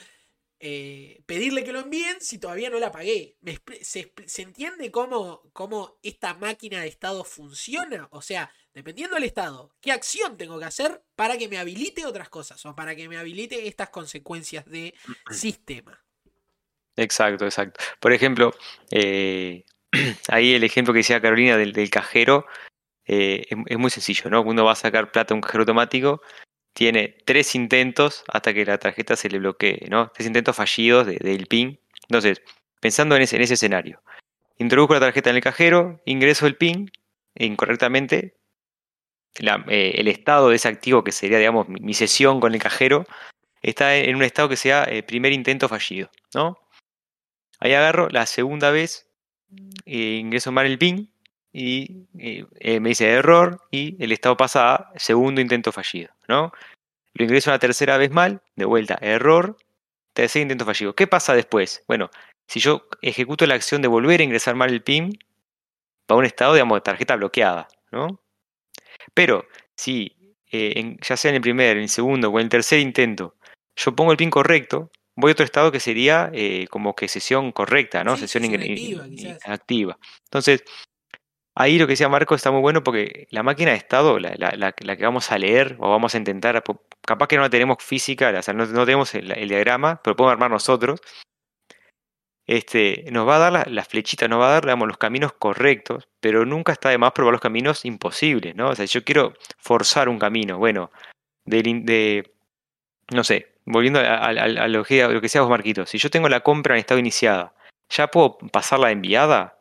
eh, 0.60 1.24
pedirle 1.26 1.64
que 1.64 1.72
lo 1.72 1.80
envíen 1.80 2.20
si 2.20 2.38
todavía 2.40 2.70
no 2.70 2.80
la 2.80 2.92
pagué. 2.92 3.38
se, 3.82 4.12
entiende 4.42 4.92
cómo, 4.92 5.44
cómo 5.54 6.00
esta 6.04 6.34
máquina 6.34 6.82
de 6.82 6.88
estado 6.88 7.24
funciona? 7.24 8.08
O 8.12 8.22
sea, 8.22 8.52
dependiendo 8.74 9.16
del 9.16 9.24
estado, 9.24 9.74
¿qué 9.82 9.92
acción 9.92 10.38
tengo 10.38 10.60
que 10.60 10.66
hacer 10.66 11.04
para 11.16 11.38
que 11.38 11.48
me 11.48 11.58
habilite 11.58 12.06
otras 12.06 12.30
cosas 12.30 12.66
o 12.66 12.76
para 12.76 12.96
que 12.96 13.10
me 13.10 13.18
habilite 13.18 13.68
estas 13.68 13.90
consecuencias 13.90 14.66
de 14.66 14.94
sistema? 15.32 16.04
Exacto, 16.96 17.46
exacto. 17.46 17.84
Por 18.00 18.14
ejemplo, 18.14 18.54
eh, 18.92 19.66
ahí 20.28 20.54
el 20.54 20.64
ejemplo 20.64 20.94
que 20.94 21.00
decía 21.00 21.22
Carolina 21.22 21.58
del, 21.58 21.90
cajero 21.90 22.46
eh, 23.06 23.46
es, 23.50 23.78
muy 23.78 23.90
sencillo, 23.90 24.30
¿no? 24.30 24.42
Uno 24.42 24.66
va 24.66 24.74
a 24.74 24.76
sacar 24.76 25.12
plata 25.12 25.34
a 25.34 25.36
un 25.36 25.42
cajero 25.42 25.62
automático, 25.62 26.22
tiene 26.74 27.18
tres 27.26 27.56
intentos 27.56 28.24
hasta 28.28 28.54
que 28.54 28.66
la 28.66 28.78
tarjeta 28.78 29.16
se 29.16 29.30
le 29.30 29.40
bloquee, 29.40 29.88
¿no? 29.90 30.12
Tres 30.14 30.28
intentos 30.28 30.56
fallidos 30.56 31.08
del 31.08 31.48
PIN. 31.48 31.80
Entonces, 32.08 32.42
pensando 32.80 33.16
en 33.16 33.24
ese, 33.24 33.36
en 33.38 33.42
ese 33.42 33.56
escenario, 33.56 34.02
introduzco 34.58 34.94
la 34.94 35.00
tarjeta 35.00 35.30
en 35.30 35.38
el 35.38 35.42
cajero, 35.42 36.02
ingreso 36.06 36.48
el 36.48 36.56
PIN 36.58 36.92
incorrectamente, 37.36 38.36
eh, 39.68 39.94
el 39.96 40.08
estado 40.08 40.50
de 40.50 40.56
ese 40.56 40.68
activo 40.68 41.04
que 41.04 41.12
sería, 41.12 41.38
digamos, 41.38 41.68
mi, 41.70 41.94
sesión 41.94 42.40
con 42.40 42.54
el 42.54 42.62
cajero, 42.62 43.06
está 43.62 43.96
en 43.96 44.16
un 44.16 44.24
estado 44.24 44.50
que 44.50 44.58
sea 44.58 44.88
primer 45.08 45.32
intento 45.34 45.68
fallido, 45.70 46.10
¿no? 46.34 46.58
Ahí 47.60 47.74
agarro 47.74 48.10
la 48.10 48.26
segunda 48.26 48.72
vez, 48.72 49.10
eh, 49.86 50.18
ingreso 50.22 50.52
mal 50.52 50.66
el 50.66 50.78
PIN 50.78 51.12
y 51.52 52.08
eh, 52.18 52.80
me 52.80 52.90
dice 52.90 53.10
error 53.10 53.62
y 53.72 54.02
el 54.04 54.12
estado 54.12 54.38
pasa 54.38 54.76
a 54.76 54.92
segundo 54.96 55.42
intento 55.42 55.72
fallido, 55.72 56.14
¿no? 56.28 56.52
Lo 57.14 57.26
ingreso 57.26 57.50
una 57.50 57.60
tercera 57.60 57.98
vez 57.98 58.12
mal, 58.12 58.42
de 58.56 58.66
vuelta, 58.66 58.98
error, 59.02 59.58
tercer 60.14 60.42
intento 60.42 60.66
fallido. 60.66 60.96
¿Qué 60.96 61.08
pasa 61.08 61.34
después? 61.34 61.84
Bueno, 61.88 62.10
si 62.48 62.60
yo 62.60 62.88
ejecuto 63.02 63.46
la 63.46 63.56
acción 63.56 63.82
de 63.82 63.88
volver 63.88 64.22
a 64.22 64.24
ingresar 64.24 64.56
mal 64.56 64.70
el 64.70 64.84
PIN, 64.84 65.20
va 66.10 66.16
a 66.16 66.20
un 66.20 66.26
estado, 66.26 66.54
digamos, 66.54 66.78
de 66.78 66.82
tarjeta 66.82 67.16
bloqueada, 67.16 67.68
¿no? 67.92 68.22
Pero 69.14 69.48
si, 69.76 70.16
eh, 70.52 70.98
ya 71.02 71.18
sea 71.18 71.30
en 71.30 71.36
el 71.36 71.42
primer, 71.42 71.78
en 71.78 71.84
el 71.84 71.90
segundo 71.90 72.30
o 72.30 72.40
en 72.40 72.46
el 72.46 72.50
tercer 72.50 72.80
intento, 72.80 73.36
yo 73.76 73.96
pongo 73.96 74.12
el 74.12 74.18
PIN 74.18 74.30
correcto, 74.30 74.92
voy 75.16 75.32
a 75.32 75.34
otro 75.34 75.46
estado 75.46 75.72
que 75.72 75.80
sería 75.80 76.30
eh, 76.34 76.68
como 76.70 76.96
que 76.96 77.08
sesión 77.08 77.52
correcta, 77.52 78.04
¿no? 78.04 78.18
sesión, 78.18 78.44
activa, 79.46 79.98
Entonces, 80.26 80.64
ahí 81.56 81.78
lo 81.78 81.88
que 81.88 81.94
decía 81.94 82.10
Marco 82.10 82.36
está 82.36 82.52
muy 82.52 82.62
bueno 82.62 82.84
porque 82.84 83.28
la 83.32 83.44
máquina 83.44 83.72
de 83.72 83.78
estado, 83.78 84.18
la, 84.20 84.72
que 84.72 85.04
vamos 85.04 85.32
a 85.32 85.38
leer 85.38 85.76
o 85.80 85.90
vamos 85.90 86.16
a 86.16 86.18
intentar, 86.18 86.64
capaz 87.02 87.28
que 87.28 87.36
no 87.36 87.42
la 87.42 87.50
tenemos 87.50 87.78
física, 87.84 88.34
o 88.38 88.42
sea, 88.42 88.54
no, 88.54 88.66
tenemos 88.86 89.14
el, 89.16 89.50
diagrama, 89.50 90.02
pero 90.04 90.16
podemos 90.16 90.34
armar 90.34 90.52
nosotros. 90.52 91.02
Este, 92.50 93.06
nos 93.12 93.28
va 93.28 93.36
a 93.36 93.52
dar 93.52 93.70
las 93.70 93.88
flechitas, 93.88 94.28
nos 94.28 94.40
va 94.42 94.48
a 94.48 94.60
dar 94.60 94.76
los 94.80 94.98
caminos 94.98 95.34
correctos, 95.34 96.08
pero 96.20 96.48
nunca 96.48 96.72
está 96.72 96.90
de 96.90 96.98
más 96.98 97.12
probar 97.12 97.34
los 97.34 97.42
caminos 97.42 97.86
imposibles, 97.86 98.56
¿no? 98.56 98.70
O 98.70 98.76
sea, 98.76 98.86
yo 98.86 99.04
quiero 99.04 99.36
forzar 99.60 100.10
un 100.10 100.18
camino, 100.18 100.58
bueno, 100.58 100.90
de, 101.46 101.62
de 101.62 102.34
no 103.14 103.24
sé, 103.24 103.54
volviendo 103.66 104.00
a, 104.00 104.34
lo, 104.68 104.84
que, 104.84 105.08
decía 105.22 105.42
vos, 105.42 105.50
Marquito, 105.52 105.86
si 105.86 106.00
yo 106.00 106.10
tengo 106.10 106.28
la 106.28 106.40
compra 106.40 106.74
en 106.74 106.80
estado 106.80 107.00
iniciada, 107.00 107.54
¿ya 107.88 108.08
puedo 108.08 108.40
pasarla 108.52 108.88
a 108.88 108.92
enviada? 108.94 109.60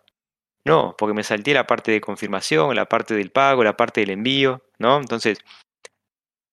No, 0.65 0.95
porque 0.97 1.13
me 1.13 1.25
salté 1.25 1.53
la 1.53 1.67
parte 1.67 1.93
de 1.93 2.01
confirmación, 2.01 2.75
la 2.75 2.87
parte 2.87 3.13
del 3.13 3.31
pago, 3.31 3.65
la 3.65 3.77
parte 3.77 4.01
del 4.01 4.11
envío, 4.11 4.63
¿no? 4.79 4.97
Entonces, 4.97 5.41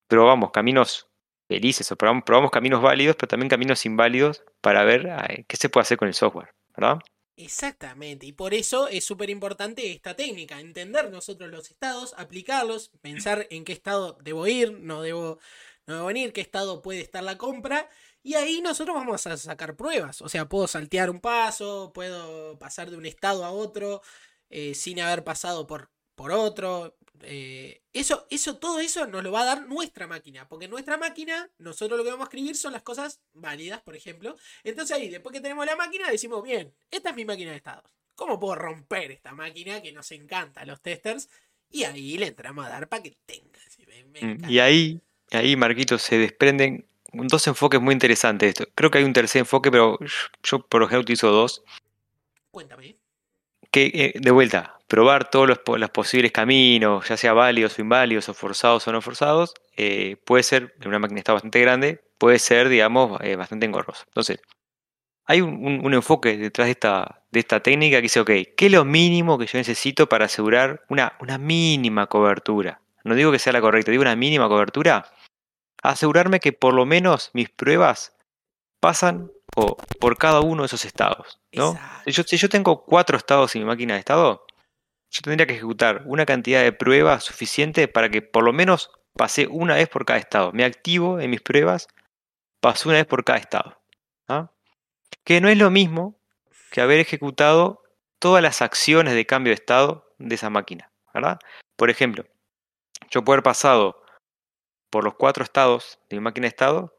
probamos 0.09 0.51
caminos 0.51 1.07
felices 1.47 1.89
o 1.93 1.95
probamos, 1.95 2.25
probamos 2.25 2.51
caminos 2.51 2.81
válidos, 2.81 3.15
pero 3.15 3.29
también 3.29 3.47
caminos 3.47 3.85
inválidos 3.85 4.43
para 4.65 4.83
ver 4.83 5.45
qué 5.47 5.57
se 5.57 5.69
puede 5.69 5.83
hacer 5.83 5.95
con 5.95 6.07
el 6.07 6.15
software, 6.15 6.55
¿verdad? 6.75 6.97
Exactamente, 7.37 8.25
y 8.25 8.31
por 8.31 8.55
eso 8.55 8.87
es 8.87 9.05
súper 9.05 9.29
importante 9.29 9.91
esta 9.91 10.15
técnica, 10.15 10.59
entender 10.59 11.11
nosotros 11.11 11.51
los 11.51 11.69
estados, 11.69 12.15
aplicarlos, 12.17 12.89
pensar 12.99 13.45
en 13.51 13.63
qué 13.63 13.73
estado 13.73 14.17
debo 14.23 14.47
ir, 14.47 14.71
no 14.71 15.03
debo, 15.03 15.37
no 15.85 15.93
debo 15.93 16.07
venir, 16.07 16.33
qué 16.33 16.41
estado 16.41 16.81
puede 16.81 17.01
estar 17.01 17.23
la 17.23 17.37
compra, 17.37 17.87
y 18.23 18.33
ahí 18.33 18.59
nosotros 18.61 18.95
vamos 18.95 19.27
a 19.27 19.37
sacar 19.37 19.75
pruebas, 19.75 20.23
o 20.23 20.29
sea, 20.29 20.49
puedo 20.49 20.67
saltear 20.67 21.11
un 21.11 21.19
paso, 21.19 21.91
puedo 21.93 22.57
pasar 22.57 22.89
de 22.89 22.97
un 22.97 23.05
estado 23.05 23.45
a 23.45 23.51
otro 23.51 24.01
eh, 24.49 24.73
sin 24.73 24.99
haber 24.99 25.23
pasado 25.23 25.67
por, 25.67 25.91
por 26.15 26.31
otro, 26.31 26.97
eh, 27.23 27.81
eso, 27.93 28.27
eso, 28.29 28.57
todo 28.57 28.79
eso 28.79 29.07
nos 29.07 29.23
lo 29.23 29.31
va 29.31 29.41
a 29.41 29.45
dar 29.45 29.67
nuestra 29.67 30.07
máquina. 30.07 30.47
Porque 30.47 30.67
nuestra 30.67 30.97
máquina, 30.97 31.49
nosotros 31.57 31.97
lo 31.97 32.03
que 32.03 32.11
vamos 32.11 32.25
a 32.25 32.29
escribir 32.29 32.55
son 32.55 32.73
las 32.73 32.81
cosas 32.81 33.21
válidas, 33.33 33.81
por 33.81 33.95
ejemplo. 33.95 34.35
Entonces 34.63 34.97
ahí, 34.97 35.09
después 35.09 35.33
que 35.33 35.41
tenemos 35.41 35.65
la 35.65 35.75
máquina, 35.75 36.09
decimos, 36.09 36.43
bien, 36.43 36.73
esta 36.91 37.09
es 37.09 37.15
mi 37.15 37.25
máquina 37.25 37.51
de 37.51 37.57
estados. 37.57 37.91
¿Cómo 38.15 38.39
puedo 38.39 38.55
romper 38.55 39.11
esta 39.11 39.33
máquina 39.33 39.81
que 39.81 39.91
nos 39.91 40.11
encanta 40.11 40.61
a 40.61 40.65
los 40.65 40.81
testers? 40.81 41.29
Y 41.69 41.83
ahí 41.83 42.17
le 42.17 42.27
entramos 42.27 42.65
a 42.65 42.69
dar 42.69 42.87
para 42.87 43.03
que 43.03 43.17
tenga. 43.25 43.59
Mm, 44.21 44.49
y 44.49 44.59
ahí, 44.59 45.01
ahí, 45.31 45.55
Marquito, 45.55 45.97
se 45.97 46.17
desprenden 46.17 46.87
dos 47.11 47.47
enfoques 47.47 47.81
muy 47.81 47.93
interesantes. 47.93 48.55
Creo 48.75 48.91
que 48.91 48.99
hay 48.99 49.03
un 49.03 49.13
tercer 49.13 49.39
enfoque, 49.39 49.71
pero 49.71 49.97
yo 50.43 50.59
por 50.67 50.83
ejemplo 50.83 51.01
utilizo 51.01 51.29
dos. 51.31 51.63
Cuéntame. 52.51 52.97
Eh, 53.77 54.13
de 54.15 54.31
vuelta, 54.31 54.79
probar 54.87 55.29
todos 55.29 55.47
los, 55.47 55.89
posibles 55.89 56.31
caminos, 56.31 57.07
ya 57.09 57.17
sea 57.17 57.33
válidos 57.33 57.77
o 57.77 57.81
inválidos, 57.81 58.29
o 58.29 58.33
forzados 58.33 58.87
o 58.87 58.91
no 58.93 59.01
forzados, 59.01 59.53
eh, 59.75 60.15
puede 60.25 60.43
ser, 60.43 60.75
en 60.79 60.87
una 60.87 60.99
máquina 60.99 61.19
está 61.19 61.33
bastante 61.33 61.59
grande, 61.59 62.01
puede 62.17 62.39
ser, 62.39 62.69
digamos, 62.69 63.19
eh, 63.21 63.35
bastante 63.35 63.65
engorroso. 63.65 64.03
Entonces, 64.07 64.39
hay 65.25 65.41
un, 65.41 65.93
enfoque 65.93 66.37
detrás 66.37 66.67
de 66.67 66.71
esta, 66.71 67.23
de 67.31 67.39
esta 67.39 67.61
técnica 67.61 67.97
que 67.97 68.03
dice, 68.03 68.19
ok, 68.21 68.29
¿qué 68.55 68.65
es 68.67 68.71
lo 68.71 68.85
mínimo 68.85 69.37
que 69.37 69.47
yo 69.47 69.57
necesito 69.57 70.07
para 70.07 70.25
asegurar 70.25 70.83
una, 70.89 71.17
una 71.19 71.37
mínima 71.37 72.07
cobertura? 72.07 72.81
No 73.03 73.15
digo 73.15 73.31
que 73.31 73.39
sea 73.39 73.53
la 73.53 73.61
correcta, 73.61 73.91
digo 73.91 74.01
una 74.03 74.15
mínima 74.15 74.47
cobertura. 74.47 75.11
Asegurarme 75.83 76.39
que 76.39 76.53
por 76.53 76.73
lo 76.73 76.85
menos 76.85 77.31
mis 77.33 77.49
pruebas 77.49 78.15
pasan 78.79 79.31
por 79.55 80.17
cada 80.17 80.41
uno 80.41 80.63
de 80.63 80.67
esos 80.67 80.85
estados. 80.85 81.39
¿no? 81.53 81.79
yo, 82.05 82.23
si 82.23 82.37
yo 82.37 82.49
tengo 82.49 82.83
cuatro 82.83 83.17
estados 83.17 83.55
en 83.55 83.61
mi 83.61 83.67
máquina 83.67 83.93
de 83.93 84.01
estado, 84.01 84.45
yo 85.09 85.21
tendría 85.21 85.47
que 85.47 85.53
ejecutar 85.53 86.03
una 86.05 86.25
cantidad 86.25 86.61
de 86.61 86.73
pruebas 86.73 87.23
suficiente 87.23 87.87
para 87.87 88.09
que 88.09 88.21
por 88.21 88.43
lo 88.43 88.53
menos 88.53 88.91
pase 89.13 89.47
una 89.47 89.75
vez 89.75 89.87
por 89.87 90.05
cada 90.05 90.19
estado. 90.19 90.51
Me 90.51 90.65
activo 90.65 91.19
en 91.19 91.29
mis 91.29 91.41
pruebas, 91.41 91.87
paso 92.59 92.89
una 92.89 92.97
vez 92.97 93.07
por 93.07 93.23
cada 93.23 93.39
estado. 93.39 93.79
¿ah? 94.27 94.51
Que 95.23 95.39
no 95.39 95.47
es 95.47 95.57
lo 95.57 95.71
mismo 95.71 96.19
que 96.71 96.81
haber 96.81 96.99
ejecutado 96.99 97.83
todas 98.19 98.43
las 98.43 98.61
acciones 98.61 99.13
de 99.13 99.25
cambio 99.25 99.51
de 99.51 99.55
estado 99.55 100.13
de 100.17 100.35
esa 100.35 100.49
máquina. 100.49 100.91
¿verdad? 101.13 101.39
Por 101.77 101.89
ejemplo, 101.89 102.25
yo 103.09 103.23
puedo 103.23 103.35
haber 103.35 103.43
pasado 103.43 104.03
por 104.89 105.03
los 105.03 105.15
cuatro 105.15 105.43
estados 105.43 105.99
de 106.09 106.17
mi 106.17 106.21
máquina 106.21 106.45
de 106.45 106.49
estado, 106.49 106.97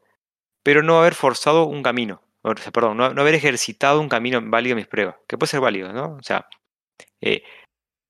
pero 0.63 0.81
no 0.81 0.99
haber 0.99 1.13
forzado 1.13 1.65
un 1.65 1.83
camino. 1.83 2.21
Perdón, 2.55 2.97
no, 2.97 3.05
haber 3.05 3.35
ejercitado 3.35 3.99
un 3.99 4.09
camino 4.09 4.39
válido 4.43 4.73
en 4.73 4.77
mis 4.77 4.87
pruebas, 4.87 5.15
que 5.27 5.37
puede 5.37 5.49
ser 5.49 5.59
válido, 5.59 5.91
¿no? 5.93 6.15
O 6.15 6.23
sea, 6.23 6.47
eh, 7.21 7.43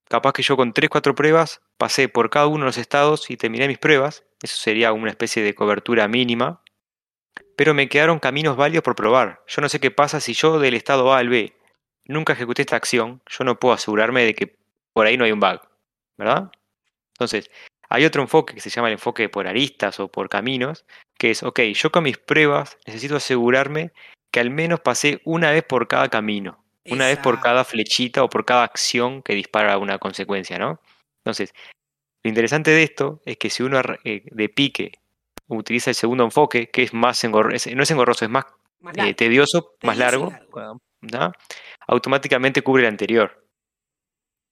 capaz 0.10 0.34
que 0.34 0.44
yo 0.44 0.56
con 0.58 0.74
3, 0.74 0.90
4 0.90 1.16
pruebas 1.16 1.62
pasé 1.78 2.10
por 2.10 2.30
cada 2.30 2.48
uno 2.48 2.60
de 2.60 2.68
los 2.68 2.78
estados 2.78 3.30
y 3.30 3.38
terminé 3.38 3.68
mis 3.68 3.78
pruebas, 3.78 4.24
eso 4.42 4.56
sería 4.58 4.94
una 4.94 5.10
especie 5.10 5.44
de 5.44 5.56
cobertura 5.56 6.08
mínima, 6.08 6.62
pero 7.56 7.74
me 7.74 7.90
quedaron 7.90 8.20
caminos 8.20 8.56
válidos 8.58 8.84
por 8.84 8.96
probar. 8.96 9.42
Yo 9.48 9.62
no 9.62 9.70
sé 9.70 9.80
qué 9.80 9.92
pasa 9.92 10.20
si 10.20 10.34
yo 10.34 10.60
del 10.60 10.76
estado 10.76 11.14
A 11.14 11.20
al 11.20 11.30
B 11.30 11.56
nunca 12.06 12.34
ejecuté 12.34 12.62
esta 12.62 12.76
acción, 12.76 13.22
yo 13.28 13.44
no 13.44 13.60
puedo 13.60 13.74
asegurarme 13.74 14.24
de 14.24 14.34
que 14.34 14.56
por 14.94 15.06
ahí 15.06 15.18
no 15.18 15.26
hay 15.26 15.32
un 15.32 15.40
bug, 15.40 15.60
¿verdad? 16.18 16.52
Entonces, 17.16 17.52
hay 17.90 18.06
otro 18.06 18.22
enfoque 18.22 18.54
que 18.54 18.62
se 18.62 18.70
llama 18.70 18.90
el 18.90 18.94
enfoque 18.94 19.30
por 19.30 19.48
aristas 19.48 20.00
o 20.00 20.08
por 20.08 20.30
caminos, 20.30 20.86
que 21.18 21.32
es, 21.32 21.44
ok, 21.44 21.60
yo 21.74 21.92
con 21.92 22.04
mis 22.04 22.18
pruebas 22.18 22.78
necesito 22.86 23.16
asegurarme 23.16 23.92
que 24.32 24.40
al 24.40 24.50
menos 24.50 24.80
pasé 24.80 25.22
una 25.26 25.52
vez 25.52 25.64
por 25.64 25.88
cada 25.88 26.10
camino. 26.10 26.64
Una 26.90 27.08
vez 27.08 27.18
por 27.20 27.42
cada 27.42 27.66
flechita 27.66 28.24
o 28.24 28.30
por 28.30 28.46
cada 28.46 28.64
acción 28.64 29.22
que 29.22 29.36
dispara 29.36 29.78
una 29.78 30.00
consecuencia, 30.00 30.58
¿no? 30.58 30.80
Entonces, 31.18 31.54
lo 32.24 32.30
interesante 32.30 32.72
de 32.72 32.84
esto 32.84 33.22
es 33.26 33.38
que 33.38 33.50
si 33.50 33.64
uno 33.64 33.82
eh, 34.06 34.24
de 34.26 34.50
pique 34.50 34.94
utiliza 35.48 35.92
el 35.92 35.96
segundo 35.96 36.24
enfoque, 36.24 36.70
que 36.70 36.84
es 36.84 36.94
más 36.94 37.22
engorroso, 37.26 37.70
no 37.76 37.84
es 37.84 37.92
engorroso, 37.92 38.24
es 38.24 38.32
más, 38.32 38.46
eh, 38.96 39.14
tedioso, 39.16 39.76
más 39.84 39.98
largo, 39.98 40.32
automáticamente 41.88 42.62
cubre 42.62 42.84
el 42.84 42.90
anterior. 42.90 43.46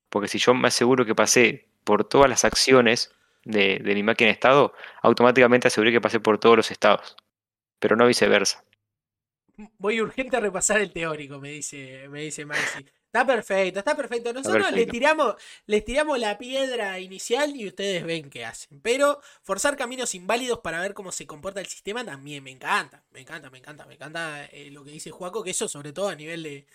Porque 0.09 0.27
si 0.27 0.37
yo 0.37 0.53
me 0.53 0.67
aseguro 0.67 1.05
que 1.05 1.15
pasé 1.15 1.69
por 1.85 2.03
todas 2.03 2.29
las 2.29 2.43
acciones 2.43 3.13
de, 3.45 3.79
de 3.79 3.93
mi 3.93 4.03
máquina 4.03 4.27
de 4.27 4.33
estado, 4.33 4.73
automáticamente 5.01 5.69
aseguré 5.69 5.93
que 5.93 6.01
pasé 6.01 6.19
por 6.19 6.37
todos 6.37 6.57
los 6.57 6.69
estados, 6.69 7.15
pero 7.79 7.95
no 7.95 8.07
viceversa 8.07 8.65
voy 9.77 10.01
urgente 10.01 10.37
a 10.37 10.39
repasar 10.39 10.81
el 10.81 10.91
teórico, 10.91 11.39
me 11.39 11.49
dice, 11.51 12.07
me 12.09 12.21
dice 12.21 12.45
Maxi. 12.45 12.85
Está 13.15 13.25
perfecto, 13.25 13.79
está 13.79 13.95
perfecto. 13.95 14.33
Nosotros 14.33 14.73
Les, 14.73 14.89
tiramos, 14.89 15.35
les 15.67 15.85
tiramos 15.85 16.19
la 16.19 16.37
piedra 16.37 16.99
inicial 16.99 17.55
y 17.55 17.65
ustedes 17.65 18.03
ven 18.03 18.29
qué 18.29 18.43
hacen. 18.43 18.81
Pero 18.81 19.21
forzar 19.41 19.77
caminos 19.77 20.13
inválidos 20.15 20.59
para 20.59 20.81
ver 20.81 20.93
cómo 20.93 21.13
se 21.13 21.25
comporta 21.25 21.61
el 21.61 21.65
sistema 21.65 22.03
también 22.03 22.43
me 22.43 22.51
encanta. 22.51 23.05
Me 23.11 23.21
encanta, 23.21 23.49
me 23.49 23.59
encanta, 23.59 23.85
me 23.85 23.93
encanta 23.93 24.45
eh, 24.47 24.69
lo 24.69 24.83
que 24.83 24.91
dice 24.91 25.11
Juaco, 25.11 25.45
que 25.45 25.51
eso 25.51 25.69
sobre 25.69 25.93
todo 25.93 26.09
a 26.09 26.15
nivel 26.15 26.43
de, 26.43 26.65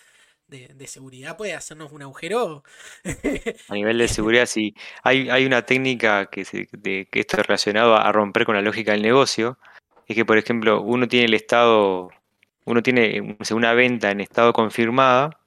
de, 0.49 0.87
seguridad 0.87 1.37
puede 1.37 1.53
hacernos 1.53 1.93
un 1.93 2.01
agujero. 2.01 2.65
a 3.69 3.75
nivel 3.75 3.99
de 3.99 4.09
seguridad, 4.09 4.47
sí. 4.47 4.75
Hay, 5.03 5.29
hay 5.29 5.45
una 5.45 5.67
técnica 5.67 6.31
que, 6.31 6.47
de, 6.73 7.07
que 7.13 7.21
esto 7.21 7.37
es 7.37 7.47
relacionado 7.47 7.97
a 7.97 8.11
romper 8.13 8.47
con 8.47 8.55
la 8.55 8.63
lógica 8.63 8.93
del 8.93 9.03
negocio. 9.03 9.59
Es 10.07 10.17
que, 10.17 10.25
por 10.25 10.39
ejemplo, 10.39 10.81
uno 10.81 11.07
tiene 11.07 11.27
el 11.27 11.35
estado 11.35 12.11
uno 12.65 12.83
tiene 12.83 13.37
una 13.53 13.73
venta 13.75 14.11
en 14.11 14.21
estado 14.21 14.53
confirmada 14.53 15.39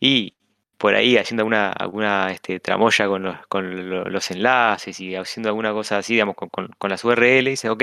y 0.00 0.34
por 0.78 0.94
ahí 0.94 1.16
haciendo 1.16 1.42
alguna, 1.42 1.70
alguna 1.72 2.30
este, 2.30 2.60
tramoya 2.60 3.06
con 3.06 3.22
los, 3.22 3.46
con 3.46 4.12
los 4.12 4.30
enlaces 4.30 5.00
y 5.00 5.16
haciendo 5.16 5.48
alguna 5.48 5.72
cosa 5.72 5.98
así, 5.98 6.14
digamos, 6.14 6.36
con, 6.36 6.50
con, 6.50 6.90
las 6.90 7.04
URL, 7.04 7.46
dice, 7.46 7.70
ok, 7.70 7.82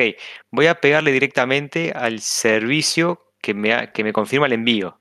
voy 0.52 0.68
a 0.68 0.76
pegarle 0.76 1.11
directamente 1.11 1.93
al 1.95 2.19
servicio 2.19 3.34
que 3.41 3.53
me, 3.53 3.91
que 3.91 4.03
me 4.03 4.14
confirma 4.14 4.45
el 4.45 4.53
envío, 4.53 4.99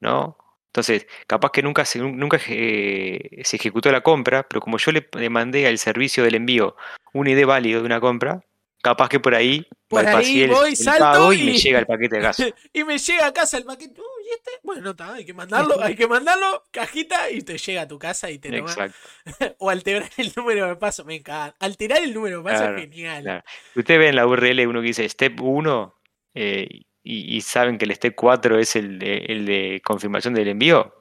¿no? 0.00 0.36
Entonces, 0.68 1.06
capaz 1.26 1.50
que 1.52 1.62
nunca, 1.62 1.84
se, 1.84 1.98
nunca 2.00 2.38
eh, 2.48 3.40
se 3.44 3.56
ejecutó 3.56 3.90
la 3.90 4.02
compra, 4.02 4.46
pero 4.48 4.60
como 4.60 4.78
yo 4.78 4.92
le, 4.92 5.08
le 5.18 5.30
mandé 5.30 5.66
al 5.66 5.78
servicio 5.78 6.22
del 6.22 6.34
envío 6.36 6.76
un 7.12 7.26
ID 7.26 7.46
válido 7.46 7.80
de 7.80 7.86
una 7.86 7.98
compra, 8.00 8.44
capaz 8.86 9.08
que 9.08 9.18
por 9.18 9.34
ahí 9.34 9.66
por 9.88 10.06
ahí 10.06 10.46
voy, 10.46 10.76
salto 10.76 11.32
y, 11.32 11.42
me 11.42 11.58
llega 11.58 11.80
el 11.80 11.86
paquete 11.86 12.16
de 12.16 12.22
gas. 12.22 12.36
y 12.72 12.84
me 12.84 12.98
llega 12.98 13.26
a 13.26 13.32
casa 13.32 13.58
el 13.58 13.64
paquete. 13.64 14.00
Uy, 14.00 14.30
este, 14.32 14.50
bueno, 14.62 14.90
está, 14.90 15.14
hay 15.14 15.24
que 15.24 15.34
mandarlo, 15.34 15.82
hay 15.82 15.96
que 15.96 16.06
mandarlo, 16.06 16.64
cajita, 16.70 17.30
y 17.30 17.42
te 17.42 17.58
llega 17.58 17.82
a 17.82 17.88
tu 17.88 17.98
casa 17.98 18.30
y 18.30 18.38
te 18.38 18.50
lo 18.50 18.64
O 19.58 19.70
alterar 19.70 20.08
el 20.16 20.32
número 20.36 20.68
de 20.68 20.76
paso, 20.76 21.04
me 21.04 21.16
encanta. 21.16 21.56
Alterar 21.58 22.02
el 22.02 22.14
número 22.14 22.38
de 22.38 22.44
paso 22.44 22.64
es 22.74 22.80
genial. 22.80 23.44
Usted 23.74 23.98
ve 23.98 24.08
en 24.08 24.16
la 24.16 24.26
URL 24.26 24.66
uno 24.68 24.80
que 24.80 24.88
dice 24.88 25.08
step 25.08 25.40
1 25.40 26.00
eh, 26.34 26.68
y, 27.02 27.40
saben 27.40 27.78
que 27.78 27.86
el 27.86 27.94
step 27.94 28.14
4 28.14 28.58
es 28.60 28.76
el 28.76 29.00
de, 29.00 29.16
el 29.28 29.46
de 29.46 29.82
confirmación 29.84 30.34
del 30.34 30.48
envío. 30.48 30.94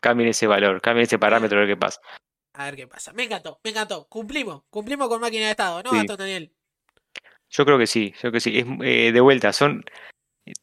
Cambien 0.00 0.28
ese 0.28 0.46
valor, 0.46 0.80
cambien 0.80 1.04
ese 1.04 1.18
parámetro 1.18 1.58
a 1.58 1.62
ver 1.62 1.70
qué 1.70 1.76
pasa. 1.76 2.00
A 2.54 2.66
ver 2.66 2.76
qué 2.76 2.86
pasa. 2.86 3.12
Me 3.12 3.24
encantó, 3.24 3.58
me 3.64 3.70
encantó. 3.70 4.06
Cumplimos, 4.08 4.62
cumplimos 4.70 5.08
con 5.08 5.20
máquina 5.20 5.46
de 5.46 5.50
estado, 5.52 5.82
¿no, 5.82 5.90
Daniel? 6.16 6.52
Yo 7.52 7.64
creo 7.66 7.78
que 7.78 7.86
sí, 7.86 8.12
yo 8.14 8.20
creo 8.20 8.32
que 8.32 8.40
sí. 8.40 8.58
Es, 8.58 8.66
eh, 8.82 9.12
de 9.12 9.20
vuelta, 9.20 9.52
son 9.52 9.84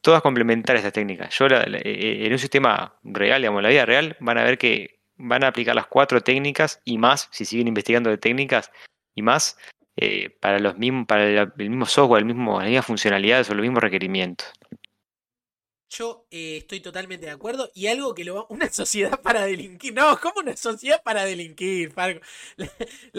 todas 0.01 0.21
complementarias 0.21 0.83
estas 0.83 0.93
técnicas. 0.93 1.37
Yo 1.37 1.47
eh, 1.47 2.25
en 2.25 2.31
un 2.31 2.39
sistema 2.39 2.99
real, 3.03 3.41
digamos, 3.41 3.59
en 3.59 3.63
la 3.63 3.69
vida 3.69 3.85
real, 3.85 4.17
van 4.19 4.37
a 4.39 4.43
ver 4.43 4.57
que 4.57 4.99
van 5.17 5.43
a 5.43 5.47
aplicar 5.47 5.75
las 5.75 5.87
cuatro 5.87 6.21
técnicas 6.21 6.81
y 6.85 6.97
más, 6.97 7.29
si 7.31 7.45
siguen 7.45 7.67
investigando 7.67 8.09
de 8.09 8.17
técnicas 8.17 8.71
y 9.15 9.21
más, 9.21 9.57
eh, 9.97 10.29
para 10.41 10.59
los 10.59 10.77
mismos, 10.77 11.05
para 11.07 11.27
el, 11.27 11.51
mismo 11.57 11.85
software, 11.85 12.21
el 12.21 12.25
mismo, 12.25 12.59
las 12.59 12.69
mismas 12.69 12.85
funcionalidades 12.85 13.49
o 13.49 13.53
los 13.53 13.61
mismos 13.61 13.83
requerimientos. 13.83 14.47
Yo 15.89 16.27
eh, 16.29 16.57
estoy 16.57 16.81
totalmente 16.81 17.25
de 17.25 17.31
acuerdo. 17.31 17.71
Y 17.73 17.87
algo 17.87 18.13
que 18.13 18.23
lo 18.23 18.35
va. 18.35 18.45
Una 18.49 18.69
sociedad 18.71 19.19
para 19.21 19.45
delinquir. 19.45 19.93
No, 19.93 20.19
¿cómo 20.19 20.35
una 20.41 20.55
sociedad 20.55 21.01
para 21.03 21.25
delinquir, 21.25 21.91
Fargo? 21.91 22.21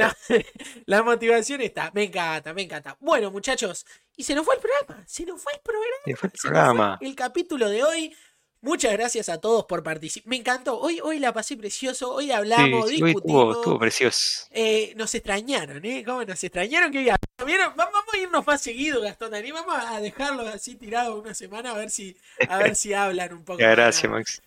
La, 0.86 1.02
motivación 1.02 1.60
está. 1.60 1.90
Me 1.92 2.04
encanta, 2.04 2.54
me 2.54 2.62
encanta. 2.62 2.96
Bueno, 3.00 3.30
muchachos. 3.30 3.84
Y 4.16 4.22
se 4.22 4.34
nos 4.34 4.44
fue 4.44 4.54
el 4.54 4.60
programa. 4.60 5.04
Se 5.06 5.24
nos 5.24 5.42
fue 5.42 5.52
el 5.54 5.60
programa. 5.60 6.02
Se 6.04 6.16
fue 6.16 6.28
el 6.28 6.38
programa. 6.40 6.98
el 7.00 7.14
capítulo 7.14 7.68
de 7.68 7.82
hoy. 7.82 8.16
Muchas 8.62 8.92
gracias 8.92 9.30
a 9.30 9.40
todos 9.40 9.64
por 9.64 9.82
participar. 9.82 10.28
Me 10.28 10.36
encantó. 10.36 10.78
Hoy, 10.78 11.00
hoy 11.02 11.18
la 11.18 11.32
pasé 11.32 11.56
precioso. 11.56 12.12
Hoy 12.12 12.30
hablamos, 12.30 12.90
discutimos. 12.90 13.56
estuvo, 13.56 13.78
precioso. 13.78 14.46
Eh, 14.50 14.92
nos 14.96 15.14
extrañaron, 15.14 15.82
¿eh? 15.84 16.04
¿Cómo 16.04 16.22
nos 16.22 16.44
extrañaron? 16.44 16.92
Que 16.92 17.10
Vamos 17.38 18.04
a 18.12 18.18
irnos 18.18 18.46
más 18.46 18.60
seguido, 18.60 19.00
Gastón 19.00 19.30
Dani. 19.30 19.50
Vamos 19.50 19.74
a 19.78 19.98
dejarlos 20.00 20.46
así 20.46 20.74
tirados 20.74 21.18
una 21.18 21.32
semana 21.32 21.70
a 21.70 21.78
ver 21.78 21.90
si, 21.90 22.14
a 22.48 22.58
ver 22.58 22.76
si 22.76 22.92
hablan 22.92 23.32
un 23.32 23.44
poco. 23.44 23.58
gracias, 23.60 24.10
Max. 24.10 24.42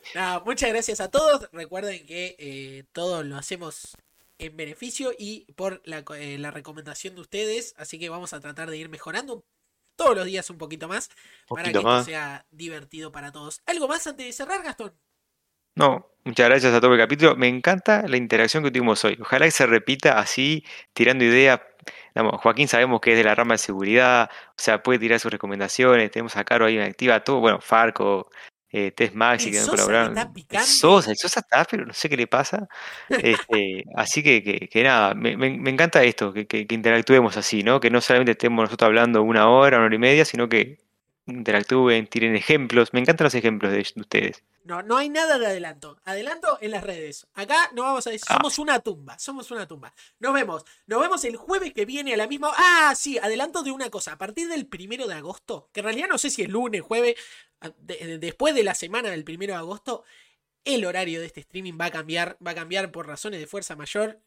muchas 0.45 0.69
gracias 0.69 0.99
a 0.99 1.10
todos. 1.10 1.49
Recuerden 1.52 2.06
que 2.06 2.35
eh, 2.38 2.84
todo 2.91 3.23
lo 3.23 3.35
hacemos 3.35 3.98
en 4.38 4.56
beneficio 4.56 5.11
y 5.18 5.52
por 5.56 5.81
la, 5.85 6.03
eh, 6.18 6.38
la 6.38 6.52
recomendación 6.52 7.15
de 7.15 7.22
ustedes. 7.22 7.73
Así 7.77 7.98
que 7.98 8.10
vamos 8.10 8.34
a 8.34 8.40
tratar 8.40 8.69
de 8.69 8.77
ir 8.77 8.90
mejorando 8.90 9.44
todos 9.95 10.15
los 10.15 10.26
días 10.26 10.49
un 10.49 10.57
poquito 10.57 10.88
más 10.88 11.10
para 11.48 11.72
que 11.72 11.78
esto 11.78 12.03
sea 12.03 12.45
divertido 12.52 13.11
para 13.11 13.32
todos. 13.32 13.61
¿Algo 13.65 13.88
más 13.88 14.06
antes 14.07 14.26
de 14.26 14.34
cerrar, 14.34 14.64
Gastón? 14.64 14.94
No, 15.76 16.07
muchas 16.24 16.49
gracias 16.49 16.74
a 16.74 16.80
todo 16.80 16.94
el 16.94 16.99
capítulo. 16.99 17.36
Me 17.36 17.48
encanta 17.48 18.07
la 18.07 18.18
interacción 18.18 18.64
que 18.64 18.70
tuvimos 18.70 19.03
hoy. 19.06 19.18
Ojalá 19.20 19.45
que 19.45 19.52
se 19.52 19.65
repita 19.65 20.20
así, 20.20 20.64
tirando 20.94 21.24
ideas. 21.24 21.61
Joaquín 22.15 22.68
sabemos 22.68 23.02
que 23.02 23.14
es 23.14 23.18
de 23.18 23.24
la 23.24 23.34
rama 23.34 23.56
de 23.56 23.57
seguridad, 23.57 24.30
o 24.49 24.53
sea, 24.56 24.84
puede 24.84 24.99
tirar 24.99 25.20
sus 25.20 25.32
recomendaciones. 25.32 26.11
Tenemos 26.11 26.38
a 26.38 26.44
Caro 26.44 26.65
ahí 26.65 26.78
en 26.78 26.84
activa, 26.84 27.24
todo, 27.24 27.40
bueno, 27.40 27.60
Farco, 27.60 28.30
eh, 28.75 28.91
Test 28.91 29.13
Maxi 29.13 29.51
que 29.51 29.59
no 29.59 29.67
colaboraron. 29.67 30.15
Sosa, 30.65 31.11
el 31.11 31.17
Sosa 31.17 31.41
está, 31.41 31.63
pero 31.63 31.85
no 31.85 31.93
sé 31.93 32.09
qué 32.09 32.17
le 32.17 32.25
pasa. 32.25 32.67
Este, 33.07 33.83
así 33.95 34.23
que, 34.23 34.67
que, 34.67 34.83
nada, 34.83 35.13
me, 35.13 35.37
me, 35.37 35.69
encanta 35.69 36.03
esto, 36.03 36.33
que, 36.33 36.47
que, 36.47 36.65
interactuemos 36.71 37.37
así, 37.37 37.61
¿no? 37.61 37.79
Que 37.79 37.91
no 37.91 38.01
solamente 38.01 38.31
estemos 38.31 38.63
nosotros 38.63 38.87
hablando 38.87 39.21
una 39.21 39.47
hora, 39.47 39.77
una 39.77 39.85
hora 39.85 39.95
y 39.95 39.99
media, 39.99 40.25
sino 40.25 40.49
que 40.49 40.79
interactúen, 41.25 42.07
tiren 42.07 42.35
ejemplos. 42.35 42.93
Me 42.93 42.99
encantan 42.99 43.25
los 43.25 43.35
ejemplos 43.35 43.71
de, 43.71 43.79
ustedes. 43.95 44.43
No, 44.63 44.81
no 44.81 44.97
hay 44.97 45.09
nada 45.09 45.39
de 45.39 45.45
adelanto. 45.45 45.99
Adelanto 46.05 46.57
en 46.61 46.71
las 46.71 46.83
redes. 46.83 47.27
Acá 47.33 47.69
no 47.73 47.83
vamos 47.83 48.05
a 48.07 48.09
decir, 48.09 48.27
ah. 48.29 48.35
somos 48.35 48.59
una 48.59 48.79
tumba, 48.79 49.17
somos 49.19 49.49
una 49.51 49.67
tumba. 49.67 49.93
Nos 50.19 50.33
vemos. 50.33 50.65
Nos 50.87 51.01
vemos 51.01 51.23
el 51.25 51.35
jueves 51.35 51.73
que 51.73 51.85
viene 51.85 52.13
a 52.13 52.17
la 52.17 52.27
misma. 52.27 52.51
Ah, 52.55 52.93
sí, 52.95 53.17
adelanto 53.17 53.63
de 53.63 53.71
una 53.71 53.89
cosa. 53.89 54.13
A 54.13 54.17
partir 54.17 54.47
del 54.47 54.67
primero 54.67 55.07
de 55.07 55.15
agosto, 55.15 55.69
que 55.73 55.79
en 55.79 55.85
realidad 55.85 56.07
no 56.09 56.17
sé 56.17 56.29
si 56.29 56.43
es 56.43 56.49
lunes, 56.49 56.81
jueves, 56.81 57.15
después 57.79 58.55
de 58.55 58.63
la 58.63 58.75
semana 58.75 59.09
del 59.09 59.23
primero 59.23 59.53
de 59.53 59.59
agosto, 59.59 60.03
el 60.65 60.85
horario 60.85 61.19
de 61.19 61.27
este 61.27 61.41
streaming 61.41 61.77
va 61.79 61.85
a 61.85 61.91
cambiar, 61.91 62.37
va 62.45 62.51
a 62.51 62.55
cambiar 62.55 62.91
por 62.91 63.07
razones 63.07 63.39
de 63.39 63.47
fuerza 63.47 63.75
mayor. 63.75 64.19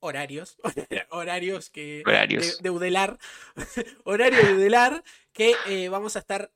Horarios, 0.00 0.56
horarios 1.10 1.70
que 1.70 2.02
horarios. 2.06 2.62
De, 2.62 2.70
Udelar, 2.70 3.18
horario 4.04 4.44
de 4.44 4.54
Udelar, 4.54 5.02
que 5.32 5.54
eh, 5.66 5.88
vamos 5.88 6.16
a 6.16 6.20
estar 6.20 6.52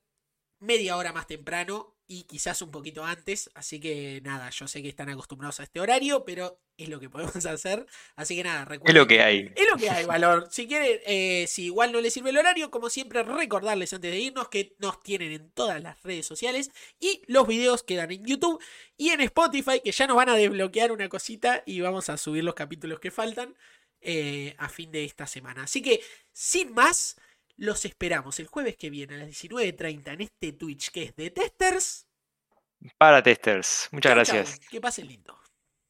media 0.60 0.96
hora 0.96 1.12
más 1.12 1.26
temprano 1.26 1.91
y 2.12 2.24
quizás 2.24 2.60
un 2.60 2.70
poquito 2.70 3.06
antes. 3.06 3.50
Así 3.54 3.80
que 3.80 4.20
nada, 4.22 4.50
yo 4.50 4.68
sé 4.68 4.82
que 4.82 4.88
están 4.90 5.08
acostumbrados 5.08 5.60
a 5.60 5.62
este 5.62 5.80
horario, 5.80 6.26
pero 6.26 6.60
es 6.76 6.90
lo 6.90 7.00
que 7.00 7.08
podemos 7.10 7.46
hacer. 7.46 7.86
Así 8.16 8.36
que 8.36 8.44
nada, 8.44 8.66
recuerden. 8.66 8.94
Es 8.94 9.00
lo 9.00 9.08
que 9.08 9.22
hay. 9.22 9.50
Es 9.56 9.66
lo 9.70 9.78
que 9.78 9.88
hay, 9.88 10.04
valor. 10.04 10.46
Si 10.50 10.68
quieren, 10.68 11.00
eh, 11.06 11.46
si 11.48 11.64
igual 11.64 11.90
no 11.90 12.02
les 12.02 12.12
sirve 12.12 12.28
el 12.28 12.36
horario, 12.36 12.70
como 12.70 12.90
siempre, 12.90 13.22
recordarles 13.22 13.94
antes 13.94 14.10
de 14.10 14.18
irnos 14.18 14.50
que 14.50 14.76
nos 14.78 15.02
tienen 15.02 15.32
en 15.32 15.50
todas 15.52 15.82
las 15.82 16.02
redes 16.02 16.26
sociales 16.26 16.70
y 17.00 17.22
los 17.28 17.46
videos 17.46 17.82
quedan 17.82 18.12
en 18.12 18.26
YouTube 18.26 18.62
y 18.98 19.08
en 19.08 19.22
Spotify, 19.22 19.80
que 19.82 19.92
ya 19.92 20.06
nos 20.06 20.16
van 20.16 20.28
a 20.28 20.36
desbloquear 20.36 20.92
una 20.92 21.08
cosita 21.08 21.62
y 21.64 21.80
vamos 21.80 22.10
a 22.10 22.18
subir 22.18 22.44
los 22.44 22.54
capítulos 22.54 23.00
que 23.00 23.10
faltan 23.10 23.56
eh, 24.02 24.54
a 24.58 24.68
fin 24.68 24.92
de 24.92 25.06
esta 25.06 25.26
semana. 25.26 25.62
Así 25.62 25.80
que, 25.80 26.02
sin 26.30 26.74
más. 26.74 27.16
Los 27.56 27.84
esperamos 27.84 28.40
el 28.40 28.46
jueves 28.46 28.76
que 28.76 28.90
viene 28.90 29.14
a 29.14 29.18
las 29.18 29.28
19.30 29.28 30.14
en 30.14 30.20
este 30.22 30.52
Twitch 30.52 30.90
que 30.90 31.04
es 31.04 31.16
de 31.16 31.30
Testers. 31.30 32.06
Para 32.98 33.22
Testers. 33.22 33.88
Muchas 33.92 34.14
gracias. 34.14 34.60
Que 34.68 34.80
pasen 34.80 35.06
lindo. 35.06 35.41